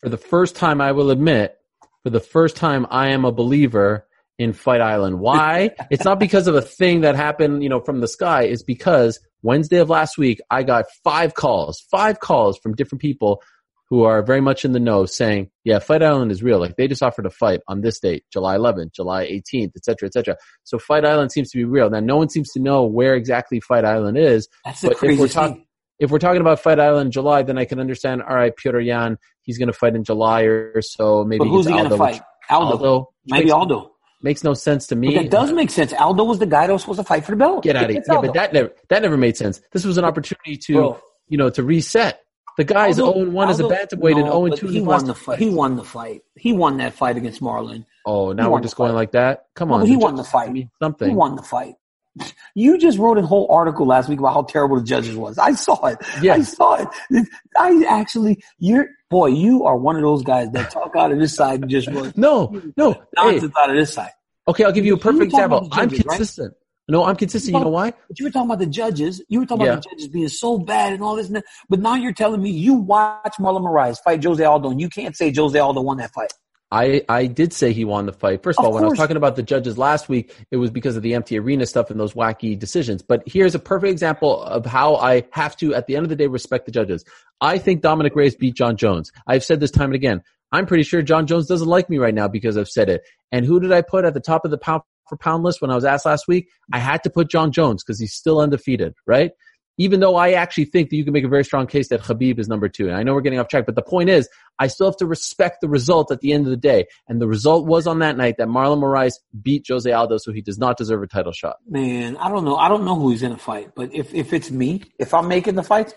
for 0.01 0.09
the 0.09 0.17
first 0.17 0.55
time, 0.55 0.81
I 0.81 0.91
will 0.93 1.11
admit, 1.11 1.57
for 2.03 2.09
the 2.09 2.19
first 2.19 2.55
time, 2.55 2.87
I 2.89 3.09
am 3.09 3.25
a 3.25 3.31
believer 3.31 4.05
in 4.39 4.53
Fight 4.53 4.81
Island. 4.81 5.19
Why? 5.19 5.71
it's 5.91 6.05
not 6.05 6.19
because 6.19 6.47
of 6.47 6.55
a 6.55 6.61
thing 6.61 7.01
that 7.01 7.15
happened, 7.15 7.61
you 7.61 7.69
know, 7.69 7.81
from 7.81 7.99
the 7.99 8.07
sky. 8.07 8.43
It's 8.43 8.63
because 8.63 9.19
Wednesday 9.43 9.77
of 9.77 9.89
last 9.89 10.17
week, 10.17 10.39
I 10.49 10.63
got 10.63 10.85
five 11.03 11.35
calls, 11.35 11.85
five 11.91 12.19
calls 12.19 12.57
from 12.57 12.73
different 12.73 13.01
people 13.01 13.43
who 13.89 14.03
are 14.03 14.21
very 14.21 14.39
much 14.39 14.65
in 14.65 14.71
the 14.71 14.79
know 14.79 15.05
saying, 15.05 15.49
yeah, 15.63 15.79
Fight 15.79 16.03
Island 16.03 16.31
is 16.31 16.43
real. 16.43 16.59
Like 16.59 16.75
they 16.77 16.87
just 16.87 17.03
offered 17.03 17.25
a 17.25 17.31
fight 17.31 17.59
on 17.67 17.81
this 17.81 17.99
date, 17.99 18.23
July 18.31 18.55
11th, 18.55 18.93
July 18.93 19.25
18th, 19.25 19.71
et 19.75 19.83
cetera, 19.83 20.07
et 20.07 20.13
cetera. 20.13 20.37
So 20.63 20.77
Fight 20.79 21.05
Island 21.05 21.31
seems 21.31 21.51
to 21.51 21.57
be 21.57 21.63
real. 21.65 21.89
Now, 21.89 21.99
no 21.99 22.15
one 22.15 22.29
seems 22.29 22.51
to 22.51 22.59
know 22.59 22.85
where 22.85 23.15
exactly 23.15 23.59
Fight 23.59 23.85
Island 23.85 24.17
is. 24.17 24.47
That's 24.63 24.81
But 24.81 24.91
if 24.93 25.01
we're 25.01 25.27
thing. 25.27 25.65
if 25.97 26.11
we're 26.11 26.19
talking 26.19 26.41
about 26.41 26.59
Fight 26.59 26.79
Island 26.79 27.07
in 27.07 27.11
July, 27.11 27.41
then 27.43 27.57
I 27.57 27.65
can 27.65 27.79
understand. 27.79 28.21
All 28.21 28.35
right, 28.35 28.53
Petr 28.55 28.85
Yan, 28.85 29.17
he's 29.41 29.57
going 29.57 29.67
to 29.67 29.73
fight 29.73 29.95
in 29.95 30.03
July 30.03 30.43
or 30.43 30.81
so. 30.81 31.25
Maybe 31.25 31.39
But 31.39 31.47
who's 31.49 31.65
he 31.65 31.71
going 31.73 31.85
to 31.85 31.91
Aldo, 31.91 31.97
fight? 31.97 32.21
Aldo. 32.49 32.71
Aldo, 32.71 33.09
Maybe 33.25 33.51
Aldo. 33.51 33.91
Makes 34.21 34.43
no 34.43 34.53
sense 34.53 34.87
to 34.87 34.95
me. 34.95 35.13
But 35.15 35.23
that 35.23 35.31
does 35.31 35.51
make 35.51 35.69
sense. 35.69 35.93
Aldo 35.93 36.23
was 36.23 36.39
the 36.39 36.45
guy 36.45 36.67
that 36.67 36.73
was 36.73 36.81
supposed 36.81 36.99
to 36.99 37.03
fight 37.05 37.25
for 37.25 37.31
the 37.31 37.37
belt. 37.37 37.63
Get 37.63 37.75
out 37.75 37.85
of 37.85 37.91
here! 37.91 38.03
Yeah, 38.07 38.15
Aldo. 38.15 38.27
but 38.27 38.33
that 38.35 38.53
never 38.53 38.71
that 38.89 39.01
never 39.01 39.17
made 39.17 39.37
sense. 39.37 39.61
This 39.71 39.85
was 39.85 39.97
an 39.97 40.05
opportunity 40.05 40.57
to 40.57 40.73
Bro. 40.73 41.01
you 41.27 41.37
know 41.37 41.49
to 41.51 41.63
reset. 41.63 42.21
The 42.57 42.65
guy's 42.65 42.95
zero 42.95 43.13
oh 43.13 43.21
and 43.21 43.33
one 43.33 43.49
as 43.49 43.61
a 43.61 43.63
bantamweight 43.63 44.15
and 44.17 44.25
no, 44.25 44.31
zero 44.31 44.45
and 44.45 44.57
two 44.57 44.67
He 44.67 44.81
won 44.81 45.05
the 45.05 45.15
fight. 45.15 45.39
He 45.39 45.49
won 45.49 45.77
the 45.77 45.83
fight. 45.83 46.23
He 46.35 46.51
won 46.51 46.77
that 46.77 46.93
fight 46.93 47.15
against 47.15 47.41
Marlon. 47.41 47.85
Oh, 48.05 48.33
now 48.33 48.51
we're 48.51 48.59
just 48.59 48.75
going 48.75 48.93
like 48.93 49.11
that. 49.13 49.45
Come 49.55 49.69
No, 49.69 49.75
on, 49.75 49.85
he 49.85 49.95
won 49.95 50.15
the 50.15 50.25
fight. 50.25 50.51
mean 50.51 50.69
He 50.99 51.09
won 51.09 51.35
the 51.35 51.43
fight. 51.43 51.75
You 52.55 52.77
just 52.77 52.97
wrote 52.97 53.17
a 53.17 53.21
whole 53.21 53.47
article 53.49 53.85
last 53.85 54.09
week 54.09 54.19
about 54.19 54.33
how 54.33 54.41
terrible 54.41 54.75
the 54.77 54.83
judges 54.83 55.15
was. 55.15 55.37
I 55.37 55.53
saw 55.53 55.85
it. 55.85 55.99
I 56.21 56.41
saw 56.41 56.73
it. 56.75 57.27
I 57.55 57.85
actually, 57.87 58.43
you're, 58.57 58.89
boy, 59.09 59.27
you 59.27 59.65
are 59.65 59.75
one 59.77 59.95
of 59.95 60.01
those 60.01 60.23
guys 60.23 60.51
that 60.51 60.69
talk 60.71 60.95
out 60.95 61.11
of 61.11 61.19
this 61.19 61.35
side 61.35 61.61
and 61.61 61.69
just 61.69 61.87
run 61.87 62.13
No, 62.15 62.61
no. 62.77 62.93
Hey, 62.93 63.01
nonsense 63.15 63.53
out 63.59 63.69
of 63.69 63.75
this 63.75 63.93
side. 63.93 64.11
okay, 64.47 64.63
I'll 64.63 64.71
give 64.71 64.85
you 64.85 64.93
a 64.95 64.97
perfect 64.97 65.33
about 65.33 65.45
example. 65.45 65.69
the 65.69 65.75
I'm 65.75 65.89
judges, 65.89 66.05
right? 66.05 66.17
consistent. 66.17 66.53
No, 66.87 67.03
I'm 67.05 67.15
consistent. 67.15 67.53
You 67.55 67.63
know 67.63 67.69
why? 67.69 67.91
But 68.07 68.17
you 68.19 68.25
were 68.25 68.31
talking 68.31 68.49
about 68.49 68.59
the 68.59 68.65
judges. 68.65 69.21
You 69.29 69.41
were 69.41 69.45
talking 69.45 69.65
Yeah. 69.65 69.73
about 69.73 69.83
the 69.83 69.89
judges 69.91 70.07
being 70.07 70.27
so 70.27 70.57
bad 70.57 70.93
and 70.93 71.03
all 71.03 71.15
this. 71.15 71.27
And 71.27 71.35
that. 71.35 71.45
But 71.69 71.79
now 71.79 71.93
you're 71.95 72.13
telling 72.13 72.41
me 72.41 72.49
you 72.49 72.73
watch 72.73 73.35
Marlon 73.39 73.61
Moraes 73.61 73.99
fight 74.03 74.23
Jose 74.23 74.43
Aldo, 74.43 74.71
and 74.71 74.81
you 74.81 74.89
can't 74.89 75.15
say 75.15 75.31
Jose 75.31 75.57
Aldo 75.57 75.81
won 75.81 75.97
that 75.97 76.11
fight. 76.13 76.33
I, 76.71 77.01
I 77.09 77.25
did 77.25 77.51
say 77.51 77.73
he 77.73 77.83
won 77.83 78.05
the 78.05 78.13
fight. 78.13 78.43
First 78.43 78.59
of, 78.59 78.65
Of 78.65 78.67
all, 78.67 78.75
when 78.75 78.83
I 78.83 78.87
was 78.87 78.97
talking 78.97 79.17
about 79.17 79.35
the 79.35 79.43
judges 79.43 79.77
last 79.77 80.07
week, 80.07 80.35
it 80.51 80.57
was 80.57 80.69
because 80.69 80.95
of 80.95 81.01
the 81.01 81.15
empty 81.15 81.39
arena 81.39 81.65
stuff 81.65 81.89
and 81.89 81.99
those 81.99 82.13
wacky 82.13 82.57
decisions. 82.57 83.01
But 83.01 83.23
here's 83.25 83.55
a 83.55 83.59
perfect 83.59 83.91
example 83.91 84.43
of 84.43 84.65
how 84.65 84.95
I 84.95 85.23
have 85.31 85.57
to, 85.57 85.73
at 85.73 85.87
the 85.87 85.95
end 85.95 86.05
of 86.05 86.09
the 86.09 86.15
day, 86.15 86.27
respect 86.27 86.65
the 86.65 86.71
judges. 86.71 87.03
I 87.41 87.57
think 87.57 87.81
Dominick 87.81 88.15
Reyes 88.15 88.35
beat 88.35 88.55
Jon 88.55 88.77
Jones. 88.77 89.11
I've 89.25 89.43
said 89.43 89.59
this 89.59 89.71
time 89.71 89.85
and 89.85 89.95
again. 89.95 90.23
I'm 90.51 90.65
pretty 90.65 90.83
sure 90.83 91.01
Jon 91.01 91.27
Jones 91.27 91.47
doesn't 91.47 91.67
like 91.67 91.89
me 91.89 91.97
right 91.97 92.13
now 92.13 92.27
because 92.27 92.57
I've 92.57 92.69
said 92.69 92.89
it. 92.89 93.01
And 93.31 93.45
who 93.45 93.59
did 93.59 93.71
I 93.71 93.81
put 93.81 94.05
at 94.05 94.13
the 94.13 94.19
top 94.19 94.45
of 94.45 94.51
the 94.51 94.57
pound 94.57 94.81
for 95.07 95.17
pound 95.17 95.43
list 95.43 95.61
when 95.61 95.71
I 95.71 95.75
was 95.75 95.85
asked 95.85 96.05
last 96.05 96.27
week? 96.27 96.49
I 96.73 96.79
had 96.79 97.03
to 97.03 97.09
put 97.09 97.29
Jon 97.29 97.51
Jones 97.51 97.83
because 97.83 97.99
he's 97.99 98.13
still 98.13 98.39
undefeated, 98.39 98.93
right? 99.05 99.31
Even 99.79 100.01
though 100.01 100.15
I 100.15 100.33
actually 100.33 100.65
think 100.65 100.89
that 100.89 100.97
you 100.97 101.03
can 101.03 101.13
make 101.13 101.23
a 101.23 101.29
very 101.29 101.43
strong 101.43 101.65
case 101.65 101.87
that 101.87 102.01
Khabib 102.01 102.37
is 102.37 102.47
number 102.47 102.69
two. 102.69 102.87
And 102.87 102.95
I 102.95 103.01
know 103.01 103.13
we're 103.13 103.21
getting 103.21 103.39
off 103.39 103.47
track, 103.47 103.65
but 103.65 103.75
the 103.75 103.81
point 103.81 104.09
is, 104.09 104.29
I 104.59 104.67
still 104.67 104.87
have 104.87 104.97
to 104.97 105.07
respect 105.07 105.61
the 105.61 105.69
result 105.69 106.11
at 106.11 106.19
the 106.19 106.33
end 106.33 106.45
of 106.45 106.51
the 106.51 106.57
day. 106.57 106.85
And 107.07 107.21
the 107.21 107.27
result 107.27 107.65
was 107.65 107.87
on 107.87 107.99
that 107.99 108.17
night 108.17 108.35
that 108.37 108.49
Marlon 108.49 108.81
Moraes 108.81 109.13
beat 109.41 109.65
Jose 109.67 109.89
Aldo, 109.89 110.17
so 110.17 110.31
he 110.33 110.41
does 110.41 110.59
not 110.59 110.77
deserve 110.77 111.01
a 111.01 111.07
title 111.07 111.31
shot. 111.31 111.55
Man, 111.67 112.17
I 112.17 112.29
don't 112.29 112.43
know. 112.43 112.57
I 112.57 112.67
don't 112.67 112.83
know 112.85 112.95
who 112.95 113.09
he's 113.09 113.23
in 113.23 113.31
a 113.31 113.37
fight. 113.37 113.71
But 113.73 113.95
if 113.95 114.13
if 114.13 114.33
it's 114.33 114.51
me, 114.51 114.83
if 114.99 115.13
I'm 115.13 115.27
making 115.27 115.55
the 115.55 115.63
fights, 115.63 115.93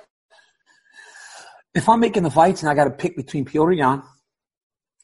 if 1.74 1.88
I'm 1.88 2.00
making 2.00 2.22
the 2.22 2.30
fights 2.30 2.62
and 2.62 2.70
I 2.70 2.74
got 2.74 2.84
to 2.84 2.90
pick 2.90 3.16
between 3.16 3.44
Petr 3.44 3.76
Yan, 3.76 4.02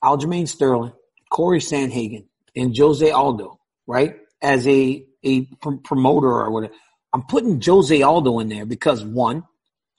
Aljamain 0.05 0.47
Sterling, 0.47 0.93
Corey 1.31 1.59
Sandhagen, 1.61 2.27
and 2.55 2.77
Jose 2.77 3.11
Aldo, 3.11 3.59
right? 3.87 4.17
As 4.41 4.67
a 4.69 5.05
a 5.25 5.47
pr- 5.61 5.83
promoter 5.83 6.29
or 6.29 6.51
whatever, 6.53 6.75
I'm 7.13 7.23
putting 7.23 7.61
Jose 7.61 8.03
Aldo 8.03 8.39
in 8.41 8.49
there 8.49 8.67
because 8.67 9.05
one, 9.05 9.45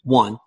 one, 0.04 0.38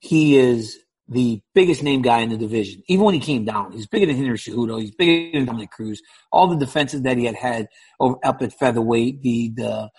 he 0.00 0.36
is 0.36 0.78
the 1.08 1.40
biggest 1.54 1.82
name 1.82 2.02
guy 2.02 2.20
in 2.20 2.30
the 2.30 2.36
division. 2.36 2.82
Even 2.88 3.04
when 3.04 3.14
he 3.14 3.20
came 3.20 3.44
down, 3.44 3.72
he's 3.72 3.86
bigger 3.86 4.06
than 4.06 4.16
Henry 4.16 4.38
Cejudo. 4.38 4.80
He's 4.80 4.94
bigger 4.94 5.38
than 5.38 5.46
Dominick 5.46 5.70
Cruz. 5.70 6.00
All 6.32 6.46
the 6.46 6.56
defenses 6.56 7.02
that 7.02 7.18
he 7.18 7.24
had 7.24 7.34
had 7.34 7.68
over, 7.98 8.16
up 8.24 8.40
at 8.42 8.52
featherweight, 8.52 9.22
the 9.22 9.52
the 9.56 9.90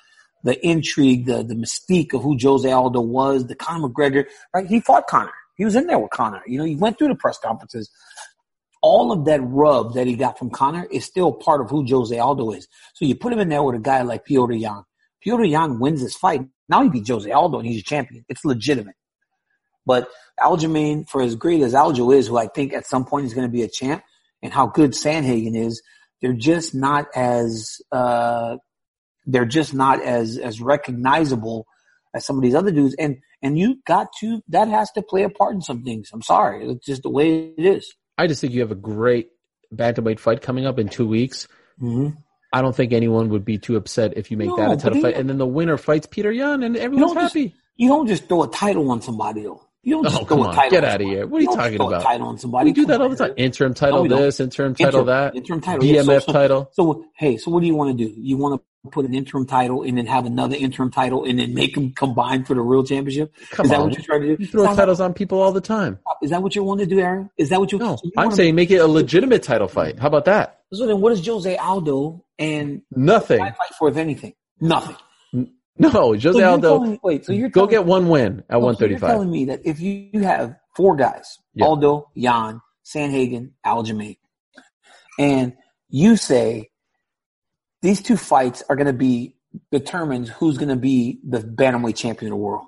the 0.43 0.65
intrigue, 0.65 1.25
the 1.25 1.43
the 1.43 1.55
mystique 1.55 2.13
of 2.13 2.23
who 2.23 2.37
Jose 2.41 2.69
Aldo 2.69 3.01
was, 3.01 3.47
the 3.47 3.55
Conor 3.55 3.89
McGregor, 3.89 4.25
right? 4.53 4.65
He 4.65 4.79
fought 4.79 5.07
Conor. 5.07 5.33
He 5.57 5.65
was 5.65 5.75
in 5.75 5.85
there 5.87 5.99
with 5.99 6.11
Conor. 6.11 6.41
You 6.47 6.57
know, 6.57 6.65
he 6.65 6.75
went 6.75 6.97
through 6.97 7.09
the 7.09 7.15
press 7.15 7.37
conferences. 7.37 7.91
All 8.81 9.11
of 9.11 9.25
that 9.25 9.41
rub 9.41 9.93
that 9.93 10.07
he 10.07 10.15
got 10.15 10.39
from 10.39 10.49
Conor 10.49 10.87
is 10.89 11.05
still 11.05 11.31
part 11.31 11.61
of 11.61 11.69
who 11.69 11.85
Jose 11.87 12.17
Aldo 12.17 12.51
is. 12.51 12.67
So 12.95 13.05
you 13.05 13.15
put 13.15 13.31
him 13.31 13.39
in 13.39 13.49
there 13.49 13.61
with 13.61 13.75
a 13.75 13.79
guy 13.79 14.01
like 14.01 14.25
Petr 14.25 14.59
Yan. 14.59 14.83
Petr 15.25 15.49
Yan 15.49 15.79
wins 15.79 16.01
this 16.01 16.15
fight. 16.15 16.41
Now 16.67 16.83
he 16.83 16.89
beat 16.89 17.07
Jose 17.07 17.29
Aldo 17.29 17.59
and 17.59 17.67
he's 17.67 17.81
a 17.81 17.83
champion. 17.83 18.25
It's 18.29 18.45
legitimate. 18.45 18.95
But 19.85 20.09
Aljamain, 20.39 21.07
for 21.09 21.21
as 21.21 21.35
great 21.35 21.61
as 21.61 21.73
Aljo 21.73 22.15
is, 22.15 22.27
who 22.27 22.37
I 22.37 22.47
think 22.47 22.73
at 22.73 22.87
some 22.87 23.05
point 23.05 23.25
is 23.25 23.33
going 23.33 23.47
to 23.47 23.51
be 23.51 23.63
a 23.63 23.67
champ, 23.67 24.03
and 24.41 24.53
how 24.53 24.67
good 24.67 24.91
Sandhagen 24.91 25.55
is, 25.55 25.81
they're 26.21 26.33
just 26.33 26.73
not 26.73 27.07
as 27.15 27.81
uh, 27.91 28.57
they're 29.25 29.45
just 29.45 29.73
not 29.73 30.01
as 30.01 30.37
as 30.37 30.61
recognizable 30.61 31.65
as 32.13 32.25
some 32.25 32.37
of 32.37 32.41
these 32.41 32.55
other 32.55 32.71
dudes. 32.71 32.95
And 32.99 33.17
and 33.41 33.57
you 33.57 33.77
got 33.85 34.07
to 34.19 34.41
that 34.49 34.67
has 34.67 34.91
to 34.91 35.01
play 35.01 35.23
a 35.23 35.29
part 35.29 35.55
in 35.55 35.61
some 35.61 35.83
things. 35.83 36.09
I'm 36.13 36.21
sorry, 36.21 36.67
it's 36.67 36.85
just 36.85 37.03
the 37.03 37.09
way 37.09 37.53
it 37.57 37.65
is. 37.65 37.93
I 38.17 38.27
just 38.27 38.41
think 38.41 38.53
you 38.53 38.61
have 38.61 38.71
a 38.71 38.75
great 38.75 39.29
bantamweight 39.73 40.19
fight 40.19 40.41
coming 40.41 40.65
up 40.65 40.77
in 40.77 40.89
two 40.89 41.07
weeks. 41.07 41.47
Mm-hmm. 41.81 42.17
I 42.53 42.61
don't 42.61 42.75
think 42.75 42.91
anyone 42.93 43.29
would 43.29 43.45
be 43.45 43.57
too 43.57 43.75
upset 43.77 44.13
if 44.17 44.29
you 44.31 44.37
make 44.37 44.49
No, 44.49 44.57
that 44.57 44.71
a 44.71 44.77
title 44.77 45.01
fight, 45.01 45.15
and 45.15 45.29
then 45.29 45.37
the 45.37 45.45
winner 45.47 45.77
fights 45.77 46.07
Petr 46.07 46.35
Yan, 46.35 46.63
and 46.63 46.75
everyone's 46.75 47.13
just- 47.13 47.33
happy. 47.35 47.55
You 47.77 47.87
don't 47.87 48.07
just 48.07 48.27
throw 48.27 48.43
a 48.43 48.47
title 48.47 48.91
on 48.91 49.01
somebody 49.01 49.43
though. 49.43 49.61
You 49.83 49.95
don't 49.95 50.05
Oh, 50.05 50.09
just 50.09 50.17
throw 50.27 50.37
come 50.37 50.39
a 50.45 50.49
on. 50.49 50.55
title. 50.55 50.69
Get 50.71 50.83
out 50.83 51.01
of 51.01 51.07
here. 51.07 51.25
What 51.25 51.37
are 51.39 51.41
you 51.41 51.47
don't 51.47 51.57
talking 51.57 51.81
about? 51.81 52.03
Title 52.03 52.27
on 52.27 52.37
somebody. 52.37 52.69
We 52.69 52.73
do 52.73 52.81
Come 52.83 52.89
that 52.89 53.01
all 53.01 53.09
the 53.09 53.15
time. 53.15 53.33
Interim 53.37 53.73
title 53.73 54.05
don't. 54.07 54.19
this, 54.21 54.39
interim 54.39 54.75
title 54.75 54.87
Interim- 54.99 55.05
that, 55.07 55.35
interim 55.35 55.61
title, 55.61 55.83
yeah, 55.85 56.01
BMF 56.03 56.05
so- 56.05 56.19
so- 56.27 56.33
title. 56.33 56.69
So 56.73 57.05
hey, 57.17 57.37
so 57.37 57.49
what 57.49 57.61
do 57.61 57.65
you 57.67 57.73
want 57.73 57.97
to 57.97 58.05
do? 58.05 58.13
You 58.15 58.37
want 58.37 58.61
to 58.61 58.89
put 58.91 59.05
an 59.05 59.13
interim 59.15 59.45
title 59.47 59.81
and 59.81 59.97
then 59.97 60.05
have 60.05 60.25
another 60.27 60.55
interim 60.55 60.91
title 60.91 61.23
and 61.23 61.39
then 61.39 61.53
make 61.55 61.73
them 61.73 61.93
combine 61.95 62.43
for 62.43 62.53
the 62.53 62.61
real 62.61 62.83
championship? 62.83 63.33
Come 63.51 63.65
is 63.65 63.71
that 63.71 63.79
on. 63.79 63.85
what 63.87 63.93
you're 63.97 64.03
trying 64.05 64.21
to 64.21 64.35
do? 64.37 64.43
You 64.43 64.47
throw 64.47 64.63
that, 64.63 64.75
titles 64.75 64.99
on 65.01 65.13
people 65.13 65.41
all 65.41 65.51
the 65.51 65.61
time. 65.61 65.97
Is 66.21 66.29
that 66.29 66.43
what 66.43 66.55
you 66.55 66.63
want 66.63 66.81
to 66.81 66.85
do, 66.85 66.99
Aaron? 66.99 67.31
Is 67.39 67.49
that 67.49 67.59
what 67.59 67.71
you? 67.71 67.79
No, 67.79 67.95
so 67.95 68.01
you 68.03 68.11
I'm 68.17 68.31
saying 68.31 68.53
make 68.53 68.69
it 68.69 68.77
a 68.77 68.87
legitimate 68.87 69.41
title 69.41 69.67
fight. 69.67 69.97
How 69.97 70.07
about 70.07 70.25
that? 70.25 70.59
So 70.73 70.85
then, 70.85 71.01
what 71.01 71.11
is 71.13 71.25
Jose 71.25 71.57
Aldo 71.57 72.23
and 72.41 72.81
Nothing. 72.91 73.41
I 73.41 73.51
fight 73.51 73.73
for 73.77 73.89
anything? 73.97 74.33
Nothing. 74.59 74.95
No, 75.77 75.89
Jose 75.89 76.27
you're 76.37 76.45
Aldo. 76.47 76.67
telling- 76.79 76.99
wait, 77.01 77.25
so 77.25 77.31
you're 77.33 77.49
go 77.49 77.65
get 77.65 77.85
one 77.85 78.09
win 78.09 78.39
at 78.49 78.55
So 78.55 78.57
you're 78.57 78.61
135. 78.61 79.09
telling 79.09 79.31
me 79.31 79.45
that 79.45 79.61
if 79.65 79.79
you, 79.79 80.09
you 80.13 80.21
have 80.21 80.55
four 80.75 80.95
guys, 80.95 81.37
Yeah. 81.55 81.65
Aldo, 81.65 82.09
Yan, 82.15 82.61
Sandhagen, 82.85 83.51
Aljamain, 83.65 84.17
and 85.17 85.53
you 85.89 86.17
say 86.17 86.69
these 87.81 88.01
two 88.01 88.17
fights 88.17 88.63
are 88.69 88.75
going 88.75 88.87
to 88.87 88.93
be 88.93 89.35
determines 89.71 90.29
who's 90.29 90.57
going 90.57 90.69
to 90.69 90.75
be 90.75 91.19
the 91.27 91.39
bantamweight 91.39 91.95
champion 91.95 92.31
of 92.31 92.37
the 92.37 92.43
world. 92.43 92.67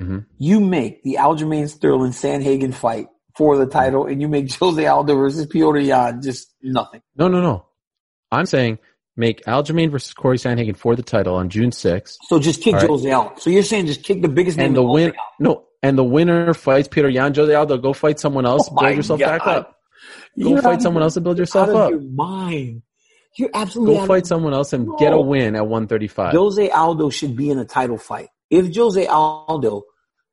Mhm. 0.00 0.26
You 0.38 0.60
make 0.60 1.02
the 1.02 1.18
Aljamain 1.20 1.68
Sterling 1.68 2.12
Sandhagen 2.12 2.72
fight 2.72 3.08
for 3.36 3.56
the 3.56 3.66
title, 3.66 4.06
and 4.06 4.20
you 4.20 4.28
make 4.28 4.52
Jose 4.60 4.86
Aldo 4.86 5.14
versus 5.16 5.46
Petr 5.46 5.84
Yan 5.84 6.22
just 6.22 6.54
nothing. 6.62 7.02
No, 7.16 7.28
no, 7.28 7.40
no. 7.42 7.66
I'm 8.30 8.46
saying 8.46 8.78
make 9.16 9.44
Aljamain 9.44 9.90
versus 9.90 10.12
Corey 10.14 10.38
Sandhagen 10.38 10.76
for 10.76 10.96
the 10.96 11.02
title 11.02 11.34
on 11.34 11.48
June 11.48 11.70
6th. 11.70 12.16
So 12.28 12.38
just 12.38 12.62
kick 12.62 12.74
right. 12.74 12.86
Jose 12.88 13.10
out. 13.10 13.40
So 13.40 13.50
you're 13.50 13.62
saying 13.62 13.86
just 13.86 14.02
kick 14.02 14.22
the 14.22 14.28
biggest 14.28 14.56
name 14.56 14.68
And 14.68 14.76
the 14.76 14.82
win, 14.82 15.12
no, 15.38 15.64
and 15.82 15.98
the 15.98 16.04
winner 16.04 16.54
fights 16.54 16.88
Petr 16.88 17.12
Yan, 17.12 17.34
Jose 17.34 17.54
Aldo. 17.54 17.78
Go 17.78 17.92
fight 17.92 18.18
someone 18.20 18.46
else. 18.46 18.68
Oh 18.70 18.76
build 18.80 18.96
yourself 18.96 19.20
back 19.20 19.46
up. 19.46 19.76
Go 20.40 20.50
You're 20.50 20.62
fight 20.62 20.80
someone 20.82 21.02
of- 21.02 21.06
else 21.06 21.16
and 21.16 21.24
build 21.24 21.38
yourself 21.38 21.68
out 21.68 21.76
up. 21.76 21.90
Your 21.90 22.00
mind. 22.00 22.82
You're 23.38 23.50
absolutely 23.54 23.96
Go 23.96 24.06
fight 24.06 24.26
someone 24.26 24.52
else 24.52 24.72
and 24.72 24.86
No. 24.86 24.96
get 24.98 25.12
a 25.12 25.20
win 25.20 25.56
at 25.56 25.66
135. 25.66 26.32
Jose 26.34 26.68
Aldo 26.70 27.08
should 27.10 27.34
be 27.36 27.50
in 27.50 27.58
a 27.58 27.64
title 27.64 27.96
fight. 27.98 28.28
If 28.50 28.74
Jose 28.74 29.06
Aldo 29.06 29.82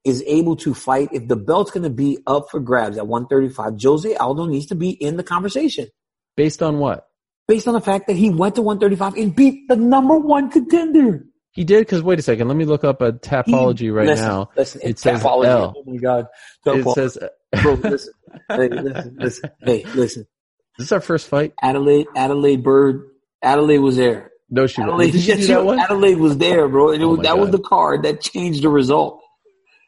is 0.05 0.23
able 0.27 0.55
to 0.57 0.73
fight, 0.73 1.09
if 1.13 1.27
the 1.27 1.36
belt's 1.38 1.71
going 1.71 1.84
to 1.84 1.89
be 1.89 2.19
up 2.27 2.49
for 2.49 2.59
grabs 2.59 2.97
at 2.97 3.07
135, 3.07 3.73
Jose 3.82 4.15
Aldo 4.15 4.45
needs 4.47 4.65
to 4.67 4.75
be 4.75 4.89
in 4.89 5.15
the 5.17 5.23
conversation 5.23 5.88
Based 6.36 6.61
on 6.63 6.80
what? 6.80 7.05
Based 7.49 7.67
on 7.67 7.73
the 7.73 7.81
fact 7.81 8.05
that 8.07 8.15
he 8.15 8.29
went 8.29 8.55
to 8.55 8.61
135 8.61 9.15
and 9.21 9.35
beat 9.35 9.67
the 9.67 9.75
number 9.75 10.17
one 10.19 10.51
contender. 10.51 11.25
He 11.51 11.63
did 11.63 11.79
because 11.79 12.03
wait 12.03 12.19
a 12.19 12.21
second. 12.21 12.47
Let 12.47 12.55
me 12.55 12.63
look 12.63 12.83
up 12.83 13.01
a 13.01 13.11
tapology 13.11 13.91
right 13.93 14.05
listen, 14.05 14.27
now. 14.27 14.49
Listen, 14.55 14.81
It 14.83 14.99
says 14.99 15.23
tapology. 15.23 15.45
L. 15.47 15.73
Oh 15.75 15.83
my 15.85 15.97
God. 15.97 16.27
It 16.67 16.87
says, 16.93 17.17
Bro, 17.63 17.73
listen. 17.73 18.13
Hey, 18.47 18.69
listen, 18.69 19.15
listen. 19.19 19.49
Hey, 19.65 19.83
listen. 19.95 20.27
"This 20.77 20.85
is 20.85 20.91
our 20.91 21.01
first 21.01 21.27
fight." 21.27 21.53
Adelaide, 21.61 22.05
Adelaide 22.15 22.63
Byrd, 22.63 23.09
Adelaide 23.41 23.79
was 23.79 23.97
there. 23.97 24.29
No, 24.51 24.67
she 24.67 24.81
wasn't. 24.81 24.93
Adelaide, 24.93 25.11
Did 25.11 25.27
you 25.27 25.33
yes, 25.35 25.47
that 25.47 25.65
one? 25.65 25.79
Adelaide 25.79 26.17
was 26.19 26.37
there, 26.37 26.67
bro. 26.69 26.91
And 26.91 27.01
Oh 27.03 27.09
was, 27.09 27.19
that 27.21 27.39
was 27.39 27.49
the 27.49 27.59
card 27.59 28.03
that 28.03 28.21
changed 28.21 28.61
the 28.63 28.69
result. 28.69 29.19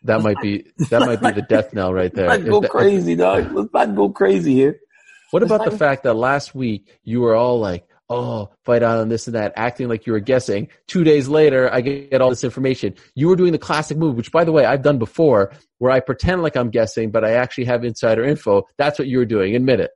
That 0.04 0.24
might 0.24 0.42
be 0.42 0.66
that 0.90 1.02
might 1.02 1.22
be 1.22 1.32
the 1.32 1.46
death 1.48 1.74
knell 1.76 1.94
right 1.94 2.12
there. 2.16 2.28
Let's 2.28 2.44
go 2.44 2.60
that- 2.62 2.72
crazy, 2.72 3.16
dog. 3.16 3.52
Let's 3.54 3.72
not 3.72 3.96
go 3.96 4.10
crazy 4.10 4.56
here. 4.56 4.80
What 5.32 5.44
about 5.44 5.66
the 5.66 5.78
fact 5.78 6.04
that 6.04 6.14
last 6.14 6.54
week 6.54 7.00
you 7.04 7.22
were 7.22 7.36
all 7.36 7.60
like, 7.60 7.88
"Oh, 8.10 8.50
fight 8.64 8.84
out 8.84 9.00
on 9.00 9.10
this 9.10 9.28
and 9.28 9.36
that," 9.36 9.54
acting 9.56 9.88
like 9.88 10.06
you 10.06 10.14
were 10.14 10.20
guessing. 10.20 10.68
Two 10.88 11.04
days 11.04 11.28
later, 11.28 11.74
I 11.74 11.82
get 11.82 12.22
all 12.22 12.30
this 12.30 12.44
information. 12.44 12.96
You 13.16 13.28
were 13.30 13.36
doing 13.36 13.52
the 13.54 13.58
classic 13.58 13.98
move, 13.98 14.16
which, 14.16 14.32
by 14.32 14.44
the 14.44 14.52
way, 14.52 14.66
I've 14.66 14.82
done 14.84 15.00
before, 15.00 15.52
where 15.80 15.92
I 15.92 16.00
pretend 16.02 16.44
like 16.44 16.56
I'm 16.56 16.70
guessing, 16.70 17.12
but 17.12 17.24
I 17.24 17.32
actually 17.34 17.66
have 17.66 17.84
insider 17.84 18.24
info. 18.24 18.64
That's 18.78 19.00
what 19.00 19.08
you 19.08 19.18
were 19.18 19.26
doing. 19.26 19.56
Admit 19.56 19.80
it. 19.80 19.92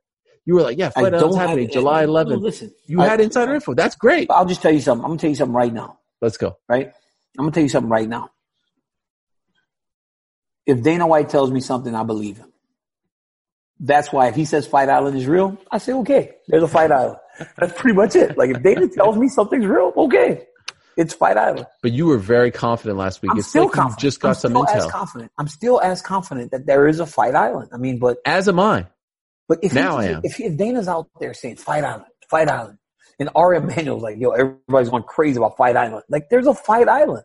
You 0.46 0.54
were 0.54 0.62
like, 0.62 0.78
"Yeah, 0.78 0.88
I 0.96 1.02
fight 1.02 1.14
out's 1.14 1.22
don't 1.22 1.36
happening 1.36 1.70
July 1.70 2.04
no, 2.06 2.12
11th." 2.12 2.40
listen, 2.40 2.72
You 2.86 3.00
I- 3.00 3.08
had 3.08 3.20
insider 3.20 3.54
info. 3.54 3.74
That's 3.74 3.96
great. 3.96 4.30
I'll 4.30 4.46
just 4.46 4.62
tell 4.62 4.72
you 4.72 4.80
something. 4.80 5.04
I'm 5.04 5.10
gonna 5.10 5.20
tell 5.20 5.30
you 5.30 5.36
something 5.36 5.54
right 5.54 5.72
now. 5.72 5.98
Let's 6.22 6.36
go. 6.36 6.56
Right? 6.68 6.92
I'm 7.38 7.44
gonna 7.44 7.50
tell 7.52 7.62
you 7.64 7.68
something 7.68 7.90
right 7.90 8.08
now. 8.08 8.30
If 10.64 10.82
Dana 10.82 11.06
White 11.06 11.28
tells 11.28 11.50
me 11.50 11.60
something, 11.60 11.94
I 11.94 12.02
believe 12.02 12.38
him. 12.38 12.52
That's 13.78 14.12
why 14.12 14.28
if 14.28 14.34
he 14.34 14.44
says 14.44 14.66
Fight 14.66 14.88
Island 14.88 15.16
is 15.16 15.26
real, 15.26 15.58
I 15.70 15.78
say 15.78 15.92
okay. 15.92 16.32
There's 16.48 16.62
a 16.62 16.68
Fight 16.68 16.90
Island. 16.90 17.18
That's 17.58 17.72
pretty 17.78 17.94
much 17.96 18.16
it. 18.16 18.38
Like 18.38 18.50
if 18.50 18.62
Dana 18.62 18.88
tells 18.88 19.16
me 19.16 19.28
something's 19.28 19.66
real, 19.66 19.92
okay, 19.96 20.46
it's 20.96 21.12
Fight 21.12 21.36
Island. 21.36 21.66
But 21.82 21.92
you 21.92 22.06
were 22.06 22.16
very 22.16 22.50
confident 22.50 22.98
last 22.98 23.20
week. 23.20 23.32
I'm 23.32 23.38
it's 23.38 23.48
still 23.48 23.64
like 23.64 23.72
confident. 23.72 24.02
you 24.02 24.06
just 24.06 24.20
got 24.20 24.28
I'm 24.28 24.34
some 24.34 24.52
still 24.52 24.68
as 24.68 24.86
confident. 24.90 25.32
I'm 25.38 25.48
still 25.48 25.80
as 25.82 26.00
confident 26.00 26.50
that 26.52 26.66
there 26.66 26.88
is 26.88 27.00
a 27.00 27.06
Fight 27.06 27.34
Island. 27.34 27.68
I 27.72 27.76
mean, 27.76 27.98
but 27.98 28.16
As 28.24 28.48
am 28.48 28.58
I. 28.58 28.86
But 29.48 29.58
if 29.62 29.74
Now 29.74 29.98
he, 29.98 30.08
I 30.08 30.10
am. 30.12 30.20
if, 30.24 30.40
if 30.40 30.56
Dana's 30.56 30.88
out 30.88 31.08
there 31.20 31.34
saying 31.34 31.56
Fight 31.56 31.84
Island, 31.84 32.06
Fight 32.30 32.48
Island, 32.48 32.78
and 33.18 33.30
Ari 33.34 33.58
Emanuel's 33.58 34.02
like, 34.02 34.16
yo, 34.18 34.30
everybody's 34.30 34.88
going 34.90 35.02
crazy 35.04 35.36
about 35.38 35.56
Fight 35.56 35.76
Island. 35.76 36.02
Like, 36.08 36.28
there's 36.30 36.46
a 36.46 36.54
Fight 36.54 36.88
Island. 36.88 37.22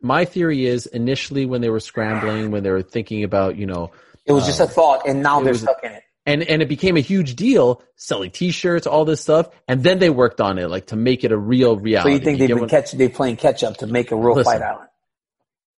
My 0.00 0.24
theory 0.26 0.66
is 0.66 0.86
initially 0.86 1.46
when 1.46 1.60
they 1.62 1.70
were 1.70 1.80
scrambling, 1.80 2.50
when 2.50 2.62
they 2.62 2.70
were 2.70 2.82
thinking 2.82 3.24
about, 3.24 3.56
you 3.56 3.66
know, 3.66 3.90
It 4.26 4.32
was 4.32 4.46
just 4.46 4.60
a 4.60 4.64
um, 4.64 4.68
thought, 4.70 5.06
and 5.06 5.22
now 5.22 5.40
they're 5.40 5.52
was- 5.52 5.62
stuck 5.62 5.82
in 5.82 5.92
it. 5.92 6.02
And, 6.26 6.42
and 6.42 6.62
it 6.62 6.70
became 6.70 6.96
a 6.96 7.00
huge 7.00 7.36
deal 7.36 7.82
selling 7.96 8.30
t-shirts, 8.30 8.86
all 8.86 9.04
this 9.04 9.20
stuff. 9.20 9.50
And 9.68 9.82
then 9.82 9.98
they 9.98 10.08
worked 10.08 10.40
on 10.40 10.58
it, 10.58 10.70
like 10.70 10.86
to 10.86 10.96
make 10.96 11.22
it 11.22 11.32
a 11.32 11.36
real 11.36 11.76
reality. 11.76 12.12
So 12.12 12.14
you 12.14 12.24
think 12.24 12.38
they've 12.38 12.48
been 12.48 12.66
catch, 12.66 12.92
they 12.92 13.10
playing 13.10 13.36
catch 13.36 13.62
up 13.62 13.76
to 13.78 13.86
make 13.86 14.10
a 14.10 14.16
real 14.16 14.34
Listen. 14.34 14.54
fight 14.54 14.62
island? 14.62 14.88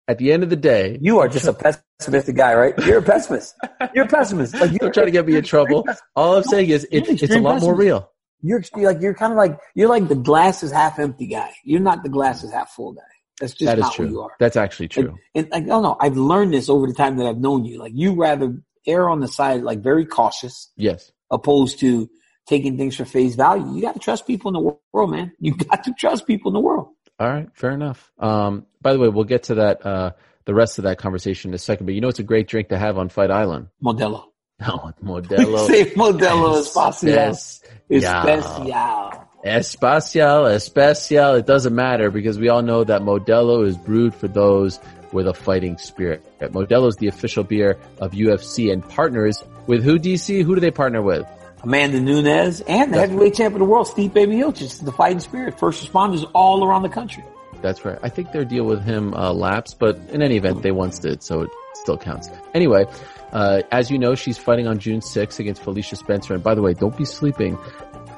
at 0.07 0.17
the 0.17 0.31
end 0.31 0.43
of 0.43 0.49
the 0.49 0.55
day, 0.55 0.97
You 1.01 1.19
are 1.19 1.27
just 1.27 1.47
a 1.47 1.53
pessimistic 1.53 2.35
guy, 2.35 2.53
right? 2.53 2.77
You're 2.85 2.99
a 2.99 3.01
pessimist. 3.01 3.55
You're 3.93 4.05
a 4.05 4.07
pessimist. 4.07 4.53
Like 4.53 4.71
you're 4.71 4.79
don't 4.79 4.93
try 4.93 5.05
to 5.05 5.11
get 5.11 5.25
me 5.25 5.35
in 5.35 5.43
trouble. 5.43 5.85
All 6.15 6.37
I'm 6.37 6.43
saying 6.43 6.69
is 6.69 6.87
You're 6.91 7.03
it's, 7.07 7.33
a 7.33 7.39
lot 7.39 7.61
more 7.61 7.75
real. 7.75 8.11
You're 8.41 8.61
you're 8.75 8.91
like 8.91 9.01
you're 9.01 9.15
kind 9.15 9.33
of 9.33 9.37
like 9.37 9.57
you're 9.73 9.89
like 9.89 10.07
the 10.07 10.15
glass 10.15 10.61
is 10.61 10.71
half 10.71 10.99
empty 10.99 11.27
guy. 11.27 11.51
You're 11.63 11.79
not 11.79 12.03
the 12.03 12.09
glass 12.09 12.43
is 12.43 12.51
half 12.51 12.71
full 12.71 12.93
guy. 12.93 13.01
That's 13.39 13.53
just 13.53 13.65
That 13.65 13.77
is 13.79 13.83
not 13.83 13.95
who 13.95 14.03
you 14.03 14.09
true. 14.09 14.21
are. 14.21 14.31
That's 14.39 14.55
actually 14.55 14.87
true. 14.87 15.17
And, 15.33 15.45
and 15.45 15.49
like, 15.51 15.65
no, 15.65 15.81
no, 15.81 15.97
I've 15.99 16.17
learned 16.17 16.53
this 16.53 16.69
over 16.69 16.87
the 16.87 16.93
time 16.93 17.17
that 17.17 17.25
I've 17.27 17.37
known 17.39 17.65
you. 17.65 17.79
Like 17.79 17.91
you 17.95 18.13
rather 18.15 18.61
err 18.87 19.09
on 19.09 19.19
the 19.19 19.27
side 19.27 19.61
like 19.63 19.79
very 19.81 20.05
cautious 20.05 20.71
Yes. 20.77 21.11
opposed 21.31 21.79
to 21.79 22.09
taking 22.47 22.77
things 22.77 22.95
for 22.95 23.03
face 23.05 23.35
value. 23.35 23.73
You 23.75 23.81
got 23.81 23.93
to 23.95 23.99
trust 23.99 24.27
people 24.27 24.49
in 24.49 24.53
the 24.63 24.77
world, 24.93 25.11
man. 25.11 25.31
You 25.39 25.55
got 25.55 25.83
to 25.85 25.93
trust 25.97 26.27
people 26.27 26.49
in 26.49 26.53
the 26.53 26.59
world. 26.59 26.89
All 27.19 27.27
right, 27.27 27.47
fair 27.53 27.71
enough. 27.71 28.11
Um, 28.19 28.65
by 28.81 28.93
the 28.93 28.99
way, 28.99 29.09
we'll 29.09 29.23
get 29.23 29.43
to 29.43 29.55
that, 29.55 29.85
uh, 29.85 30.11
the 30.45 30.53
rest 30.53 30.77
of 30.77 30.83
that 30.83 30.97
conversation 30.99 31.49
in 31.51 31.55
a 31.55 31.57
second, 31.57 31.87
but 31.87 31.95
you 31.95 32.01
know, 32.01 32.07
it's 32.09 32.19
a 32.19 32.23
great 32.23 32.47
drink 32.47 32.69
to 32.69 32.77
have 32.77 32.97
on 32.99 33.09
Fight 33.09 33.31
Island. 33.31 33.67
Modelo. 33.83 34.25
No, 34.59 34.91
Modelo. 35.03 35.65
Say 35.67 35.85
Modelo 35.95 36.59
Espacial. 36.61 37.09
Es- 37.09 37.61
Especial. 37.89 39.24
Espacial, 39.45 40.51
especial. 40.51 41.35
It 41.35 41.45
doesn't 41.45 41.75
matter 41.75 42.09
because 42.09 42.39
we 42.39 42.49
all 42.49 42.63
know 42.63 42.83
that 42.83 43.01
Modelo 43.01 43.65
is 43.65 43.77
brewed 43.77 44.15
for 44.15 44.27
those 44.27 44.79
with 45.11 45.27
a 45.27 45.35
fighting 45.35 45.77
spirit. 45.77 46.25
Modelo 46.39 46.87
is 46.87 46.95
the 46.95 47.07
official 47.07 47.43
beer 47.43 47.77
of 47.99 48.11
UFC 48.11 48.73
and 48.73 48.87
partners 48.87 49.43
with 49.67 49.83
who, 49.83 49.99
DC? 49.99 50.43
Who 50.43 50.55
do 50.55 50.61
they 50.61 50.71
partner 50.71 51.01
with? 51.01 51.27
Amanda 51.61 51.99
Nunes 51.99 52.61
and 52.61 52.91
the 52.91 52.97
That's 52.97 53.09
heavyweight 53.09 53.35
champion 53.35 53.61
of 53.61 53.67
the 53.67 53.71
world, 53.71 53.87
Steve 53.87 54.13
Baby 54.13 54.33
Miocic, 54.33 54.83
the 54.83 54.91
fighting 54.91 55.19
spirit. 55.19 55.59
First 55.59 55.91
responders 55.91 56.29
all 56.33 56.63
around 56.63 56.81
the 56.81 56.89
country. 56.89 57.23
That's 57.61 57.85
right. 57.85 57.97
I 58.03 58.09
think 58.09 58.31
their 58.31 58.45
deal 58.45 58.65
with 58.65 58.83
him 58.83 59.13
uh, 59.13 59.31
lapsed, 59.33 59.79
but 59.79 59.97
in 60.11 60.21
any 60.21 60.37
event, 60.37 60.61
they 60.61 60.71
once 60.71 60.99
did, 60.99 61.23
so 61.23 61.41
it 61.41 61.49
still 61.73 61.97
counts. 61.97 62.29
Anyway, 62.53 62.85
uh, 63.31 63.63
as 63.71 63.89
you 63.89 63.97
know, 63.97 64.15
she's 64.15 64.37
fighting 64.37 64.67
on 64.67 64.77
June 64.77 64.99
6th 64.99 65.39
against 65.39 65.63
Felicia 65.63 65.95
Spencer. 65.95 66.33
And 66.33 66.43
by 66.43 66.55
the 66.55 66.61
way, 66.61 66.73
don't 66.73 66.95
be 66.95 67.05
sleeping 67.05 67.57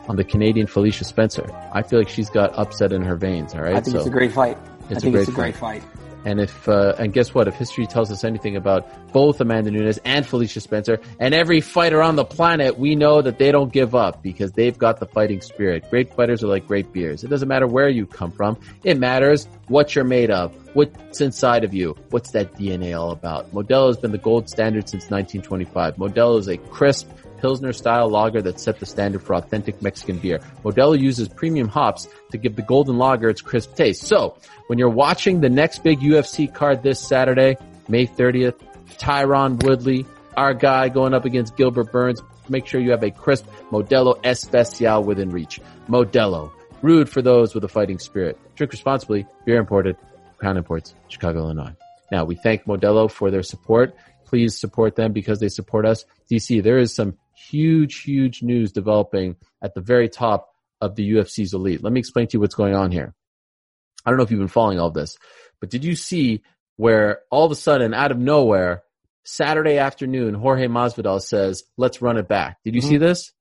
on 0.08 0.16
the 0.16 0.24
Canadian 0.24 0.68
Felicia 0.68 1.04
Spencer. 1.04 1.46
I 1.74 1.82
feel 1.84 2.00
like 2.00 2.10
she's 2.10 2.30
got 2.30 2.58
upset 2.58 2.92
in 2.94 3.02
her 3.04 3.16
veins. 3.16 3.54
All 3.54 3.62
right, 3.62 3.76
I 3.76 3.82
think 3.82 3.94
so 3.94 3.98
it's 4.00 4.08
a 4.08 4.12
great 4.12 4.32
fight. 4.32 4.58
It's 4.90 4.92
I 4.92 4.96
a 4.96 5.00
think 5.00 5.14
great 5.14 5.22
it's 5.24 5.30
a 5.30 5.34
great 5.34 5.56
fight. 5.56 5.84
and 6.26 6.40
if 6.40 6.68
uh, 6.70 6.96
and 6.98 7.12
guess 7.14 7.34
what? 7.34 7.48
If 7.48 7.56
history 7.56 7.86
tells 7.88 8.12
us 8.12 8.24
anything 8.24 8.56
about 8.56 9.12
both 9.12 9.40
Amanda 9.42 9.70
Nunes 9.72 10.00
and 10.06 10.26
Felicia 10.26 10.62
Spencer 10.62 11.00
and 11.20 11.34
every 11.34 11.60
fighter 11.62 12.02
on 12.02 12.16
the 12.16 12.24
planet, 12.26 12.78
we 12.80 12.96
know 12.96 13.22
that 13.22 13.38
they 13.38 13.52
don't 13.52 13.72
give 13.72 13.96
up 13.96 14.24
because 14.24 14.52
they've 14.54 14.78
got 14.78 15.00
the 15.00 15.06
fighting 15.08 15.42
spirit. 15.42 15.90
Great 15.90 16.14
fighters 16.14 16.44
are 16.44 16.48
like 16.48 16.68
great 16.68 16.92
beers. 16.94 17.24
It 17.24 17.28
doesn't 17.30 17.48
matter 17.48 17.68
where 17.68 17.90
you 17.90 18.06
come 18.06 18.32
from. 18.32 18.58
It 18.84 18.98
matters 18.98 19.48
what 19.68 19.94
you're 19.96 20.06
made 20.06 20.32
of, 20.32 20.54
what's 20.74 21.20
inside 21.20 21.64
of 21.66 21.74
you, 21.74 21.96
what's 22.12 22.32
that 22.32 22.56
DNA 22.56 22.98
all 22.98 23.12
about. 23.12 23.54
Modelo 23.54 23.88
has 23.88 23.98
been 23.98 24.12
the 24.12 24.18
gold 24.18 24.50
standard 24.50 24.88
since 24.88 25.10
1925. 25.10 25.96
Modelo 25.98 26.40
is 26.40 26.48
a 26.48 26.58
crisp 26.58 27.10
Pilsner 27.38 27.74
style 27.74 28.10
lager 28.10 28.42
that 28.42 28.60
set 28.60 28.80
the 28.80 28.86
standard 28.86 29.24
for 29.24 29.36
authentic 29.36 29.82
Mexican 29.82 30.18
beer. 30.18 30.40
Modelo 30.64 31.00
uses 31.00 31.28
premium 31.28 31.68
hops 31.68 32.08
to 32.32 32.38
give 32.38 32.56
the 32.56 32.62
golden 32.62 32.98
lager 32.98 33.30
its 33.30 33.42
crisp 33.42 33.76
taste. 33.76 34.04
So, 34.04 34.38
when 34.68 34.80
you're 34.80 34.90
watching 34.90 35.42
the 35.42 35.50
next 35.50 35.84
big 35.84 36.00
UFC 36.00 36.54
card 36.54 36.84
this 36.84 37.00
Saturday, 37.00 37.58
May 37.88 38.08
30th, 38.08 38.60
Tyron 38.98 39.64
Woodley, 39.64 40.06
our 40.36 40.54
guy 40.54 40.90
going 40.90 41.14
up 41.14 41.26
against 41.26 41.56
Gilbert 41.56 41.92
Burns, 41.92 42.22
make 42.50 42.68
sure 42.68 42.80
you 42.80 42.92
have 42.92 43.04
a 43.04 43.12
crisp 43.12 43.48
Modelo 43.72 44.20
Especial 44.24 45.04
within 45.04 45.30
reach. 45.30 45.60
Modelo, 45.88 46.52
brewed 46.82 47.10
for 47.10 47.22
those 47.22 47.54
with 47.54 47.64
a 47.64 47.68
fighting 47.68 48.00
spirit. 48.00 48.38
Drink 48.56 48.72
responsibly, 48.72 49.26
beer 49.46 49.58
imported, 49.58 49.98
Crown 50.38 50.58
Imports, 50.58 50.94
Chicago, 51.08 51.40
Illinois. 51.40 51.74
Now, 52.12 52.26
we 52.26 52.36
thank 52.36 52.66
Modelo 52.66 53.10
for 53.10 53.32
their 53.32 53.44
support. 53.44 53.96
Please 54.26 54.58
support 54.58 54.96
them 54.96 55.14
because 55.14 55.40
they 55.40 55.50
support 55.50 55.86
us. 55.86 56.06
DC, 56.32 56.62
there 56.64 56.78
is 56.78 56.94
some 56.94 57.18
huge, 57.50 58.02
huge 58.02 58.44
news 58.44 58.72
developing 58.72 59.36
at 59.62 59.74
the 59.74 59.82
very 59.82 60.10
top 60.10 60.50
of 60.82 60.96
the 60.96 61.12
UFC's 61.14 61.54
elite. 61.54 61.84
Let 61.84 61.94
me 61.94 62.00
explain 62.00 62.28
to 62.28 62.34
you 62.34 62.40
what's 62.40 62.56
going 62.56 62.76
on 62.76 62.92
here. 62.92 63.14
I 64.06 64.10
don't 64.10 64.18
know 64.18 64.24
if 64.24 64.32
you've 64.32 64.40
been 64.40 64.48
following 64.48 64.80
all 64.80 64.92
this, 64.92 65.18
but 65.60 65.70
did 65.70 65.84
you 65.84 65.96
see 65.96 66.42
where 66.78 67.22
all 67.32 67.46
of 67.46 67.52
a 67.52 67.56
sudden, 67.56 67.94
out 67.94 68.12
of 68.12 68.20
nowhere, 68.20 68.84
Saturday 69.26 69.78
afternoon, 69.78 70.34
Jorge 70.36 70.68
Masvidal 70.68 71.22
says, 71.22 71.64
let's 71.76 72.02
run 72.02 72.18
it 72.18 72.30
back. 72.30 72.60
Did 72.64 72.76
you 72.76 72.82
mm-hmm. 72.82 72.90
see 72.90 72.98
this? 72.98 73.34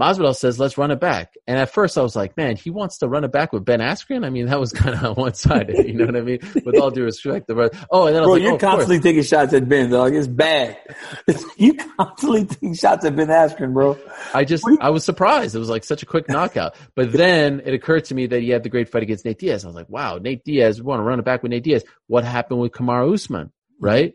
Masvidal 0.00 0.34
says, 0.34 0.58
let's 0.58 0.78
run 0.78 0.90
it 0.90 1.00
back. 1.00 1.34
And 1.46 1.58
at 1.58 1.70
first 1.70 1.98
I 1.98 2.02
was 2.02 2.16
like, 2.16 2.36
man, 2.36 2.56
he 2.56 2.70
wants 2.70 2.98
to 2.98 3.08
run 3.08 3.24
it 3.24 3.32
back 3.32 3.52
with 3.52 3.64
Ben 3.64 3.80
Askren? 3.80 4.24
I 4.24 4.30
mean, 4.30 4.46
that 4.46 4.58
was 4.58 4.72
kind 4.72 4.96
of 4.96 5.16
one-sided, 5.16 5.86
you 5.86 5.94
know 5.94 6.06
what 6.06 6.16
I 6.16 6.22
mean? 6.22 6.38
With 6.64 6.78
all 6.78 6.90
due 6.90 7.04
respect. 7.04 7.46
The 7.46 7.54
rest. 7.54 7.74
Oh, 7.90 8.06
and 8.06 8.16
then 8.16 8.22
I 8.22 8.26
was 8.26 8.28
Bro, 8.28 8.32
like, 8.32 8.42
you're 8.42 8.52
oh, 8.52 8.58
constantly 8.58 9.00
taking 9.00 9.22
shots 9.22 9.52
at 9.52 9.68
Ben, 9.68 9.90
dog. 9.90 10.14
It's 10.14 10.26
bad. 10.26 10.78
you 11.56 11.74
constantly 11.74 12.46
taking 12.46 12.74
shots 12.74 13.04
at 13.04 13.14
Ben 13.16 13.28
Askren, 13.28 13.74
bro. 13.74 13.98
I 14.32 14.44
just, 14.44 14.64
I 14.80 14.90
was 14.90 15.04
surprised. 15.04 15.54
It 15.54 15.58
was 15.58 15.68
like 15.68 15.84
such 15.84 16.02
a 16.02 16.06
quick 16.06 16.28
knockout. 16.28 16.74
But 16.96 17.12
then 17.12 17.60
it 17.64 17.74
occurred 17.74 18.06
to 18.06 18.14
me 18.14 18.26
that 18.26 18.40
he 18.40 18.48
had 18.48 18.62
the 18.62 18.70
great 18.70 18.88
fight 18.88 19.02
against 19.02 19.24
Nate 19.26 19.38
Diaz. 19.38 19.64
I 19.64 19.68
was 19.68 19.76
like, 19.76 19.90
wow, 19.90 20.18
Nate 20.18 20.44
Diaz, 20.44 20.80
we 20.80 20.86
want 20.86 21.00
to 21.00 21.04
run 21.04 21.18
it 21.18 21.24
back 21.24 21.42
with 21.42 21.50
Nate 21.50 21.64
Diaz. 21.64 21.84
What 22.06 22.24
happened 22.24 22.60
with 22.60 22.72
Kamaru 22.72 23.12
Usman, 23.12 23.48
mm-hmm. 23.48 23.84
right? 23.84 24.14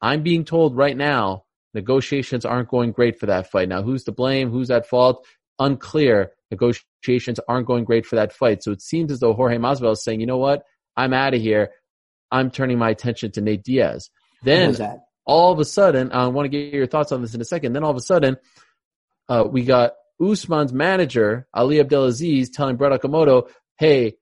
I'm 0.00 0.22
being 0.22 0.44
told 0.44 0.76
right 0.76 0.96
now, 0.96 1.44
negotiations 1.74 2.44
aren't 2.44 2.68
going 2.68 2.92
great 2.92 3.18
for 3.18 3.26
that 3.26 3.50
fight. 3.50 3.68
Now, 3.68 3.82
who's 3.82 4.04
to 4.04 4.12
blame? 4.12 4.50
Who's 4.50 4.70
at 4.70 4.86
fault? 4.86 5.26
Unclear. 5.58 6.32
Negotiations 6.50 7.40
aren't 7.48 7.66
going 7.66 7.84
great 7.84 8.06
for 8.06 8.16
that 8.16 8.32
fight. 8.32 8.62
So 8.62 8.72
it 8.72 8.82
seems 8.82 9.12
as 9.12 9.20
though 9.20 9.34
Jorge 9.34 9.56
Masvidal 9.56 9.92
is 9.92 10.02
saying, 10.02 10.20
you 10.20 10.26
know 10.26 10.38
what? 10.38 10.62
I'm 10.96 11.12
out 11.12 11.34
of 11.34 11.40
here. 11.40 11.70
I'm 12.30 12.50
turning 12.50 12.78
my 12.78 12.90
attention 12.90 13.32
to 13.32 13.40
Nate 13.40 13.62
Diaz. 13.62 14.10
Then 14.42 14.76
all 15.26 15.52
of 15.52 15.58
a 15.58 15.64
sudden, 15.64 16.12
I 16.12 16.26
want 16.28 16.46
to 16.46 16.48
get 16.48 16.72
your 16.72 16.86
thoughts 16.86 17.12
on 17.12 17.22
this 17.22 17.34
in 17.34 17.40
a 17.40 17.44
second. 17.44 17.72
Then 17.72 17.84
all 17.84 17.90
of 17.90 17.96
a 17.96 18.00
sudden, 18.00 18.36
uh, 19.28 19.44
we 19.48 19.64
got 19.64 19.92
Usman's 20.20 20.72
manager, 20.72 21.46
Ali 21.54 21.80
Abdelaziz, 21.80 22.50
telling 22.50 22.76
Brett 22.76 23.00
Okamoto, 23.00 23.48
hey, 23.78 24.14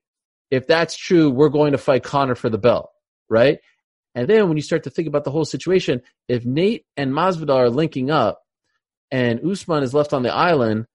if 0.51 0.67
that's 0.67 0.95
true, 0.95 1.29
we're 1.29 1.49
going 1.49 1.73
to 1.73 1.77
fight 1.77 2.03
Conor 2.03 2.35
for 2.35 2.49
the 2.49 2.57
belt, 2.57 2.89
right? 3.29 3.59
And 4.19 4.27
then 4.27 4.49
when 4.49 4.57
you 4.57 4.63
start 4.63 4.83
to 4.83 4.89
think 4.89 5.07
about 5.07 5.23
the 5.23 5.31
whole 5.31 5.45
situation, 5.45 6.01
if 6.27 6.43
Nate 6.43 6.83
and 6.97 7.13
Masvidal 7.13 7.55
are 7.55 7.69
linking 7.69 8.11
up 8.11 8.41
and 9.11 9.39
Usman 9.49 9.81
is 9.81 9.93
left 9.93 10.11
on 10.11 10.23
the 10.23 10.33
island, 10.33 10.87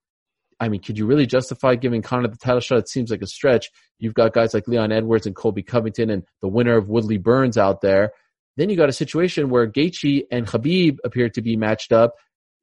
I 0.61 0.69
mean, 0.69 0.83
could 0.83 0.99
you 0.99 1.07
really 1.07 1.25
justify 1.25 1.77
giving 1.77 2.03
Conor 2.03 2.29
the 2.29 2.37
title 2.37 2.61
shot? 2.61 2.81
It 2.81 2.91
seems 2.91 3.11
like 3.11 3.23
a 3.23 3.27
stretch. 3.27 3.71
You've 3.99 4.13
got 4.13 4.35
guys 4.35 4.53
like 4.53 4.69
Leon 4.69 4.93
Edwards 4.93 5.25
and 5.25 5.35
Colby 5.35 5.63
Covington 5.63 6.11
and 6.11 6.25
the 6.43 6.49
winner 6.49 6.77
of 6.77 6.91
Woodley 6.91 7.17
Burns 7.17 7.57
out 7.57 7.81
there. 7.81 8.13
Then 8.59 8.69
you 8.69 8.77
got 8.77 8.91
a 8.91 8.93
situation 8.93 9.49
where 9.49 9.67
Gaethje 9.67 10.25
and 10.31 10.47
Khabib 10.47 10.99
appear 11.03 11.31
to 11.31 11.41
be 11.41 11.57
matched 11.57 11.93
up. 11.93 12.17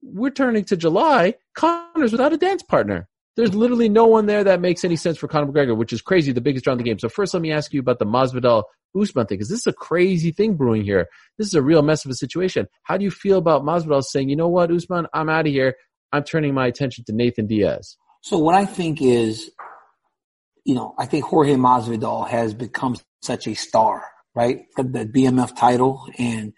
We're 0.04 0.30
turning 0.30 0.66
to 0.66 0.78
July. 0.78 1.38
Conor's 1.56 2.12
without 2.12 2.34
a 2.34 2.38
dance 2.38 2.62
partner. 2.62 3.08
There's 3.38 3.56
literally 3.56 3.90
no 3.90 4.06
one 4.06 4.26
there 4.26 4.44
that 4.44 4.60
makes 4.60 4.84
any 4.84 4.96
sense 4.96 5.18
for 5.18 5.28
Conor 5.28 5.52
McGregor, 5.52 5.78
which 5.78 5.94
is 5.94 6.02
crazy, 6.02 6.32
the 6.32 6.42
biggest 6.42 6.66
draw 6.66 6.74
in 6.74 6.78
the 6.78 6.84
game. 6.84 7.00
So 7.00 7.08
first, 7.08 7.34
let 7.34 7.42
me 7.42 7.52
ask 7.52 7.74
you 7.74 7.80
about 7.80 8.00
the 8.00 8.06
Masvidal 8.06 8.64
Usman 9.00 9.26
thing, 9.26 9.38
because 9.38 9.50
this 9.50 9.62
is 9.62 9.68
a 9.68 9.74
crazy 9.74 10.32
thing 10.32 10.56
brewing 10.56 10.84
here. 10.84 11.08
This 11.38 11.48
is 11.48 11.54
a 11.54 11.62
real 11.62 11.82
mess 11.82 12.04
of 12.04 12.12
a 12.12 12.16
situation. 12.16 12.68
How 12.84 12.98
do 12.98 13.06
you 13.06 13.12
feel 13.12 13.38
about 13.38 13.64
Masvidal 13.64 14.04
saying, 14.04 14.30
you 14.30 14.36
know 14.36 14.50
what, 14.50 14.72
Usman, 14.72 15.08
I'm 15.14 15.30
out 15.30 15.48
of 15.48 15.54
here. 15.54 15.76
I'm 16.12 16.24
turning 16.24 16.54
my 16.54 16.68
attention 16.68 17.06
to 17.06 17.14
Nathan 17.14 17.48
Diaz. 17.48 17.96
So 18.22 18.38
what 18.38 18.56
I 18.56 18.66
think 18.66 19.02
is, 19.02 19.50
you 20.66 20.76
know, 20.76 20.94
I 21.00 21.06
think 21.06 21.24
Jorge 21.26 21.56
Masvidal 21.56 22.28
has 22.28 22.54
become 22.54 22.98
such 23.22 23.48
a 23.48 23.54
star, 23.54 24.04
right? 24.36 24.66
The, 24.76 24.84
the 24.84 25.06
BMF 25.06 25.56
title 25.56 26.06
and 26.18 26.54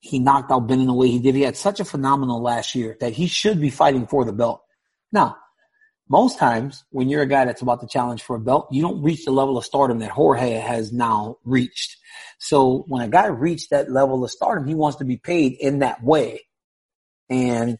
he 0.00 0.18
knocked 0.18 0.50
out 0.50 0.66
Ben 0.66 0.80
in 0.80 0.88
the 0.88 0.94
way 0.94 1.08
he 1.08 1.20
did. 1.20 1.34
He 1.34 1.42
had 1.42 1.56
such 1.56 1.80
a 1.80 1.84
phenomenal 1.84 2.42
last 2.42 2.74
year 2.74 2.96
that 3.00 3.12
he 3.12 3.28
should 3.28 3.60
be 3.60 3.70
fighting 3.70 4.06
for 4.06 4.24
the 4.24 4.32
belt. 4.32 4.62
Now, 5.12 5.36
most 6.12 6.38
times 6.38 6.84
when 6.90 7.08
you're 7.08 7.22
a 7.22 7.26
guy 7.26 7.46
that's 7.46 7.62
about 7.62 7.80
to 7.80 7.86
challenge 7.86 8.22
for 8.22 8.36
a 8.36 8.38
belt, 8.38 8.68
you 8.70 8.82
don't 8.82 9.02
reach 9.02 9.24
the 9.24 9.30
level 9.30 9.56
of 9.56 9.64
stardom 9.64 9.98
that 10.00 10.10
Jorge 10.10 10.50
has 10.50 10.92
now 10.92 11.38
reached. 11.42 11.96
So 12.38 12.84
when 12.86 13.00
a 13.00 13.08
guy 13.08 13.28
reached 13.28 13.70
that 13.70 13.90
level 13.90 14.22
of 14.22 14.30
stardom, 14.30 14.68
he 14.68 14.74
wants 14.74 14.98
to 14.98 15.06
be 15.06 15.16
paid 15.16 15.54
in 15.58 15.78
that 15.78 16.04
way. 16.04 16.42
And 17.30 17.78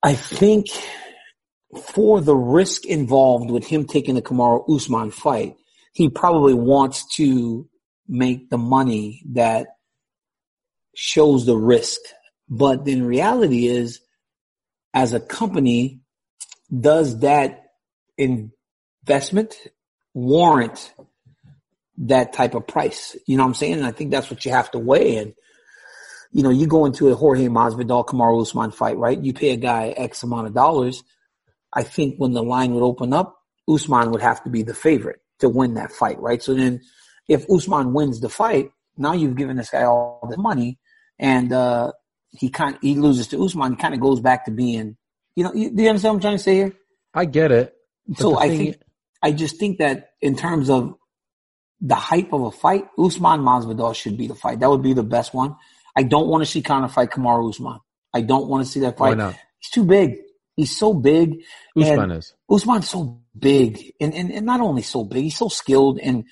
I 0.00 0.14
think 0.14 0.68
for 1.88 2.20
the 2.20 2.36
risk 2.36 2.86
involved 2.86 3.50
with 3.50 3.66
him 3.66 3.84
taking 3.84 4.14
the 4.14 4.22
Kamaru 4.22 4.76
Usman 4.76 5.10
fight, 5.10 5.56
he 5.92 6.08
probably 6.08 6.54
wants 6.54 7.04
to 7.16 7.68
make 8.06 8.48
the 8.48 8.58
money 8.58 9.24
that 9.32 9.66
shows 10.94 11.46
the 11.46 11.56
risk. 11.56 12.00
But 12.48 12.84
then 12.84 13.02
reality 13.02 13.66
is, 13.66 14.00
as 14.92 15.12
a 15.12 15.18
company, 15.18 16.03
does 16.68 17.20
that 17.20 17.66
investment 18.16 19.56
warrant 20.12 20.92
that 21.98 22.32
type 22.32 22.54
of 22.54 22.66
price? 22.66 23.16
You 23.26 23.36
know 23.36 23.44
what 23.44 23.50
I'm 23.50 23.54
saying? 23.54 23.74
And 23.74 23.86
I 23.86 23.92
think 23.92 24.10
that's 24.10 24.30
what 24.30 24.44
you 24.44 24.50
have 24.50 24.70
to 24.72 24.78
weigh. 24.78 25.16
And, 25.16 25.34
you 26.32 26.42
know, 26.42 26.50
you 26.50 26.66
go 26.66 26.84
into 26.86 27.10
a 27.10 27.14
Jorge 27.14 27.46
Masvidal, 27.46 28.06
Kamaru 28.06 28.42
Usman 28.42 28.70
fight, 28.70 28.96
right? 28.96 29.18
You 29.18 29.32
pay 29.32 29.50
a 29.50 29.56
guy 29.56 29.88
X 29.88 30.22
amount 30.22 30.46
of 30.46 30.54
dollars. 30.54 31.02
I 31.72 31.82
think 31.82 32.16
when 32.18 32.32
the 32.32 32.42
line 32.42 32.72
would 32.74 32.84
open 32.84 33.12
up, 33.12 33.36
Usman 33.68 34.10
would 34.10 34.22
have 34.22 34.42
to 34.44 34.50
be 34.50 34.62
the 34.62 34.74
favorite 34.74 35.20
to 35.40 35.48
win 35.48 35.74
that 35.74 35.92
fight, 35.92 36.18
right? 36.20 36.42
So 36.42 36.54
then 36.54 36.80
if 37.28 37.48
Usman 37.50 37.92
wins 37.92 38.20
the 38.20 38.28
fight, 38.28 38.70
now 38.96 39.12
you've 39.12 39.36
given 39.36 39.56
this 39.56 39.70
guy 39.70 39.84
all 39.84 40.26
the 40.30 40.36
money 40.36 40.78
and, 41.18 41.52
uh, 41.52 41.92
he 42.36 42.50
kind 42.50 42.76
he 42.82 42.96
loses 42.96 43.28
to 43.28 43.42
Usman. 43.44 43.72
He 43.72 43.76
kind 43.76 43.94
of 43.94 44.00
goes 44.00 44.20
back 44.20 44.44
to 44.44 44.50
being, 44.50 44.96
you 45.36 45.44
know, 45.44 45.52
you, 45.54 45.70
do 45.70 45.82
you 45.82 45.88
understand 45.88 46.14
what 46.14 46.16
I'm 46.16 46.20
trying 46.20 46.36
to 46.36 46.42
say 46.42 46.54
here? 46.54 46.72
I 47.12 47.24
get 47.24 47.52
it. 47.52 47.74
So 48.16 48.38
I 48.38 48.48
think, 48.48 48.76
I 49.22 49.32
just 49.32 49.56
think 49.58 49.78
that 49.78 50.10
in 50.20 50.36
terms 50.36 50.68
of 50.68 50.94
the 51.80 51.94
hype 51.94 52.32
of 52.32 52.42
a 52.42 52.50
fight, 52.50 52.86
Usman 52.98 53.40
Masvidal 53.40 53.94
should 53.94 54.16
be 54.16 54.26
the 54.26 54.34
fight. 54.34 54.60
That 54.60 54.70
would 54.70 54.82
be 54.82 54.92
the 54.92 55.02
best 55.02 55.34
one. 55.34 55.56
I 55.96 56.02
don't 56.02 56.28
want 56.28 56.42
to 56.42 56.50
see 56.50 56.62
Conor 56.62 56.88
fight 56.88 57.10
Kamaru 57.10 57.50
Usman. 57.50 57.78
I 58.12 58.20
don't 58.20 58.48
want 58.48 58.64
to 58.64 58.70
see 58.70 58.80
that 58.80 58.98
why 58.98 59.10
fight. 59.10 59.18
not? 59.18 59.36
He's 59.58 59.70
too 59.70 59.84
big. 59.84 60.16
He's 60.56 60.76
so 60.76 60.92
big. 60.94 61.42
Usman 61.76 62.12
is. 62.12 62.34
Usman's 62.50 62.88
so 62.88 63.22
big 63.36 63.92
and, 64.00 64.14
and, 64.14 64.30
and 64.30 64.46
not 64.46 64.60
only 64.60 64.82
so 64.82 65.04
big, 65.04 65.24
he's 65.24 65.36
so 65.36 65.48
skilled 65.48 65.98
and 65.98 66.24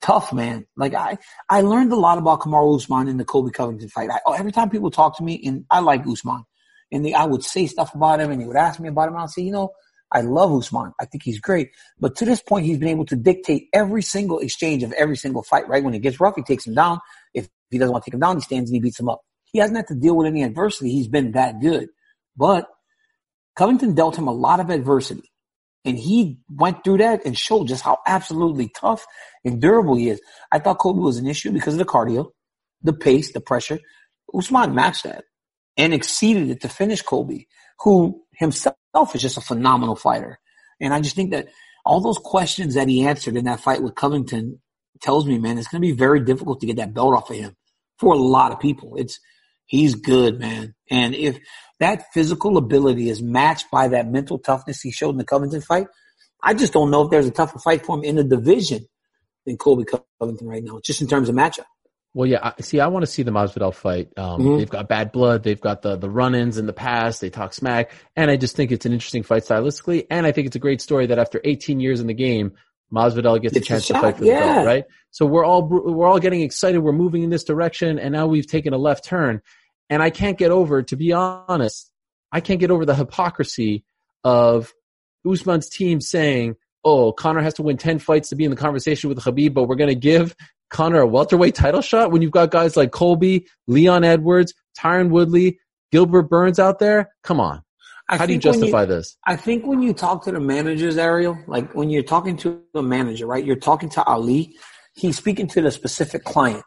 tough, 0.00 0.32
man. 0.32 0.66
Like 0.76 0.94
I, 0.94 1.18
I 1.48 1.60
learned 1.60 1.92
a 1.92 1.96
lot 1.96 2.18
about 2.18 2.40
Kamaru 2.40 2.76
Usman 2.76 3.08
in 3.08 3.18
the 3.18 3.24
Colby 3.24 3.50
Covington 3.50 3.88
fight. 3.88 4.10
I, 4.10 4.20
oh, 4.26 4.32
every 4.32 4.52
time 4.52 4.70
people 4.70 4.90
talk 4.90 5.16
to 5.18 5.22
me 5.22 5.42
and 5.44 5.64
I 5.70 5.80
like 5.80 6.06
Usman 6.06 6.44
and 6.92 7.04
they, 7.04 7.14
I 7.14 7.24
would 7.24 7.42
say 7.42 7.66
stuff 7.66 7.94
about 7.94 8.20
him 8.20 8.30
and 8.30 8.40
he 8.40 8.46
would 8.46 8.56
ask 8.56 8.78
me 8.78 8.88
about 8.88 9.08
him. 9.08 9.16
I'd 9.16 9.30
say, 9.30 9.42
you 9.42 9.50
know, 9.50 9.72
I 10.12 10.20
love 10.20 10.52
Usman. 10.52 10.92
I 11.00 11.06
think 11.06 11.22
he's 11.24 11.40
great. 11.40 11.70
But 11.98 12.14
to 12.16 12.26
this 12.26 12.42
point, 12.42 12.66
he's 12.66 12.78
been 12.78 12.88
able 12.88 13.06
to 13.06 13.16
dictate 13.16 13.68
every 13.72 14.02
single 14.02 14.38
exchange 14.40 14.82
of 14.82 14.92
every 14.92 15.16
single 15.16 15.42
fight, 15.42 15.66
right? 15.68 15.82
When 15.82 15.94
it 15.94 16.00
gets 16.00 16.20
rough, 16.20 16.36
he 16.36 16.42
takes 16.42 16.66
him 16.66 16.74
down. 16.74 17.00
If 17.32 17.48
he 17.70 17.78
doesn't 17.78 17.92
want 17.92 18.04
to 18.04 18.10
take 18.10 18.14
him 18.14 18.20
down, 18.20 18.36
he 18.36 18.42
stands 18.42 18.70
and 18.70 18.76
he 18.76 18.80
beats 18.80 19.00
him 19.00 19.08
up. 19.08 19.22
He 19.44 19.58
hasn't 19.58 19.76
had 19.76 19.86
to 19.88 19.94
deal 19.94 20.16
with 20.16 20.26
any 20.26 20.42
adversity. 20.42 20.90
He's 20.90 21.08
been 21.08 21.32
that 21.32 21.60
good. 21.60 21.88
But 22.36 22.66
Covington 23.56 23.94
dealt 23.94 24.18
him 24.18 24.28
a 24.28 24.32
lot 24.32 24.60
of 24.60 24.68
adversity. 24.68 25.30
And 25.84 25.98
he 25.98 26.38
went 26.48 26.84
through 26.84 26.98
that 26.98 27.24
and 27.24 27.36
showed 27.36 27.68
just 27.68 27.82
how 27.82 27.98
absolutely 28.06 28.68
tough 28.68 29.04
and 29.44 29.60
durable 29.60 29.96
he 29.96 30.10
is. 30.10 30.20
I 30.52 30.58
thought 30.58 30.78
Colby 30.78 31.00
was 31.00 31.18
an 31.18 31.26
issue 31.26 31.50
because 31.50 31.74
of 31.74 31.78
the 31.78 31.84
cardio, 31.84 32.30
the 32.82 32.92
pace, 32.92 33.32
the 33.32 33.40
pressure. 33.40 33.80
Usman 34.32 34.74
matched 34.74 35.04
that 35.04 35.24
and 35.76 35.94
exceeded 35.94 36.50
it 36.50 36.60
to 36.62 36.68
finish 36.68 37.02
Colby, 37.02 37.48
who 37.80 38.22
himself 38.32 38.76
is 39.14 39.22
just 39.22 39.38
a 39.38 39.42
phenomenal 39.42 39.96
fighter. 39.96 40.38
And 40.80 40.92
I 40.92 41.00
just 41.00 41.16
think 41.16 41.30
that 41.30 41.48
all 41.84 42.00
those 42.00 42.18
questions 42.18 42.74
that 42.74 42.88
he 42.88 43.06
answered 43.06 43.36
in 43.36 43.44
that 43.46 43.60
fight 43.60 43.82
with 43.82 43.94
Covington 43.94 44.60
tells 45.00 45.26
me, 45.26 45.38
man, 45.38 45.58
it's 45.58 45.68
going 45.68 45.82
to 45.82 45.88
be 45.88 45.92
very 45.92 46.20
difficult 46.20 46.60
to 46.60 46.66
get 46.66 46.76
that 46.76 46.94
belt 46.94 47.14
off 47.14 47.30
of 47.30 47.36
him 47.36 47.56
for 47.98 48.14
a 48.14 48.18
lot 48.18 48.52
of 48.52 48.60
people. 48.60 48.94
It's, 48.96 49.18
he's 49.66 49.94
good, 49.94 50.38
man. 50.38 50.74
And 50.90 51.14
if 51.14 51.38
that 51.80 52.12
physical 52.12 52.56
ability 52.56 53.08
is 53.08 53.22
matched 53.22 53.70
by 53.70 53.88
that 53.88 54.08
mental 54.10 54.38
toughness 54.38 54.80
he 54.80 54.92
showed 54.92 55.10
in 55.10 55.18
the 55.18 55.24
Covington 55.24 55.60
fight, 55.60 55.86
I 56.42 56.54
just 56.54 56.72
don't 56.72 56.90
know 56.90 57.02
if 57.02 57.10
there's 57.10 57.26
a 57.26 57.32
tougher 57.32 57.58
fight 57.58 57.84
for 57.84 57.96
him 57.96 58.04
in 58.04 58.16
the 58.16 58.24
division 58.24 58.86
than 59.46 59.56
Colby 59.56 59.84
Covington 60.20 60.46
right 60.46 60.62
now, 60.62 60.80
just 60.84 61.00
in 61.00 61.08
terms 61.08 61.28
of 61.28 61.34
matchup. 61.34 61.64
Well, 62.14 62.28
yeah. 62.28 62.40
I, 62.42 62.60
see, 62.60 62.78
I 62.78 62.88
want 62.88 63.04
to 63.04 63.10
see 63.10 63.22
the 63.22 63.30
Masvidal 63.30 63.74
fight. 63.74 64.08
Um, 64.18 64.40
Mhm. 64.42 64.58
They've 64.58 64.68
got 64.70 64.86
bad 64.88 65.12
blood. 65.12 65.42
They've 65.44 65.60
got 65.60 65.80
the 65.82 65.96
the 65.96 66.10
run-ins 66.10 66.58
in 66.58 66.66
the 66.66 66.72
past. 66.72 67.20
They 67.20 67.30
talk 67.30 67.54
smack, 67.54 67.90
and 68.16 68.30
I 68.30 68.36
just 68.36 68.54
think 68.54 68.70
it's 68.70 68.84
an 68.84 68.92
interesting 68.92 69.22
fight 69.22 69.44
stylistically, 69.44 70.06
and 70.10 70.26
I 70.26 70.32
think 70.32 70.46
it's 70.46 70.56
a 70.56 70.60
great 70.60 70.80
story 70.82 71.06
that 71.06 71.18
after 71.18 71.40
18 71.44 71.80
years 71.80 72.00
in 72.00 72.06
the 72.06 72.14
game, 72.14 72.52
Masvidal 72.92 73.40
gets 73.40 73.56
a 73.56 73.60
Gets 73.60 73.66
a 73.66 73.68
chance 73.68 73.86
to 73.86 73.94
fight 73.94 74.16
for 74.18 74.24
the 74.24 74.30
belt, 74.30 74.66
right? 74.66 74.84
So 75.10 75.24
we're 75.24 75.44
all 75.44 75.62
we're 75.66 76.06
all 76.06 76.18
getting 76.18 76.42
excited. 76.42 76.80
We're 76.80 76.92
moving 76.92 77.22
in 77.22 77.30
this 77.30 77.44
direction, 77.44 77.98
and 77.98 78.12
now 78.12 78.26
we've 78.26 78.46
taken 78.46 78.74
a 78.74 78.78
left 78.78 79.04
turn, 79.04 79.40
and 79.88 80.02
I 80.02 80.10
can't 80.10 80.36
get 80.36 80.50
over. 80.50 80.82
To 80.82 80.96
be 80.96 81.12
honest, 81.12 81.90
I 82.30 82.40
can't 82.40 82.60
get 82.60 82.70
over 82.70 82.84
the 82.84 82.94
hypocrisy 82.94 83.84
of 84.22 84.72
Usman's 85.26 85.70
team 85.70 86.02
saying, 86.02 86.56
"Oh, 86.84 87.12
Conor 87.12 87.40
has 87.40 87.54
to 87.54 87.62
win 87.62 87.78
10 87.78 87.98
fights 87.98 88.28
to 88.28 88.36
be 88.36 88.44
in 88.44 88.50
the 88.50 88.56
conversation 88.58 89.08
with 89.08 89.18
Khabib, 89.20 89.54
but 89.54 89.64
we're 89.64 89.76
going 89.76 89.88
to 89.88 89.94
give 89.94 90.36
Conor 90.72 91.00
a 91.00 91.06
welterweight 91.06 91.54
title 91.54 91.82
shot 91.82 92.10
when 92.10 92.22
you've 92.22 92.32
got 92.32 92.50
guys 92.50 92.76
like 92.76 92.90
Colby, 92.90 93.46
Leon 93.68 94.04
Edwards, 94.04 94.54
Tyron 94.76 95.10
Woodley, 95.10 95.60
Gilbert 95.92 96.22
Burns 96.22 96.58
out 96.58 96.78
there? 96.78 97.10
Come 97.22 97.38
on. 97.38 97.62
I 98.08 98.16
How 98.16 98.26
do 98.26 98.32
you 98.32 98.38
justify 98.38 98.84
this? 98.86 99.16
I 99.26 99.36
think 99.36 99.64
when 99.64 99.80
you 99.80 99.92
talk 99.92 100.24
to 100.24 100.32
the 100.32 100.40
managers, 100.40 100.98
Ariel, 100.98 101.38
like 101.46 101.74
when 101.74 101.90
you're 101.90 102.02
talking 102.02 102.36
to 102.38 102.60
a 102.74 102.82
manager, 102.82 103.26
right? 103.26 103.44
You're 103.44 103.56
talking 103.56 103.90
to 103.90 104.02
Ali. 104.04 104.56
He's 104.94 105.16
speaking 105.16 105.46
to 105.48 105.60
the 105.60 105.70
specific 105.70 106.24
client, 106.24 106.64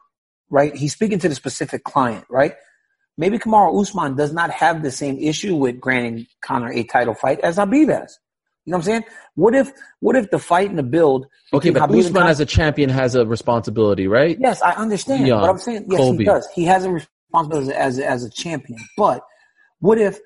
right? 0.49 0.75
He's 0.75 0.93
speaking 0.93 1.19
to 1.19 1.29
the 1.29 1.35
specific 1.35 1.83
client, 1.83 2.25
right? 2.29 2.53
Maybe 3.17 3.37
Kamaru 3.37 3.81
Usman 3.81 4.15
does 4.15 4.33
not 4.33 4.51
have 4.51 4.83
the 4.83 4.91
same 4.91 5.17
issue 5.19 5.55
with 5.55 5.79
granting 5.79 6.27
Conor 6.41 6.71
a 6.71 6.83
title 6.83 7.13
fight 7.13 7.39
as 7.41 7.57
Habib 7.57 7.89
has. 7.89 8.17
You 8.65 8.71
know 8.71 8.77
what 8.77 8.81
I'm 8.81 8.83
saying? 8.85 9.03
What 9.35 9.53
if, 9.53 9.71
what 9.99 10.15
if 10.15 10.31
the 10.31 10.39
fight 10.39 10.69
and 10.69 10.79
the 10.79 10.83
build? 10.83 11.27
Okay, 11.53 11.69
but 11.69 11.83
Khabib 11.83 11.99
Usman 11.99 12.23
Con- 12.23 12.31
as 12.31 12.39
a 12.39 12.45
champion 12.45 12.89
has 12.89 13.13
a 13.13 13.25
responsibility, 13.25 14.07
right? 14.07 14.37
Yes, 14.39 14.61
I 14.61 14.71
understand. 14.71 15.23
Leon, 15.23 15.41
but 15.41 15.49
I'm 15.49 15.57
saying, 15.59 15.85
yes, 15.87 15.99
Colby. 15.99 16.17
he 16.17 16.23
does. 16.25 16.47
He 16.55 16.63
has 16.65 16.83
a 16.85 16.89
responsibility 16.89 17.71
as, 17.73 17.99
as 17.99 18.23
a 18.23 18.29
champion. 18.29 18.79
But 18.97 19.21
what 19.79 19.99
if 19.99 20.19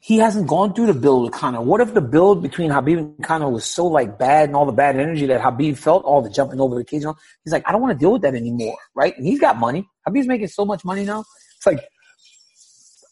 he 0.00 0.18
hasn't 0.18 0.48
gone 0.48 0.74
through 0.74 0.86
the 0.86 0.94
build 0.94 1.22
with 1.22 1.32
Conor? 1.32 1.60
What 1.60 1.80
if 1.80 1.94
the 1.94 2.00
build 2.00 2.42
between 2.42 2.72
Habib 2.72 2.98
and 2.98 3.22
Conor 3.22 3.48
was 3.48 3.64
so 3.64 3.86
like 3.86 4.18
bad 4.18 4.48
and 4.48 4.56
all 4.56 4.66
the 4.66 4.72
bad 4.72 4.96
energy 4.96 5.26
that 5.26 5.40
Habib 5.40 5.76
felt, 5.76 6.04
all 6.04 6.20
the 6.20 6.28
jumping 6.28 6.60
over 6.60 6.74
the 6.74 6.84
cage? 6.84 7.04
He's 7.44 7.52
like, 7.52 7.62
I 7.68 7.70
don't 7.70 7.80
want 7.80 7.96
to 7.96 7.98
deal 7.98 8.10
with 8.10 8.22
that 8.22 8.34
anymore, 8.34 8.76
right? 8.96 9.16
And 9.16 9.24
he's 9.24 9.38
got 9.38 9.58
money. 9.58 9.88
Habib's 10.04 10.26
making 10.26 10.48
so 10.48 10.64
much 10.64 10.84
money 10.84 11.04
now. 11.04 11.24
It's 11.56 11.66
like, 11.66 11.84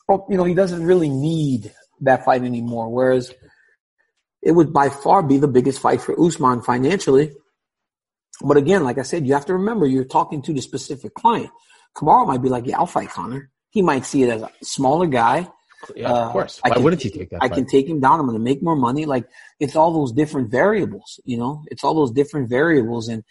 well, 0.08 0.26
you 0.28 0.36
know, 0.36 0.42
he 0.42 0.54
doesn't 0.54 0.84
really 0.84 1.08
need 1.08 1.72
that 2.00 2.24
fight 2.24 2.42
anymore. 2.42 2.88
Whereas 2.88 3.32
it 4.42 4.52
would 4.52 4.72
by 4.72 4.88
far 4.88 5.22
be 5.22 5.38
the 5.38 5.48
biggest 5.48 5.80
fight 5.80 6.00
for 6.00 6.18
Usman 6.20 6.62
financially. 6.62 7.32
But 8.42 8.56
again, 8.56 8.84
like 8.84 8.98
I 8.98 9.02
said, 9.02 9.26
you 9.26 9.34
have 9.34 9.46
to 9.46 9.54
remember 9.54 9.86
you're 9.86 10.04
talking 10.04 10.40
to 10.42 10.52
the 10.52 10.62
specific 10.62 11.14
client. 11.14 11.50
Kamaru 11.96 12.26
might 12.26 12.42
be 12.42 12.48
like, 12.48 12.66
yeah, 12.66 12.78
I'll 12.78 12.86
fight 12.86 13.10
Conor. 13.10 13.50
He 13.70 13.82
might 13.82 14.04
see 14.06 14.22
it 14.22 14.30
as 14.30 14.42
a 14.42 14.50
smaller 14.62 15.06
guy. 15.06 15.48
Yeah, 15.94 16.10
Uh, 16.12 16.26
of 16.26 16.32
course. 16.32 16.60
I 16.64 16.68
Why 16.70 16.74
can- 16.76 16.84
wouldn't 16.84 17.02
he 17.02 17.10
take 17.10 17.30
that 17.30 17.42
I 17.42 17.48
fight? 17.48 17.54
can 17.56 17.66
take 17.66 17.86
him 17.88 18.00
down. 18.00 18.18
I'm 18.20 18.26
going 18.26 18.38
to 18.38 18.42
make 18.42 18.62
more 18.62 18.76
money. 18.76 19.04
Like 19.06 19.26
it's 19.58 19.76
all 19.76 19.92
those 19.92 20.12
different 20.12 20.50
variables, 20.50 21.20
you 21.24 21.36
know, 21.36 21.62
it's 21.70 21.84
all 21.84 21.94
those 21.94 22.12
different 22.12 22.48
variables. 22.48 23.08
And 23.08 23.24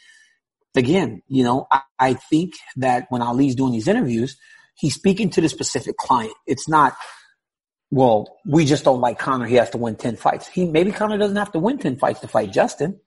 again, 0.75 1.21
you 1.27 1.43
know, 1.43 1.67
I, 1.71 1.81
I 1.97 2.13
think 2.13 2.53
that 2.77 3.07
when 3.09 3.21
Ali's 3.21 3.55
doing 3.55 3.71
these 3.71 3.87
interviews, 3.87 4.37
he's 4.75 4.93
speaking 4.95 5.29
to 5.31 5.41
the 5.41 5.49
specific 5.49 5.97
client. 5.97 6.33
It's 6.47 6.67
not, 6.69 6.95
well, 7.91 8.39
we 8.45 8.65
just 8.65 8.83
don't 8.83 9.01
like 9.01 9.17
Conor. 9.17 9.45
He 9.45 9.55
has 9.55 9.71
to 9.71 9.77
win 9.77 9.95
10 9.95 10.15
fights. 10.15 10.47
He, 10.47 10.65
maybe 10.65 10.91
Conor 10.91 11.17
doesn't 11.17 11.35
have 11.35 11.51
to 11.53 11.59
win 11.59 11.77
10 11.77 11.97
fights 11.97 12.19
to 12.19 12.27
fight 12.27 12.51
Justin 12.51 12.99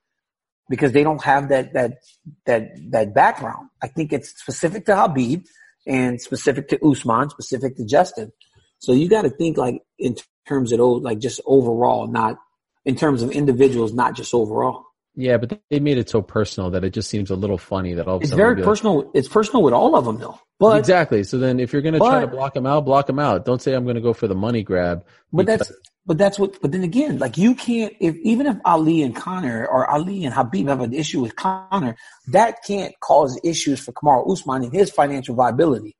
because 0.68 0.92
they 0.92 1.04
don't 1.04 1.22
have 1.22 1.48
that, 1.50 1.72
that, 1.74 1.98
that, 2.46 2.70
that 2.90 3.14
background. 3.14 3.68
I 3.82 3.86
think 3.86 4.12
it's 4.12 4.30
specific 4.30 4.86
to 4.86 4.96
Habib 4.96 5.44
and 5.86 6.20
specific 6.20 6.68
to 6.68 6.84
Usman, 6.84 7.30
specific 7.30 7.76
to 7.76 7.84
Justin. 7.84 8.32
So 8.78 8.92
you 8.92 9.08
got 9.08 9.22
to 9.22 9.30
think 9.30 9.56
like 9.56 9.82
in 9.98 10.16
terms 10.48 10.72
of 10.72 10.80
like 10.80 11.20
just 11.20 11.40
overall, 11.46 12.08
not 12.08 12.38
in 12.84 12.96
terms 12.96 13.22
of 13.22 13.30
individuals, 13.30 13.92
not 13.92 14.14
just 14.14 14.34
overall. 14.34 14.84
Yeah, 15.14 15.36
but 15.36 15.60
they 15.70 15.80
made 15.80 15.98
it 15.98 16.08
so 16.08 16.22
personal 16.22 16.70
that 16.70 16.84
it 16.84 16.90
just 16.90 17.10
seems 17.10 17.30
a 17.30 17.36
little 17.36 17.58
funny 17.58 17.92
that 17.94 18.08
all 18.08 18.16
of 18.16 18.22
a 18.22 18.24
It's 18.24 18.32
very 18.32 18.54
we'll 18.54 18.64
like- 18.64 18.70
personal. 18.70 19.10
It's 19.14 19.28
personal 19.28 19.62
with 19.62 19.74
all 19.74 19.94
of 19.94 20.04
them 20.06 20.18
though. 20.18 20.38
But 20.58 20.78
exactly. 20.78 21.24
So 21.24 21.38
then, 21.38 21.60
if 21.60 21.72
you're 21.72 21.82
going 21.82 21.94
to 21.94 22.00
try 22.00 22.20
to 22.20 22.26
block 22.26 22.54
them 22.54 22.66
out, 22.66 22.84
block 22.84 23.06
them 23.08 23.18
out. 23.18 23.44
Don't 23.44 23.60
say 23.60 23.74
I'm 23.74 23.84
going 23.84 23.96
to 23.96 24.00
go 24.00 24.12
for 24.12 24.26
the 24.28 24.34
money 24.34 24.62
grab. 24.62 25.04
But 25.32 25.46
because- 25.46 25.68
that's 25.68 25.72
but 26.06 26.18
that's 26.18 26.38
what. 26.38 26.60
But 26.62 26.72
then 26.72 26.82
again, 26.82 27.18
like 27.18 27.36
you 27.36 27.54
can't. 27.54 27.94
If 28.00 28.16
even 28.16 28.46
if 28.46 28.56
Ali 28.64 29.02
and 29.02 29.14
Conor 29.14 29.66
or 29.66 29.88
Ali 29.88 30.24
and 30.24 30.34
Habib 30.34 30.68
have 30.68 30.80
an 30.80 30.94
issue 30.94 31.20
with 31.20 31.36
Conor, 31.36 31.96
that 32.28 32.62
can't 32.64 32.98
cause 33.00 33.38
issues 33.44 33.80
for 33.80 33.92
Kamaru 33.92 34.32
Usman 34.32 34.64
and 34.64 34.72
his 34.72 34.90
financial 34.90 35.34
viability. 35.34 35.96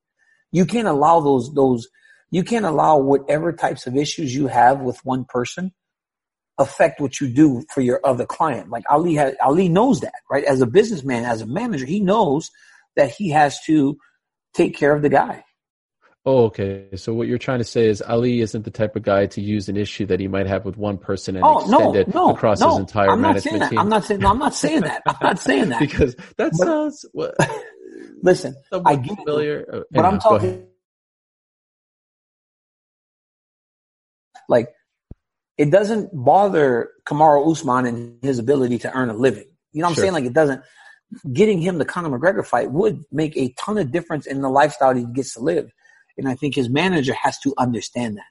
You 0.53 0.65
can't 0.65 0.89
allow 0.89 1.21
those 1.21 1.53
those. 1.55 1.89
You 2.31 2.45
can't 2.45 2.65
allow 2.65 2.97
whatever 2.99 3.53
types 3.53 3.87
of 3.87 3.97
issues 3.97 4.35
you 4.35 4.47
have 4.47 4.81
with 4.81 5.05
one 5.05 5.25
person 5.25 5.73
affect 6.59 7.01
what 7.01 7.21
you 7.21 7.29
do 7.29 7.65
for 7.73 7.81
your 7.81 8.01
other 8.05 8.27
client. 8.27 8.71
Like 8.71 8.85
Ali 8.91 9.15
has, 9.15 9.35
Ali 9.43 9.69
knows 9.69 10.01
that, 10.01 10.15
right? 10.31 10.45
As 10.45 10.61
a 10.61 10.67
businessman, 10.67 11.25
as 11.25 11.41
a 11.41 11.47
manager, 11.47 11.87
he 11.87 12.01
knows 12.01 12.51
that 12.97 13.11
he 13.11 13.31
has 13.31 13.59
to 13.67 13.97
take 14.55 14.77
care 14.77 14.95
of 14.95 15.03
the 15.03 15.09
guy. 15.09 15.45
Oh, 16.25 16.45
okay. 16.45 16.87
So 16.95 17.13
what 17.15 17.27
you're 17.27 17.39
trying 17.39 17.59
to 17.59 17.65
say 17.65 17.89
is 17.89 18.01
Ali 18.01 18.43
isn't 18.43 18.65
the 18.65 18.71
type 18.71 18.95
of 18.95 19.03
guy 19.03 19.27
to 19.27 19.41
use 19.41 19.69
an 19.69 19.77
issue 19.77 20.07
that 20.07 20.21
he 20.21 20.29
might 20.29 20.47
have 20.47 20.65
with 20.65 20.77
one 20.77 20.97
person 20.99 21.35
and 21.37 21.45
Oh 21.45 21.61
extend 21.63 21.81
no, 21.81 21.95
it 21.97 22.15
no, 22.15 22.31
across 22.31 22.61
no. 22.61 22.69
his 22.71 22.79
entire 22.79 23.11
I'm 23.11 23.21
not 23.21 23.29
management 23.33 23.43
saying 23.45 23.59
that. 23.61 23.71
team. 23.71 23.79
I'm 23.81 23.89
not 23.89 24.05
saying. 24.05 24.25
I'm 24.25 24.39
not 24.39 24.55
saying 24.55 24.81
that. 24.83 25.03
I'm 25.07 25.17
not 25.21 25.39
saying 25.41 25.69
that. 25.71 25.81
because 25.81 26.15
that 26.37 26.53
But- 26.53 26.55
sounds 26.55 27.05
what, 27.13 27.35
Listen, 28.23 28.55
I 28.85 28.95
get 28.97 29.17
familiar. 29.17 29.67
Uh, 29.73 29.81
but 29.91 30.05
I'm 30.05 30.15
anyhow, 30.15 30.29
go 30.31 30.37
ahead. 30.37 30.51
talking 30.53 30.67
like 34.49 34.69
it 35.63 35.71
doesn't 35.71 36.11
bother 36.13 36.91
Kamaru 37.09 37.41
Usman 37.53 37.87
and 37.87 37.99
his 38.23 38.39
ability 38.39 38.79
to 38.85 38.89
earn 38.99 39.09
a 39.11 39.15
living. 39.27 39.49
You 39.73 39.81
know 39.83 39.89
what 39.89 39.97
I'm 39.99 40.03
saying? 40.03 40.13
Like 40.19 40.25
it 40.25 40.37
doesn't. 40.41 40.61
getting 41.41 41.59
him 41.61 41.75
the 41.79 41.85
Conor 41.85 42.11
McGregor 42.19 42.45
fight 42.45 42.71
would 42.73 42.97
make 43.13 43.37
a 43.37 43.47
ton 43.63 43.77
of 43.79 43.87
difference 43.93 44.25
in 44.27 44.41
the 44.41 44.49
lifestyle 44.49 44.95
he 44.95 45.05
gets 45.19 45.35
to 45.35 45.41
live. 45.41 45.71
And 46.19 46.27
I 46.29 46.35
think 46.35 46.55
his 46.55 46.69
manager 46.69 47.15
has 47.25 47.39
to 47.41 47.53
understand 47.59 48.17
that. 48.17 48.31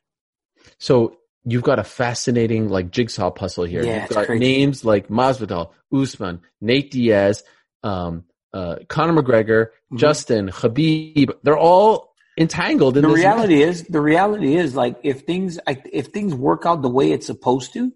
So 0.79 1.17
you've 1.45 1.63
got 1.63 1.79
a 1.79 1.83
fascinating 1.83 2.69
like 2.69 2.91
jigsaw 2.91 3.29
puzzle 3.31 3.65
here. 3.65 3.83
Yeah, 3.83 4.01
you've 4.01 4.09
got 4.09 4.25
crazy. 4.25 4.39
names 4.39 4.83
like 4.83 5.07
Masvidal, 5.09 5.71
Usman, 5.93 6.41
Nate 6.59 6.89
Diaz, 6.91 7.43
um, 7.83 8.23
uh, 8.53 8.75
Conor 8.89 9.21
McGregor, 9.21 9.67
Mhm. 9.93 9.97
Justin, 9.97 10.49
Khabib. 10.49 11.31
They're 11.43 11.57
all 11.57 12.10
entangled 12.37 12.95
in 12.97 13.03
the 13.03 13.09
reality 13.09 13.61
is 13.61 13.83
the 13.83 14.01
reality 14.01 14.55
is 14.55 14.75
like 14.75 14.97
if 15.03 15.21
things 15.21 15.59
if 15.67 16.07
things 16.07 16.33
work 16.33 16.65
out 16.65 16.81
the 16.81 16.89
way 16.89 17.11
it's 17.11 17.25
supposed 17.25 17.73
to 17.73 17.91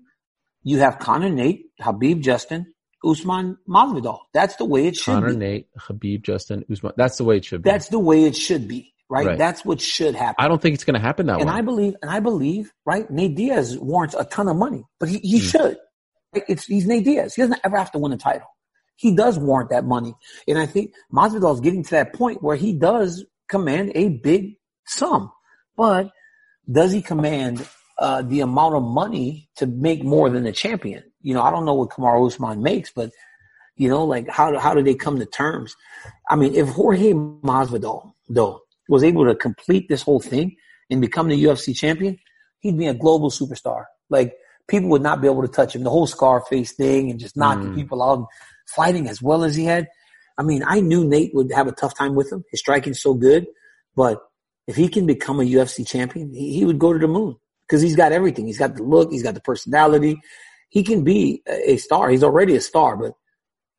you 0.63 0.79
have 0.79 0.99
Conor 0.99 1.29
Nate 1.29 1.65
Habib 1.79 2.21
Justin 2.21 2.73
Usman 3.03 3.57
Masvidal 3.69 4.19
that's 4.33 4.55
the 4.57 4.65
way 4.65 4.87
it 4.87 4.95
should 4.95 5.13
Conor, 5.13 5.29
be 5.29 5.35
Nate, 5.37 5.67
Khabib, 5.79 6.21
Justin, 6.23 6.65
Usman. 6.71 6.93
That's 6.97 7.17
the 7.17 7.23
way 7.23 7.37
it 7.37 7.45
should 7.45 7.61
be. 7.63 7.69
that's 7.69 7.87
the 7.89 7.99
way 7.99 8.25
it 8.25 8.35
should 8.35 8.67
be 8.67 8.93
right, 9.09 9.25
Right. 9.27 9.37
that's 9.37 9.63
what 9.63 9.79
should 9.79 10.15
happen 10.15 10.35
I 10.43 10.47
don't 10.47 10.61
think 10.61 10.73
it's 10.73 10.83
going 10.83 10.95
to 10.95 10.99
happen 10.99 11.27
that 11.27 11.33
and 11.39 11.45
way. 11.45 11.49
And 11.49 11.57
I 11.57 11.61
believe 11.61 11.95
and 12.01 12.11
I 12.11 12.19
believe 12.19 12.73
right 12.85 13.09
Nate 13.09 13.35
Diaz 13.35 13.77
warrants 13.79 14.15
a 14.15 14.25
ton 14.25 14.47
of 14.47 14.57
money 14.57 14.83
but 14.99 15.07
he, 15.09 15.19
he 15.19 15.39
Hmm. 15.39 15.45
should 15.45 15.77
Right? 16.33 16.43
it's 16.49 16.65
he's 16.65 16.85
Nate 16.87 17.05
Diaz 17.05 17.35
he 17.35 17.41
doesn't 17.41 17.61
ever 17.63 17.77
have 17.77 17.91
to 17.93 17.99
win 17.99 18.11
a 18.11 18.17
title 18.17 18.47
he 18.97 19.15
does 19.15 19.37
warrant 19.39 19.69
that 19.69 19.85
money 19.85 20.13
and 20.47 20.57
I 20.57 20.65
think 20.65 20.93
Masvidal 21.13 21.53
is 21.53 21.61
getting 21.61 21.83
to 21.83 21.91
that 21.91 22.13
point 22.13 22.41
where 22.43 22.55
he 22.57 22.73
does 22.73 23.23
command 23.49 23.91
a 23.95 24.09
big 24.09 24.55
sum 24.85 25.31
but 25.77 26.11
does 26.71 26.91
he 26.91 27.01
command 27.01 27.67
uh, 27.99 28.21
the 28.21 28.41
amount 28.41 28.75
of 28.75 28.83
money 28.83 29.49
to 29.57 29.65
make 29.67 30.03
more 30.03 30.29
than 30.29 30.43
the 30.43 30.51
champion? 30.51 31.03
You 31.21 31.33
know, 31.33 31.41
I 31.41 31.51
don't 31.51 31.65
know 31.65 31.73
what 31.75 31.89
Kamaru 31.89 32.27
Usman 32.27 32.61
makes, 32.63 32.91
but 32.91 33.11
you 33.77 33.89
know, 33.89 34.03
like 34.05 34.27
how 34.29 34.57
how 34.57 34.73
do 34.73 34.81
they 34.81 34.95
come 34.95 35.19
to 35.19 35.25
terms? 35.25 35.75
I 36.29 36.35
mean, 36.35 36.55
if 36.55 36.69
Jorge 36.69 37.13
Masvidal 37.13 38.13
though 38.29 38.61
was 38.89 39.03
able 39.03 39.25
to 39.25 39.35
complete 39.35 39.87
this 39.89 40.01
whole 40.01 40.19
thing 40.19 40.55
and 40.89 41.01
become 41.01 41.27
the 41.27 41.43
UFC 41.43 41.75
champion, 41.75 42.17
he'd 42.59 42.77
be 42.77 42.87
a 42.87 42.93
global 42.93 43.29
superstar. 43.29 43.85
Like 44.09 44.33
people 44.67 44.89
would 44.89 45.01
not 45.03 45.21
be 45.21 45.27
able 45.27 45.41
to 45.41 45.47
touch 45.47 45.75
him. 45.75 45.83
The 45.83 45.89
whole 45.89 46.07
Scarface 46.07 46.71
thing 46.71 47.11
and 47.11 47.19
just 47.19 47.37
knocking 47.37 47.71
Mm. 47.71 47.75
people 47.75 48.01
out, 48.01 48.17
and 48.19 48.27
fighting 48.67 49.07
as 49.07 49.21
well 49.21 49.43
as 49.43 49.55
he 49.55 49.65
had. 49.65 49.87
I 50.37 50.43
mean, 50.43 50.63
I 50.65 50.79
knew 50.81 51.05
Nate 51.05 51.33
would 51.33 51.51
have 51.51 51.67
a 51.67 51.71
tough 51.71 51.97
time 51.97 52.15
with 52.15 52.31
him. 52.31 52.43
His 52.51 52.59
striking's 52.59 53.01
so 53.01 53.13
good, 53.13 53.47
but 53.95 54.21
if 54.67 54.75
he 54.75 54.87
can 54.87 55.05
become 55.05 55.39
a 55.39 55.43
UFC 55.43 55.87
champion, 55.87 56.33
he, 56.33 56.53
he 56.53 56.65
would 56.65 56.79
go 56.79 56.93
to 56.93 56.99
the 56.99 57.07
moon 57.07 57.35
because 57.67 57.81
he's 57.81 57.95
got 57.95 58.11
everything. 58.11 58.47
He's 58.47 58.57
got 58.57 58.75
the 58.75 58.83
look, 58.83 59.11
he's 59.11 59.23
got 59.23 59.33
the 59.33 59.41
personality. 59.41 60.19
He 60.69 60.83
can 60.83 61.03
be 61.03 61.41
a 61.47 61.77
star. 61.77 62.09
He's 62.09 62.23
already 62.23 62.55
a 62.55 62.61
star, 62.61 62.97
but 62.97 63.13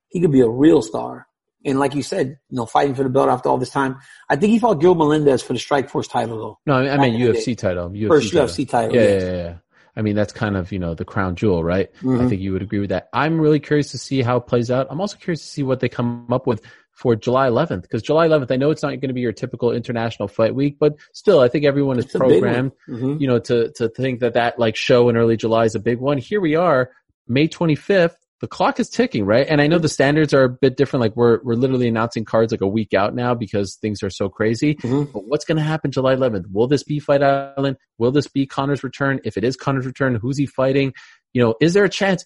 he 0.09 0.21
could 0.21 0.33
be 0.33 0.41
a 0.41 0.49
real 0.49 0.83
star. 0.83 1.27
And 1.65 1.81
like 1.81 1.95
you 1.95 2.03
said, 2.03 2.39
you 2.49 2.57
know, 2.57 2.65
fighting 2.65 2.95
for 2.95 3.03
the 3.03 3.09
belt 3.09 3.29
after 3.29 3.49
all 3.49 3.59
this 3.59 3.71
time. 3.71 3.97
I 4.31 4.37
think 4.37 4.53
he 4.53 4.59
fought 4.59 4.81
Gil 4.81 4.95
Melendez 4.95 5.43
for 5.43 5.53
the 5.53 5.59
Strikeforce 5.59 6.09
title 6.09 6.39
though. 6.39 6.59
no, 6.65 6.89
I 6.89 6.97
mean 6.97 7.21
UFC 7.21 7.59
title. 7.59 7.91
UFC 7.91 8.09
First 8.09 8.33
title. 8.33 8.47
UFC 8.47 8.69
title. 8.69 8.95
Yeah, 8.95 9.03
yes. 9.03 9.23
yeah, 9.23 9.29
yeah, 9.29 9.37
yeah. 9.37 9.55
I 9.97 10.03
mean, 10.03 10.15
that's 10.15 10.33
kind 10.33 10.57
of, 10.57 10.73
you 10.73 10.79
know, 10.79 10.95
the 10.95 11.05
crown 11.05 11.37
jewel, 11.37 11.65
right? 11.65 11.89
I 12.01 12.05
Mhm. 12.05 12.29
think 12.29 12.41
you 12.43 12.53
would 12.53 12.63
agree 12.63 12.81
with 12.81 12.91
that. 12.91 13.09
I'm 13.13 13.41
really 13.41 13.61
curious 13.61 13.91
to 13.93 13.99
see 13.99 14.21
how 14.23 14.37
it 14.37 14.47
plays 14.47 14.71
out. 14.71 14.87
I'm 14.91 15.01
also 15.01 15.17
curious 15.17 15.41
to 15.41 15.47
see 15.49 15.63
what 15.63 15.81
they 15.81 15.89
come 15.89 16.31
up 16.31 16.47
with 16.47 16.63
for 16.93 17.15
July 17.17 17.49
11th 17.49 17.83
because 17.83 18.03
July 18.03 18.27
11th, 18.27 18.51
I 18.51 18.57
know 18.57 18.71
it's 18.71 18.83
not 18.83 18.89
going 18.91 19.09
to 19.09 19.13
be 19.15 19.21
your 19.21 19.33
typical 19.33 19.71
international 19.73 20.29
fight 20.29 20.55
week, 20.55 20.77
but 20.79 20.95
still, 21.13 21.41
I 21.41 21.49
think 21.49 21.65
everyone 21.65 21.99
is 21.99 22.07
It's 22.07 22.15
a 22.15 22.19
big 22.21 22.29
one. 22.29 22.41
programmed, 22.41 22.73
Mhm. 22.89 23.21
you 23.21 23.27
know, 23.27 23.39
to, 23.39 23.71
to 23.73 23.89
think 23.89 24.21
that 24.21 24.35
that 24.35 24.59
like 24.59 24.77
show 24.77 25.09
in 25.09 25.17
early 25.17 25.37
July 25.37 25.65
is 25.65 25.75
a 25.75 25.81
big 25.81 25.99
one. 25.99 26.19
Here 26.19 26.41
we 26.41 26.55
are, 26.57 26.91
May 27.29 27.49
25th. 27.49 28.17
The 28.41 28.47
clock 28.47 28.79
is 28.79 28.91
ticking, 28.91 29.25
right? 29.25 29.47
And 29.49 29.63
I 29.63 29.67
know 29.67 29.79
the 29.79 29.89
standards 29.89 30.35
are 30.35 30.45
a 30.45 30.49
bit 30.51 30.77
different. 30.77 31.01
Like 31.01 31.17
we're, 31.17 31.41
we're 31.43 31.55
literally 31.55 31.89
announcing 31.89 32.25
cards 32.27 32.53
like 32.53 32.61
a 32.61 32.67
week 32.67 32.93
out 32.93 33.15
now 33.15 33.35
because 33.35 33.77
things 33.81 34.03
are 34.03 34.11
so 34.11 34.29
crazy. 34.29 34.75
Mhm. 34.75 35.11
But 35.11 35.27
what's 35.27 35.47
going 35.47 35.57
to 35.57 35.65
happen 35.65 35.91
July 35.91 36.15
11th? 36.15 36.45
Will 36.53 36.67
this 36.67 36.83
be 36.83 36.99
Fight 36.99 37.23
Island? 37.23 37.79
Will 37.97 38.13
this 38.13 38.29
be 38.29 38.47
Conor's 38.47 38.85
return? 38.85 39.21
If 39.25 39.39
it 39.39 39.45
is 39.45 39.57
Conor's 39.57 39.87
return, 39.87 40.17
who's 40.17 40.37
he 40.37 40.45
fighting? 40.47 40.93
You 41.33 41.43
know, 41.43 41.55
is 41.63 41.73
there 41.73 41.85
a 41.85 41.89
chance? 41.89 42.25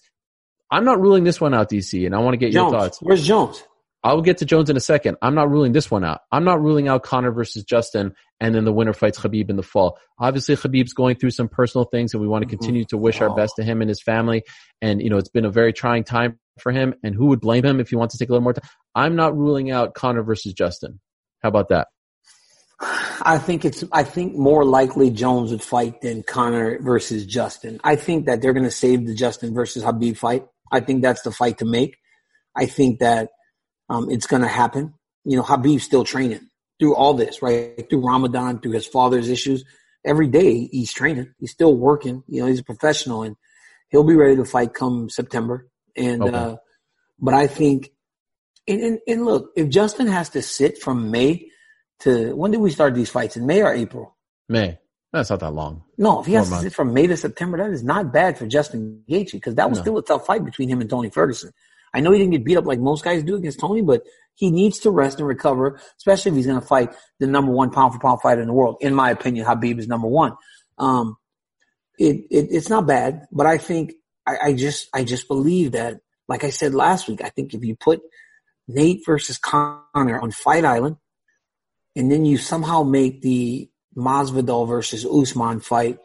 I'm 0.69 0.85
not 0.85 0.99
ruling 0.99 1.23
this 1.23 1.39
one 1.39 1.53
out, 1.53 1.69
DC, 1.69 2.05
and 2.05 2.13
I 2.15 2.19
want 2.19 2.33
to 2.33 2.37
get 2.37 2.51
Jones. 2.51 2.71
your 2.71 2.81
thoughts. 2.81 2.99
Where's 3.01 3.25
Jones? 3.25 3.63
I 4.03 4.13
will 4.13 4.23
get 4.23 4.39
to 4.39 4.45
Jones 4.45 4.69
in 4.69 4.77
a 4.77 4.81
second. 4.81 5.17
I'm 5.21 5.35
not 5.35 5.49
ruling 5.51 5.73
this 5.73 5.91
one 5.91 6.03
out. 6.03 6.21
I'm 6.31 6.43
not 6.43 6.59
ruling 6.61 6.87
out 6.87 7.03
Conor 7.03 7.31
versus 7.31 7.63
Justin, 7.63 8.15
and 8.39 8.55
then 8.55 8.65
the 8.65 8.73
winner 8.73 8.93
fights 8.93 9.19
Khabib 9.19 9.49
in 9.49 9.57
the 9.57 9.63
fall. 9.63 9.99
Obviously, 10.17 10.55
Khabib's 10.55 10.93
going 10.93 11.17
through 11.17 11.29
some 11.31 11.47
personal 11.47 11.85
things, 11.85 12.13
and 12.13 12.21
we 12.21 12.27
want 12.27 12.41
to 12.41 12.47
Mhm. 12.47 12.59
continue 12.59 12.85
to 12.85 12.97
wish 12.97 13.21
our 13.21 13.29
Oh. 13.29 13.35
best 13.35 13.53
to 13.57 13.63
him 13.63 13.81
and 13.81 13.89
his 13.89 14.01
family. 14.01 14.43
And 14.81 15.01
you 15.01 15.09
know, 15.09 15.17
it's 15.17 15.29
been 15.29 15.45
a 15.45 15.51
very 15.51 15.71
trying 15.71 16.03
time 16.03 16.39
for 16.59 16.71
him. 16.71 16.95
And 17.03 17.13
who 17.13 17.27
would 17.27 17.41
blame 17.41 17.63
him 17.63 17.79
if 17.79 17.89
he 17.89 17.95
wants 17.95 18.15
to 18.15 18.19
take 18.19 18.29
a 18.29 18.31
little 18.31 18.43
more 18.43 18.53
time? 18.53 18.67
I'm 18.95 19.15
not 19.15 19.37
ruling 19.37 19.69
out 19.69 19.93
Conor 19.93 20.23
versus 20.23 20.53
Justin. 20.53 20.99
How 21.43 21.49
about 21.49 21.69
that? 21.69 21.87
I 23.23 23.37
think 23.37 23.63
it's. 23.65 23.83
I 23.91 24.03
think 24.03 24.35
more 24.35 24.65
likely 24.65 25.11
Jones 25.11 25.51
would 25.51 25.61
fight 25.61 26.01
than 26.01 26.23
Conor 26.23 26.79
versus 26.81 27.27
Justin. 27.27 27.79
I 27.83 27.95
think 27.95 28.25
that 28.25 28.41
they're 28.41 28.53
going 28.53 28.65
to 28.65 28.71
save 28.71 29.05
the 29.05 29.13
Justin 29.13 29.53
versus 29.53 29.83
Habib 29.83 30.17
fight. 30.17 30.45
I 30.71 30.79
think 30.79 31.03
that's 31.03 31.21
the 31.21 31.31
fight 31.31 31.59
to 31.59 31.65
make. 31.65 31.97
I 32.55 32.65
think 32.65 32.99
that 32.99 33.29
um, 33.91 34.09
it's 34.09 34.25
going 34.27 34.41
to 34.41 34.47
happen. 34.47 34.93
You 35.25 35.37
know, 35.37 35.43
Habib's 35.43 35.83
still 35.83 36.03
training 36.03 36.47
through 36.79 36.95
all 36.95 37.13
this, 37.13 37.41
right? 37.41 37.87
Through 37.89 38.07
Ramadan, 38.07 38.59
through 38.59 38.71
his 38.71 38.87
father's 38.87 39.29
issues. 39.29 39.63
Every 40.05 40.27
day 40.27 40.69
he's 40.71 40.93
training. 40.93 41.33
He's 41.39 41.51
still 41.51 41.75
working. 41.75 42.23
You 42.27 42.41
know, 42.41 42.47
he's 42.47 42.61
a 42.61 42.63
professional, 42.63 43.23
and 43.23 43.35
he'll 43.89 44.03
be 44.03 44.15
ready 44.15 44.37
to 44.37 44.45
fight 44.45 44.73
come 44.73 45.09
September. 45.09 45.67
And 45.95 46.21
Okay. 46.23 46.35
uh, 46.35 46.55
but 47.19 47.33
I 47.33 47.45
think, 47.47 47.91
and, 48.67 48.81
and 48.81 48.99
and 49.07 49.25
look, 49.25 49.51
if 49.55 49.69
Justin 49.69 50.07
has 50.07 50.29
to 50.29 50.41
sit 50.41 50.81
from 50.81 51.11
May 51.11 51.49
to 51.99 52.33
when 52.35 52.51
did 52.51 52.61
we 52.61 52.71
start 52.71 52.95
these 52.95 53.09
fights 53.11 53.35
in 53.37 53.45
May 53.45 53.61
or 53.61 53.73
April? 53.73 54.15
May. 54.49 54.79
That's 55.13 55.29
not 55.29 55.41
that 55.41 55.53
long. 55.53 55.83
No, 55.97 56.21
if 56.21 56.25
he 56.25 56.31
Four 56.31 56.39
has 56.39 56.49
to 56.49 56.55
sit 56.55 56.73
from 56.73 56.93
May 56.93 57.05
to 57.05 57.17
September, 57.17 57.57
that 57.57 57.69
is 57.71 57.83
not 57.83 58.13
bad 58.13 58.37
for 58.37 58.47
Justin 58.47 59.03
Gaethje 59.09 59.33
because 59.33 59.55
that 59.55 59.69
was 59.69 59.79
No. 59.79 59.83
still 59.83 59.97
a 59.97 60.03
tough 60.03 60.25
fight 60.25 60.43
between 60.45 60.69
him 60.69 60.79
and 60.81 60.89
Tony 60.89 61.09
Ferguson. 61.09 61.51
I 61.93 61.99
know 61.99 62.11
he 62.11 62.19
didn't 62.19 62.31
get 62.31 62.45
beat 62.45 62.57
up 62.57 62.65
like 62.65 62.79
most 62.79 63.03
guys 63.03 63.23
do 63.23 63.35
against 63.35 63.59
Tony, 63.59 63.81
but 63.81 64.03
he 64.35 64.49
needs 64.49 64.79
to 64.79 64.91
rest 64.91 65.19
and 65.19 65.27
recover, 65.27 65.79
especially 65.97 66.31
if 66.31 66.35
he's 66.35 66.47
going 66.47 66.59
to 66.59 66.65
fight 66.65 66.93
the 67.19 67.27
number 67.27 67.51
one 67.51 67.69
pound 67.69 67.93
for 67.93 67.99
pound 67.99 68.21
fighter 68.21 68.41
in 68.41 68.47
the 68.47 68.53
world. 68.53 68.77
In 68.81 68.93
my 68.93 69.11
opinion, 69.11 69.45
Habib 69.45 69.79
is 69.79 69.87
number 69.87 70.07
one. 70.07 70.33
Um, 70.77 71.17
it, 71.97 72.25
it 72.31 72.47
it's 72.51 72.69
not 72.69 72.87
bad, 72.87 73.27
but 73.31 73.45
I 73.45 73.57
think 73.57 73.93
I, 74.25 74.37
I 74.43 74.53
just 74.53 74.89
I 74.93 75.03
just 75.03 75.27
believe 75.27 75.73
that, 75.73 75.99
like 76.27 76.43
I 76.43 76.49
said 76.49 76.73
last 76.73 77.07
week, 77.07 77.21
I 77.23 77.29
think 77.29 77.53
if 77.53 77.63
you 77.63 77.75
put 77.75 78.01
Nate 78.67 79.01
versus 79.05 79.37
Conor 79.37 80.19
on 80.19 80.31
Fight 80.31 80.65
Island, 80.65 80.97
and 81.95 82.11
then 82.11 82.25
you 82.25 82.37
somehow 82.37 82.83
make 82.83 83.21
the 83.21 83.69
Masvidal 83.95 84.67
versus 84.67 85.05
Usman 85.05 85.59
fight, 85.59 85.99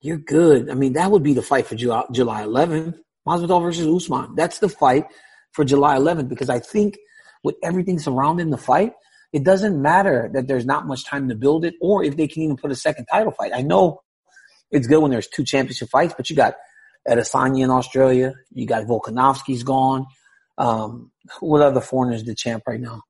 you're 0.00 0.18
good. 0.18 0.70
I 0.70 0.74
mean, 0.74 0.94
that 0.94 1.10
would 1.10 1.22
be 1.22 1.34
the 1.34 1.42
fight 1.42 1.66
for 1.66 1.74
July, 1.74 2.04
July 2.12 2.44
11th. 2.44 2.98
Masvidal 3.26 3.62
versus 3.62 3.86
Usman. 3.86 4.34
That's 4.34 4.58
the 4.58 4.68
fight 4.68 5.04
for 5.52 5.64
July 5.64 5.96
11th 5.96 6.28
because 6.28 6.48
I 6.48 6.58
think 6.58 6.98
with 7.42 7.56
everything 7.62 7.98
surrounding 7.98 8.50
the 8.50 8.58
fight, 8.58 8.92
it 9.32 9.44
doesn't 9.44 9.80
matter 9.80 10.30
that 10.34 10.48
there's 10.48 10.66
not 10.66 10.86
much 10.86 11.04
time 11.04 11.28
to 11.28 11.34
build 11.34 11.64
it 11.64 11.74
or 11.80 12.02
if 12.02 12.16
they 12.16 12.26
can 12.26 12.42
even 12.42 12.56
put 12.56 12.70
a 12.70 12.76
second 12.76 13.06
title 13.06 13.32
fight. 13.32 13.52
I 13.54 13.62
know 13.62 14.00
it's 14.70 14.86
good 14.86 14.98
when 14.98 15.10
there's 15.10 15.28
two 15.28 15.44
championship 15.44 15.88
fights, 15.88 16.14
but 16.16 16.30
you 16.30 16.36
got 16.36 16.54
Adesanya 17.08 17.64
in 17.64 17.70
Australia. 17.70 18.34
You 18.52 18.66
got 18.66 18.86
Volkanovski's 18.86 19.62
gone. 19.62 20.06
Um, 20.58 21.10
what 21.40 21.62
other 21.62 21.80
foreigners 21.80 22.24
the 22.24 22.34
champ 22.34 22.64
right 22.66 22.80
now? 22.80 23.02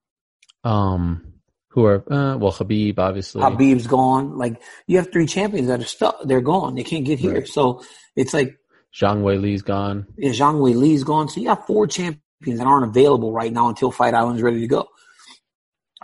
Um, 0.62 1.34
who 1.68 1.84
are 1.84 2.04
uh, 2.12 2.36
well, 2.36 2.50
Habib 2.50 2.98
obviously. 2.98 3.42
Habib's 3.42 3.86
gone. 3.86 4.36
Like 4.36 4.60
you 4.86 4.98
have 4.98 5.10
three 5.12 5.26
champions 5.26 5.68
that 5.68 5.80
are 5.80 5.84
stuck. 5.84 6.22
They're 6.24 6.40
gone. 6.40 6.74
They 6.74 6.84
can't 6.84 7.04
get 7.04 7.18
here. 7.18 7.34
Right. 7.34 7.48
So 7.48 7.82
it's 8.16 8.34
like 8.34 8.56
Zhang 8.94 9.22
Weili's 9.22 9.62
gone. 9.62 10.06
yeah, 10.16 10.30
Zhang 10.30 10.60
Weili's 10.60 11.04
gone. 11.04 11.28
So 11.28 11.40
you 11.40 11.48
have 11.48 11.64
four 11.66 11.86
champions 11.86 12.20
that 12.44 12.66
aren't 12.66 12.86
available 12.86 13.32
right 13.32 13.52
now 13.52 13.68
until 13.68 13.90
Fight 13.90 14.14
Island's 14.14 14.42
ready 14.42 14.60
to 14.60 14.66
go. 14.66 14.88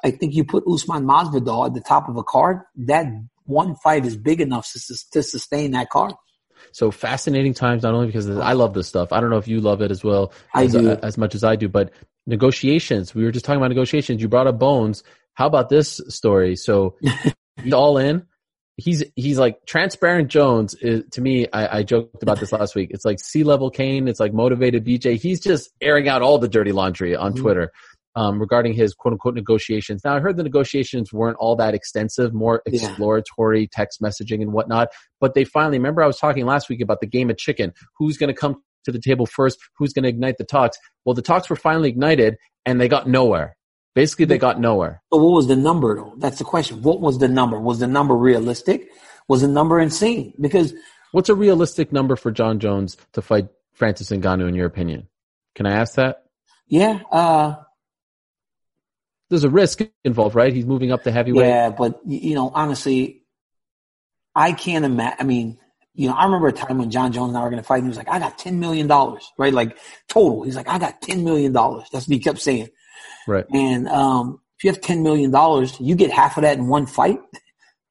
I 0.04 0.10
think 0.10 0.34
you 0.34 0.44
put 0.44 0.64
Usman 0.66 1.04
Masvidal 1.04 1.66
at 1.66 1.74
the 1.74 1.80
top 1.80 2.08
of 2.08 2.16
a 2.16 2.22
card. 2.22 2.60
That 2.76 3.06
one 3.44 3.74
fight 3.76 4.04
is 4.04 4.16
big 4.16 4.40
enough 4.40 4.70
to, 4.72 4.96
to 5.12 5.22
sustain 5.22 5.72
that 5.72 5.88
card. 5.90 6.12
So 6.72 6.90
fascinating 6.90 7.54
times, 7.54 7.82
not 7.82 7.94
only 7.94 8.06
because 8.06 8.28
I 8.30 8.52
love 8.52 8.74
this 8.74 8.88
stuff. 8.88 9.12
I 9.12 9.20
don't 9.20 9.30
know 9.30 9.38
if 9.38 9.48
you 9.48 9.60
love 9.60 9.82
it 9.82 9.90
as 9.90 10.04
well 10.04 10.32
I 10.54 10.64
as, 10.64 10.72
do. 10.72 10.90
Uh, 10.90 11.00
as 11.02 11.16
much 11.16 11.34
as 11.34 11.44
I 11.44 11.56
do, 11.56 11.68
but 11.68 11.92
negotiations. 12.26 13.14
We 13.14 13.24
were 13.24 13.30
just 13.30 13.44
talking 13.44 13.58
about 13.58 13.68
negotiations. 13.68 14.20
You 14.20 14.28
brought 14.28 14.46
up 14.46 14.58
Bones. 14.58 15.02
How 15.34 15.46
about 15.46 15.68
this 15.68 16.00
story? 16.08 16.56
So 16.56 16.96
all 17.72 17.98
in. 17.98 18.26
He's 18.78 19.02
he's 19.14 19.38
like 19.38 19.64
transparent 19.66 20.28
Jones. 20.28 20.74
Is, 20.74 21.04
to 21.12 21.20
me, 21.22 21.46
I, 21.52 21.78
I 21.78 21.82
joked 21.82 22.22
about 22.22 22.40
this 22.40 22.52
last 22.52 22.74
week. 22.74 22.90
It's 22.92 23.04
like 23.06 23.18
sea 23.20 23.42
level 23.42 23.70
Kane. 23.70 24.06
It's 24.06 24.20
like 24.20 24.34
motivated 24.34 24.84
BJ. 24.84 25.18
He's 25.20 25.40
just 25.40 25.70
airing 25.80 26.08
out 26.08 26.20
all 26.20 26.38
the 26.38 26.48
dirty 26.48 26.72
laundry 26.72 27.16
on 27.16 27.32
Mhm. 27.32 27.40
Twitter 27.40 27.72
um, 28.16 28.38
regarding 28.38 28.74
his 28.74 28.92
quote 28.92 29.12
unquote 29.12 29.34
negotiations. 29.34 30.02
Now 30.04 30.14
I 30.16 30.20
heard 30.20 30.36
the 30.36 30.42
negotiations 30.42 31.10
weren't 31.12 31.38
all 31.38 31.56
that 31.56 31.74
extensive, 31.74 32.34
more 32.34 32.62
Yeah. 32.66 32.86
exploratory 32.88 33.66
text 33.72 34.02
messaging 34.02 34.42
and 34.42 34.52
whatnot. 34.52 34.88
But 35.20 35.32
they 35.34 35.44
finally 35.44 35.78
remember 35.78 36.02
I 36.02 36.06
was 36.06 36.18
talking 36.18 36.44
last 36.44 36.68
week 36.68 36.82
about 36.82 37.00
the 37.00 37.06
game 37.06 37.30
of 37.30 37.38
chicken. 37.38 37.72
Who's 37.98 38.18
going 38.18 38.28
to 38.28 38.38
come 38.38 38.56
to 38.84 38.92
the 38.92 39.00
table 39.00 39.24
first? 39.24 39.58
Who's 39.78 39.94
going 39.94 40.02
to 40.02 40.08
ignite 40.10 40.36
the 40.36 40.44
talks? 40.44 40.76
Well, 41.06 41.14
the 41.14 41.22
talks 41.22 41.48
were 41.48 41.56
finally 41.56 41.88
ignited 41.88 42.36
and 42.66 42.78
they 42.78 42.88
got 42.88 43.08
nowhere. 43.08 43.56
Basically, 43.96 44.26
they 44.26 44.36
got 44.36 44.60
nowhere. 44.60 45.00
So 45.10 45.18
what 45.18 45.32
was 45.32 45.46
the 45.46 45.56
number 45.56 45.96
though? 45.96 46.12
That's 46.18 46.36
the 46.36 46.44
question. 46.44 46.82
What 46.82 47.00
was 47.00 47.18
the 47.18 47.28
number? 47.28 47.58
Was 47.58 47.78
the 47.78 47.86
number 47.86 48.14
realistic? 48.14 48.90
Was 49.26 49.40
the 49.40 49.48
number 49.48 49.80
insane? 49.80 50.34
Because 50.38 50.74
What's 51.12 51.30
a 51.30 51.34
realistic 51.34 51.92
number 51.92 52.14
for 52.14 52.30
Jon 52.30 52.58
Jones 52.60 52.98
to 53.14 53.22
fight 53.22 53.48
Francis 53.72 54.10
Ngannou, 54.10 54.48
in 54.48 54.54
your 54.54 54.66
opinion? 54.66 55.08
Can 55.54 55.64
I 55.64 55.72
ask 55.72 55.94
that? 55.94 56.24
yeah, 56.68 57.00
uh, 57.10 57.54
There's 59.30 59.44
a 59.44 59.48
risk 59.48 59.80
involved, 60.04 60.34
right? 60.34 60.52
He's 60.52 60.66
moving 60.66 60.92
up 60.92 61.02
the 61.02 61.10
heavyweight. 61.10 61.46
yeah, 61.46 61.70
but 61.70 62.00
you 62.06 62.34
know, 62.34 62.50
honestly, 62.52 63.22
I 64.34 64.52
can't 64.52 64.84
imagine. 64.84 65.16
I 65.18 65.24
mean, 65.24 65.58
you 65.94 66.10
know, 66.10 66.14
I 66.14 66.26
remember 66.26 66.48
a 66.48 66.52
time 66.52 66.76
when 66.76 66.90
Jon 66.90 67.12
Jones 67.12 67.30
and 67.30 67.38
I 67.38 67.42
were 67.44 67.48
going 67.48 67.62
to 67.62 67.66
fight, 67.66 67.76
and 67.76 67.84
he 67.84 67.88
was 67.88 67.96
like, 67.96 68.10
"I 68.10 68.18
got 68.18 68.36
ten 68.36 68.60
million 68.60 68.88
dollars, 68.88 69.32
right? 69.38 69.54
Like 69.54 69.78
total." 70.06 70.42
He's 70.42 70.56
like, 70.56 70.68
"I 70.68 70.78
got 70.78 71.00
ten 71.00 71.24
million 71.24 71.52
dollars." 71.54 71.88
That's 71.90 72.06
what 72.06 72.12
he 72.12 72.20
kept 72.20 72.40
saying. 72.40 72.68
Right. 73.26 73.44
And 73.52 73.88
um, 73.88 74.40
if 74.58 74.64
you 74.64 74.70
have 74.70 74.80
ten 74.80 75.02
million 75.02 75.30
dollars, 75.30 75.78
you 75.80 75.94
get 75.94 76.10
half 76.10 76.36
of 76.36 76.42
that 76.42 76.58
in 76.58 76.68
one 76.68 76.86
fight. 76.86 77.20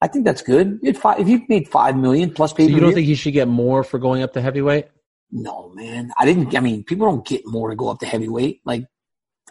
I 0.02 0.08
think 0.08 0.24
that's 0.24 0.42
good. 0.42 0.78
If, 0.82 0.98
five, 0.98 1.20
if 1.20 1.28
you 1.28 1.42
made 1.48 1.68
five 1.68 1.96
million 1.96 2.32
plus 2.32 2.52
pay 2.52 2.66
So 2.66 2.70
you 2.70 2.80
don't 2.80 2.92
think 2.92 3.06
he 3.06 3.14
should 3.14 3.32
get 3.32 3.48
more 3.48 3.82
for 3.82 3.98
going 3.98 4.22
up 4.22 4.34
to 4.34 4.42
heavyweight? 4.42 4.86
No, 5.30 5.72
man. 5.74 6.12
I 6.18 6.24
didn't. 6.24 6.54
I 6.56 6.60
mean, 6.60 6.84
people 6.84 7.06
don't 7.06 7.26
get 7.26 7.46
more 7.46 7.70
to 7.70 7.76
go 7.76 7.88
up 7.88 8.00
to 8.00 8.06
heavyweight. 8.06 8.60
Like, 8.64 8.84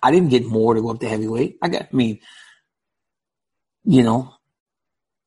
I 0.03 0.11
didn't 0.11 0.29
get 0.29 0.45
more 0.45 0.73
to 0.73 0.81
go 0.81 0.91
up 0.91 0.99
to 0.99 1.09
heavyweight. 1.09 1.57
I 1.61 1.69
got. 1.69 1.83
I 1.83 1.95
mean, 1.95 2.19
you 3.83 4.03
know. 4.03 4.31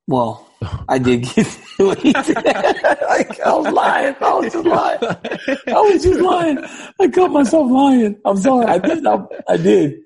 Well, 0.06 0.48
I 0.88 0.98
did 0.98 1.22
get. 1.22 1.46
what 1.78 1.98
he 1.98 2.12
did. 2.12 2.36
like, 2.36 3.40
I 3.40 3.54
was 3.54 3.72
lying. 3.72 4.16
I 4.20 4.34
was 4.34 4.52
just 4.52 4.66
lying. 4.66 4.98
I 5.02 5.80
was 5.80 6.02
just 6.02 6.20
lying. 6.20 6.58
I 6.98 7.08
caught 7.08 7.30
myself 7.30 7.70
lying. 7.70 8.18
I'm 8.24 8.36
sorry. 8.38 8.66
I 8.66 8.78
did. 8.78 9.06
I, 9.06 9.18
I 9.48 9.56
did. 9.56 10.00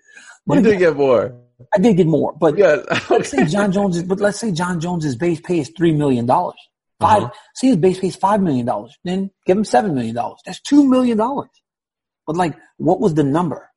But 0.46 0.56
You 0.58 0.62
did 0.62 0.78
get 0.78 0.96
more. 0.96 1.34
I 1.74 1.78
did 1.78 1.96
get 1.96 2.06
more. 2.06 2.32
But 2.38 2.58
Yeah. 2.58 2.76
let's 3.10 3.30
say 3.30 3.44
Jon 3.46 3.70
Jones 3.76 3.96
is, 3.96 4.02
but 4.02 4.20
let's 4.20 4.38
say 4.40 4.50
Jon 4.52 4.80
Jones's 4.80 5.16
base 5.16 5.40
pay 5.40 5.60
is 5.60 5.70
three 5.76 5.92
million 5.92 6.26
dollars. 6.26 6.56
5 7.00 7.22
Uh-huh. 7.22 7.32
see 7.54 7.68
his 7.68 7.76
base 7.76 7.98
pay 8.00 8.08
is 8.08 8.16
five 8.16 8.40
million 8.40 8.64
dollars. 8.66 8.96
Then 9.04 9.30
give 9.46 9.56
him 9.56 9.64
seven 9.64 9.94
million 9.94 10.14
dollars. 10.14 10.38
That's 10.46 10.60
two 10.60 10.88
million 10.88 11.18
dollars. 11.18 11.48
But 12.26 12.36
like, 12.36 12.54
what 12.76 13.00
was 13.00 13.14
the 13.14 13.24
number? 13.24 13.68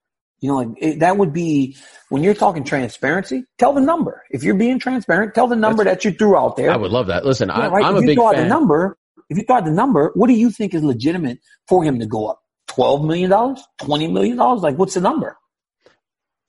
You 0.42 0.50
know, 0.50 0.56
like 0.58 0.68
it, 0.78 1.00
that 1.00 1.18
would 1.18 1.34
be 1.34 1.76
when 2.10 2.22
you're 2.24 2.34
talking 2.36 2.64
transparency. 2.64 3.46
Tell 3.58 3.74
the 3.74 3.82
number. 3.82 4.22
If 4.30 4.44
you're 4.44 4.54
being 4.56 4.78
transparent, 4.80 5.34
tell 5.34 5.48
the 5.48 5.56
number 5.56 5.84
that 5.84 6.06
you 6.06 6.12
threw 6.12 6.36
out 6.38 6.56
there. 6.56 6.70
I 6.72 6.78
would 6.78 6.92
love 6.92 7.08
that. 7.08 7.26
Listen, 7.26 7.48
Yeah, 7.50 7.56
I, 7.56 7.68
right? 7.70 7.86
I'm 7.86 7.96
if 7.96 8.00
a 8.00 8.02
you 8.02 8.08
big 8.08 8.18
throw 8.18 8.28
out 8.28 8.36
the 8.36 8.46
number, 8.46 8.98
if 9.30 9.38
you 9.38 9.44
throw 9.44 9.56
out 9.58 9.66
the 9.66 9.72
number, 9.72 10.12
what 10.14 10.28
do 10.28 10.34
you 10.34 10.52
think 10.52 10.74
is 10.76 10.84
legitimate 10.84 11.40
for 11.68 11.84
him 11.84 12.00
to 12.00 12.06
go 12.06 12.28
up? 12.28 12.42
Twelve 12.68 13.04
million 13.06 13.30
dollars? 13.32 13.64
Twenty 13.80 14.08
million 14.08 14.38
dollars? 14.38 14.62
Like, 14.62 14.78
what's 14.78 14.94
the 14.94 15.02
number? 15.02 15.36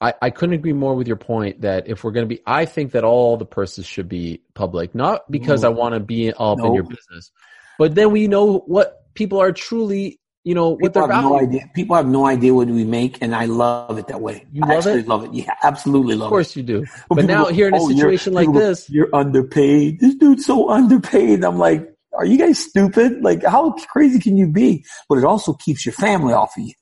I, 0.01 0.15
I 0.21 0.31
couldn't 0.31 0.55
agree 0.55 0.75
more 0.75 0.95
with 0.95 1.07
your 1.07 1.17
point 1.17 1.63
that 1.63 1.89
if 1.89 2.05
we're 2.05 2.11
going 2.11 2.29
to 2.29 2.35
be, 2.35 2.43
I 2.47 2.67
think 2.67 2.93
that 2.93 3.05
all 3.05 3.37
the 3.37 3.47
purses 3.47 3.87
should 3.87 4.09
be 4.09 4.43
public, 4.55 4.95
not 4.95 5.31
because 5.31 5.63
No. 5.63 5.71
I 5.71 5.73
mm. 5.73 5.77
want 5.77 5.95
to 5.95 6.01
be 6.01 6.33
up 6.33 6.59
in 6.61 6.75
your 6.75 6.83
business, 6.83 7.31
but 7.79 7.95
then 7.95 8.11
we 8.13 8.29
know 8.29 8.59
what 8.67 9.07
people 9.15 9.41
are 9.41 9.53
truly, 9.53 10.21
you 10.45 10.55
know, 10.55 10.77
what 10.77 10.93
they're 10.93 11.09
no 11.09 11.41
idea. 11.41 11.71
People 11.75 11.97
have 11.97 12.07
no 12.07 12.27
idea 12.27 12.53
what 12.53 12.69
we 12.69 12.85
make, 12.85 13.19
and 13.23 13.35
I 13.35 13.47
love 13.47 13.99
it 13.99 14.09
that 14.09 14.21
way. 14.21 14.47
You 14.53 14.63
I 14.65 14.69
love 14.69 14.77
actually 14.79 15.01
it? 15.01 15.09
love 15.09 15.25
it. 15.25 15.33
Yeah, 15.33 15.55
absolutely 15.63 16.15
love 16.15 16.27
it. 16.27 16.27
Of 16.27 16.31
course 16.31 16.57
you 16.57 16.63
do. 16.63 16.83
it. 16.83 16.89
But 17.09 17.25
now 17.25 17.45
go, 17.45 17.53
here 17.53 17.69
in 17.69 17.75
a 17.75 17.79
"Oh, 17.79 17.89
situation 17.89 18.35
like 18.35 18.47
people 18.47 18.61
go, 18.61 18.67
this, 18.67 18.91
you're 18.91 19.15
underpaid. 19.15 20.01
This 20.01 20.15
dude's 20.15 20.45
so 20.45 20.69
underpaid. 20.69 21.43
I'm 21.43 21.59
like, 21.59 21.91
are 22.13 22.25
you 22.25 22.39
guys 22.39 22.59
stupid? 22.59 23.23
Like, 23.23 23.45
how 23.45 23.73
crazy 23.73 24.19
can 24.19 24.37
you 24.37 24.47
be? 24.47 24.85
But 25.09 25.19
it 25.19 25.25
also 25.25 25.55
keeps 25.55 25.85
your 25.85 25.93
family 25.95 26.33
off 26.33 26.57
of 26.57 26.65
you. 26.65 26.75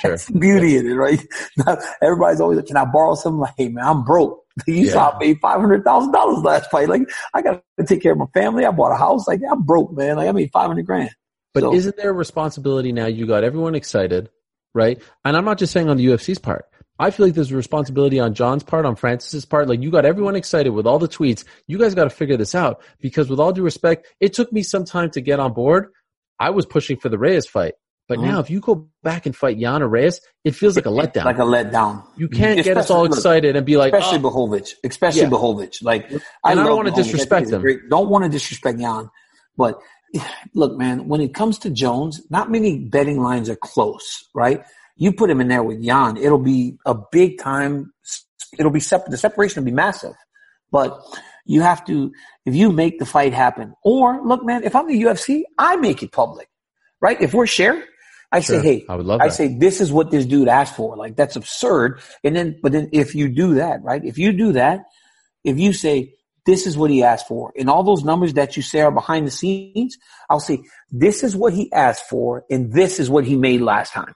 Sure. 0.00 0.10
That's 0.12 0.26
the 0.26 0.38
beauty 0.38 0.76
in 0.76 0.86
it, 0.86 0.94
right? 0.94 1.20
Now, 1.66 1.78
everybody's 2.02 2.40
always 2.40 2.56
like, 2.58 2.66
can 2.66 2.76
I 2.76 2.84
borrow 2.84 3.14
some? 3.14 3.38
Like, 3.38 3.54
hey 3.56 3.68
man, 3.68 3.84
I'm 3.84 4.04
broke. 4.04 4.38
You 4.66 4.74
Yeah. 4.86 4.92
saw 4.92 5.10
I 5.16 5.18
paid 5.20 5.38
five 5.40 5.60
hundred 5.60 5.84
thousand 5.84 6.12
dollars 6.12 6.42
last 6.42 6.70
fight. 6.70 6.88
Like, 6.88 7.02
I 7.34 7.42
got 7.42 7.62
to 7.78 7.86
take 7.86 8.02
care 8.02 8.12
of 8.12 8.18
my 8.18 8.26
family. 8.34 8.64
I 8.66 8.70
bought 8.70 8.92
a 8.92 8.96
house. 8.96 9.26
Like, 9.28 9.40
I'm 9.50 9.62
broke, 9.62 9.92
man. 9.92 10.16
Like, 10.16 10.28
I 10.28 10.32
made 10.32 10.50
five 10.52 10.66
hundred 10.68 10.86
grand. 10.86 11.10
But 11.54 11.62
So- 11.62 11.74
isn't 11.74 11.96
there 11.96 12.10
a 12.10 12.14
responsibility 12.14 12.92
now? 12.92 13.06
You 13.06 13.26
got 13.26 13.42
everyone 13.44 13.74
excited, 13.74 14.28
right? 14.74 15.02
And 15.24 15.36
I'm 15.36 15.44
not 15.44 15.58
just 15.58 15.72
saying 15.72 15.88
on 15.88 15.96
the 15.96 16.06
UFC's 16.06 16.38
part. 16.38 16.64
I 16.98 17.10
feel 17.10 17.24
like 17.26 17.34
there's 17.34 17.50
a 17.50 17.56
responsibility 17.56 18.20
on 18.20 18.34
Jon's 18.34 18.62
part, 18.62 18.84
on 18.84 18.94
Francis's 18.94 19.46
part. 19.46 19.68
Like 19.68 19.80
you 19.80 19.90
got 19.90 20.04
everyone 20.04 20.36
excited 20.36 20.68
with 20.70 20.86
all 20.86 20.98
the 20.98 21.08
tweets. 21.08 21.44
You 21.66 21.78
guys 21.78 21.94
got 21.94 22.04
to 22.04 22.10
figure 22.10 22.36
this 22.36 22.54
out 22.54 22.82
because 23.00 23.30
with 23.30 23.40
all 23.40 23.52
due 23.52 23.62
respect, 23.62 24.06
it 24.20 24.34
took 24.34 24.52
me 24.52 24.62
some 24.62 24.84
time 24.84 25.10
to 25.12 25.22
get 25.22 25.40
on 25.40 25.54
board. 25.54 25.86
I 26.38 26.50
was 26.50 26.66
pushing 26.66 26.98
for 26.98 27.08
the 27.08 27.18
Reyes 27.18 27.46
fight. 27.46 27.72
But 28.10 28.18
Mhm. 28.18 28.24
now 28.24 28.40
if 28.40 28.50
you 28.50 28.58
go 28.58 28.88
back 29.04 29.24
and 29.26 29.36
fight 29.36 29.56
Jan 29.60 29.82
or 29.84 29.88
Reyes, 29.88 30.20
it 30.42 30.56
feels 30.56 30.74
like 30.74 30.84
a 30.84 30.88
letdown. 30.88 31.24
Like 31.26 31.38
a 31.38 31.42
letdown. 31.42 32.02
you 32.16 32.28
can't 32.28 32.60
get 32.64 32.76
us 32.76 32.90
all 32.90 33.04
Especially- 33.04 33.18
excited 33.18 33.54
and 33.56 33.64
be 33.64 33.76
like, 33.76 33.94
especially 33.94 34.18
oh, 34.18 34.30
Blachowicz, 34.32 34.70
especially 34.82 35.20
Yeah. 35.22 35.28
Blachowicz. 35.28 35.76
Like, 35.84 36.10
I 36.44 36.56
don't. 36.56 36.80
I 36.88 36.90
think 36.90 36.96
disrespect 36.96 37.46
he's 37.46 37.52
a 37.52 37.56
him. 37.56 37.62
great- 37.62 37.88
don't 37.88 38.08
want 38.10 38.24
to 38.24 38.28
disrespect 38.30 38.80
Jan, 38.80 39.08
but 39.56 39.78
look, 40.56 40.76
man, 40.76 41.06
when 41.06 41.20
it 41.20 41.32
comes 41.34 41.56
to 41.60 41.70
Jones, 41.70 42.20
not 42.30 42.50
many 42.50 42.80
betting 42.80 43.22
lines 43.22 43.48
are 43.48 43.54
close, 43.54 44.24
right? 44.34 44.64
You 44.96 45.12
put 45.12 45.30
him 45.30 45.40
in 45.40 45.46
there 45.46 45.62
with 45.62 45.80
Jan, 45.80 46.16
it'll 46.16 46.38
be 46.56 46.78
a 46.84 46.96
big 47.12 47.38
time. 47.40 47.92
It'll 48.58 48.72
be 48.72 48.80
separate. 48.80 49.12
The 49.12 49.18
separation 49.18 49.62
will 49.62 49.66
be 49.70 49.76
massive, 49.86 50.14
but 50.72 51.00
you 51.46 51.60
have 51.60 51.84
to 51.84 52.10
if 52.44 52.56
you 52.56 52.72
make 52.72 52.98
the 52.98 53.06
fight 53.06 53.32
happen. 53.34 53.72
Or 53.84 54.20
look, 54.26 54.44
man, 54.44 54.64
if 54.64 54.74
I'm 54.74 54.88
the 54.88 55.00
UFC, 55.00 55.44
I 55.58 55.76
make 55.76 56.02
it 56.02 56.10
public, 56.10 56.48
right? 57.00 57.20
If 57.22 57.34
we're 57.34 57.46
shared, 57.46 57.84
I 58.32 58.40
Sure. 58.40 58.60
say, 58.60 58.62
hey, 58.62 58.86
I 58.88 58.94
would 58.94 59.06
love 59.06 59.20
I 59.20 59.28
that. 59.28 59.34
say 59.34 59.48
this 59.48 59.80
is 59.80 59.92
what 59.92 60.10
this 60.10 60.24
dude 60.24 60.48
asked 60.48 60.76
for. 60.76 60.96
Like 60.96 61.16
that's 61.16 61.36
absurd. 61.36 62.00
And 62.22 62.36
then, 62.36 62.58
but 62.62 62.72
then 62.72 62.88
if 62.92 63.14
you 63.14 63.28
do 63.28 63.54
that, 63.54 63.82
right? 63.82 64.04
If 64.04 64.18
you 64.18 64.32
do 64.32 64.52
that, 64.52 64.84
if 65.42 65.58
you 65.58 65.72
say 65.72 66.14
this 66.46 66.66
is 66.66 66.76
what 66.76 66.90
he 66.90 67.02
asked 67.02 67.26
for, 67.26 67.52
and 67.58 67.68
all 67.68 67.82
those 67.82 68.04
numbers 68.04 68.34
that 68.34 68.56
you 68.56 68.62
say 68.62 68.80
are 68.80 68.92
behind 68.92 69.26
the 69.26 69.30
scenes, 69.30 69.98
I'll 70.28 70.40
say 70.40 70.60
this 70.90 71.22
is 71.22 71.34
what 71.36 71.52
he 71.52 71.72
asked 71.72 72.08
for, 72.08 72.44
and 72.50 72.72
this 72.72 73.00
is 73.00 73.10
what 73.10 73.24
he 73.24 73.36
made 73.36 73.60
last 73.60 73.92
time, 73.92 74.14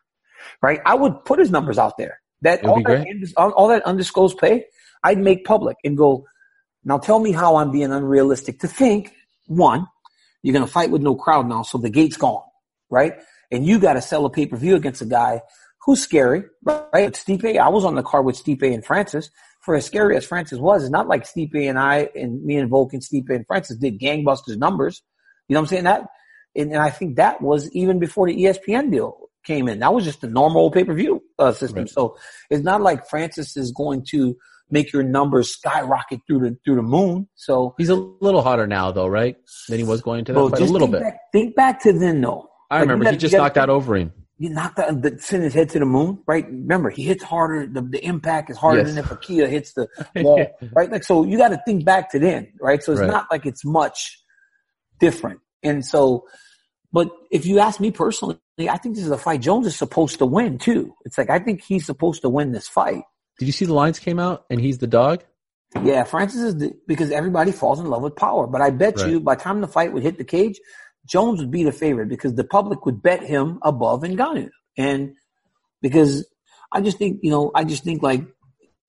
right? 0.62 0.80
I 0.86 0.94
would 0.94 1.24
put 1.24 1.38
his 1.38 1.50
numbers 1.50 1.78
out 1.78 1.98
there. 1.98 2.20
That 2.42 2.64
all 2.64 2.82
that, 2.82 3.34
all 3.36 3.68
that 3.68 3.82
undisclosed 3.84 4.38
pay, 4.38 4.66
I'd 5.02 5.18
make 5.18 5.44
public 5.44 5.76
and 5.82 5.96
go. 5.96 6.24
Now 6.84 6.98
tell 6.98 7.18
me 7.18 7.32
how 7.32 7.56
I'm 7.56 7.70
being 7.72 7.90
unrealistic 7.90 8.60
to 8.60 8.68
think. 8.68 9.12
One, 9.46 9.86
you're 10.42 10.52
going 10.52 10.64
to 10.64 10.70
fight 10.70 10.90
with 10.90 11.02
no 11.02 11.14
crowd 11.14 11.48
now, 11.48 11.62
so 11.62 11.78
the 11.78 11.90
gate's 11.90 12.16
gone, 12.16 12.42
right? 12.90 13.14
And 13.50 13.66
you 13.66 13.78
got 13.78 13.94
to 13.94 14.02
sell 14.02 14.24
a 14.26 14.30
pay 14.30 14.46
per 14.46 14.56
view 14.56 14.76
against 14.76 15.02
a 15.02 15.06
guy 15.06 15.42
who's 15.84 16.00
scary, 16.00 16.44
right? 16.62 17.12
Stipe, 17.12 17.58
I 17.58 17.68
was 17.68 17.84
on 17.84 17.94
the 17.94 18.02
card 18.02 18.24
with 18.24 18.42
Stipe 18.42 18.62
and 18.62 18.84
Francis. 18.84 19.30
For 19.60 19.74
as 19.74 19.86
scary 19.86 20.16
as 20.16 20.26
Francis 20.26 20.58
was, 20.58 20.82
it's 20.82 20.90
not 20.90 21.08
like 21.08 21.24
Stipe 21.24 21.68
and 21.68 21.78
I 21.78 22.10
and 22.14 22.44
me 22.44 22.56
and 22.56 22.68
Volk 22.68 22.92
and 22.92 23.02
Stipe 23.02 23.30
and 23.30 23.46
Francis 23.46 23.78
did 23.78 23.98
gangbusters 23.98 24.58
numbers. 24.58 25.02
You 25.48 25.54
know 25.54 25.60
what 25.60 25.64
I'm 25.64 25.68
saying? 25.68 25.84
That, 25.84 26.06
and, 26.54 26.72
and 26.72 26.82
I 26.82 26.90
think 26.90 27.16
that 27.16 27.40
was 27.40 27.70
even 27.72 27.98
before 27.98 28.26
the 28.26 28.36
ESPN 28.36 28.90
deal 28.90 29.18
came 29.44 29.68
in. 29.68 29.78
That 29.78 29.94
was 29.94 30.04
just 30.04 30.20
the 30.20 30.28
normal 30.28 30.70
pay 30.70 30.84
per 30.84 30.94
view 30.94 31.22
uh, 31.38 31.52
system. 31.52 31.80
Right. 31.80 31.88
So 31.88 32.16
it's 32.50 32.62
not 32.62 32.82
like 32.82 33.08
Francis 33.08 33.56
is 33.56 33.72
going 33.72 34.04
to 34.10 34.36
make 34.70 34.92
your 34.92 35.02
numbers 35.02 35.50
skyrocket 35.52 36.20
through 36.26 36.40
the 36.40 36.56
through 36.64 36.76
the 36.76 36.82
moon. 36.82 37.28
So 37.34 37.74
he's 37.78 37.90
a 37.90 37.94
little 37.94 38.42
hotter 38.42 38.66
now 38.66 38.90
though, 38.90 39.06
right? 39.06 39.36
Than 39.68 39.78
he 39.78 39.84
was 39.84 40.02
going 40.02 40.20
into 40.20 40.32
that 40.32 40.50
fight 40.50 40.60
a 40.60 40.64
little 40.64 40.88
think 40.88 40.92
bit. 40.92 41.02
Back, 41.02 41.18
think 41.32 41.56
back 41.56 41.82
to 41.82 41.92
then, 41.92 42.20
though. 42.20 42.50
I 42.74 42.78
Like, 42.78 42.82
remember 42.82 43.04
gotta- 43.04 43.16
he 43.16 43.20
just 43.20 43.34
knocked 43.34 43.56
out 43.56 43.68
Overeem. 43.68 44.10
he 44.38 44.48
knocked 44.48 44.78
out 44.78 45.00
the 45.00 45.16
sent 45.20 45.42
his 45.44 45.54
head 45.54 45.68
to 45.70 45.78
the 45.78 45.84
moon, 45.86 46.18
right? 46.26 46.44
Remember, 46.46 46.90
he 46.90 47.02
hits 47.04 47.22
harder. 47.22 47.66
The, 47.66 47.82
the 47.82 48.04
impact 48.04 48.50
is 48.50 48.56
harder 48.56 48.78
Yes. 48.80 48.88
than 48.88 48.98
if 48.98 49.10
a 49.10 49.16
Kia 49.16 49.46
hits 49.46 49.72
the 49.74 49.88
wall, 50.16 50.44
right? 50.72 50.90
Like, 50.90 51.04
so 51.04 51.24
you 51.24 51.38
got 51.38 51.48
to 51.50 51.60
think 51.64 51.84
back 51.84 52.10
to 52.12 52.18
then, 52.18 52.48
right? 52.60 52.82
So 52.82 52.92
it's 52.92 53.00
Right. 53.00 53.10
not 53.10 53.26
like 53.30 53.46
it's 53.46 53.64
much 53.64 54.20
different. 55.00 55.40
And 55.62 55.84
so, 55.84 56.24
but 56.92 57.10
if 57.30 57.46
you 57.46 57.58
ask 57.58 57.80
me 57.80 57.90
personally, 57.90 58.38
I 58.58 58.76
think 58.76 58.96
this 58.96 59.04
is 59.04 59.10
a 59.10 59.18
fight 59.18 59.40
Jones 59.40 59.66
is 59.66 59.76
supposed 59.76 60.18
to 60.18 60.26
win 60.26 60.58
too. 60.58 60.94
It's 61.04 61.18
like 61.18 61.30
I 61.30 61.38
think 61.38 61.62
he's 61.62 61.86
supposed 61.86 62.22
to 62.22 62.28
win 62.28 62.52
this 62.52 62.68
fight. 62.68 63.02
Did 63.38 63.46
you 63.46 63.52
see 63.52 63.64
the 63.64 63.74
lines 63.74 63.98
came 63.98 64.18
out 64.20 64.44
and 64.50 64.60
he's 64.60 64.78
the 64.78 64.86
dog? 64.86 65.22
Yeah, 65.82 66.04
Francis 66.04 66.40
is 66.40 66.56
the, 66.58 66.72
because 66.86 67.10
everybody 67.10 67.50
falls 67.50 67.80
in 67.80 67.86
love 67.86 68.02
with 68.02 68.14
power. 68.14 68.46
But 68.46 68.60
I 68.60 68.70
bet 68.70 68.98
Right. 69.00 69.10
you 69.10 69.20
by 69.20 69.34
the 69.34 69.40
time 69.42 69.60
the 69.60 69.66
fight 69.66 69.92
would 69.92 70.04
hit 70.04 70.18
the 70.18 70.24
cage, 70.24 70.60
Jones 71.06 71.40
would 71.40 71.50
be 71.50 71.64
the 71.64 71.72
favorite 71.72 72.08
because 72.08 72.34
the 72.34 72.44
public 72.44 72.86
would 72.86 73.02
bet 73.02 73.22
him 73.22 73.58
above 73.62 74.02
Ngannou. 74.02 74.50
And 74.76 75.14
because 75.82 76.26
I 76.72 76.80
just 76.80 76.98
think, 76.98 77.20
you 77.22 77.30
know, 77.30 77.50
I 77.54 77.64
just 77.64 77.84
think 77.84 78.02
like, 78.02 78.24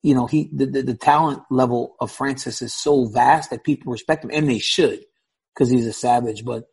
you 0.01 0.15
know, 0.15 0.27
he, 0.27 0.49
the, 0.53 0.65
the, 0.65 0.81
the 0.81 0.93
talent 0.95 1.41
level 1.49 1.95
of 1.99 2.11
Francis 2.11 2.61
is 2.61 2.73
so 2.73 3.05
vast 3.05 3.49
that 3.49 3.63
people 3.63 3.91
respect 3.91 4.23
him 4.23 4.31
and 4.33 4.49
they 4.49 4.59
should 4.59 4.99
because 5.53 5.69
he's 5.69 5.87
a 5.87 5.93
savage. 5.93 6.45
But 6.45 6.65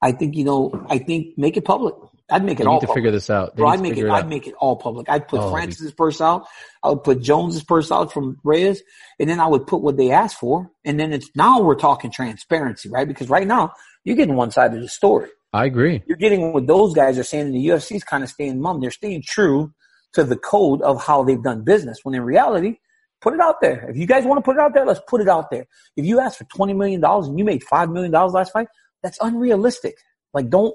I 0.00 0.12
think, 0.12 0.36
you 0.36 0.44
know, 0.44 0.86
I 0.88 0.98
think 0.98 1.36
make 1.36 1.56
it 1.56 1.64
public. 1.64 1.94
I'd 2.30 2.44
make 2.44 2.60
it 2.60 2.64
need 2.64 2.70
all 2.70 2.80
to 2.80 2.86
public. 2.86 2.98
figure 2.98 3.10
this 3.10 3.30
out. 3.30 3.56
They 3.56 3.62
Bro, 3.62 3.70
I'd 3.70 3.80
make 3.80 3.92
it. 3.92 3.96
figure 3.96 4.10
I'd 4.10 4.28
make 4.28 4.46
it 4.46 4.54
all 4.58 4.76
public. 4.76 5.08
I'd 5.08 5.28
put 5.28 5.40
Oh, 5.40 5.50
Francis's 5.50 5.92
purse 5.92 6.20
out. 6.20 6.46
I 6.82 6.90
would 6.90 7.02
put 7.02 7.20
Jones's 7.22 7.64
purse 7.64 7.90
out 7.90 8.12
from 8.12 8.38
Reyes, 8.44 8.82
and 9.18 9.28
then 9.30 9.40
I 9.40 9.46
would 9.46 9.66
put 9.66 9.80
what 9.80 9.96
they 9.96 10.10
asked 10.10 10.38
for. 10.38 10.70
And 10.84 11.00
then 11.00 11.12
it's 11.12 11.30
now 11.34 11.62
we're 11.62 11.74
talking 11.74 12.10
transparency, 12.10 12.90
right? 12.90 13.08
Because 13.08 13.30
right 13.30 13.46
now 13.46 13.72
you're 14.08 14.16
getting 14.16 14.36
one 14.36 14.50
side 14.50 14.72
of 14.72 14.80
the 14.80 14.88
story. 14.88 15.28
I 15.52 15.66
agree. 15.66 16.02
You're 16.06 16.16
getting 16.16 16.54
what 16.54 16.66
those 16.66 16.94
guys 16.94 17.18
are 17.18 17.22
saying. 17.22 17.52
The 17.52 17.66
UFC 17.68 17.96
is 17.96 18.04
kind 18.04 18.24
of 18.24 18.30
staying 18.30 18.58
mum. 18.58 18.80
They're 18.80 18.90
staying 18.90 19.22
true 19.26 19.70
to 20.14 20.24
the 20.24 20.36
code 20.36 20.80
of 20.80 21.04
how 21.04 21.22
they've 21.24 21.42
done 21.42 21.62
business. 21.62 21.98
When 22.04 22.14
in 22.14 22.22
reality, 22.22 22.78
put 23.20 23.34
it 23.34 23.40
out 23.40 23.60
there. 23.60 23.86
If 23.90 23.98
you 23.98 24.06
guys 24.06 24.24
want 24.24 24.38
to 24.38 24.42
put 24.42 24.56
it 24.56 24.60
out 24.60 24.72
there, 24.72 24.86
let's 24.86 25.02
put 25.06 25.20
it 25.20 25.28
out 25.28 25.50
there. 25.50 25.66
If 25.94 26.06
you 26.06 26.20
ask 26.20 26.38
for 26.38 26.44
twenty 26.44 26.72
million 26.72 27.02
dollars 27.02 27.26
and 27.26 27.38
you 27.38 27.44
made 27.44 27.62
five 27.64 27.90
million 27.90 28.10
dollars 28.10 28.32
last 28.32 28.52
fight, 28.52 28.68
that's 29.02 29.18
unrealistic. 29.20 29.96
Like 30.32 30.48
don't 30.48 30.74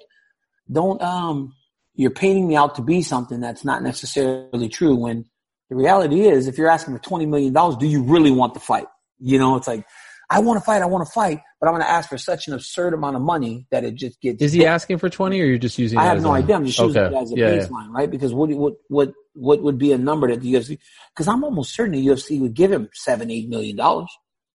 don't 0.72 1.02
um 1.02 1.56
you're 1.96 2.12
painting 2.12 2.48
me 2.48 2.56
out 2.56 2.76
to 2.76 2.84
be 2.84 3.02
something 3.02 3.40
that's 3.40 3.66
not 3.66 3.82
necessarily 3.82 4.70
true 4.70 4.96
when 4.96 5.26
the 5.72 5.76
reality 5.76 6.22
is 6.22 6.48
if 6.48 6.60
you're 6.60 6.70
asking 6.70 6.96
for 6.96 7.02
twenty 7.02 7.26
million 7.26 7.52
dollars, 7.52 7.78
do 7.78 7.88
you 7.88 8.04
really 8.04 8.32
want 8.32 8.54
the 8.54 8.60
fight? 8.60 8.86
You 9.18 9.40
know, 9.40 9.56
it's 9.56 9.68
like 9.68 9.88
I 10.30 10.40
want 10.40 10.58
to 10.60 10.66
fight, 10.66 10.82
I 10.82 10.86
want 10.86 11.06
to 11.06 11.12
fight, 11.12 11.42
but 11.60 11.68
I'm 11.68 11.74
going 11.74 11.84
to 11.86 11.90
ask 11.90 12.10
for 12.10 12.18
such 12.18 12.48
an 12.48 12.54
absurd 12.54 12.94
amount 12.94 13.16
of 13.16 13.22
money 13.22 13.68
that 13.72 13.84
it 13.84 13.96
just 13.96 14.20
gets. 14.22 14.42
Is 14.42 14.54
he 14.54 14.66
asking 14.66 14.98
for 14.98 15.10
twenty, 15.10 15.42
or 15.42 15.46
you're 15.46 15.58
just 15.58 15.78
using? 15.78 16.00
I 16.00 16.06
have 16.06 16.22
no 16.22 16.32
a- 16.34 16.38
idea. 16.40 16.56
I'm 16.56 16.66
just 16.66 16.80
using 16.80 17.04
it 17.04 17.14
as 17.14 17.32
a 17.32 17.36
Yeah, 17.36 17.54
yeah. 17.54 17.66
baseline, 17.66 17.90
right? 17.90 18.10
Because 18.10 18.34
what 18.34 18.50
what 18.52 18.74
what 18.88 19.14
what 19.34 19.62
would 19.62 19.78
be 19.78 19.92
a 19.92 19.98
number 19.98 20.28
that 20.30 20.42
the 20.42 20.54
UFC? 20.54 20.80
Because 21.14 21.28
I'm 21.28 21.44
almost 21.44 21.76
certain 21.76 21.94
the 21.94 22.06
UFC 22.08 22.40
would 22.40 22.54
give 22.54 22.72
him 22.72 22.90
seven, 22.94 23.30
eight 23.30 23.50
million 23.50 23.76
dollars. 23.76 24.10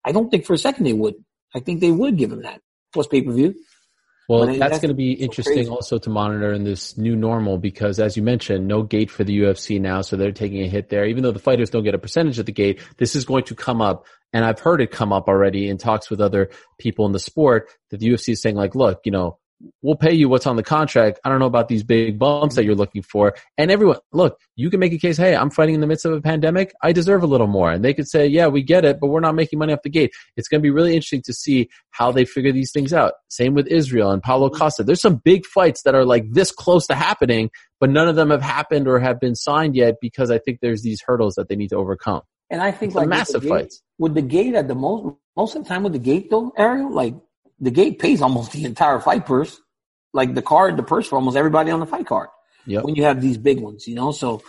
I 0.04 0.12
don't 0.12 0.30
think 0.30 0.46
for 0.46 0.54
a 0.54 0.58
second 0.58 0.84
they 0.84 0.92
would. 0.92 1.14
I 1.54 1.60
think 1.60 1.80
they 1.80 1.90
would 1.90 2.16
give 2.16 2.32
him 2.32 2.42
that 2.42 2.60
plus 2.92 3.06
pay 3.06 3.22
per 3.22 3.32
view. 3.32 3.54
Well, 4.28 4.44
that's, 4.46 4.58
that's 4.58 4.78
going 4.80 4.88
to 4.88 4.94
be 4.94 5.12
interesting 5.12 5.54
crazy. 5.54 5.70
also 5.70 5.98
to 5.98 6.10
monitor 6.10 6.52
in 6.52 6.64
this 6.64 6.98
new 6.98 7.14
normal 7.14 7.58
because, 7.58 8.00
as 8.00 8.16
you 8.16 8.24
mentioned, 8.24 8.66
no 8.66 8.82
gate 8.82 9.08
for 9.08 9.22
the 9.22 9.38
UFC 9.40 9.80
now, 9.80 10.00
so 10.00 10.16
they're 10.16 10.32
taking 10.32 10.62
a 10.62 10.66
hit 10.68 10.88
there. 10.88 11.04
Even 11.06 11.22
though 11.22 11.30
the 11.30 11.38
fighters 11.38 11.70
don't 11.70 11.84
get 11.84 11.94
a 11.94 11.98
percentage 11.98 12.40
of 12.40 12.46
the 12.46 12.50
gate, 12.52 12.80
this 12.96 13.14
is 13.14 13.24
going 13.24 13.44
to 13.44 13.54
come 13.54 13.80
up, 13.80 14.04
and 14.32 14.44
I've 14.44 14.60
heard 14.60 14.80
it 14.80 14.90
come 14.90 15.12
up 15.12 15.28
already 15.28 15.68
in 15.68 15.78
talks 15.78 16.10
with 16.10 16.20
other 16.20 16.50
people 16.78 17.06
in 17.06 17.12
the 17.12 17.18
sport 17.18 17.70
that 17.90 18.00
the 18.00 18.08
UFC 18.08 18.30
is 18.30 18.42
saying, 18.42 18.56
like, 18.56 18.74
look, 18.74 19.00
you 19.04 19.12
know, 19.12 19.38
we'll 19.82 19.96
pay 19.96 20.12
you 20.12 20.28
what's 20.28 20.46
on 20.46 20.56
the 20.56 20.62
contract. 20.62 21.18
I 21.24 21.28
don't 21.28 21.38
know 21.38 21.46
about 21.46 21.68
these 21.68 21.82
big 21.82 22.18
bumps 22.18 22.56
that 22.56 22.64
you're 22.64 22.74
looking 22.74 23.02
for. 23.02 23.34
And 23.56 23.70
everyone, 23.70 23.98
look, 24.12 24.38
you 24.54 24.70
can 24.70 24.80
make 24.80 24.92
a 24.92 24.98
case, 24.98 25.16
hey, 25.16 25.34
I'm 25.34 25.50
fighting 25.50 25.74
in 25.74 25.80
the 25.80 25.86
midst 25.86 26.04
of 26.04 26.12
a 26.12 26.20
pandemic. 26.20 26.74
I 26.82 26.92
deserve 26.92 27.22
a 27.22 27.26
little 27.26 27.46
more. 27.46 27.70
And 27.70 27.84
they 27.84 27.94
could 27.94 28.08
say, 28.08 28.26
yeah, 28.26 28.48
we 28.48 28.62
get 28.62 28.84
it, 28.84 28.98
but 29.00 29.08
we're 29.08 29.20
not 29.20 29.34
making 29.34 29.58
money 29.58 29.72
off 29.72 29.82
the 29.82 29.90
gate. 29.90 30.12
It's 30.36 30.48
going 30.48 30.60
to 30.60 30.62
be 30.62 30.70
really 30.70 30.90
interesting 30.90 31.22
to 31.22 31.32
see 31.32 31.68
how 31.90 32.12
they 32.12 32.24
figure 32.24 32.52
these 32.52 32.72
things 32.72 32.92
out. 32.92 33.14
Same 33.28 33.54
with 33.54 33.66
Israel 33.68 34.10
and 34.10 34.22
Paulo 34.22 34.50
Costa. 34.50 34.84
There's 34.84 35.00
some 35.00 35.16
big 35.16 35.46
fights 35.46 35.82
that 35.82 35.94
are 35.94 36.04
like 36.04 36.24
this 36.30 36.50
close 36.50 36.86
to 36.88 36.94
happening, 36.94 37.50
but 37.80 37.90
none 37.90 38.08
of 38.08 38.16
them 38.16 38.30
have 38.30 38.42
happened 38.42 38.86
or 38.88 38.98
have 38.98 39.20
been 39.20 39.34
signed 39.34 39.74
yet 39.74 39.94
because 40.00 40.30
I 40.30 40.38
think 40.38 40.58
there's 40.60 40.82
these 40.82 41.02
hurdles 41.04 41.34
that 41.36 41.48
they 41.48 41.56
need 41.56 41.68
to 41.68 41.76
overcome. 41.76 42.22
And 42.50 42.62
I 42.62 42.70
think 42.70 42.92
Some 42.92 43.00
like 43.00 43.08
with 43.08 43.18
massive 43.18 43.42
the 43.42 43.48
gate, 43.48 43.54
fights. 43.54 43.82
with 43.98 44.14
the 44.14 44.22
gate 44.22 44.54
at 44.54 44.68
the 44.68 44.74
most 44.74 45.16
most 45.36 45.56
of 45.56 45.62
the 45.64 45.68
time 45.68 45.82
with 45.82 45.92
the 45.92 45.98
gate 45.98 46.30
though, 46.30 46.52
Ariel, 46.56 46.90
like 46.92 47.14
the 47.60 47.70
gate 47.70 47.98
pays 47.98 48.22
almost 48.22 48.52
the 48.52 48.64
entire 48.64 49.00
fight 49.00 49.26
purse, 49.26 49.60
like 50.12 50.34
the 50.34 50.42
card, 50.42 50.76
the 50.76 50.82
purse 50.82 51.08
for 51.08 51.16
almost 51.16 51.36
everybody 51.36 51.70
on 51.70 51.80
the 51.80 51.86
fight 51.86 52.06
card. 52.06 52.28
Yep. 52.66 52.84
When 52.84 52.94
you 52.94 53.04
have 53.04 53.20
these 53.20 53.38
big 53.38 53.60
ones, 53.60 53.86
you 53.86 53.94
know, 53.94 54.12
so 54.12 54.42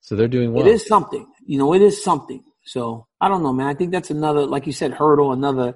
So 0.00 0.16
they're 0.16 0.28
doing 0.28 0.52
well. 0.52 0.66
it 0.66 0.70
is 0.70 0.86
something. 0.86 1.26
You 1.46 1.58
know, 1.58 1.72
it 1.74 1.82
is 1.82 2.02
something. 2.02 2.42
So 2.64 3.06
I 3.20 3.28
don't 3.28 3.42
know, 3.42 3.52
man. 3.52 3.66
I 3.66 3.74
think 3.74 3.90
that's 3.92 4.10
another, 4.10 4.46
like 4.46 4.66
you 4.66 4.72
said, 4.72 4.92
hurdle, 4.92 5.32
another 5.32 5.74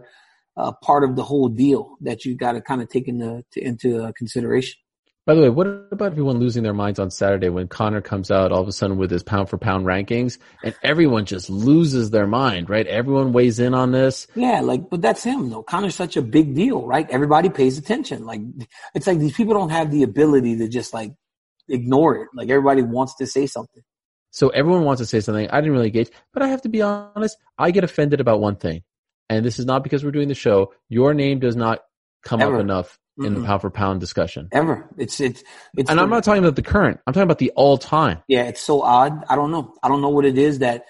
uh, 0.57 0.73
part 0.83 1.03
of 1.05 1.17
the 1.17 1.23
whole 1.25 1.49
deal 1.49 1.97
that 2.03 2.25
you 2.25 2.35
got 2.37 2.53
to 2.53 2.61
kind 2.61 2.81
of 2.83 2.89
take 2.89 3.09
into 3.09 3.45
to, 3.53 3.61
into 3.61 4.03
uh, 4.05 4.13
consideration. 4.17 4.79
By 5.27 5.35
the 5.35 5.41
way, 5.41 5.49
what 5.49 5.67
about 5.91 6.13
everyone 6.13 6.39
losing 6.39 6.63
their 6.63 6.75
minds 6.75 6.99
on 6.99 7.11
Saturday 7.11 7.49
when 7.49 7.67
Conor 7.67 8.03
comes 8.03 8.31
out 8.31 8.53
all 8.53 8.61
of 8.61 8.69
a 8.69 8.73
sudden 8.73 8.99
with 8.99 9.11
his 9.11 9.23
pound 9.23 9.49
for 9.49 9.57
pound 9.57 9.87
rankings 9.87 10.37
and 10.63 10.75
everyone 10.83 11.25
just 11.25 11.49
loses 11.49 12.11
their 12.11 12.27
mind, 12.27 12.69
right? 12.69 12.87
Everyone 12.87 13.33
weighs 13.33 13.59
in 13.59 13.73
on 13.73 13.91
this. 13.91 14.27
Yeah, 14.35 14.61
like, 14.61 14.91
but 14.91 15.01
that's 15.01 15.25
him 15.25 15.49
though. 15.49 15.63
Conor's 15.63 15.95
such 15.95 16.19
a 16.19 16.23
big 16.23 16.55
deal, 16.55 16.87
right? 16.87 17.09
Everybody 17.09 17.49
pays 17.49 17.79
attention. 17.79 18.27
Like, 18.27 18.43
it's 18.95 19.07
like 19.07 19.19
these 19.19 19.33
people 19.33 19.55
don't 19.55 19.71
have 19.71 19.91
the 19.91 20.03
ability 20.03 20.59
to 20.59 20.69
just 20.69 20.93
like 20.93 21.13
ignore 21.69 22.17
it. 22.17 22.29
Like 22.35 22.51
everybody 22.51 22.83
wants 22.83 23.17
to 23.17 23.27
say 23.27 23.47
something. 23.47 23.83
So 24.31 24.51
everyone 24.51 24.85
wants 24.85 25.01
to 25.01 25.07
say 25.07 25.21
something. 25.21 25.49
I 25.49 25.63
didn't 25.63 25.73
really 25.73 25.87
engage, 25.87 26.11
but 26.35 26.43
I 26.43 26.49
have 26.49 26.61
to 26.63 26.69
be 26.69 26.83
honest. 26.83 27.39
I 27.57 27.71
get 27.71 27.83
offended 27.83 28.21
about 28.21 28.41
one 28.41 28.57
thing. 28.57 28.83
And 29.31 29.43
this 29.43 29.59
is 29.59 29.65
not 29.65 29.85
because 29.85 30.05
we're 30.05 30.11
doing 30.11 30.29
the 30.29 30.35
show. 30.35 30.75
Your 30.91 31.15
name 31.15 31.39
does 31.39 31.57
not 31.57 31.81
come 32.27 32.43
Ever. 32.43 32.57
up 32.57 32.61
enough 32.61 32.99
in 33.19 33.35
the 33.35 33.41
Mm-mm. 33.41 33.47
pound 33.47 33.61
for 33.63 33.71
pound 33.71 34.01
discussion. 34.01 34.49
Ever. 34.53 34.89
It's, 34.99 35.21
it's, 35.21 35.43
it's, 35.77 35.91
And 35.91 36.01
I'm 36.01 36.11
not 36.11 36.25
talking 36.25 36.43
about 36.43 36.57
the 36.57 36.63
current. 36.63 37.01
I'm 37.07 37.13
talking 37.13 37.25
about 37.25 37.39
the 37.39 37.53
all 37.55 37.79
time. 37.79 38.23
yeah, 38.29 38.45
it's 38.45 38.61
so 38.61 38.83
odd. 38.83 39.25
I 39.29 39.37
don't 39.37 39.51
know. 39.51 39.75
I 39.83 39.89
don't 39.89 40.03
know 40.03 40.09
what 40.09 40.25
it 40.25 40.39
is 40.39 40.61
that 40.61 40.85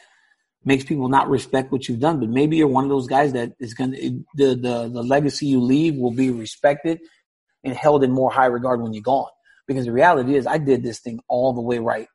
makes 0.65 0.85
people 0.85 1.09
not 1.09 1.29
respect 1.29 1.71
what 1.71 1.89
you've 1.89 2.01
done, 2.01 2.21
but 2.21 2.29
maybe 2.31 2.57
you're 2.57 2.69
one 2.69 2.85
of 2.85 2.91
those 2.91 3.07
guys 3.07 3.35
that 3.35 3.53
is 3.61 3.75
going 3.75 3.93
to, 3.93 4.25
the, 4.37 4.55
the, 4.55 4.89
the 4.89 5.03
legacy 5.03 5.47
you 5.47 5.61
leave 5.61 5.97
will 5.97 6.11
be 6.13 6.31
respected 6.31 7.01
and 7.63 7.75
held 7.75 8.03
in 8.03 8.11
more 8.11 8.31
high 8.31 8.47
regard 8.47 8.81
when 8.81 8.93
you're 8.95 9.03
gone. 9.03 9.29
Because 9.67 9.85
the 9.85 9.93
reality 9.93 10.37
is 10.37 10.47
I 10.47 10.59
did 10.59 10.83
this 10.83 11.01
thing 11.01 11.21
all 11.29 11.53
the 11.53 11.61
way 11.61 11.79
right. 11.79 12.09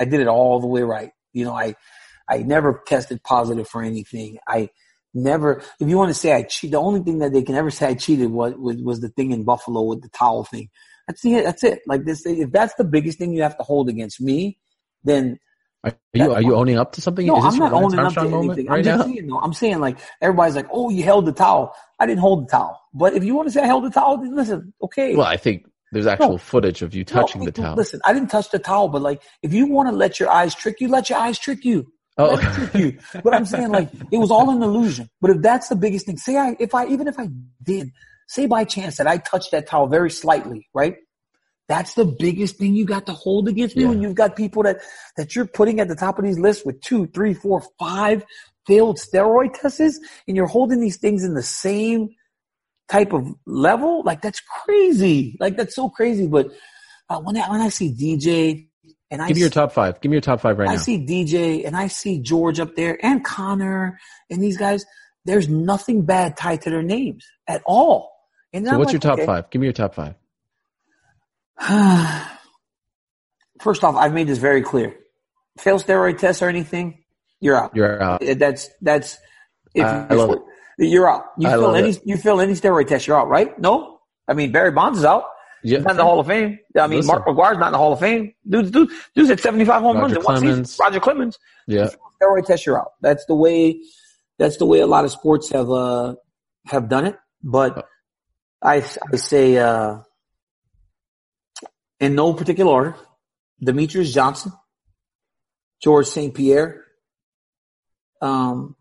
I 0.00 0.04
did 0.04 0.20
it 0.20 0.28
all 0.28 0.60
the 0.60 0.66
way 0.66 0.82
right. 0.82 1.10
You 1.32 1.44
know, 1.44 1.54
I, 1.54 1.76
I 2.28 2.38
never 2.38 2.82
tested 2.86 3.22
positive 3.22 3.68
for 3.68 3.82
anything. 3.82 4.38
I 4.48 4.70
never, 5.14 5.62
if 5.80 5.88
you 5.88 5.96
want 5.96 6.10
to 6.10 6.14
say 6.14 6.32
I 6.32 6.42
cheat, 6.42 6.70
the 6.72 6.78
only 6.78 7.00
thing 7.00 7.18
that 7.18 7.32
they 7.32 7.42
can 7.42 7.54
ever 7.54 7.70
say 7.70 7.88
I 7.88 7.94
cheated 7.94 8.30
was, 8.30 8.54
was, 8.54 8.76
was 8.82 9.00
the 9.00 9.08
thing 9.08 9.30
in 9.32 9.44
Buffalo 9.44 9.82
with 9.82 10.02
the 10.02 10.08
towel 10.08 10.44
thing. 10.44 10.68
That's 11.06 11.24
it. 11.24 11.44
That's 11.44 11.64
it. 11.64 11.80
Like 11.86 12.04
this, 12.04 12.24
if 12.26 12.50
that's 12.52 12.74
the 12.74 12.84
biggest 12.84 13.18
thing 13.18 13.32
you 13.32 13.42
have 13.42 13.56
to 13.58 13.62
hold 13.64 13.88
against 13.88 14.20
me, 14.20 14.58
then 15.04 15.38
Are 15.84 15.94
you, 16.14 16.32
are 16.32 16.42
you 16.42 16.54
owning 16.54 16.78
up 16.78 16.92
to 16.92 17.00
something? 17.00 17.26
no, 17.26 17.36
Is 17.36 17.44
this 17.44 17.54
I'm 17.54 17.58
not 17.58 17.72
owning 17.72 17.98
up 18.00 18.14
to 18.14 18.20
anything. 18.20 18.68
right 18.68 18.78
I'm 18.78 18.84
just 18.84 18.98
now? 18.98 19.04
saying, 19.04 19.26
no, 19.26 19.40
I'm 19.40 19.52
saying 19.52 19.80
like 19.80 19.98
everybody's 20.20 20.54
like, 20.54 20.68
oh, 20.70 20.90
you 20.90 21.02
held 21.02 21.26
the 21.26 21.32
towel. 21.32 21.74
I 21.98 22.06
didn't 22.06 22.20
hold 22.20 22.46
the 22.46 22.50
towel. 22.50 22.80
But 22.94 23.14
if 23.14 23.24
you 23.24 23.34
want 23.34 23.48
to 23.48 23.52
say 23.52 23.62
I 23.62 23.66
held 23.66 23.84
the 23.84 23.90
towel, 23.90 24.18
then 24.18 24.34
listen, 24.34 24.72
okay. 24.82 25.16
Well, 25.16 25.26
I 25.26 25.36
think 25.36 25.66
there's 25.92 26.06
actual 26.06 26.32
No. 26.32 26.38
footage 26.38 26.82
of 26.82 26.94
you 26.94 27.04
touching 27.04 27.40
No, 27.40 27.46
the 27.46 27.52
towel. 27.52 27.76
Listen, 27.76 28.00
I 28.04 28.12
didn't 28.12 28.30
touch 28.30 28.50
the 28.50 28.58
towel, 28.58 28.88
but 28.88 29.02
like, 29.02 29.22
if 29.42 29.52
you 29.52 29.66
want 29.66 29.88
to 29.90 29.94
let 29.94 30.20
your 30.20 30.30
eyes 30.30 30.54
trick 30.54 30.80
you, 30.80 30.88
let 30.88 31.10
your 31.10 31.18
eyes 31.18 31.38
trick 31.38 31.64
you. 31.64 31.92
Oh, 32.18 32.34
Let 32.34 32.44
it 32.44 32.52
trick 32.52 32.74
you. 32.74 32.98
But 33.22 33.34
I'm 33.34 33.46
saying 33.46 33.70
like, 33.70 33.90
it 34.10 34.18
was 34.18 34.30
all 34.30 34.50
an 34.50 34.62
illusion. 34.62 35.08
But 35.20 35.30
if 35.30 35.42
that's 35.42 35.68
the 35.68 35.76
biggest 35.76 36.06
thing, 36.06 36.18
say 36.18 36.36
I, 36.36 36.56
if 36.60 36.74
I, 36.74 36.86
even 36.86 37.08
if 37.08 37.18
I 37.18 37.28
did, 37.62 37.90
say 38.28 38.46
by 38.46 38.64
chance 38.64 38.98
that 38.98 39.06
I 39.06 39.16
touched 39.18 39.50
that 39.52 39.66
towel 39.66 39.86
very 39.86 40.10
slightly, 40.10 40.68
right? 40.74 40.96
That's 41.68 41.94
the 41.94 42.04
biggest 42.04 42.56
thing 42.56 42.74
you 42.74 42.84
got 42.84 43.06
to 43.06 43.12
hold 43.12 43.48
against 43.48 43.76
me 43.76 43.84
Yeah. 43.84 43.88
when 43.90 44.02
you've 44.02 44.14
got 44.14 44.36
people 44.36 44.62
that, 44.64 44.80
that 45.16 45.34
you're 45.34 45.46
putting 45.46 45.80
at 45.80 45.88
the 45.88 45.94
top 45.94 46.18
of 46.18 46.24
these 46.24 46.38
lists 46.38 46.66
with 46.66 46.80
two, 46.82 47.06
three, 47.06 47.32
four, 47.32 47.62
five 47.78 48.24
failed 48.66 48.98
steroid 48.98 49.58
tests 49.58 49.98
and 50.28 50.36
you're 50.36 50.46
holding 50.46 50.80
these 50.80 50.98
things 50.98 51.24
in 51.24 51.34
the 51.34 51.42
same 51.42 52.10
type 52.88 53.12
of 53.14 53.26
level. 53.46 54.02
Like 54.02 54.20
that's 54.20 54.40
crazy. 54.64 55.36
Like 55.40 55.56
that's 55.56 55.74
so 55.74 55.88
crazy. 55.88 56.26
But 56.26 56.48
uh, 57.08 57.20
when 57.20 57.36
I, 57.38 57.48
when 57.48 57.60
I 57.62 57.70
see 57.70 57.90
DJ 57.94 58.68
and 59.12 59.22
I 59.22 59.28
Give 59.28 59.36
me 59.36 59.42
your 59.42 59.50
top 59.50 59.70
five. 59.72 60.00
Give 60.00 60.10
me 60.10 60.16
your 60.16 60.22
top 60.22 60.40
five 60.40 60.58
right 60.58 60.68
I 60.68 60.72
now. 60.74 60.80
I 60.80 60.82
see 60.82 60.98
DJ 61.06 61.64
and 61.66 61.76
I 61.76 61.86
see 61.86 62.18
George 62.18 62.58
up 62.58 62.74
there 62.74 62.98
and 63.04 63.24
Conor 63.24 64.00
and 64.30 64.42
these 64.42 64.56
guys. 64.56 64.84
There's 65.24 65.48
nothing 65.48 66.02
bad 66.04 66.36
tied 66.36 66.62
to 66.62 66.70
their 66.70 66.82
names 66.82 67.24
at 67.46 67.62
all. 67.64 68.10
And 68.52 68.66
So 68.66 68.72
I'm 68.72 68.78
what's 68.80 68.92
your 68.92 68.98
top 69.00 69.14
okay. 69.18 69.26
five? 69.26 69.50
Give 69.50 69.60
me 69.60 69.66
your 69.66 69.72
top 69.74 69.94
five. 69.94 70.14
First 73.60 73.84
off, 73.84 73.94
I've 73.94 74.12
made 74.12 74.26
this 74.26 74.38
very 74.38 74.62
clear. 74.62 74.96
Fail 75.58 75.78
steroid 75.78 76.18
tests 76.18 76.42
or 76.42 76.48
anything, 76.48 77.04
you're 77.40 77.56
out. 77.56 77.76
You're 77.76 78.02
out. 78.02 78.26
Uh, 78.26 78.34
That's 78.34 78.68
that's 78.80 79.18
if 79.74 79.84
I- 79.84 80.06
I 80.08 80.14
love 80.14 80.30
it. 80.30 80.38
you're 80.78 81.08
out. 81.08 81.24
You 81.38 81.48
I 81.48 81.52
fill 81.52 81.74
any 81.76 81.90
it. 81.90 82.00
you 82.04 82.16
fill 82.16 82.40
any 82.40 82.54
steroid 82.54 82.86
test, 82.88 83.06
you're 83.06 83.18
out, 83.18 83.28
right? 83.28 83.56
No, 83.58 84.00
I 84.26 84.32
mean 84.34 84.50
Barry 84.52 84.70
Bonds 84.70 84.98
is 84.98 85.04
out. 85.04 85.24
Yeah. 85.62 85.78
He's 85.78 85.84
not 85.84 85.92
in 85.92 85.96
the 85.98 86.04
Hall 86.04 86.20
of 86.20 86.26
Fame. 86.26 86.58
I 86.78 86.86
mean 86.86 86.98
Listen. 86.98 87.14
Mark 87.14 87.26
McGwire's 87.26 87.58
not 87.58 87.68
in 87.68 87.72
the 87.72 87.78
Hall 87.78 87.92
of 87.92 88.00
Fame. 88.00 88.34
Dude, 88.48 88.72
dude, 88.72 88.90
dude's 89.14 89.30
at 89.30 89.40
75 89.40 89.82
home 89.82 89.98
runs 89.98 90.12
in 90.16 90.22
one 90.22 90.40
season. 90.40 90.66
Roger 90.80 91.00
Clemens. 91.00 91.38
Yeah. 91.66 91.88
steroid 92.20 92.46
test, 92.46 92.66
you're 92.66 92.78
out. 92.78 92.92
That's 93.00 93.24
the 93.26 93.34
way. 93.34 93.80
That's 94.38 94.56
the 94.56 94.66
way 94.66 94.80
a 94.80 94.86
lot 94.86 95.04
of 95.04 95.12
sports 95.12 95.50
have 95.50 95.70
uh 95.70 96.16
have 96.66 96.88
done 96.88 97.06
it. 97.06 97.16
But 97.42 97.86
I 98.62 98.84
I 99.12 99.16
say 99.16 99.58
uh 99.58 99.98
in 102.00 102.14
no 102.16 102.34
particular 102.34 102.72
order: 102.72 102.96
Demetrious 103.64 104.12
Johnson, 104.12 104.52
George 105.80 106.06
St. 106.06 106.34
Pierre, 106.34 106.84
um, 108.20 108.74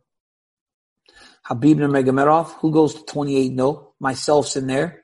Khabib 1.47 1.75
Nurmagomedov, 1.75 2.53
who 2.59 2.71
goes 2.71 2.95
to 2.95 3.03
28 3.03 3.53
no. 3.53 3.93
Myself's 4.01 4.55
in 4.55 4.65
there, 4.65 5.00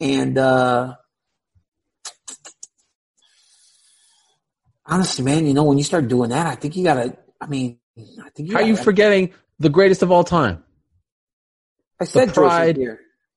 and 0.00 0.36
uh 0.38 0.94
honestly, 4.84 5.24
man, 5.24 5.46
you 5.46 5.54
know 5.54 5.64
when 5.64 5.78
you 5.78 5.84
start 5.84 6.08
doing 6.08 6.30
that, 6.30 6.46
I 6.46 6.54
think 6.54 6.76
you 6.76 6.84
gotta. 6.84 7.16
I 7.40 7.46
mean, 7.46 7.78
I 7.98 8.30
think 8.30 8.48
you 8.48 8.54
How 8.54 8.60
are 8.62 8.66
you 8.66 8.74
gotta- 8.74 8.84
forgetting 8.84 9.32
the 9.58 9.68
greatest 9.68 10.02
of 10.02 10.10
all 10.10 10.24
time? 10.24 10.62
I 12.00 12.04
said 12.04 12.34
George 12.34 12.50
pride? 12.50 12.78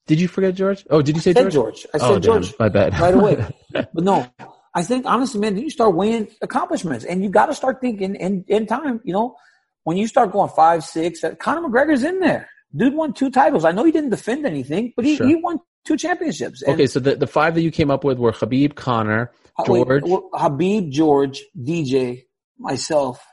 Did 0.08 0.20
you 0.20 0.28
forget 0.28 0.56
George? 0.56 0.86
Oh, 0.90 1.02
did 1.02 1.16
you 1.16 1.22
say 1.22 1.34
George? 1.34 1.46
I 1.46 1.50
said 1.50 1.52
George? 1.54 1.76
George. 1.84 1.88
I 1.94 1.98
said 2.00 2.08
oh, 2.10 2.20
damn. 2.20 2.42
George 2.42 2.54
My 2.60 2.70
bad. 2.70 3.00
right 3.00 3.14
away. 3.14 3.46
but 3.72 4.04
no, 4.04 4.28
I 4.74 4.84
think 4.84 5.06
honestly, 5.06 5.40
man, 5.40 5.58
you 5.58 5.70
start 5.70 5.96
weighing 5.96 6.28
accomplishments, 6.42 7.06
and 7.06 7.24
you 7.24 7.30
got 7.30 7.46
to 7.48 7.54
start 7.54 7.80
thinking 7.80 8.16
in 8.16 8.44
in 8.48 8.66
time. 8.66 9.02
You 9.04 9.14
know, 9.14 9.36
when 9.84 9.98
you 9.98 10.08
start 10.08 10.32
going 10.32 10.50
five, 10.50 10.84
six, 10.84 11.24
uh, 11.24 11.36
Conor 11.36 11.68
McGregor's 11.68 12.04
in 12.04 12.20
there. 12.20 12.50
Dude 12.76 12.94
won 12.94 13.14
two 13.14 13.32
titles. 13.32 13.66
I 13.66 13.72
know 13.72 13.84
he 13.84 13.92
didn't 13.92 14.12
defend 14.12 14.46
anything, 14.46 14.94
but 14.96 15.04
he, 15.04 15.16
Sure. 15.16 15.26
he 15.28 15.36
won 15.36 15.60
two 15.90 15.98
championships. 15.98 16.62
And, 16.62 16.76
Okay, 16.76 16.86
so 16.86 17.00
the, 17.00 17.16
the 17.16 17.28
five 17.28 17.56
that 17.56 17.62
you 17.62 17.72
came 17.72 17.90
up 17.90 18.04
with 18.04 18.20
were 18.20 18.32
Khabib, 18.32 18.76
Conor, 18.76 19.32
uh, 19.58 19.64
wait, 19.68 19.86
George, 19.88 20.04
well, 20.06 20.30
Khabib, 20.34 20.92
George, 20.92 21.44
DJ, 21.58 22.26
myself, 22.60 23.26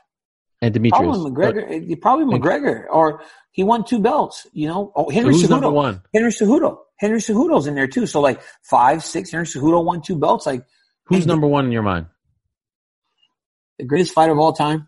and 0.61 0.73
Demetrious. 0.73 0.89
probably 0.89 1.31
McGregor, 1.31 1.91
eh, 1.91 1.95
probably 2.01 2.25
McGregor, 2.39 2.85
or 2.89 3.21
he 3.51 3.63
won 3.63 3.85
two 3.85 3.99
belts. 3.99 4.47
You 4.53 4.67
know, 4.69 4.91
oh 4.95 5.09
Henry 5.09 5.33
number 5.43 5.67
Cejudo, 5.67 5.71
one? 5.73 6.01
Henry 6.13 6.31
Cejudo, 6.31 6.79
Henry 6.97 7.19
Cejudo's 7.19 7.67
in 7.67 7.75
there 7.75 7.87
too. 7.87 8.07
So 8.07 8.21
like 8.21 8.41
five, 8.63 9.03
six, 9.03 9.29
Henry 9.29 9.45
Cejudo 9.45 9.85
won 9.85 10.01
two 10.01 10.15
belts. 10.15 10.47
Like 10.47 10.65
Who's 11.05 11.27
number 11.27 11.47
one 11.47 11.65
in 11.65 11.71
your 11.71 11.83
mind? 11.83 12.07
the 13.77 13.85
greatest 13.85 14.11
fighter 14.11 14.31
of 14.31 14.39
all 14.39 14.53
time. 14.53 14.87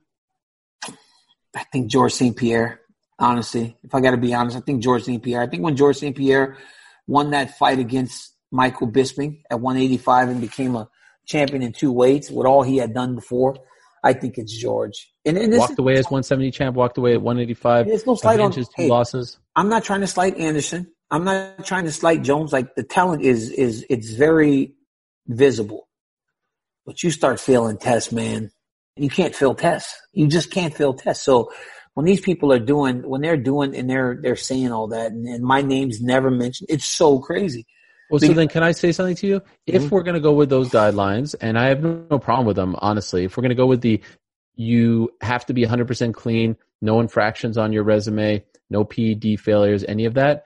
I 1.55 1.63
think 1.71 1.91
George 1.91 2.13
St. 2.13 2.35
Pierre. 2.35 2.79
Honestly, 3.19 3.77
if 3.83 3.93
I 3.93 4.01
got 4.01 4.11
to 4.11 4.17
be 4.17 4.33
honest, 4.33 4.57
I 4.57 4.61
think 4.61 4.81
George 4.81 5.03
St. 5.03 5.21
Pierre. 5.21 5.41
I 5.41 5.47
think 5.47 5.61
when 5.61 5.75
George 5.75 5.97
St. 5.97 6.15
Pierre 6.15 6.57
won 7.09 7.31
that 7.31 7.57
fight 7.57 7.79
against 7.79 8.35
Michael 8.51 8.87
Bisping 8.87 9.41
at 9.49 9.59
185 9.59 10.29
and 10.29 10.41
became 10.41 10.75
a 10.75 10.87
champion 11.25 11.63
in 11.63 11.73
two 11.73 11.91
weights 11.91 12.29
with 12.29 12.45
all 12.45 12.61
he 12.61 12.77
had 12.77 12.93
done 12.93 13.15
before, 13.15 13.57
I 14.03 14.13
think 14.13 14.37
it's 14.37 14.55
George. 14.55 15.11
And, 15.25 15.37
and 15.37 15.51
this 15.51 15.59
Walked 15.59 15.79
away 15.79 15.93
as 15.93 16.05
170 16.05 16.51
champ, 16.51 16.75
walked 16.75 16.97
away 16.97 17.13
at 17.13 17.21
185. 17.21 17.87
There's 17.87 18.05
no 18.05 18.15
slight 18.15 18.39
on. 18.39 18.51
Two 18.51 18.63
Hey, 18.75 18.87
losses. 18.87 19.39
I'm 19.55 19.69
not 19.69 19.83
trying 19.83 20.01
to 20.01 20.07
slight 20.07 20.37
Anderson. 20.37 20.91
I'm 21.11 21.23
not 21.23 21.65
trying 21.65 21.85
to 21.85 21.91
slight 21.91 22.21
Jones. 22.21 22.53
Like 22.53 22.75
the 22.75 22.83
talent 22.83 23.23
is 23.23 23.49
is 23.49 23.85
it's 23.89 24.11
very 24.11 24.75
visible, 25.27 25.89
but 26.85 27.01
you 27.01 27.09
start 27.09 27.39
failing 27.39 27.77
tests, 27.77 28.11
man. 28.11 28.51
You 28.95 29.09
can't 29.09 29.35
fail 29.35 29.55
tests. 29.55 29.99
You 30.13 30.27
just 30.27 30.51
can't 30.51 30.73
fail 30.73 30.93
tests. 30.93 31.25
So 31.25 31.51
when 31.99 32.05
these 32.05 32.21
people 32.21 32.53
are 32.53 32.59
doing, 32.59 33.01
when 33.05 33.19
they're 33.19 33.35
doing, 33.35 33.75
and 33.75 33.89
they're 33.89 34.17
they're 34.21 34.37
saying 34.37 34.71
all 34.71 34.87
that, 34.87 35.11
and, 35.11 35.27
and 35.27 35.43
my 35.43 35.61
name's 35.61 35.99
never 35.99 36.31
mentioned, 36.31 36.69
it's 36.71 36.85
so 36.85 37.19
crazy. 37.19 37.65
Well, 38.09 38.21
so 38.21 38.31
then 38.31 38.47
can 38.47 38.63
I 38.63 38.71
say 38.71 38.93
something 38.93 39.17
to 39.17 39.27
you? 39.27 39.41
If 39.67 39.83
Mhm. 39.83 39.91
we're 39.91 40.03
going 40.03 40.13
to 40.13 40.21
go 40.21 40.31
with 40.31 40.49
those 40.49 40.69
guidelines, 40.69 41.35
and 41.41 41.59
I 41.59 41.65
have 41.67 41.83
no 41.83 42.17
problem 42.17 42.47
with 42.47 42.55
them, 42.55 42.77
honestly, 42.79 43.25
if 43.25 43.35
we're 43.35 43.41
going 43.41 43.49
to 43.49 43.55
go 43.55 43.65
with 43.65 43.81
the 43.81 43.99
you 44.55 45.09
have 45.19 45.45
to 45.47 45.53
be 45.53 45.63
100% 45.63 46.13
clean, 46.13 46.55
no 46.81 47.01
infractions 47.01 47.57
on 47.57 47.73
your 47.73 47.83
resume, 47.83 48.45
no 48.69 48.85
PED 48.85 49.37
failures, 49.37 49.83
any 49.85 50.05
of 50.05 50.13
that, 50.13 50.45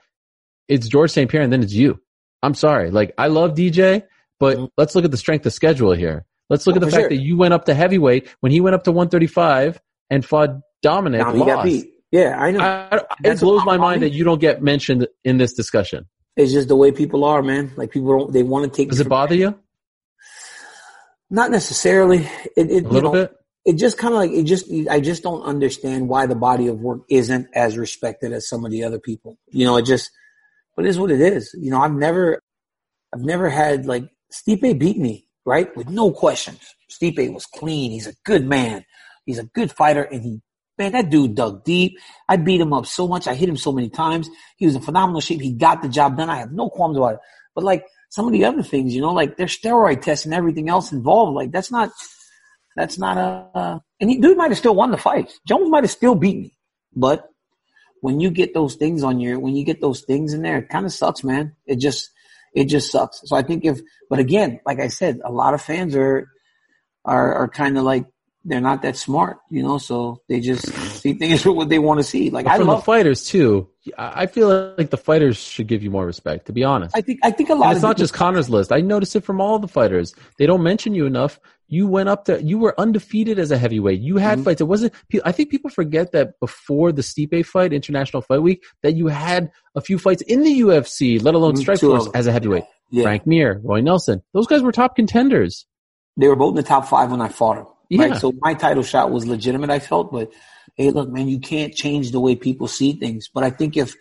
it's 0.66 0.88
George 0.88 1.12
St. 1.12 1.30
Pierre 1.30 1.44
and 1.44 1.52
then 1.52 1.62
it's 1.62 1.72
you. 1.72 2.00
I'm 2.42 2.54
sorry. 2.54 2.90
Like, 2.90 3.14
I 3.16 3.28
love 3.28 3.54
DJ, 3.54 4.02
but 4.40 4.56
Mhm. 4.58 4.70
let's 4.76 4.96
look 4.96 5.04
at 5.04 5.12
the 5.12 5.16
strength 5.16 5.46
of 5.46 5.52
schedule 5.52 5.92
here. 5.92 6.26
Let's 6.50 6.66
look 6.66 6.74
Oh, 6.74 6.78
at 6.78 6.80
the 6.80 6.90
fact 6.90 7.02
sure. 7.02 7.08
that 7.10 7.22
you 7.22 7.36
went 7.36 7.54
up 7.54 7.64
to 7.66 7.74
heavyweight 7.74 8.28
when 8.40 8.50
he 8.50 8.60
went 8.60 8.74
up 8.74 8.82
to 8.84 8.92
135 8.92 9.80
and 10.10 10.24
fought 10.24 10.60
Dominick. 10.84 11.26
He 11.32 11.38
got 11.38 11.46
lost. 11.46 11.64
beat. 11.64 11.90
Yeah, 12.12 12.36
I 12.38 12.50
know. 12.52 12.60
I, 12.60 13.02
it 13.24 13.40
blows 13.40 13.64
my 13.64 13.76
mind 13.76 14.02
that 14.02 14.10
you 14.10 14.22
don't 14.22 14.40
get 14.40 14.62
mentioned 14.62 15.08
in 15.24 15.38
this 15.38 15.52
discussion. 15.54 16.06
it's 16.36 16.52
just 16.52 16.68
the 16.68 16.76
way 16.76 16.92
people 16.92 17.24
are, 17.24 17.42
man. 17.42 17.72
Like 17.76 17.90
people 17.90 18.18
don't, 18.18 18.32
they 18.32 18.44
want 18.44 18.70
to 18.70 18.76
take. 18.76 18.90
Does 18.90 19.00
it 19.00 19.08
bother 19.08 19.34
you 19.34 19.58
Not 21.30 21.50
necessarily. 21.50 22.18
It, 22.56 22.70
it 22.70 22.70
a 22.70 22.74
you 22.74 22.88
little 22.88 23.12
know, 23.12 23.26
bit? 23.26 23.36
it 23.64 23.76
just 23.76 23.98
kind 23.98 24.12
of 24.14 24.20
like 24.20 24.30
it 24.30 24.44
just 24.44 24.66
i 24.90 25.00
just 25.00 25.22
don't 25.22 25.42
understand 25.42 26.08
why 26.08 26.26
the 26.26 26.34
body 26.34 26.68
of 26.68 26.80
work 26.80 27.00
isn't 27.08 27.48
as 27.54 27.78
respected 27.78 28.32
as 28.32 28.48
some 28.48 28.64
of 28.64 28.70
the 28.70 28.84
other 28.84 28.98
people 28.98 29.38
you 29.50 29.64
know 29.64 29.76
it 29.76 29.86
just 29.86 30.10
but 30.76 30.84
it 30.84 30.88
is 30.88 30.98
what 30.98 31.10
it 31.10 31.20
is 31.20 31.54
you 31.58 31.70
know 31.70 31.80
i've 31.80 31.94
never 31.94 32.40
i've 33.14 33.22
never 33.22 33.48
had 33.48 33.86
like 33.86 34.04
stipe 34.32 34.78
beat 34.78 34.98
me 34.98 35.26
right 35.46 35.74
with 35.76 35.88
no 35.88 36.12
questions 36.12 36.60
stipe 36.90 37.32
was 37.32 37.46
clean 37.46 37.90
he's 37.90 38.06
a 38.06 38.14
good 38.24 38.46
man 38.46 38.84
he's 39.24 39.38
a 39.38 39.44
good 39.44 39.72
fighter 39.72 40.02
and 40.02 40.22
he 40.22 40.40
man 40.78 40.92
that 40.92 41.10
dude 41.10 41.34
dug 41.34 41.64
deep 41.64 41.98
i 42.28 42.36
beat 42.36 42.60
him 42.60 42.72
up 42.72 42.86
so 42.86 43.06
much 43.06 43.26
i 43.26 43.34
hit 43.34 43.48
him 43.48 43.56
so 43.56 43.72
many 43.72 43.88
times 43.88 44.28
he 44.56 44.66
was 44.66 44.74
in 44.74 44.82
phenomenal 44.82 45.20
shape 45.20 45.40
he 45.40 45.52
got 45.52 45.82
the 45.82 45.88
job 45.88 46.16
done 46.16 46.30
i 46.30 46.36
have 46.36 46.52
no 46.52 46.68
qualms 46.68 46.96
about 46.96 47.14
it 47.14 47.20
but 47.54 47.64
like 47.64 47.84
some 48.10 48.26
of 48.26 48.32
the 48.32 48.44
other 48.44 48.62
things 48.62 48.94
you 48.94 49.00
know 49.00 49.12
like 49.12 49.36
there's 49.36 49.58
steroid 49.58 50.00
tests 50.00 50.24
and 50.24 50.34
everything 50.34 50.68
else 50.68 50.92
involved 50.92 51.34
like 51.34 51.50
that's 51.50 51.70
not 51.70 51.90
that's 52.76 52.98
not 52.98 53.16
a. 53.16 53.58
Uh, 53.58 53.78
and 54.00 54.10
he 54.10 54.18
dude 54.18 54.36
might 54.36 54.50
have 54.50 54.58
still 54.58 54.74
won 54.74 54.90
the 54.90 54.96
fight. 54.96 55.32
Jones 55.46 55.70
might 55.70 55.84
have 55.84 55.90
still 55.90 56.14
beat 56.14 56.36
me, 56.36 56.56
but 56.94 57.28
when 58.00 58.20
you 58.20 58.30
get 58.30 58.52
those 58.52 58.74
things 58.74 59.02
on 59.02 59.18
your, 59.20 59.38
when 59.38 59.56
you 59.56 59.64
get 59.64 59.80
those 59.80 60.02
things 60.02 60.34
in 60.34 60.42
there, 60.42 60.58
it 60.58 60.68
kind 60.68 60.84
of 60.84 60.92
sucks, 60.92 61.24
man. 61.24 61.56
It 61.64 61.76
just, 61.76 62.10
it 62.52 62.66
just 62.66 62.92
sucks. 62.92 63.22
So 63.24 63.34
I 63.34 63.42
think 63.42 63.64
if, 63.64 63.80
but 64.10 64.18
again, 64.18 64.60
like 64.66 64.78
I 64.78 64.88
said, 64.88 65.20
a 65.24 65.32
lot 65.32 65.54
of 65.54 65.62
fans 65.62 65.96
are, 65.96 66.28
are, 67.06 67.34
are 67.34 67.48
kind 67.48 67.78
of 67.78 67.84
like 67.84 68.04
they're 68.44 68.60
not 68.60 68.82
that 68.82 68.96
smart, 68.96 69.38
you 69.50 69.62
know. 69.62 69.78
So 69.78 70.20
they 70.28 70.40
just 70.40 70.66
see 71.00 71.14
things 71.14 71.42
for 71.42 71.52
what 71.58 71.68
they 71.68 71.78
want 71.78 71.98
to 72.00 72.04
see. 72.04 72.30
Like 72.30 72.46
I 72.46 72.58
from 72.58 72.66
love. 72.68 72.80
the 72.80 72.84
fighters 72.84 73.24
too. 73.26 73.68
I 73.98 74.22
I 74.22 74.26
feel 74.26 74.74
like 74.78 74.90
the 74.90 74.96
fighters 74.96 75.36
should 75.36 75.66
give 75.66 75.82
you 75.82 75.90
more 75.90 76.06
respect. 76.06 76.46
To 76.46 76.52
be 76.52 76.64
honest, 76.64 76.96
I 76.96 77.00
think 77.00 77.20
I 77.22 77.30
think 77.30 77.48
a 77.50 77.54
lot 77.54 77.64
and 77.66 77.72
of 77.72 77.76
it's 77.78 77.82
not 77.82 77.96
just 77.96 78.12
Conor's 78.14 78.50
list. 78.50 78.72
I 78.72 78.80
notice 78.80 79.14
it 79.16 79.24
from 79.24 79.40
all 79.40 79.58
the 79.58 79.68
fighters. 79.68 80.14
They 80.38 80.46
don't 80.46 80.62
mention 80.62 80.94
you 80.94 81.06
enough. 81.06 81.40
You 81.68 81.86
went 81.88 82.10
up 82.10 82.26
to. 82.26 82.42
You 82.42 82.58
were 82.58 82.78
undefeated 82.78 83.38
as 83.38 83.50
a 83.50 83.56
heavyweight. 83.56 83.98
You 84.00 84.18
had 84.18 84.38
Mhm. 84.40 84.44
fights. 84.44 84.60
It 84.60 84.64
wasn't. 84.64 84.92
I 85.24 85.32
think 85.32 85.48
people 85.50 85.70
forget 85.70 86.12
that 86.12 86.38
before 86.38 86.92
the 86.92 87.00
Stipe 87.02 87.46
fight, 87.46 87.72
International 87.72 88.20
Fight 88.20 88.42
Week, 88.42 88.62
that 88.82 88.94
you 88.94 89.06
had 89.08 89.50
a 89.74 89.80
few 89.80 89.98
fights 89.98 90.20
in 90.22 90.42
the 90.42 90.60
UFC, 90.60 91.18
let 91.18 91.34
alone 91.34 91.54
Mhm, 91.54 91.64
Strikeforce 91.64 92.10
as 92.14 92.26
a 92.26 92.32
heavyweight. 92.32 92.64
yeah. 92.90 93.02
Frank 93.04 93.26
Mir, 93.26 93.60
Roy 93.64 93.80
Nelson. 93.80 94.22
Those 94.34 94.46
guys 94.46 94.60
were 94.62 94.72
top 94.72 94.94
contenders. 94.96 95.64
they 96.16 96.28
were 96.28 96.36
both 96.36 96.50
in 96.50 96.56
the 96.56 96.62
top 96.62 96.86
five 96.86 97.10
when 97.10 97.20
I 97.20 97.28
fought 97.28 97.56
him. 97.58 97.66
Yeah. 97.88 98.06
Right. 98.06 98.20
So 98.20 98.32
my 98.40 98.54
title 98.54 98.82
shot 98.82 99.10
was 99.10 99.26
legitimate, 99.26 99.70
I 99.70 99.78
felt, 99.78 100.12
but 100.12 100.32
hey, 100.76 100.90
look, 100.90 101.08
man, 101.08 101.28
you 101.28 101.38
can't 101.38 101.74
change 101.74 102.10
the 102.10 102.20
way 102.20 102.34
people 102.36 102.66
see 102.66 102.94
things. 102.94 103.28
But 103.32 103.44
I 103.44 103.50
think 103.50 103.76
if, 103.76 103.94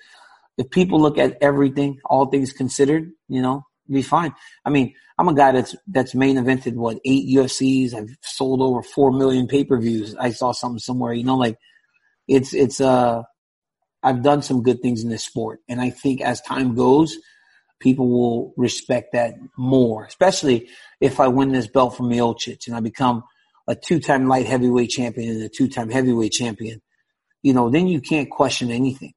if 0.57 0.69
people 0.69 0.99
look 0.99 1.17
at 1.17 1.38
everything, 1.41 1.99
all 2.05 2.27
things 2.27 2.53
considered, 2.53 3.11
you 3.27 3.41
know, 3.41 3.65
be 3.89 4.01
fine. 4.01 4.34
I 4.65 4.69
mean, 4.69 4.93
I'm 5.17 5.27
a 5.27 5.34
guy 5.34 5.51
that's, 5.51 5.75
that's 5.88 6.15
main 6.15 6.38
evented, 6.38 6.73
what, 6.73 6.99
eight 7.05 7.27
UFCs. 7.36 7.93
I've 7.93 8.15
sold 8.21 8.61
over 8.61 8.81
four 8.81 9.11
million 9.11 9.47
pay-per-views. 9.47 10.15
I 10.15 10.31
saw 10.31 10.51
something 10.51 10.79
somewhere, 10.79 11.13
you 11.13 11.23
know, 11.23 11.38
like 11.38 11.57
it's, 12.27 12.53
it's, 12.53 12.81
uh, 12.81 13.23
I've 14.01 14.23
done 14.23 14.41
some 14.41 14.63
good 14.63 14.81
things 14.81 15.03
in 15.03 15.09
this 15.09 15.23
sport. 15.23 15.59
And 15.69 15.79
I 15.79 15.89
think 15.89 16.21
as 16.21 16.41
time 16.41 16.75
goes, 16.75 17.17
people 17.79 18.09
will 18.09 18.53
respect 18.57 19.13
that 19.13 19.36
more, 19.57 20.05
especially 20.05 20.69
if 20.99 21.19
I 21.19 21.27
win 21.27 21.51
this 21.51 21.67
belt 21.67 21.95
from 21.95 22.09
Miocic 22.09 22.67
and 22.67 22.75
I 22.75 22.79
become 22.79 23.23
a 23.68 23.76
two-time 23.76 24.28
light 24.28 24.45
heavyweight 24.45 24.89
champion 24.89 25.32
and 25.32 25.43
a 25.43 25.49
two-time 25.49 25.89
heavyweight 25.89 26.32
champion. 26.32 26.82
You 27.41 27.53
know, 27.53 27.70
then 27.70 27.88
you 27.88 28.01
can't 28.01 28.30
question 28.30 28.72
anything. 28.72 29.14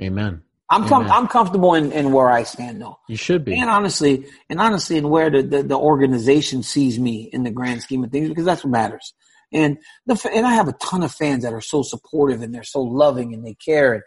Amen. 0.00 0.42
I'm 0.70 0.86
com- 0.86 1.04
Amen. 1.04 1.12
I'm 1.12 1.28
comfortable 1.28 1.74
in, 1.74 1.92
in 1.92 2.12
where 2.12 2.30
I 2.30 2.42
stand 2.42 2.80
though. 2.82 2.98
You 3.08 3.16
should 3.16 3.44
be. 3.44 3.58
And 3.58 3.70
honestly, 3.70 4.26
and 4.50 4.60
honestly, 4.60 4.98
in 4.98 5.08
where 5.08 5.30
the, 5.30 5.42
the, 5.42 5.62
the 5.62 5.78
organization 5.78 6.62
sees 6.62 6.98
me 6.98 7.30
in 7.32 7.42
the 7.42 7.50
grand 7.50 7.82
scheme 7.82 8.04
of 8.04 8.10
things, 8.10 8.28
because 8.28 8.44
that's 8.44 8.64
what 8.64 8.70
matters. 8.70 9.14
And 9.50 9.78
the 10.04 10.30
and 10.34 10.46
I 10.46 10.52
have 10.54 10.68
a 10.68 10.74
ton 10.74 11.02
of 11.02 11.10
fans 11.10 11.42
that 11.44 11.54
are 11.54 11.62
so 11.62 11.82
supportive 11.82 12.42
and 12.42 12.54
they're 12.54 12.64
so 12.64 12.82
loving 12.82 13.32
and 13.32 13.46
they 13.46 13.54
care. 13.54 13.94
And 13.94 14.02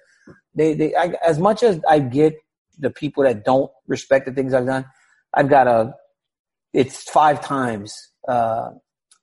they 0.53 0.73
they 0.75 0.95
I, 0.95 1.15
as 1.25 1.39
much 1.39 1.63
as 1.63 1.79
I 1.89 1.97
get 1.97 2.35
the 2.77 2.91
people 2.91 3.23
that 3.23 3.43
don't 3.43 3.71
respect 3.87 4.27
the 4.27 4.31
things 4.31 4.53
I've 4.53 4.67
done, 4.67 4.85
I've 5.33 5.49
got 5.49 5.67
a 5.67 5.95
it's 6.73 7.09
five 7.09 7.41
times 7.41 8.11
uh, 8.27 8.69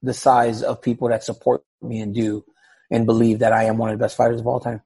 the 0.03 0.15
size 0.15 0.63
of 0.63 0.81
people 0.83 1.09
that 1.09 1.25
support 1.25 1.63
me 1.83 2.01
and 2.01 2.15
do 2.15 2.45
and 2.91 3.07
believe 3.07 3.41
that 3.41 3.53
I 3.53 3.65
am 3.65 3.79
one 3.79 3.91
of 3.91 3.99
the 3.99 4.03
best 4.03 4.17
fighters 4.17 4.41
of 4.41 4.47
all 4.47 4.61
time. 4.61 4.83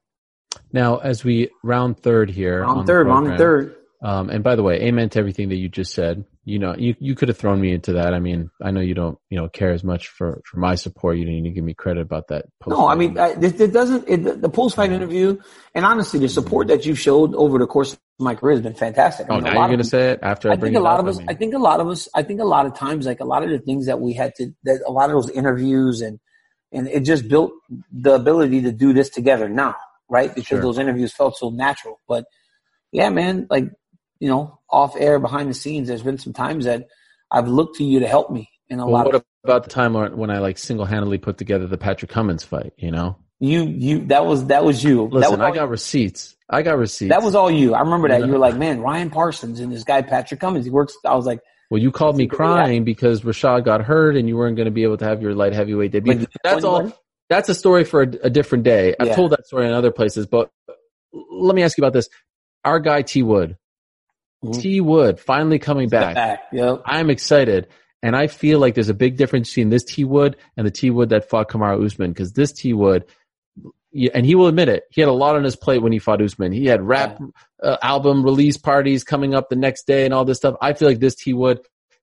Now, 0.72 0.98
as 0.98 1.24
we 1.24 1.50
round 1.62 1.98
third 1.98 2.30
here, 2.30 2.62
on 2.64 2.68
Round 2.68 2.80
the 2.80 2.92
third, 2.92 3.06
round 3.06 3.38
third. 3.38 3.76
Um, 4.02 4.30
and 4.30 4.42
by 4.42 4.56
the 4.56 4.62
way, 4.62 4.82
amen 4.82 5.10
to 5.10 5.18
everything 5.18 5.50
that 5.50 5.56
you 5.56 5.68
just 5.68 5.94
said. 5.94 6.24
You 6.44 6.58
know, 6.58 6.74
you, 6.76 6.96
you 6.98 7.14
could 7.14 7.28
have 7.28 7.38
thrown 7.38 7.60
me 7.60 7.72
into 7.72 7.92
that. 7.92 8.14
I 8.14 8.18
mean, 8.18 8.50
I 8.60 8.72
know 8.72 8.80
you 8.80 8.94
don't, 8.94 9.16
you 9.30 9.38
know, 9.38 9.48
care 9.48 9.70
as 9.70 9.84
much 9.84 10.08
for, 10.08 10.42
for 10.44 10.58
my 10.58 10.74
support. 10.74 11.16
You 11.16 11.24
didn't 11.24 11.38
even 11.38 11.54
give 11.54 11.62
me 11.62 11.72
credit 11.72 12.00
about 12.00 12.28
that. 12.28 12.46
No, 12.66 12.88
I 12.88 12.96
mean, 12.96 13.16
I, 13.16 13.34
this, 13.34 13.60
it 13.60 13.72
doesn't, 13.72 14.08
it, 14.08 14.24
the- 14.24 14.34
the 14.34 14.48
post 14.48 14.74
fight 14.74 14.90
interview, 14.90 15.38
and 15.72 15.84
honestly, 15.84 16.18
the 16.18 16.28
support 16.28 16.66
that 16.66 16.84
you've 16.84 16.98
showed 16.98 17.32
over 17.36 17.58
the 17.58 17.68
course 17.68 17.92
of 17.92 18.00
my 18.18 18.34
career 18.34 18.54
has 18.56 18.60
been 18.62 18.74
fantastic. 18.74 19.30
I 19.30 19.34
oh, 19.34 19.34
mean, 19.36 19.44
now 19.44 19.52
you're 19.52 19.66
going 19.68 19.78
to 19.78 19.84
say 19.84 20.10
it 20.10 20.18
after 20.20 20.50
I, 20.50 20.54
I 20.54 20.56
bring 20.56 20.72
think 20.72 20.80
a 20.80 20.84
lot 20.84 20.98
up? 20.98 21.06
of 21.06 21.08
us, 21.16 21.20
I 21.28 21.32
I 21.32 21.34
think 21.34 21.54
a 21.54 21.58
lot 21.58 21.78
of 21.78 21.86
us, 21.86 22.08
I 22.12 22.24
think 22.24 22.40
a 22.40 22.44
lot 22.44 22.66
of 22.66 22.74
times, 22.74 23.06
like 23.06 23.20
a 23.20 23.24
lot 23.24 23.44
of 23.44 23.50
the 23.50 23.60
things 23.60 23.86
that 23.86 24.00
we 24.00 24.12
had 24.12 24.34
to, 24.36 24.52
that 24.64 24.82
a 24.84 24.90
lot 24.90 25.10
of 25.10 25.14
those 25.14 25.30
interviews 25.30 26.00
and, 26.00 26.18
and 26.72 26.88
it 26.88 27.04
just 27.04 27.28
built 27.28 27.52
the 27.92 28.14
ability 28.14 28.62
to 28.62 28.72
do 28.72 28.92
this 28.92 29.10
together 29.10 29.48
now, 29.48 29.76
right? 30.08 30.34
Because 30.34 30.48
Sure. 30.48 30.62
those 30.62 30.78
interviews 30.78 31.12
felt 31.12 31.36
so 31.36 31.50
natural. 31.50 32.00
But 32.08 32.24
yeah, 32.90 33.10
man, 33.10 33.46
like, 33.48 33.66
you 34.22 34.28
know, 34.28 34.60
off 34.70 34.94
air, 34.96 35.18
behind 35.18 35.50
the 35.50 35.54
scenes, 35.54 35.88
there's 35.88 36.04
been 36.04 36.16
some 36.16 36.32
times 36.32 36.64
that 36.64 36.86
I've 37.28 37.48
looked 37.48 37.78
to 37.78 37.84
you 37.84 37.98
to 37.98 38.06
help 38.06 38.30
me 38.30 38.48
in 38.68 38.78
a 38.78 38.84
well, 38.84 38.92
lot 38.94 39.06
what 39.06 39.14
of, 39.16 39.24
about 39.42 39.64
the 39.64 39.70
time 39.70 39.94
when 39.94 40.30
I 40.30 40.38
like 40.38 40.58
single 40.58 40.86
handedly 40.86 41.18
put 41.18 41.38
together 41.38 41.66
the 41.66 41.76
Patrick 41.76 42.08
Cummins 42.08 42.44
fight? 42.44 42.72
You 42.76 42.92
know, 42.92 43.16
you, 43.40 43.64
you, 43.64 44.06
that 44.06 44.24
was, 44.24 44.46
that 44.46 44.64
was 44.64 44.84
you. 44.84 45.02
listen, 45.06 45.40
was 45.40 45.40
I 45.40 45.50
got 45.52 45.68
receipts. 45.70 46.36
I 46.48 46.62
got 46.62 46.78
receipts. 46.78 47.10
That 47.10 47.24
was 47.24 47.34
all 47.34 47.50
you. 47.50 47.74
I 47.74 47.80
remember 47.80 48.06
that. 48.10 48.20
Yeah. 48.20 48.26
You 48.26 48.32
were 48.32 48.38
like, 48.38 48.56
man, 48.56 48.78
Ryan 48.80 49.10
Parsons 49.10 49.58
and 49.58 49.72
this 49.72 49.82
guy 49.82 50.02
Patrick 50.02 50.38
Cummins. 50.38 50.66
He 50.66 50.70
works. 50.70 50.96
I 51.04 51.16
was 51.16 51.26
like, 51.26 51.40
well, 51.68 51.82
you 51.82 51.90
called 51.90 52.16
me 52.16 52.28
crying 52.28 52.84
because 52.84 53.22
Rashad 53.22 53.64
got 53.64 53.82
hurt 53.82 54.14
and 54.14 54.28
you 54.28 54.36
weren't 54.36 54.54
going 54.54 54.66
to 54.66 54.70
be 54.70 54.84
able 54.84 54.98
to 54.98 55.04
have 55.04 55.20
your 55.20 55.34
light 55.34 55.52
heavyweight 55.52 55.90
debut. 55.90 56.14
But- 56.14 56.28
That's 56.44 56.64
all. 56.64 56.96
That's 57.28 57.48
a 57.48 57.56
story 57.56 57.82
for 57.82 58.02
a, 58.02 58.08
a 58.22 58.30
different 58.30 58.62
day. 58.62 58.94
I've 59.00 59.08
Yeah. 59.08 59.16
told 59.16 59.32
that 59.32 59.48
story 59.48 59.66
in 59.66 59.72
other 59.72 59.90
places, 59.90 60.26
but 60.26 60.52
let 61.12 61.56
me 61.56 61.64
ask 61.64 61.76
you 61.76 61.82
about 61.82 61.92
this. 61.92 62.08
Our 62.64 62.78
guy 62.78 63.02
T 63.02 63.24
Wood. 63.24 63.56
T 64.52 64.80
Wood 64.80 65.20
finally 65.20 65.58
coming 65.58 65.88
back. 65.88 66.14
Back. 66.14 66.40
Yep. 66.52 66.82
I'm 66.84 67.10
excited. 67.10 67.68
And 68.02 68.16
I 68.16 68.26
feel 68.26 68.58
like 68.58 68.74
there's 68.74 68.88
a 68.88 68.94
big 68.94 69.16
difference 69.16 69.50
between 69.50 69.70
this 69.70 69.84
T 69.84 70.04
Wood 70.04 70.36
and 70.56 70.66
the 70.66 70.70
T 70.70 70.90
Wood 70.90 71.10
that 71.10 71.28
fought 71.30 71.48
Kamaru 71.48 71.84
Usman 71.84 72.10
because 72.10 72.32
this 72.32 72.52
T 72.52 72.72
Wood, 72.72 73.04
and 74.14 74.26
he 74.26 74.34
will 74.34 74.48
admit 74.48 74.68
it, 74.68 74.84
he 74.90 75.00
had 75.00 75.08
a 75.08 75.12
lot 75.12 75.36
on 75.36 75.44
his 75.44 75.54
plate 75.54 75.82
when 75.82 75.92
he 75.92 76.00
fought 76.00 76.20
Usman. 76.20 76.50
He 76.50 76.66
had 76.66 76.82
rap 76.82 77.20
uh, 77.62 77.76
album 77.82 78.24
release 78.24 78.56
parties 78.56 79.04
coming 79.04 79.34
up 79.34 79.50
the 79.50 79.56
next 79.56 79.86
day 79.86 80.04
and 80.04 80.12
all 80.12 80.24
this 80.24 80.38
stuff. 80.38 80.56
I 80.60 80.72
feel 80.72 80.88
like 80.88 80.98
this 80.98 81.14
T 81.14 81.32
Wood 81.32 81.60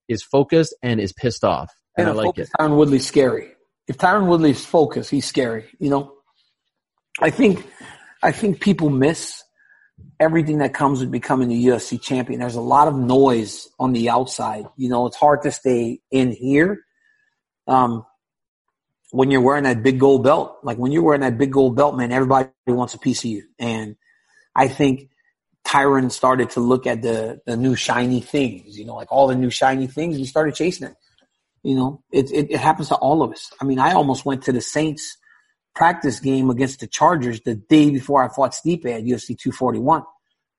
is 0.07 0.23
focused 0.23 0.73
and 0.81 1.01
is 1.01 1.11
pissed 1.11 1.43
off. 1.43 1.73
And, 1.97 2.07
I 2.07 2.11
like 2.11 2.37
it. 2.37 2.47
Tyron 2.57 2.77
Woodley's 2.77 3.05
scary. 3.05 3.51
If 3.87 3.97
Tyron 3.97 4.27
Woodley's 4.27 4.63
focused, 4.63 5.09
he's 5.09 5.25
scary. 5.25 5.65
You 5.79 5.89
know, 5.89 6.13
I 7.19 7.29
think, 7.29 7.67
I 8.23 8.31
think 8.31 8.61
people 8.61 8.89
miss 8.89 9.43
everything 10.19 10.57
that 10.59 10.73
comes 10.73 10.99
with 10.99 11.11
becoming 11.11 11.51
a 11.51 11.55
UFC 11.55 12.01
champion. 12.01 12.39
There's 12.39 12.55
a 12.55 12.61
lot 12.61 12.87
of 12.87 12.95
noise 12.95 13.69
on 13.79 13.93
the 13.93 14.09
outside. 14.09 14.65
You 14.75 14.89
know, 14.89 15.05
it's 15.05 15.15
hard 15.15 15.43
to 15.43 15.51
stay 15.51 16.01
in 16.11 16.31
here. 16.31 16.81
Um, 17.67 18.05
when 19.11 19.31
you're 19.31 19.41
wearing 19.41 19.63
that 19.63 19.81
big 19.81 19.99
gold 19.99 20.23
belt, 20.23 20.57
like 20.61 20.77
when 20.77 20.91
you're 20.91 21.03
wearing 21.03 21.21
that 21.21 21.37
big 21.37 21.51
gold 21.51 21.75
belt, 21.75 21.95
man, 21.95 22.11
everybody 22.11 22.49
wants 22.67 22.93
a 22.93 22.99
piece 22.99 23.23
of 23.23 23.29
you. 23.29 23.43
And 23.57 23.95
I 24.55 24.67
think 24.67 25.09
Tyron 25.65 26.11
started 26.11 26.51
to 26.51 26.59
look 26.59 26.85
at 26.85 27.01
the, 27.01 27.41
the 27.45 27.55
new 27.55 27.75
shiny 27.75 28.21
things, 28.21 28.77
you 28.77 28.85
know, 28.85 28.95
like 28.95 29.11
all 29.11 29.27
the 29.27 29.35
new 29.35 29.49
shiny 29.49 29.87
things. 29.87 30.15
And 30.15 30.19
he 30.19 30.27
started 30.27 30.53
chasing 30.53 30.87
it. 30.87 30.95
You 31.63 31.75
know, 31.75 32.03
it, 32.11 32.31
it, 32.31 32.51
it 32.51 32.59
happens 32.59 32.89
to 32.89 32.95
all 32.95 33.21
of 33.21 33.31
us. 33.31 33.51
I 33.61 33.65
mean, 33.65 33.79
I 33.79 33.93
almost 33.93 34.25
went 34.25 34.43
to 34.43 34.51
the 34.51 34.61
Saints 34.61 35.17
practice 35.75 36.19
game 36.19 36.49
against 36.49 36.79
the 36.79 36.87
Chargers 36.87 37.41
the 37.41 37.55
day 37.55 37.89
before 37.89 38.23
I 38.23 38.33
fought 38.33 38.51
Stipe 38.51 38.85
at 38.85 39.03
UFC 39.03 39.37
241. 39.37 40.03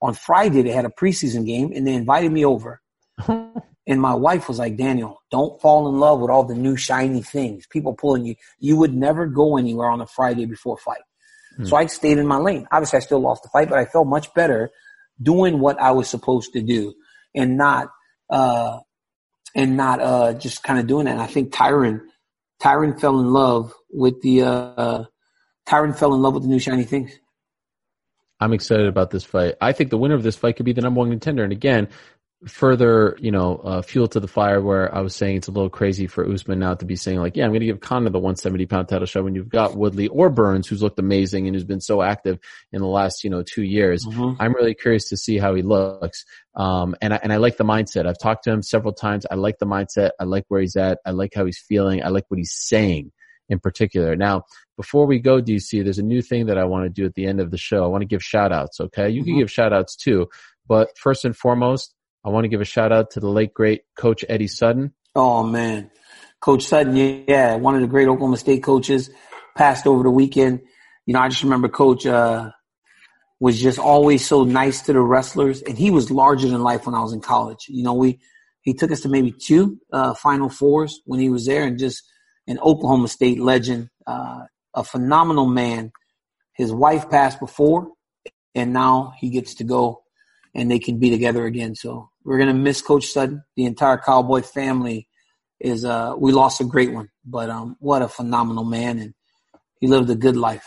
On 0.02 0.14
Friday, 0.14 0.62
they 0.62 0.70
had 0.70 0.86
a 0.86 0.90
preseason 0.90 1.46
game 1.46 1.72
and 1.74 1.86
they 1.86 1.94
invited 1.94 2.32
me 2.32 2.44
over. 2.44 2.80
and 3.28 4.00
my 4.00 4.14
wife 4.14 4.48
was 4.48 4.58
like, 4.58 4.76
Daniel, 4.76 5.22
don't 5.30 5.60
fall 5.60 5.88
in 5.88 5.98
love 5.98 6.20
with 6.20 6.30
all 6.30 6.44
the 6.44 6.54
new 6.54 6.76
shiny 6.76 7.22
things. 7.22 7.66
People 7.66 7.92
pulling 7.92 8.24
you. 8.24 8.34
You 8.58 8.76
would 8.76 8.94
never 8.94 9.26
go 9.26 9.58
anywhere 9.58 9.90
on 9.90 10.00
a 10.00 10.06
Friday 10.06 10.46
before 10.46 10.76
a 10.76 10.80
fight. 10.80 11.02
So 11.64 11.76
I 11.76 11.86
stayed 11.86 12.18
in 12.18 12.26
my 12.26 12.38
lane. 12.38 12.66
Obviously, 12.72 12.98
I 12.98 13.00
still 13.00 13.20
lost 13.20 13.42
the 13.42 13.50
fight, 13.50 13.68
but 13.68 13.78
I 13.78 13.84
felt 13.84 14.06
much 14.06 14.32
better 14.34 14.70
doing 15.20 15.60
what 15.60 15.80
I 15.80 15.90
was 15.90 16.08
supposed 16.08 16.54
to 16.54 16.62
do 16.62 16.94
and 17.34 17.58
not, 17.58 17.88
uh, 18.30 18.78
and 19.54 19.76
not, 19.76 20.00
uh, 20.00 20.32
just 20.34 20.62
kind 20.62 20.78
of 20.78 20.86
doing 20.86 21.04
that. 21.04 21.12
And 21.12 21.20
I 21.20 21.26
think 21.26 21.52
Tyron, 21.52 22.00
Tyron 22.62 22.98
fell 22.98 23.18
in 23.20 23.30
love 23.32 23.74
with 23.92 24.20
the, 24.22 24.42
uh, 24.42 25.04
Tyron 25.66 25.96
fell 25.96 26.14
in 26.14 26.22
love 26.22 26.34
with 26.34 26.42
the 26.42 26.48
new 26.48 26.58
shiny 26.58 26.84
things. 26.84 27.18
I'm 28.40 28.52
excited 28.52 28.86
about 28.86 29.10
this 29.10 29.24
fight. 29.24 29.54
I 29.60 29.72
think 29.72 29.90
the 29.90 29.98
winner 29.98 30.14
of 30.14 30.22
this 30.22 30.36
fight 30.36 30.56
could 30.56 30.66
be 30.66 30.72
the 30.72 30.80
number 30.80 30.98
one 30.98 31.10
contender. 31.10 31.44
And 31.44 31.52
again, 31.52 31.88
further, 32.46 33.18
you 33.20 33.30
know, 33.30 33.58
uh, 33.58 33.82
fuel 33.82 34.08
to 34.08 34.18
the 34.18 34.26
fire 34.26 34.62
where 34.62 34.92
I 34.94 35.00
was 35.00 35.14
saying 35.14 35.36
it's 35.36 35.48
a 35.48 35.52
little 35.52 35.68
crazy 35.68 36.06
for 36.06 36.26
Usman 36.26 36.58
now 36.58 36.72
to 36.72 36.86
be 36.86 36.96
saying 36.96 37.20
like, 37.20 37.36
yeah, 37.36 37.44
I'm 37.44 37.50
going 37.50 37.60
to 37.60 37.66
give 37.66 37.80
Conor 37.80 38.08
the 38.08 38.18
170 38.18 38.64
pound 38.64 38.88
title 38.88 39.04
shot 39.04 39.24
when 39.24 39.34
you've 39.34 39.50
got 39.50 39.76
Woodley 39.76 40.08
or 40.08 40.30
Burns, 40.30 40.66
who's 40.66 40.82
looked 40.82 40.98
amazing 40.98 41.46
and 41.46 41.54
who's 41.54 41.64
been 41.64 41.82
so 41.82 42.00
active 42.00 42.38
in 42.72 42.80
the 42.80 42.88
last, 42.88 43.24
you 43.24 43.30
know, 43.30 43.42
two 43.42 43.62
years. 43.62 44.06
I'm 44.40 44.54
really 44.54 44.74
curious 44.74 45.10
to 45.10 45.18
see 45.18 45.36
how 45.36 45.54
he 45.54 45.60
looks. 45.60 46.24
Um, 46.54 46.96
and 47.02 47.12
I, 47.12 47.20
and 47.22 47.30
I 47.30 47.36
like 47.36 47.58
the 47.58 47.64
mindset. 47.64 48.06
I've 48.06 48.18
talked 48.18 48.44
to 48.44 48.50
him 48.50 48.62
several 48.62 48.94
times. 48.94 49.26
I 49.30 49.34
like 49.34 49.58
the 49.58 49.66
mindset. 49.66 50.12
I 50.18 50.24
like 50.24 50.46
where 50.48 50.62
he's 50.62 50.76
at. 50.76 50.98
I 51.04 51.10
like 51.10 51.34
how 51.34 51.44
he's 51.44 51.58
feeling. 51.58 52.02
I 52.02 52.08
like 52.08 52.24
what 52.28 52.38
he's 52.38 52.54
saying 52.54 53.12
in 53.50 53.58
particular. 53.58 54.16
Now, 54.16 54.44
before 54.76 55.04
we 55.06 55.18
go, 55.18 55.42
DC, 55.42 55.82
there's 55.84 55.98
a 55.98 56.02
new 56.02 56.22
thing 56.22 56.46
that 56.46 56.56
I 56.56 56.64
want 56.64 56.84
to 56.84 56.88
do 56.88 57.04
at 57.04 57.14
the 57.14 57.26
end 57.26 57.40
of 57.40 57.50
the 57.50 57.58
show. 57.58 57.84
I 57.84 57.88
want 57.88 58.00
to 58.02 58.06
give 58.06 58.22
shout 58.22 58.52
outs. 58.52 58.80
Okay. 58.80 59.10
You 59.10 59.22
can 59.24 59.34
Mhm. 59.34 59.40
give 59.40 59.50
shout 59.50 59.72
outs 59.74 59.94
too, 59.96 60.28
but 60.66 60.96
first 60.96 61.24
and 61.26 61.36
foremost, 61.36 61.94
I 62.24 62.30
want 62.30 62.44
to 62.44 62.48
give 62.48 62.60
a 62.60 62.64
shout 62.64 62.92
out 62.92 63.10
to 63.12 63.20
the 63.20 63.28
late 63.28 63.52
great 63.52 63.82
coach 63.96 64.24
Eddie 64.28 64.46
Sutton. 64.48 64.94
Oh 65.14 65.42
man, 65.42 65.90
Coach 66.40 66.62
Sutton, 66.64 66.94
yeah, 66.96 67.56
one 67.56 67.74
of 67.74 67.80
the 67.80 67.86
great 67.88 68.08
Oklahoma 68.08 68.36
State 68.36 68.62
coaches, 68.62 69.10
passed 69.56 69.86
over 69.86 70.02
the 70.02 70.10
weekend. 70.10 70.60
You 71.06 71.14
know, 71.14 71.20
I 71.20 71.28
just 71.28 71.42
remember 71.42 71.68
Coach 71.68 72.06
uh, 72.06 72.50
was 73.40 73.60
just 73.60 73.78
always 73.78 74.24
so 74.24 74.44
nice 74.44 74.82
to 74.82 74.92
the 74.92 75.00
wrestlers, 75.00 75.62
and 75.62 75.76
he 75.76 75.90
was 75.90 76.10
larger 76.10 76.48
than 76.48 76.62
life 76.62 76.86
when 76.86 76.94
I 76.94 77.00
was 77.00 77.12
in 77.12 77.20
college. 77.20 77.66
You 77.68 77.82
know, 77.82 77.94
we 77.94 78.20
he 78.62 78.74
took 78.74 78.92
us 78.92 79.00
to 79.00 79.08
maybe 79.08 79.32
two 79.32 79.78
uh, 79.92 80.14
Final 80.14 80.48
Fours 80.50 81.00
when 81.06 81.20
he 81.20 81.30
was 81.30 81.46
there, 81.46 81.64
and 81.64 81.78
just 81.78 82.02
an 82.46 82.58
Oklahoma 82.58 83.08
State 83.08 83.40
legend, 83.40 83.90
uh, 84.06 84.42
a 84.74 84.84
phenomenal 84.84 85.46
man. 85.46 85.92
His 86.54 86.72
wife 86.72 87.10
passed 87.10 87.40
before, 87.40 87.88
and 88.54 88.72
now 88.72 89.12
he 89.18 89.30
gets 89.30 89.54
to 89.56 89.64
go, 89.64 90.02
and 90.54 90.70
they 90.70 90.78
can 90.78 90.98
be 90.98 91.10
together 91.10 91.46
again. 91.46 91.74
So 91.74 92.10
we're 92.24 92.38
gonna 92.38 92.54
miss 92.54 92.82
Coach 92.82 93.06
Sutton. 93.06 93.42
The 93.56 93.64
entire 93.64 93.98
Cowboy 93.98 94.42
family 94.42 95.08
is 95.58 95.84
uh 95.84 96.14
we 96.18 96.32
lost 96.32 96.60
a 96.60 96.64
great 96.64 96.92
one, 96.92 97.08
but 97.24 97.50
um 97.50 97.76
what 97.80 98.02
a 98.02 98.08
phenomenal 98.08 98.64
man 98.64 98.98
and 98.98 99.14
he 99.78 99.86
lived 99.86 100.10
a 100.10 100.14
good 100.14 100.36
life. 100.36 100.64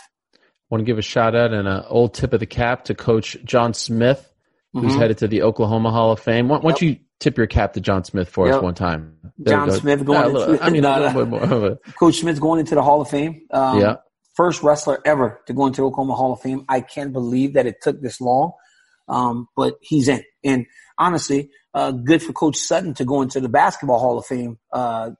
want 0.70 0.82
to 0.82 0.86
give 0.86 0.98
a 0.98 1.04
shout 1.04 1.36
out 1.36 1.54
and 1.54 1.68
an 1.68 1.84
old 1.88 2.16
tip 2.16 2.34
of 2.34 2.40
the 2.40 2.48
cap 2.48 2.86
to 2.86 2.95
Coach 2.95 3.38
John 3.44 3.74
Smith, 3.76 4.32
who's 4.74 4.94
Mhm. 4.94 4.98
headed 4.98 5.18
to 5.20 5.28
the 5.28 5.44
Oklahoma 5.44 5.91
Hall 5.91 6.12
of 6.12 6.20
Fame. 6.20 6.48
Why 6.48 6.60
don't 6.60 6.82
you 6.82 6.98
tip 7.24 7.38
your 7.38 7.48
cap 7.48 7.74
to 7.74 7.82
John 7.82 8.04
Smith 8.04 8.30
for 8.30 8.48
us 8.52 8.62
one 8.62 8.74
time? 8.76 9.16
There 9.38 9.56
John. 9.56 9.72
Smith 9.72 10.06
going 10.06 10.20
Yeah, 10.20 10.26
little- 10.28 10.54
into- 10.54 10.64
I 10.64 10.70
mean, 10.70 10.86
a 10.86 10.90
No, 10.90 11.00
little 11.06 11.26
no. 11.26 11.40
bit 11.40 11.50
more 11.60 11.80
Coach 12.00 12.16
Smith's 12.20 12.40
going 12.40 12.60
into 12.60 12.76
the 12.76 12.82
Hall 12.84 13.02
of 13.02 13.10
Fame. 13.10 13.41
Um, 13.52 13.80
Yeah. 13.80 13.95
First 14.36 14.64
wrestler 14.64 15.00
ever 15.06 15.41
to 15.45 15.54
go 15.54 15.68
into 15.68 15.82
the 15.82 15.88
Oklahoma 15.88 16.16
Hall 16.16 16.34
of 16.34 16.41
Fame. 16.41 16.66
I 16.68 16.82
can't 16.82 17.14
believe 17.14 17.54
that 17.54 17.68
it 17.68 17.82
took 17.82 18.02
this 18.02 18.20
long, 18.20 18.54
um, 19.08 19.48
but 19.56 19.76
he's 19.82 20.08
in. 20.08 20.24
And 20.44 20.66
honestly, 20.98 21.52
uh, 21.76 21.91
good 21.91 22.22
for 22.24 22.34
Coach 22.34 22.58
Sutton 22.58 22.95
to 22.95 23.06
go 23.06 23.22
into 23.22 23.40
the 23.40 23.50
Basketball 23.50 24.00
Hall 24.00 24.18
of 24.18 24.26
Fame 24.26 24.58
uh, 24.72 25.12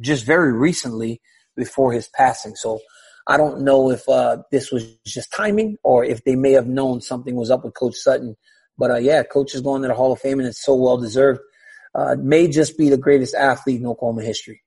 just 0.00 0.24
very 0.24 0.52
recently 0.52 1.20
before 1.56 1.92
his 1.92 2.06
passing. 2.14 2.54
So 2.54 2.78
I 3.26 3.36
don't 3.36 3.62
know 3.62 3.90
if 3.90 4.08
uh, 4.08 4.38
this 4.52 4.70
was 4.70 4.86
just 5.04 5.32
timing 5.32 5.76
or 5.82 6.04
if 6.04 6.22
they 6.24 6.36
may 6.36 6.52
have 6.52 6.68
known 6.68 7.00
something 7.00 7.34
was 7.34 7.50
up 7.50 7.64
with 7.64 7.74
Coach 7.74 7.96
Sutton. 7.96 8.36
But 8.78 8.92
uh, 8.92 8.96
yeah, 8.96 9.24
Coach 9.24 9.52
is 9.54 9.60
going 9.62 9.82
to 9.82 9.88
the 9.88 9.94
Hall 9.94 10.12
of 10.12 10.20
Fame 10.20 10.38
and 10.38 10.48
it's 10.48 10.64
so 10.64 10.74
well 10.76 10.96
deserved. 10.96 11.40
Uh, 11.94 12.14
may 12.18 12.48
just 12.48 12.78
be 12.78 12.88
the 12.88 12.96
greatest 12.96 13.34
athlete 13.34 13.80
in 13.80 13.86
Oklahoma 13.86 14.22
history. 14.22 14.62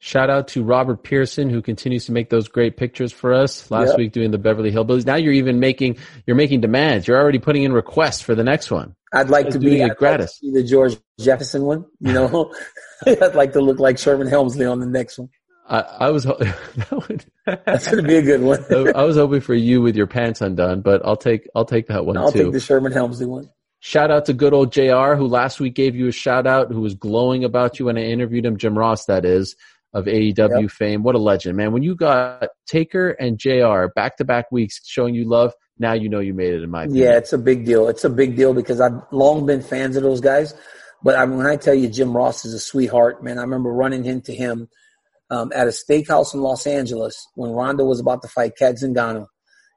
Shout 0.00 0.30
out 0.30 0.46
to 0.48 0.62
Robert 0.62 1.02
Pearson 1.02 1.50
who 1.50 1.60
continues 1.60 2.04
to 2.06 2.12
make 2.12 2.30
those 2.30 2.46
great 2.46 2.76
pictures 2.76 3.12
for 3.12 3.34
us. 3.34 3.68
Last 3.68 3.88
Yep. 3.90 3.98
week 3.98 4.12
doing 4.12 4.30
the 4.30 4.38
Beverly 4.38 4.70
Hillbillies. 4.70 5.04
Now 5.04 5.16
you're 5.16 5.32
even 5.32 5.58
making 5.58 5.98
you're 6.24 6.36
making 6.36 6.60
demands. 6.60 7.08
You're 7.08 7.18
already 7.20 7.40
putting 7.40 7.64
in 7.64 7.72
requests 7.72 8.20
for 8.20 8.36
the 8.36 8.44
next 8.44 8.70
one. 8.70 8.94
I'd 9.12 9.28
like 9.28 9.48
to 9.50 9.58
be 9.58 9.82
I'd 9.82 9.88
like 9.88 9.92
to 9.92 9.98
gratis. 9.98 10.38
see 10.38 10.52
the 10.52 10.62
George 10.62 10.96
Jefferson 11.18 11.62
one. 11.62 11.84
You 11.98 12.12
know, 12.12 12.54
I'd 13.06 13.34
like 13.34 13.54
to 13.54 13.60
look 13.60 13.80
like 13.80 13.98
Sherman 13.98 14.28
Hemsley 14.28 14.70
on 14.70 14.78
the 14.78 14.86
next 14.86 15.18
one. 15.18 15.30
I, 15.68 15.80
I 15.80 16.10
was 16.12 16.22
that 16.24 17.08
would, 17.08 17.24
That's 17.66 17.86
going 17.90 18.02
to 18.02 18.08
be 18.08 18.16
a 18.16 18.22
good 18.22 18.40
one. 18.40 18.64
I 18.94 19.02
was 19.02 19.16
hoping 19.16 19.40
for 19.40 19.52
you 19.54 19.82
with 19.82 19.96
your 19.96 20.06
pants 20.06 20.40
undone, 20.40 20.80
but 20.80 21.04
I'll 21.04 21.16
take 21.16 21.48
I'll 21.56 21.64
take 21.66 21.88
that 21.88 22.06
one 22.06 22.16
I'll 22.16 22.30
too. 22.32 22.44
take 22.44 22.52
the 22.52 22.60
Sherman 22.60 22.92
Hemsley 22.92 23.26
one. 23.26 23.50
Shout 23.80 24.10
out 24.10 24.26
to 24.26 24.32
good 24.32 24.52
old 24.52 24.72
JR, 24.72 25.14
who 25.14 25.28
last 25.28 25.60
week 25.60 25.74
gave 25.74 25.94
you 25.94 26.08
a 26.08 26.12
shout 26.12 26.46
out, 26.46 26.72
who 26.72 26.80
was 26.80 26.94
glowing 26.94 27.44
about 27.44 27.78
you 27.78 27.86
when 27.86 27.96
I 27.96 28.02
interviewed 28.02 28.44
him, 28.44 28.56
Jim 28.56 28.76
Ross, 28.76 29.04
that 29.06 29.24
is, 29.24 29.54
of 29.92 30.06
AEW 30.06 30.62
Yep. 30.62 30.70
fame. 30.70 31.02
What 31.02 31.14
a 31.14 31.18
legend, 31.18 31.56
man. 31.56 31.72
When 31.72 31.82
you 31.82 31.94
got 31.94 32.48
Taker 32.66 33.10
and 33.10 33.38
JR 33.38 33.86
back 33.94 34.16
to 34.16 34.24
back 34.24 34.50
weeks 34.50 34.80
showing 34.84 35.14
you 35.14 35.28
love, 35.28 35.52
now 35.78 35.92
you 35.92 36.08
know 36.08 36.18
you 36.18 36.34
made 36.34 36.54
it 36.54 36.62
in 36.62 36.70
my 36.70 36.84
opinion. 36.84 37.04
Yeah, 37.04 37.16
it's 37.16 37.32
a 37.32 37.38
big 37.38 37.64
deal. 37.64 37.88
It's 37.88 38.04
a 38.04 38.10
big 38.10 38.34
deal 38.36 38.52
because 38.52 38.80
I've 38.80 39.00
long 39.12 39.46
been 39.46 39.62
fans 39.62 39.96
of 39.96 40.02
those 40.02 40.20
guys. 40.20 40.54
But 41.02 41.14
I 41.14 41.24
when 41.24 41.46
I 41.46 41.56
tell 41.56 41.74
you 41.74 41.88
Jim 41.88 42.16
Ross 42.16 42.44
is 42.44 42.54
a 42.54 42.58
sweetheart, 42.58 43.22
man, 43.22 43.38
I 43.38 43.42
remember 43.42 43.70
running 43.70 44.04
into 44.04 44.32
him 44.32 44.68
um, 45.30 45.52
at 45.54 45.68
a 45.68 45.70
steakhouse 45.70 46.34
in 46.34 46.40
Los 46.40 46.66
Angeles 46.66 47.28
when 47.34 47.52
Ronda 47.52 47.84
was 47.84 48.00
about 48.00 48.22
to 48.22 48.28
fight 48.28 48.56
Cat 48.56 48.76
Zingano. 48.76 49.26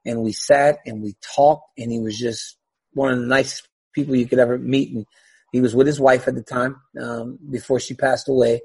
And 0.04 0.24
we 0.24 0.32
sat 0.32 0.80
and 0.86 1.04
we 1.04 1.16
talked 1.36 1.68
and 1.78 1.92
he 1.92 2.00
was 2.00 2.18
just 2.18 2.58
one 2.94 3.14
of 3.14 3.20
the 3.20 3.28
nicest 3.28 3.68
people 3.94 4.16
you 4.16 4.28
could 4.28 4.40
ever 4.40 4.58
meet. 4.58 4.94
And 4.94 5.06
he 5.52 5.62
was 5.62 5.76
with 5.76 5.88
his 5.88 6.00
wife 6.00 6.28
at 6.28 6.36
the 6.36 6.44
time, 6.44 6.82
um, 7.02 7.38
before 7.50 7.80
she 7.80 7.94
passed 7.94 8.30
away. 8.30 8.62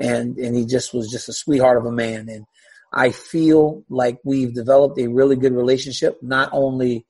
And, 0.00 0.36
and 0.38 0.56
he 0.56 0.64
just 0.64 0.94
was 0.94 1.10
just 1.10 1.28
a 1.28 1.32
sweetheart 1.32 1.78
of 1.78 1.86
a 1.86 1.92
man. 1.92 2.28
And 2.28 2.46
I 2.92 3.10
feel 3.10 3.84
like 3.88 4.18
we've 4.24 4.54
developed 4.54 4.98
a 4.98 5.08
really 5.08 5.36
good 5.36 5.52
relationship, 5.52 6.18
not 6.22 6.48
only, 6.52 7.06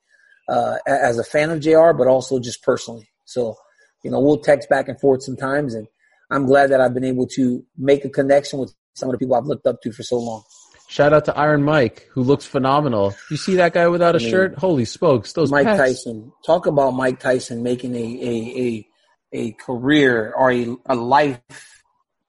uh, 0.49 0.77
as 0.85 1.17
a 1.17 1.23
fan 1.23 1.49
of 1.49 1.61
JR, 1.61 1.93
but 1.93 2.07
also 2.07 2.39
just 2.39 2.61
personally. 2.63 3.07
So, 3.25 3.55
you 4.03 4.11
know, 4.11 4.19
we'll 4.19 4.39
text 4.39 4.69
back 4.69 4.89
and 4.89 4.99
forth 4.99 5.23
sometimes 5.23 5.73
and 5.73 5.87
I'm 6.31 6.45
glad 6.45 6.71
that 6.71 6.79
I've 6.79 6.93
been 6.93 7.03
able 7.03 7.27
to 7.35 7.63
make 7.77 8.05
a 8.05 8.09
connection 8.09 8.57
with 8.57 8.73
some 8.93 9.09
of 9.09 9.13
the 9.13 9.19
people 9.19 9.35
I've 9.35 9.45
looked 9.45 9.67
up 9.67 9.81
to 9.81 9.91
for 9.91 10.01
so 10.01 10.17
long. 10.17 10.43
Shout 10.91 11.13
out 11.13 11.23
to 11.25 11.37
Iron 11.37 11.63
Mike, 11.63 12.09
who 12.11 12.21
looks 12.21 12.45
phenomenal. 12.45 13.15
You 13.29 13.37
see 13.37 13.55
that 13.55 13.71
guy 13.73 13.87
without 13.87 14.13
a 14.15 14.19
I 14.19 14.21
mean, 14.21 14.29
shirt? 14.29 14.57
Holy 14.57 14.83
smokes, 14.83 15.31
those 15.31 15.49
Mike 15.49 15.65
pecs. 15.65 15.77
Tyson. 15.77 16.33
Talk 16.45 16.65
about 16.65 16.91
Mike 16.91 17.17
Tyson 17.17 17.63
making 17.63 17.95
a 17.95 17.99
a 17.99 18.59
a, 18.59 18.87
a 19.47 19.51
career 19.53 20.33
or 20.35 20.51
a, 20.51 20.75
a 20.87 20.95
life 20.95 21.39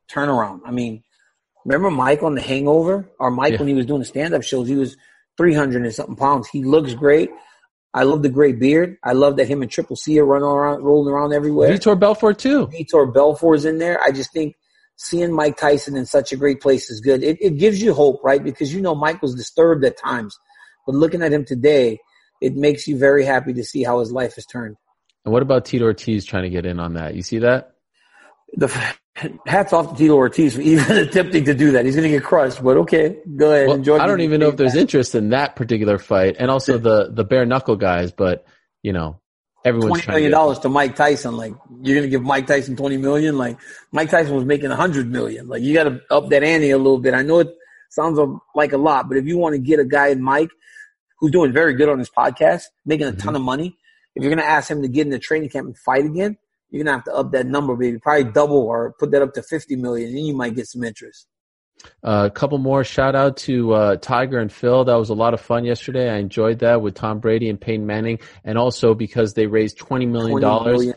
turnaround. 0.08 0.60
I 0.64 0.70
mean, 0.70 1.02
remember 1.64 1.90
Mike 1.90 2.22
on 2.22 2.36
The 2.36 2.40
Hangover 2.40 3.10
or 3.18 3.32
Mike 3.32 3.54
Yeah. 3.54 3.58
when 3.58 3.68
he 3.68 3.74
was 3.74 3.84
doing 3.86 3.98
the 3.98 4.04
stand 4.04 4.32
up 4.32 4.44
shows? 4.44 4.68
He 4.68 4.76
was 4.76 4.96
three 5.36 5.54
hundred 5.54 5.82
and 5.82 5.92
something 5.92 6.14
pounds. 6.14 6.48
He 6.48 6.62
looks 6.62 6.94
great. 6.94 7.30
I 7.94 8.04
love 8.04 8.22
the 8.22 8.28
gray 8.28 8.52
beard. 8.52 8.96
I 9.02 9.12
love 9.12 9.36
that 9.38 9.48
him 9.48 9.60
and 9.62 9.70
Triple 9.70 9.96
C 9.96 10.20
are 10.20 10.24
running 10.24 10.46
around, 10.46 10.84
rolling 10.84 11.12
around 11.12 11.32
everywhere. 11.34 11.68
Vitor 11.70 11.98
Belfort 11.98 12.38
too. 12.38 12.68
Vitor 12.68 13.12
Belfort's 13.12 13.64
in 13.64 13.78
there. 13.78 14.00
I 14.00 14.12
just 14.12 14.32
think 14.32 14.54
seeing 15.02 15.32
Mike 15.32 15.56
Tyson 15.56 15.96
in 15.96 16.06
such 16.06 16.32
a 16.32 16.36
great 16.36 16.60
place 16.60 16.90
is 16.90 17.00
good. 17.00 17.22
It, 17.22 17.38
it 17.40 17.58
gives 17.58 17.82
you 17.82 17.92
hope, 17.92 18.20
right? 18.22 18.42
Because 18.42 18.72
you 18.72 18.80
know 18.80 18.94
Mike 18.94 19.20
was 19.20 19.34
disturbed 19.34 19.84
at 19.84 19.98
times, 19.98 20.38
but 20.86 20.94
looking 20.94 21.22
at 21.22 21.32
him 21.32 21.44
today, 21.44 21.98
it 22.40 22.54
makes 22.54 22.86
you 22.86 22.96
very 22.98 23.24
happy 23.24 23.52
to 23.54 23.64
see 23.64 23.82
how 23.82 24.00
his 24.00 24.12
life 24.12 24.34
has 24.36 24.46
turned. 24.46 24.76
And 25.24 25.32
what 25.32 25.42
about 25.42 25.64
Tito 25.64 25.84
Ortiz 25.84 26.24
trying 26.24 26.44
to 26.44 26.50
get 26.50 26.66
in 26.66 26.80
on 26.80 26.94
that? 26.94 27.14
You 27.14 27.22
see 27.22 27.38
that? 27.40 27.72
The 28.54 28.68
hats 29.46 29.72
off 29.72 29.92
to 29.92 29.96
Tito 29.96 30.14
Ortiz 30.14 30.54
for 30.54 30.60
even 30.72 30.96
attempting 30.98 31.44
to 31.44 31.54
do 31.54 31.72
that. 31.72 31.84
He's 31.84 31.96
going 31.96 32.10
to 32.10 32.16
get 32.16 32.24
crushed, 32.24 32.62
but 32.62 32.76
okay, 32.78 33.16
go 33.36 33.52
ahead. 33.52 33.68
Well, 33.68 33.76
enjoy. 33.76 33.98
I 33.98 34.06
don't 34.06 34.20
even 34.20 34.40
know 34.40 34.48
if 34.48 34.56
there's 34.56 34.76
interest 34.76 35.14
in 35.14 35.30
that 35.30 35.56
particular 35.56 35.98
fight, 35.98 36.36
and 36.38 36.50
also 36.50 36.78
the 36.78 37.10
the 37.10 37.24
bare 37.24 37.46
knuckle 37.46 37.76
guys. 37.76 38.12
But 38.12 38.44
you 38.82 38.92
know, 38.92 39.20
everyone's 39.64 40.02
twenty 40.02 40.12
million 40.12 40.30
to 40.30 40.34
dollars 40.34 40.58
to 40.60 40.68
Mike 40.68 40.96
Tyson. 40.96 41.36
Like 41.36 41.54
you're 41.82 41.96
going 41.96 42.08
to 42.08 42.10
give 42.10 42.22
Mike 42.22 42.46
Tyson 42.46 42.76
twenty 42.76 42.96
million? 42.96 43.38
Like 43.38 43.58
Mike 43.90 44.10
Tyson 44.10 44.34
was 44.34 44.44
making 44.44 44.70
a 44.70 44.76
hundred 44.76 45.10
million. 45.10 45.48
Like 45.48 45.62
you 45.62 45.74
got 45.74 45.84
to 45.84 46.00
up 46.10 46.28
that 46.30 46.42
ante 46.42 46.70
a 46.70 46.78
little 46.78 46.98
bit. 46.98 47.14
I 47.14 47.22
know 47.22 47.40
it 47.40 47.54
sounds 47.90 48.18
like 48.54 48.72
a 48.72 48.78
lot, 48.78 49.08
but 49.08 49.18
if 49.18 49.26
you 49.26 49.38
want 49.38 49.54
to 49.54 49.58
get 49.58 49.78
a 49.78 49.84
guy 49.84 50.08
in 50.08 50.22
Mike 50.22 50.50
who's 51.18 51.30
doing 51.30 51.52
very 51.52 51.74
good 51.74 51.88
on 51.88 51.98
his 51.98 52.10
podcast, 52.10 52.64
making 52.84 53.06
a 53.06 53.12
ton 53.12 53.36
of 53.36 53.42
money, 53.42 53.76
if 54.14 54.22
you're 54.22 54.34
going 54.34 54.44
to 54.44 54.50
ask 54.50 54.70
him 54.70 54.82
to 54.82 54.88
get 54.88 55.06
in 55.06 55.10
the 55.10 55.18
training 55.18 55.48
camp 55.48 55.66
and 55.66 55.78
fight 55.78 56.04
again, 56.04 56.36
you're 56.70 56.82
going 56.82 56.86
to 56.86 56.98
have 56.98 57.04
to 57.04 57.14
up 57.14 57.32
that 57.32 57.46
number, 57.46 57.76
baby. 57.76 57.98
Probably 57.98 58.24
double 58.24 58.56
or 58.56 58.94
put 58.98 59.10
that 59.12 59.22
up 59.22 59.34
to 59.34 59.42
fifty 59.42 59.76
million, 59.76 60.10
and 60.10 60.26
you 60.26 60.34
might 60.34 60.54
get 60.54 60.66
some 60.66 60.82
interest. 60.82 61.26
Uh, 62.04 62.28
a 62.28 62.30
couple 62.30 62.58
more 62.58 62.84
shout 62.84 63.14
out 63.14 63.36
to 63.38 63.72
uh, 63.72 63.96
Tiger 63.96 64.38
and 64.38 64.52
Phil. 64.52 64.84
That 64.84 64.94
was 64.96 65.10
a 65.10 65.14
lot 65.14 65.34
of 65.34 65.40
fun 65.40 65.64
yesterday. 65.64 66.10
I 66.10 66.16
enjoyed 66.16 66.60
that 66.60 66.82
with 66.82 66.94
Tom 66.94 67.20
Brady 67.20 67.48
and 67.48 67.60
Peyton 67.60 67.86
Manning, 67.86 68.18
and 68.44 68.58
also 68.58 68.94
because 68.94 69.34
they 69.34 69.46
raised 69.46 69.78
twenty 69.78 70.06
million 70.06 70.40
dollars 70.40 70.94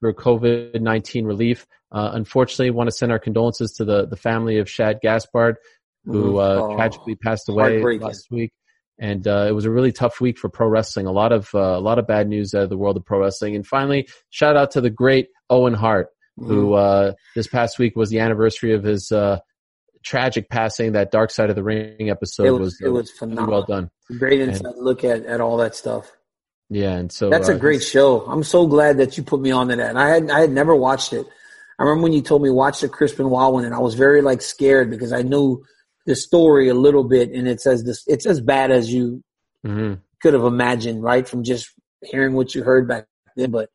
for 0.00 0.12
COVID 0.12 0.80
nineteen 0.80 1.24
relief. 1.26 1.66
Uh, 1.90 2.10
unfortunately, 2.14 2.70
want 2.70 2.88
to 2.88 2.96
send 2.96 3.12
our 3.12 3.18
condolences 3.18 3.72
to 3.74 3.84
the 3.84 4.06
the 4.06 4.16
family 4.16 4.58
of 4.58 4.70
Shad 4.70 5.00
Gaspard, 5.02 5.56
who 6.04 6.38
uh, 6.38 6.58
Oh, 6.62 6.76
tragically 6.76 7.16
passed 7.16 7.48
away 7.48 7.80
last 7.98 8.30
week. 8.30 8.52
And 8.98 9.26
uh, 9.26 9.46
it 9.48 9.52
was 9.52 9.64
a 9.64 9.70
really 9.70 9.90
tough 9.90 10.20
week 10.20 10.38
for 10.38 10.48
pro 10.48 10.68
wrestling. 10.68 11.06
A 11.06 11.12
lot 11.12 11.32
of 11.32 11.48
uh, 11.54 11.58
a 11.58 11.80
lot 11.80 11.98
of 11.98 12.06
bad 12.06 12.28
news 12.28 12.54
out 12.54 12.62
of 12.62 12.68
the 12.68 12.76
world 12.76 12.96
of 12.96 13.04
pro 13.04 13.20
wrestling. 13.20 13.56
And 13.56 13.66
finally, 13.66 14.06
shout 14.30 14.56
out 14.56 14.72
to 14.72 14.80
the 14.80 14.90
great 14.90 15.28
Owen 15.50 15.74
Hart, 15.74 16.08
who 16.36 16.74
uh, 16.74 17.12
this 17.34 17.46
past 17.48 17.78
week 17.78 17.96
was 17.96 18.10
the 18.10 18.20
anniversary 18.20 18.74
of 18.74 18.84
his 18.84 19.10
uh, 19.10 19.40
tragic 20.02 20.48
passing. 20.48 20.92
That 20.92 21.10
Dark 21.10 21.30
Side 21.30 21.50
of 21.50 21.56
the 21.56 21.62
Ring 21.62 22.10
episode 22.10 22.44
It 22.46 22.50
was- 22.50 22.60
was 22.60 22.80
it 22.82 22.88
was 22.88 23.10
phenomenal. 23.10 23.50
well 23.50 23.62
done. 23.64 23.90
Great 24.18 24.40
inside 24.40 24.74
look 24.76 25.04
at, 25.04 25.24
at 25.24 25.40
all 25.40 25.56
that 25.58 25.74
stuff. 25.74 26.10
Yeah, 26.68 26.92
and 26.92 27.12
so 27.12 27.28
That's 27.28 27.48
uh, 27.50 27.54
a 27.54 27.58
great 27.58 27.82
show. 27.82 28.22
I'm 28.22 28.42
so 28.42 28.66
glad 28.66 28.96
that 28.98 29.16
you 29.18 29.22
put 29.22 29.40
me 29.40 29.50
on 29.50 29.68
to 29.68 29.76
that. 29.76 29.90
And 29.90 29.98
I 29.98 30.08
had 30.08 30.30
I 30.30 30.40
had 30.40 30.50
never 30.50 30.74
watched 30.74 31.12
it. 31.12 31.26
I 31.78 31.82
remember 31.82 32.04
when 32.04 32.12
you 32.12 32.22
told 32.22 32.42
me 32.42 32.50
watch 32.50 32.80
the 32.80 32.88
Crispin 32.88 33.26
Benoit 33.26 33.52
one, 33.52 33.64
and 33.64 33.74
I 33.74 33.78
was 33.78 33.94
very 33.94 34.22
like 34.22 34.40
scared 34.40 34.88
because 34.90 35.12
I 35.12 35.22
knew 35.22 35.62
the 36.06 36.14
story 36.16 36.68
a 36.68 36.74
little 36.74 37.04
bit, 37.04 37.30
and 37.30 37.46
it 37.46 37.60
says 37.60 37.84
this. 37.84 38.04
It's 38.06 38.24
as 38.26 38.40
bad 38.40 38.70
as 38.70 38.92
you 38.92 39.22
mhm. 39.66 40.00
could 40.22 40.34
have 40.34 40.44
imagined, 40.44 41.02
right? 41.02 41.28
From 41.28 41.44
just 41.44 41.68
hearing 42.02 42.34
what 42.34 42.54
you 42.54 42.62
heard 42.62 42.88
back 42.88 43.06
then. 43.36 43.50
But 43.50 43.68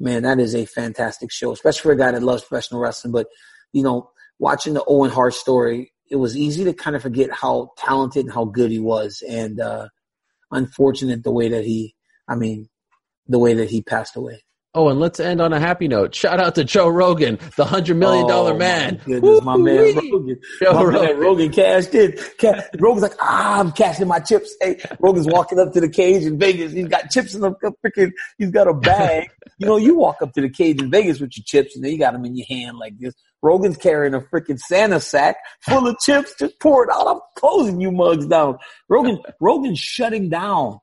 man, 0.00 0.22
that 0.22 0.40
is 0.40 0.54
a 0.54 0.64
fantastic 0.64 1.30
show, 1.30 1.52
especially 1.52 1.82
for 1.82 1.92
a 1.92 1.98
guy 1.98 2.12
that 2.12 2.22
loves 2.22 2.44
professional 2.44 2.80
wrestling. 2.80 3.12
But 3.12 3.26
you 3.72 3.82
know, 3.82 4.10
watching 4.42 4.74
the 4.74 4.84
Owen 4.88 5.10
Hart 5.10 5.34
story, 5.34 5.92
it 6.10 6.16
was 6.16 6.36
easy 6.36 6.64
to 6.64 6.74
kind 6.74 6.96
of 6.96 7.00
forget 7.00 7.30
how 7.30 7.70
talented 7.78 8.24
and 8.24 8.34
how 8.34 8.44
good 8.44 8.72
he 8.72 8.80
was, 8.80 9.22
and 9.26 9.60
uh, 9.60 9.88
unfortunate 10.50 11.22
the 11.22 11.30
way 11.30 11.48
that 11.50 11.64
he, 11.64 11.94
I 12.28 12.34
mean, 12.34 12.68
the 13.28 13.38
way 13.38 13.54
that 13.54 13.70
he 13.70 13.82
passed 13.82 14.16
away. 14.16 14.42
Oh, 14.74 14.88
and 14.88 14.98
let's 14.98 15.20
end 15.20 15.40
on 15.40 15.52
a 15.52 15.60
happy 15.60 15.86
note. 15.86 16.14
Shout 16.14 16.40
out 16.40 16.54
to 16.56 16.64
Joe 16.64 16.88
Rogan, 16.88 17.38
the 17.56 17.64
hundred 17.64 17.98
million 17.98 18.26
dollar 18.26 18.54
Oh, 18.54 18.56
man. 18.56 18.96
My 19.00 19.04
goodness, 19.04 19.42
my 19.42 19.56
man 19.56 19.94
Rogan. 19.94 20.40
Joe 20.60 20.72
my 20.72 20.84
man 20.84 20.94
Rogan. 20.94 21.20
Rogan 21.20 21.52
cashed 21.52 21.94
in. 21.94 22.18
Rogan's 22.80 23.02
like, 23.02 23.16
ah, 23.20 23.60
I'm 23.60 23.70
cashing 23.70 24.08
my 24.08 24.18
chips. 24.18 24.56
Hey, 24.60 24.82
Rogan's 24.98 25.26
walking 25.28 25.60
up 25.60 25.72
to 25.74 25.80
the 25.80 25.90
cage 25.90 26.24
in 26.24 26.38
Vegas. 26.38 26.72
He's 26.72 26.88
got 26.88 27.10
chips 27.10 27.34
in 27.34 27.42
the 27.42 27.52
freaking, 27.84 28.12
he's 28.38 28.50
got 28.50 28.66
a 28.66 28.72
bag. 28.74 29.28
you 29.58 29.66
know, 29.66 29.76
you 29.76 29.94
walk 29.94 30.22
up 30.22 30.32
to 30.32 30.40
the 30.40 30.48
cage 30.48 30.80
in 30.80 30.90
Vegas 30.90 31.20
with 31.20 31.36
your 31.36 31.44
chips 31.44 31.76
and 31.76 31.84
then 31.84 31.92
you 31.92 31.98
got 31.98 32.14
them 32.14 32.24
in 32.24 32.34
your 32.34 32.46
hand 32.48 32.78
like 32.78 32.98
this. 32.98 33.14
Rogan's 33.42 33.76
carrying 33.76 34.14
a 34.14 34.20
freaking 34.20 34.58
Santa 34.58 35.00
sack 35.00 35.36
full 35.62 35.86
of 35.88 35.98
chips. 35.98 36.34
Just 36.38 36.58
pour 36.60 36.84
it 36.84 36.90
out. 36.92 37.06
I'm 37.08 37.20
closing 37.36 37.80
you 37.80 37.90
mugs 37.90 38.26
down. 38.26 38.58
Rogan, 38.88 39.20
Rogan's 39.40 39.78
shutting 39.80 40.28
down 40.28 40.78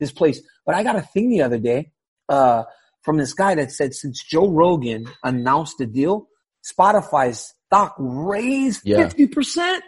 this 0.00 0.12
place. 0.12 0.40
But 0.66 0.74
I 0.74 0.82
got 0.82 0.96
a 0.96 1.02
thing 1.02 1.30
the 1.30 1.42
other 1.42 1.58
day, 1.58 1.92
uh, 2.28 2.64
from 3.02 3.16
this 3.18 3.34
guy 3.34 3.54
that 3.56 3.72
said 3.72 3.94
since 3.94 4.22
Joe 4.22 4.48
Rogan 4.48 5.06
announced 5.24 5.78
the 5.78 5.86
deal, 5.86 6.28
Spotify's 6.64 7.52
stock 7.66 7.94
raised 7.98 8.82
Yeah. 8.84 8.98
fifty 9.04 9.26
percent. 9.26 9.82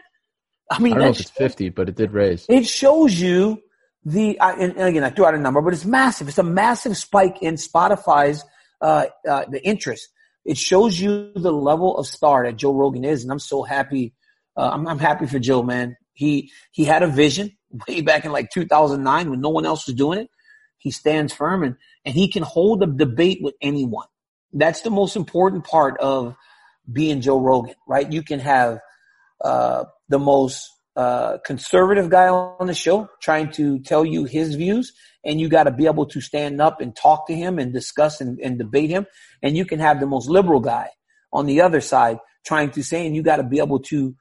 I 0.71 0.77
I 0.77 0.79
mean, 0.81 0.95
don't 0.95 1.03
know 1.03 1.09
if 1.11 1.21
it's 1.21 1.31
fifty, 1.31 1.69
but 1.69 1.89
it 1.89 1.95
did 1.97 2.13
raise. 2.13 2.47
it 2.49 2.67
shows 2.67 3.21
you 3.21 3.61
the 4.05 4.39
I 4.41 4.53
and, 4.55 4.73
and 4.73 4.83
again 4.89 5.05
I 5.05 5.11
threw 5.11 5.27
out 5.27 5.35
a 5.35 5.39
number, 5.39 5.61
but 5.61 5.73
it's 5.73 5.85
massive. 5.85 6.29
It's 6.29 6.39
a 6.39 6.43
massive 6.43 6.97
spike 6.97 7.43
in 7.43 7.55
Spotify's 7.55 8.43
uh, 8.81 9.07
uh, 9.29 9.45
the 9.49 9.65
interest. 9.65 10.09
It 10.45 10.59
shows 10.59 11.01
you 11.01 11.33
the 11.35 11.53
level 11.53 11.97
of 11.97 12.07
star 12.07 12.45
that 12.45 12.57
Joe 12.57 12.75
Rogan 12.75 13.05
is, 13.05 13.23
and 13.23 13.33
I'm 13.33 13.39
so 13.39 13.63
happy. 13.63 14.15
Uh, 14.57 14.71
I'm, 14.73 14.87
I'm 14.87 14.99
happy 14.99 15.27
for 15.27 15.39
Joe, 15.39 15.63
man. 15.63 15.97
He 16.13 16.51
he 16.71 16.85
had 16.85 17.03
a 17.03 17.09
vision 17.09 17.57
way 17.89 18.03
back 18.03 18.25
in 18.25 18.33
like 18.33 18.51
2009 18.51 19.31
when 19.31 19.41
no 19.41 19.49
one 19.49 19.67
else 19.67 19.87
was 19.87 19.97
doing 19.97 20.19
it. 20.19 20.31
He 20.79 20.91
stands 20.91 21.33
firm 21.33 21.63
and 21.63 21.77
and 22.05 22.15
he 22.15 22.29
can 22.29 22.43
hold 22.43 22.83
a 22.83 22.87
debate 22.87 23.39
with 23.43 23.55
anyone. 23.61 24.07
That's 24.53 24.83
the 24.83 24.91
most 24.91 25.17
important 25.17 25.65
part 25.65 25.99
of 25.99 26.37
being 26.91 27.21
Joe 27.21 27.41
Rogan, 27.41 27.75
right? 27.89 28.11
You 28.11 28.23
can 28.23 28.41
have 28.41 28.79
uh, 29.43 29.85
the 30.09 30.19
most 30.19 30.71
uh, 30.97 31.39
conservative 31.45 32.09
guy 32.09 32.29
on 32.29 32.67
the 32.67 32.75
show 32.75 33.09
trying 33.21 33.51
to 33.53 33.81
tell 33.81 34.05
you 34.05 34.25
his 34.25 34.55
views, 34.55 34.93
and 35.25 35.41
you 35.41 35.49
got 35.49 35.65
to 35.65 35.71
be 35.71 35.87
able 35.87 36.07
to 36.07 36.21
stand 36.21 36.61
up 36.61 36.81
and 36.81 36.95
talk 36.95 37.27
to 37.27 37.35
him 37.35 37.59
and 37.59 37.73
discuss 37.73 38.21
and, 38.21 38.39
and 38.41 38.59
debate 38.59 38.91
him. 38.91 39.07
And 39.43 39.57
you 39.57 39.65
can 39.65 39.79
have 39.79 40.01
the 40.01 40.07
most 40.07 40.29
liberal 40.29 40.61
guy 40.61 40.91
on 41.33 41.47
the 41.47 41.61
other 41.61 41.81
side 41.81 42.19
trying 42.47 42.71
to 42.73 42.83
say, 42.83 43.07
and 43.07 43.17
you 43.17 43.23
got 43.23 43.37
to 43.37 43.43
be 43.43 43.59
able 43.59 43.81
to 43.81 44.15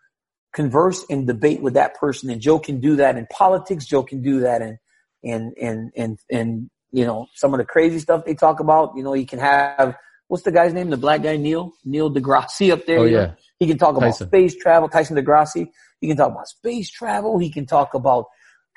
converse 0.53 1.05
and 1.09 1.27
debate 1.27 1.61
with 1.61 1.73
that 1.73 1.95
person. 1.95 2.29
And 2.29 2.41
Joe 2.41 2.59
can 2.59 2.79
do 2.79 2.95
that 2.97 3.17
in 3.17 3.27
politics. 3.27 3.85
Joe 3.85 4.03
can 4.03 4.21
do 4.21 4.41
that 4.41 4.61
in 4.61 4.77
in 5.23 5.53
in 5.57 5.91
in 5.95 6.17
in 6.29 6.69
you 6.91 7.05
know 7.05 7.27
some 7.33 7.53
of 7.53 7.57
the 7.57 7.65
crazy 7.65 7.99
stuff 7.99 8.25
they 8.25 8.35
talk 8.35 8.59
about. 8.59 8.93
You 8.95 9.03
know, 9.03 9.13
he 9.13 9.25
can 9.25 9.39
have 9.39 9.97
what's 10.27 10.43
the 10.43 10.51
guy's 10.51 10.73
name? 10.73 10.89
The 10.89 10.97
black 10.97 11.23
guy, 11.23 11.37
Neil 11.37 11.73
Neil 11.83 12.13
deGrasse 12.13 12.71
up 12.71 12.85
there. 12.85 12.99
Oh, 12.99 13.03
you 13.03 13.11
know? 13.11 13.21
yeah. 13.21 13.31
He 13.59 13.67
can 13.67 13.77
talk 13.77 13.95
about 13.95 14.15
space 14.15 14.55
travel, 14.55 14.89
Tyson 14.89 15.15
DeGrassi. 15.15 15.67
He 16.01 16.07
can 16.07 16.17
talk 16.17 16.31
about 16.31 16.47
space 16.47 16.89
travel. 16.89 17.39
He 17.39 17.49
can 17.49 17.65
talk 17.65 17.93
about 17.93 18.25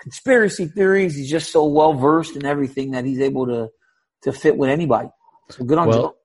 conspiracy 0.00 0.66
theories. 0.66 1.14
He's 1.16 1.30
just 1.30 1.50
so 1.52 1.64
well 1.66 1.94
versed 1.94 2.36
in 2.36 2.44
everything 2.44 2.92
that 2.92 3.04
he's 3.04 3.20
able 3.20 3.46
to 3.46 3.68
to 4.22 4.32
fit 4.32 4.56
with 4.56 4.70
anybody. 4.70 5.08
So 5.50 5.64
good 5.64 5.78
on 5.78 5.88
Well, 5.88 5.98
Joe. 6.02 6.16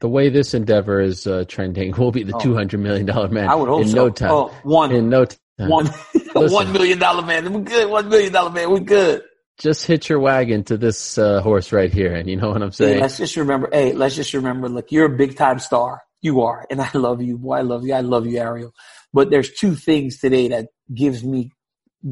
The 0.00 0.08
way 0.08 0.28
this 0.28 0.54
endeavor 0.54 1.00
is 1.00 1.26
uh, 1.26 1.44
trending, 1.48 1.92
we'll 1.98 2.12
be 2.12 2.22
the 2.22 2.34
Oh. 2.36 2.38
two 2.40 2.54
hundred 2.54 2.80
million 2.80 3.06
dollar 3.06 3.28
man 3.28 3.48
I 3.48 3.54
would 3.54 3.68
hope 3.68 3.82
in 3.82 3.88
so. 3.88 3.94
no 3.96 4.10
time. 4.10 4.30
Oh, 4.30 4.54
one, 4.62 4.92
In 4.92 5.08
no 5.08 5.24
time. 5.24 5.36
one, 5.68 5.86
one 6.34 6.72
million 6.72 6.98
dollar 6.98 7.22
man. 7.22 7.52
We're 7.52 7.60
good. 7.60 7.90
One 7.90 8.08
million 8.08 8.32
dollar 8.32 8.50
man. 8.50 8.70
We're 8.70 8.80
good. 8.80 9.22
Just 9.58 9.86
hitch 9.86 10.08
your 10.08 10.20
wagon 10.20 10.62
to 10.64 10.76
this 10.76 11.18
uh, 11.18 11.40
horse 11.40 11.72
right 11.72 11.92
here, 11.92 12.14
and 12.14 12.28
you 12.30 12.36
know 12.36 12.48
what 12.50 12.62
I'm 12.62 12.68
Hey, 12.70 12.74
saying. 12.76 13.00
let's 13.00 13.16
just 13.16 13.34
remember. 13.36 13.68
Hey, 13.72 13.92
let's 13.92 14.14
just 14.14 14.32
remember. 14.34 14.68
Look, 14.68 14.92
you're 14.92 15.06
a 15.12 15.16
big 15.16 15.36
time 15.36 15.58
star. 15.58 16.00
You 16.20 16.42
are, 16.42 16.64
and 16.70 16.80
I 16.80 16.90
love 16.94 17.20
you. 17.22 17.38
Boy, 17.38 17.56
I 17.56 17.60
love 17.62 17.84
you. 17.84 17.92
I 17.94 18.00
love 18.02 18.24
you, 18.26 18.38
Ariel. 18.38 18.72
But 19.12 19.30
there's 19.30 19.50
two 19.52 19.74
things 19.74 20.18
today 20.20 20.48
that 20.48 20.68
gives 20.94 21.24
me 21.24 21.50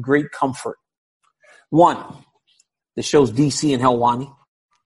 great 0.01 0.31
comfort. 0.31 0.77
One, 1.69 1.97
the 2.95 3.03
show's 3.03 3.31
DC 3.31 3.73
and 3.73 3.81
Helwani. 3.83 4.33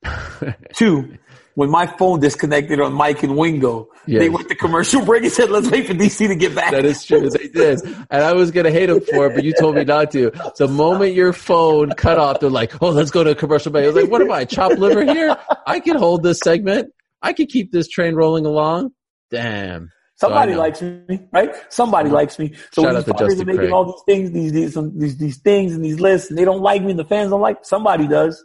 Two, 0.74 1.18
when 1.56 1.70
my 1.70 1.86
phone 1.86 2.20
disconnected 2.20 2.80
on 2.80 2.94
Mike 2.94 3.24
and 3.24 3.38
Wingo, 3.38 3.90
they 4.08 4.30
went 4.30 4.50
to 4.50 4.56
commercial 4.56 5.06
break 5.06 5.24
and 5.24 5.32
said, 5.32 5.50
"Let's 5.50 5.70
wait 5.70 5.86
for 5.88 5.94
DC 5.94 6.28
to 6.28 6.36
get 6.36 6.56
back." 6.56 6.72
That 6.72 6.86
is 6.86 7.04
true. 7.04 7.30
They 7.30 7.50
did. 7.50 7.82
And 7.84 8.24
I 8.24 8.34
was 8.34 8.52
going 8.52 8.66
to 8.66 8.72
hate 8.72 8.88
them 8.88 9.02
for 9.02 9.28
it, 9.28 9.36
but 9.36 9.44
you 9.44 9.54
told 9.54 9.76
me 9.76 9.84
not 9.84 10.12
to. 10.12 10.32
The 10.58 10.68
moment 10.68 11.14
your 11.14 11.34
phone 11.34 11.92
cut 11.92 12.18
off, 12.18 12.40
they're 12.40 12.50
like, 12.50 12.82
oh, 12.82 12.90
let's 12.90 13.12
go 13.12 13.24
to 13.24 13.32
a 13.32 13.36
commercial 13.36 13.72
break. 13.72 13.84
I 13.84 13.88
was 13.88 13.96
like, 13.96 14.10
what 14.10 14.22
am 14.22 14.32
I, 14.32 14.46
chopped 14.46 14.80
liver 14.80 15.04
here? 15.06 15.38
I 15.68 15.80
can 15.80 15.98
hold 15.98 16.24
this 16.24 16.40
segment. 16.44 16.94
I 17.22 17.34
can 17.34 17.46
keep 17.46 17.72
this 17.72 17.88
train 17.88 18.16
rolling 18.16 18.46
along. 18.46 18.92
Damn. 19.30 19.92
Somebody 20.22 20.54
So 20.54 20.60
likes 20.60 20.82
me, 20.84 21.20
right? 21.32 21.52
Somebody 21.74 22.10
likes 22.12 22.38
me. 22.38 22.54
So 22.74 22.84
Shout 22.84 22.94
when 22.94 22.96
these 22.98 23.06
to 23.06 23.14
are 23.42 23.46
making 23.46 23.60
Craig. 23.62 23.72
all 23.72 23.86
these 23.86 24.04
things, 24.06 24.32
these 24.32 24.52
these, 24.52 24.74
some, 24.76 24.98
these 25.00 25.18
these 25.18 25.38
things 25.40 25.74
and 25.74 25.84
these 25.84 26.00
lists, 26.00 26.30
and 26.30 26.38
they 26.38 26.46
don't 26.46 26.62
like 26.62 26.84
me, 26.84 26.92
and 26.92 27.00
the 27.00 27.06
fans 27.06 27.32
don't 27.32 27.42
like. 27.42 27.66
Somebody 27.66 28.08
does, 28.08 28.44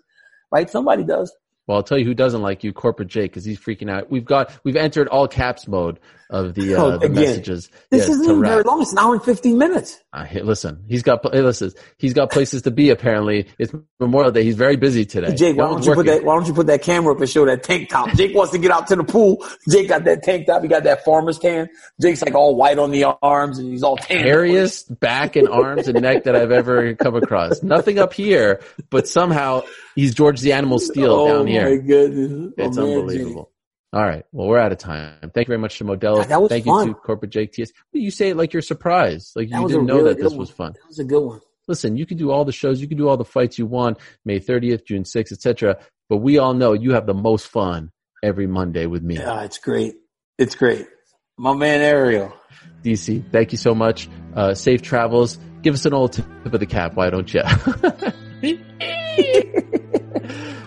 right? 0.51 0.71
Somebody 0.71 1.05
does. 1.05 1.31
Well, 1.67 1.79
I'll 1.79 1.83
tell 1.83 1.99
you 1.99 2.05
who 2.05 2.15
doesn't 2.15 2.43
like 2.43 2.63
you, 2.63 2.73
Corporate 2.73 3.09
Jake, 3.09 3.33
because 3.33 3.45
he's 3.45 3.59
freaking 3.59 3.91
out. 3.91 4.11
We've 4.11 4.25
got 4.25 4.53
we've 4.63 4.77
entered 4.77 5.09
all 5.09 5.27
caps 5.27 5.67
mode 5.67 5.99
of 6.31 6.55
the, 6.55 6.75
uh, 6.75 6.83
Oh, 6.85 6.99
the 6.99 7.09
messages. 7.09 7.71
This 7.91 8.01
Yes, 8.01 8.09
isn't 8.09 8.25
even 8.25 8.43
very 8.43 8.63
long. 8.63 8.83
It's 8.83 8.93
an 8.93 8.99
hour 8.99 9.15
and 9.15 9.23
15 9.23 9.59
minutes. 9.59 10.01
Uh, 10.13 10.25
hey, 10.25 10.43
listen, 10.43 10.85
he's 10.89 11.03
got 11.03 11.21
hey, 11.33 11.41
listen, 11.41 11.73
he's 11.99 12.15
got 12.15 12.31
places 12.31 12.63
to 12.63 12.71
be. 12.71 12.91
Apparently, 12.91 13.47
it's 13.59 13.73
Memorial 14.01 14.33
Day. 14.33 14.43
He's 14.43 14.57
very 14.57 14.77
busy 14.77 15.05
today. 15.05 15.35
Jake, 15.35 15.57
why 15.57 15.67
don't 15.67 15.85
you 15.85 15.95
put 15.95 16.07
that? 16.07 16.25
Why 16.25 16.35
don't 16.35 16.47
you 16.47 16.55
put 16.55 16.67
that 16.69 16.83
camera 16.83 17.15
up 17.15 17.21
and 17.21 17.29
show 17.29 17.45
that 17.47 17.63
tank 17.63 17.89
top? 17.91 18.11
Jake 18.17 18.35
wants 18.35 18.53
to 18.53 18.59
get 18.59 18.71
out 18.71 18.87
to 18.89 18.97
the 18.97 19.05
pool. 19.05 19.45
Jake 19.69 19.89
got 19.89 20.05
that 20.05 20.23
tank 20.23 20.47
top. 20.47 20.63
He 20.63 20.69
got 20.69 20.85
that 20.85 21.05
farmer's 21.05 21.39
tan. 21.39 21.69
Jake's 22.01 22.23
like 22.23 22.35
all 22.35 22.57
white 22.57 22.79
on 22.79 22.91
the 22.91 23.05
arms 23.23 23.59
and 23.59 23.71
he's 23.71 23.83
all 23.83 23.97
tan. 23.97 24.25
hairiest 24.25 24.99
back 24.99 25.37
and 25.37 25.49
arms 25.49 25.89
and 25.89 26.01
neck 26.01 26.25
that 26.25 26.35
I've 26.35 26.53
ever 26.53 26.95
come 26.95 27.15
across. 27.15 27.63
Nothing 27.63 27.99
up 27.99 28.13
here, 28.13 28.61
but 28.91 29.07
somehow 29.07 29.63
he's 29.95 30.15
George 30.15 30.41
the 30.41 30.53
Animal 30.53 30.79
Steele 30.79 31.13
oh 31.13 31.29
down 31.29 31.47
my 31.65 31.69
here. 31.71 31.79
goodness, 31.81 32.53
It's 32.57 32.79
Oh, 32.79 32.87
man, 32.87 32.99
unbelievable. 32.99 33.51
All 33.93 34.03
right. 34.03 34.25
Well, 34.33 34.49
we're 34.49 34.59
out 34.59 34.73
of 34.73 34.79
time. 34.79 35.31
Thank 35.35 35.47
you 35.49 35.53
very 35.53 35.59
much 35.59 35.79
to 35.79 35.85
Modelo. 35.85 36.17
God, 36.19 36.29
that 36.29 36.43
was 36.43 36.51
Thank 36.51 36.65
fun. 36.67 36.89
you 36.89 36.95
to 36.95 37.01
Corporate 37.01 37.31
Jake 37.31 37.53
TS. 37.53 37.73
You 37.93 38.11
say 38.11 38.31
it 38.31 38.37
like 38.37 38.53
you're 38.53 38.63
surprised. 38.63 39.33
Like 39.37 39.49
That 39.51 39.61
you 39.63 39.69
didn't 39.69 39.87
know 39.87 39.97
really 39.97 40.15
that 40.15 40.21
this 40.21 40.33
good 40.33 40.39
was 40.39 40.51
fun. 40.51 40.73
That 40.73 40.87
was 40.89 40.99
a 40.99 41.05
good 41.05 41.23
one. 41.25 41.41
Listen, 41.69 41.97
you 41.97 42.05
can 42.07 42.17
do 42.17 42.31
all 42.31 42.45
the 42.45 42.53
shows, 42.53 42.81
you 42.81 42.89
can 42.89 42.97
do 42.99 43.09
all 43.09 43.17
the 43.17 43.25
fights 43.25 43.59
you 43.59 43.67
want, 43.67 43.99
May 44.25 44.39
30th, 44.39 44.85
June 44.87 45.03
6th, 45.03 45.33
etc. 45.33 45.79
But 46.09 46.19
we 46.19 46.39
all 46.39 46.55
know 46.55 46.75
you 46.75 46.93
have 46.93 47.07
the 47.07 47.15
most 47.15 47.49
fun 47.49 47.91
every 48.23 48.47
Monday 48.47 48.87
with 48.87 49.03
me. 49.03 49.17
Yeah, 49.17 49.43
it's 49.43 49.59
great. 49.59 49.95
It's 50.39 50.55
great. 50.55 50.87
My 51.39 51.55
man 51.55 51.81
Ariel. 51.81 52.33
DC, 52.83 53.31
thank 53.33 53.53
you 53.53 53.59
so 53.59 53.75
much. 53.75 54.09
Uh, 54.35 54.55
safe 54.55 54.83
travels. 54.83 55.39
Give 55.63 55.75
us 55.75 55.87
an 55.87 55.93
old 55.95 56.13
tip 56.13 56.27
of 56.53 56.61
the 56.61 56.67
cap, 56.67 56.95
why 56.95 57.11
don't 57.11 57.33
you? 57.33 57.43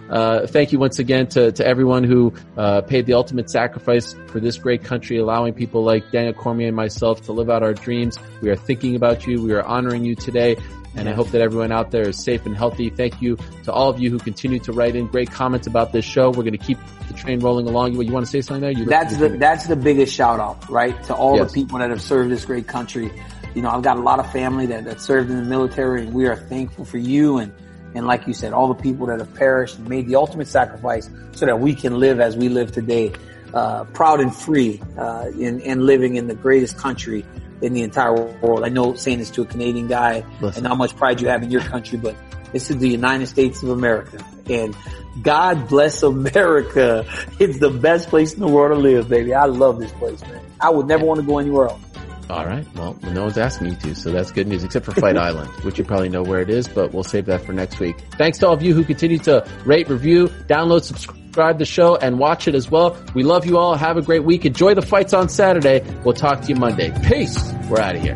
uh, 0.09 0.47
thank 0.47 0.71
you 0.71 0.79
once 0.79 0.99
again 0.99 1.27
to, 1.27 1.51
to 1.51 1.65
everyone 1.65 2.03
who 2.03 2.33
uh, 2.57 2.81
paid 2.81 3.05
the 3.05 3.13
ultimate 3.13 3.49
sacrifice 3.49 4.15
for 4.27 4.39
this 4.39 4.57
great 4.57 4.83
country, 4.83 5.17
allowing 5.17 5.53
people 5.53 5.83
like 5.83 6.09
Daniel 6.11 6.33
Cormier 6.33 6.67
and 6.67 6.75
myself 6.75 7.21
to 7.23 7.31
live 7.31 7.49
out 7.49 7.61
our 7.63 7.73
dreams. 7.73 8.17
We 8.41 8.49
are 8.49 8.55
thinking 8.55 8.95
about 8.95 9.27
you. 9.27 9.41
We 9.41 9.53
are 9.53 9.63
honoring 9.63 10.05
you 10.05 10.15
today. 10.15 10.57
And 10.95 11.07
I 11.07 11.13
hope 11.13 11.29
that 11.29 11.41
everyone 11.41 11.71
out 11.71 11.91
there 11.91 12.09
is 12.09 12.21
safe 12.21 12.45
and 12.47 12.57
healthy. 12.57 12.89
Thank 12.89 13.21
you 13.21 13.37
to 13.63 13.71
all 13.71 13.89
of 13.89 13.99
you 13.99 14.09
who 14.09 14.17
continue 14.17 14.57
to 14.59 14.71
write 14.73 14.95
in 14.95 15.05
great 15.05 15.29
comments 15.31 15.67
about 15.67 15.91
this 15.91 16.03
show. 16.03 16.29
We're 16.29 16.43
going 16.43 16.51
to 16.53 16.57
keep 16.57 16.79
the 17.07 17.13
train 17.13 17.39
rolling 17.39 17.67
along. 17.67 17.93
You, 17.93 18.01
you 18.01 18.11
want 18.11 18.25
to 18.25 18.31
say 18.31 18.41
something 18.41 18.61
there? 18.61 18.71
You 18.71 18.85
That's 18.85 19.15
the 19.17 19.29
that's 19.29 19.67
the 19.67 19.75
biggest 19.75 20.13
shout 20.13 20.39
out, 20.39 20.67
right? 20.69 21.01
To 21.03 21.15
all 21.15 21.37
Yes. 21.37 21.51
the 21.53 21.61
people 21.61 21.77
that 21.77 21.91
have 21.91 22.01
served 22.01 22.31
this 22.31 22.43
great 22.43 22.67
country. 22.67 23.11
You 23.53 23.61
know, 23.61 23.69
I've 23.69 23.83
got 23.83 23.97
a 23.97 24.01
lot 24.01 24.19
of 24.19 24.31
family 24.31 24.65
that, 24.65 24.85
that 24.85 24.99
served 24.99 25.29
in 25.29 25.37
the 25.37 25.43
military 25.43 26.01
and 26.01 26.13
we 26.13 26.25
are 26.25 26.35
thankful 26.35 26.85
for 26.85 26.97
you 26.97 27.37
and 27.37 27.53
and 27.95 28.05
like 28.05 28.27
you 28.27 28.33
said, 28.33 28.53
all 28.53 28.67
the 28.67 28.81
people 28.81 29.07
that 29.07 29.19
have 29.19 29.33
perished 29.33 29.77
and 29.77 29.87
made 29.87 30.07
the 30.07 30.15
ultimate 30.15 30.47
sacrifice 30.47 31.09
so 31.31 31.45
that 31.45 31.59
we 31.59 31.73
can 31.73 31.99
live 31.99 32.19
as 32.19 32.37
we 32.37 32.49
live 32.49 32.71
today, 32.71 33.13
uh, 33.53 33.83
proud 33.85 34.19
and 34.19 34.33
free, 34.33 34.81
uh, 34.97 35.31
in, 35.37 35.61
and 35.61 35.85
living 35.85 36.15
in 36.15 36.27
the 36.27 36.35
greatest 36.35 36.77
country 36.77 37.25
in 37.61 37.73
the 37.73 37.81
entire 37.81 38.13
world. 38.13 38.63
I 38.63 38.69
know 38.69 38.93
saying 38.93 39.19
this 39.19 39.31
to 39.31 39.41
a 39.41 39.45
Canadian 39.45 39.87
guy 39.87 40.23
Listen. 40.41 40.59
and 40.59 40.67
how 40.67 40.75
much 40.75 40.95
pride 40.95 41.19
you 41.19 41.27
have 41.27 41.43
in 41.43 41.51
your 41.51 41.61
country, 41.61 41.97
but 41.97 42.15
this 42.53 42.69
is 42.69 42.77
the 42.77 42.89
United 42.89 43.27
States 43.27 43.61
of 43.63 43.69
America 43.69 44.23
and 44.49 44.75
God 45.21 45.67
bless 45.69 46.03
America. 46.03 47.05
It's 47.39 47.59
the 47.59 47.69
best 47.69 48.09
place 48.09 48.33
in 48.33 48.41
the 48.41 48.47
world 48.47 48.75
to 48.75 48.81
live, 48.81 49.07
baby. 49.07 49.33
I 49.33 49.45
love 49.45 49.79
this 49.79 49.91
place, 49.93 50.19
man. 50.21 50.41
I 50.59 50.69
would 50.69 50.87
never 50.87 51.05
want 51.05 51.21
to 51.21 51.25
go 51.25 51.39
anywhere 51.39 51.69
else. 51.69 51.81
All 52.29 52.45
right. 52.45 52.65
Well, 52.75 52.97
no 53.03 53.23
one's 53.23 53.37
asking 53.37 53.67
you 53.69 53.75
to, 53.77 53.95
so 53.95 54.11
that's 54.11 54.31
good 54.31 54.47
news, 54.47 54.63
except 54.63 54.85
for 54.85 54.91
Fight 54.91 55.17
Island, 55.29 55.49
which 55.63 55.79
you 55.79 55.83
probably 55.83 56.09
know 56.09 56.21
where 56.21 56.41
it 56.41 56.49
is, 56.49 56.67
but 56.67 56.93
we'll 56.93 57.03
save 57.03 57.25
that 57.25 57.41
for 57.41 57.53
next 57.53 57.79
week. 57.79 57.95
Thanks 58.17 58.37
to 58.39 58.47
all 58.47 58.53
of 58.53 58.61
you 58.61 58.73
who 58.73 58.83
continue 58.83 59.17
to 59.19 59.47
rate, 59.65 59.89
review, 59.89 60.27
download, 60.47 60.83
subscribe 60.83 61.57
the 61.57 61.65
show, 61.65 61.95
and 61.95 62.19
watch 62.19 62.47
it 62.47 62.53
as 62.53 62.69
well. 62.69 62.97
We 63.15 63.23
love 63.23 63.45
you 63.45 63.57
all. 63.57 63.75
Have 63.75 63.97
a 63.97 64.01
great 64.01 64.23
week. 64.23 64.45
Enjoy 64.45 64.75
the 64.75 64.81
fights 64.83 65.13
on 65.13 65.29
Saturday. 65.29 65.83
We'll 66.03 66.13
talk 66.13 66.41
to 66.41 66.47
you 66.49 66.55
Monday. 66.55 66.91
Peace. 67.07 67.51
We're 67.67 67.79
out 67.79 67.95
of 67.95 68.01
here. 68.01 68.15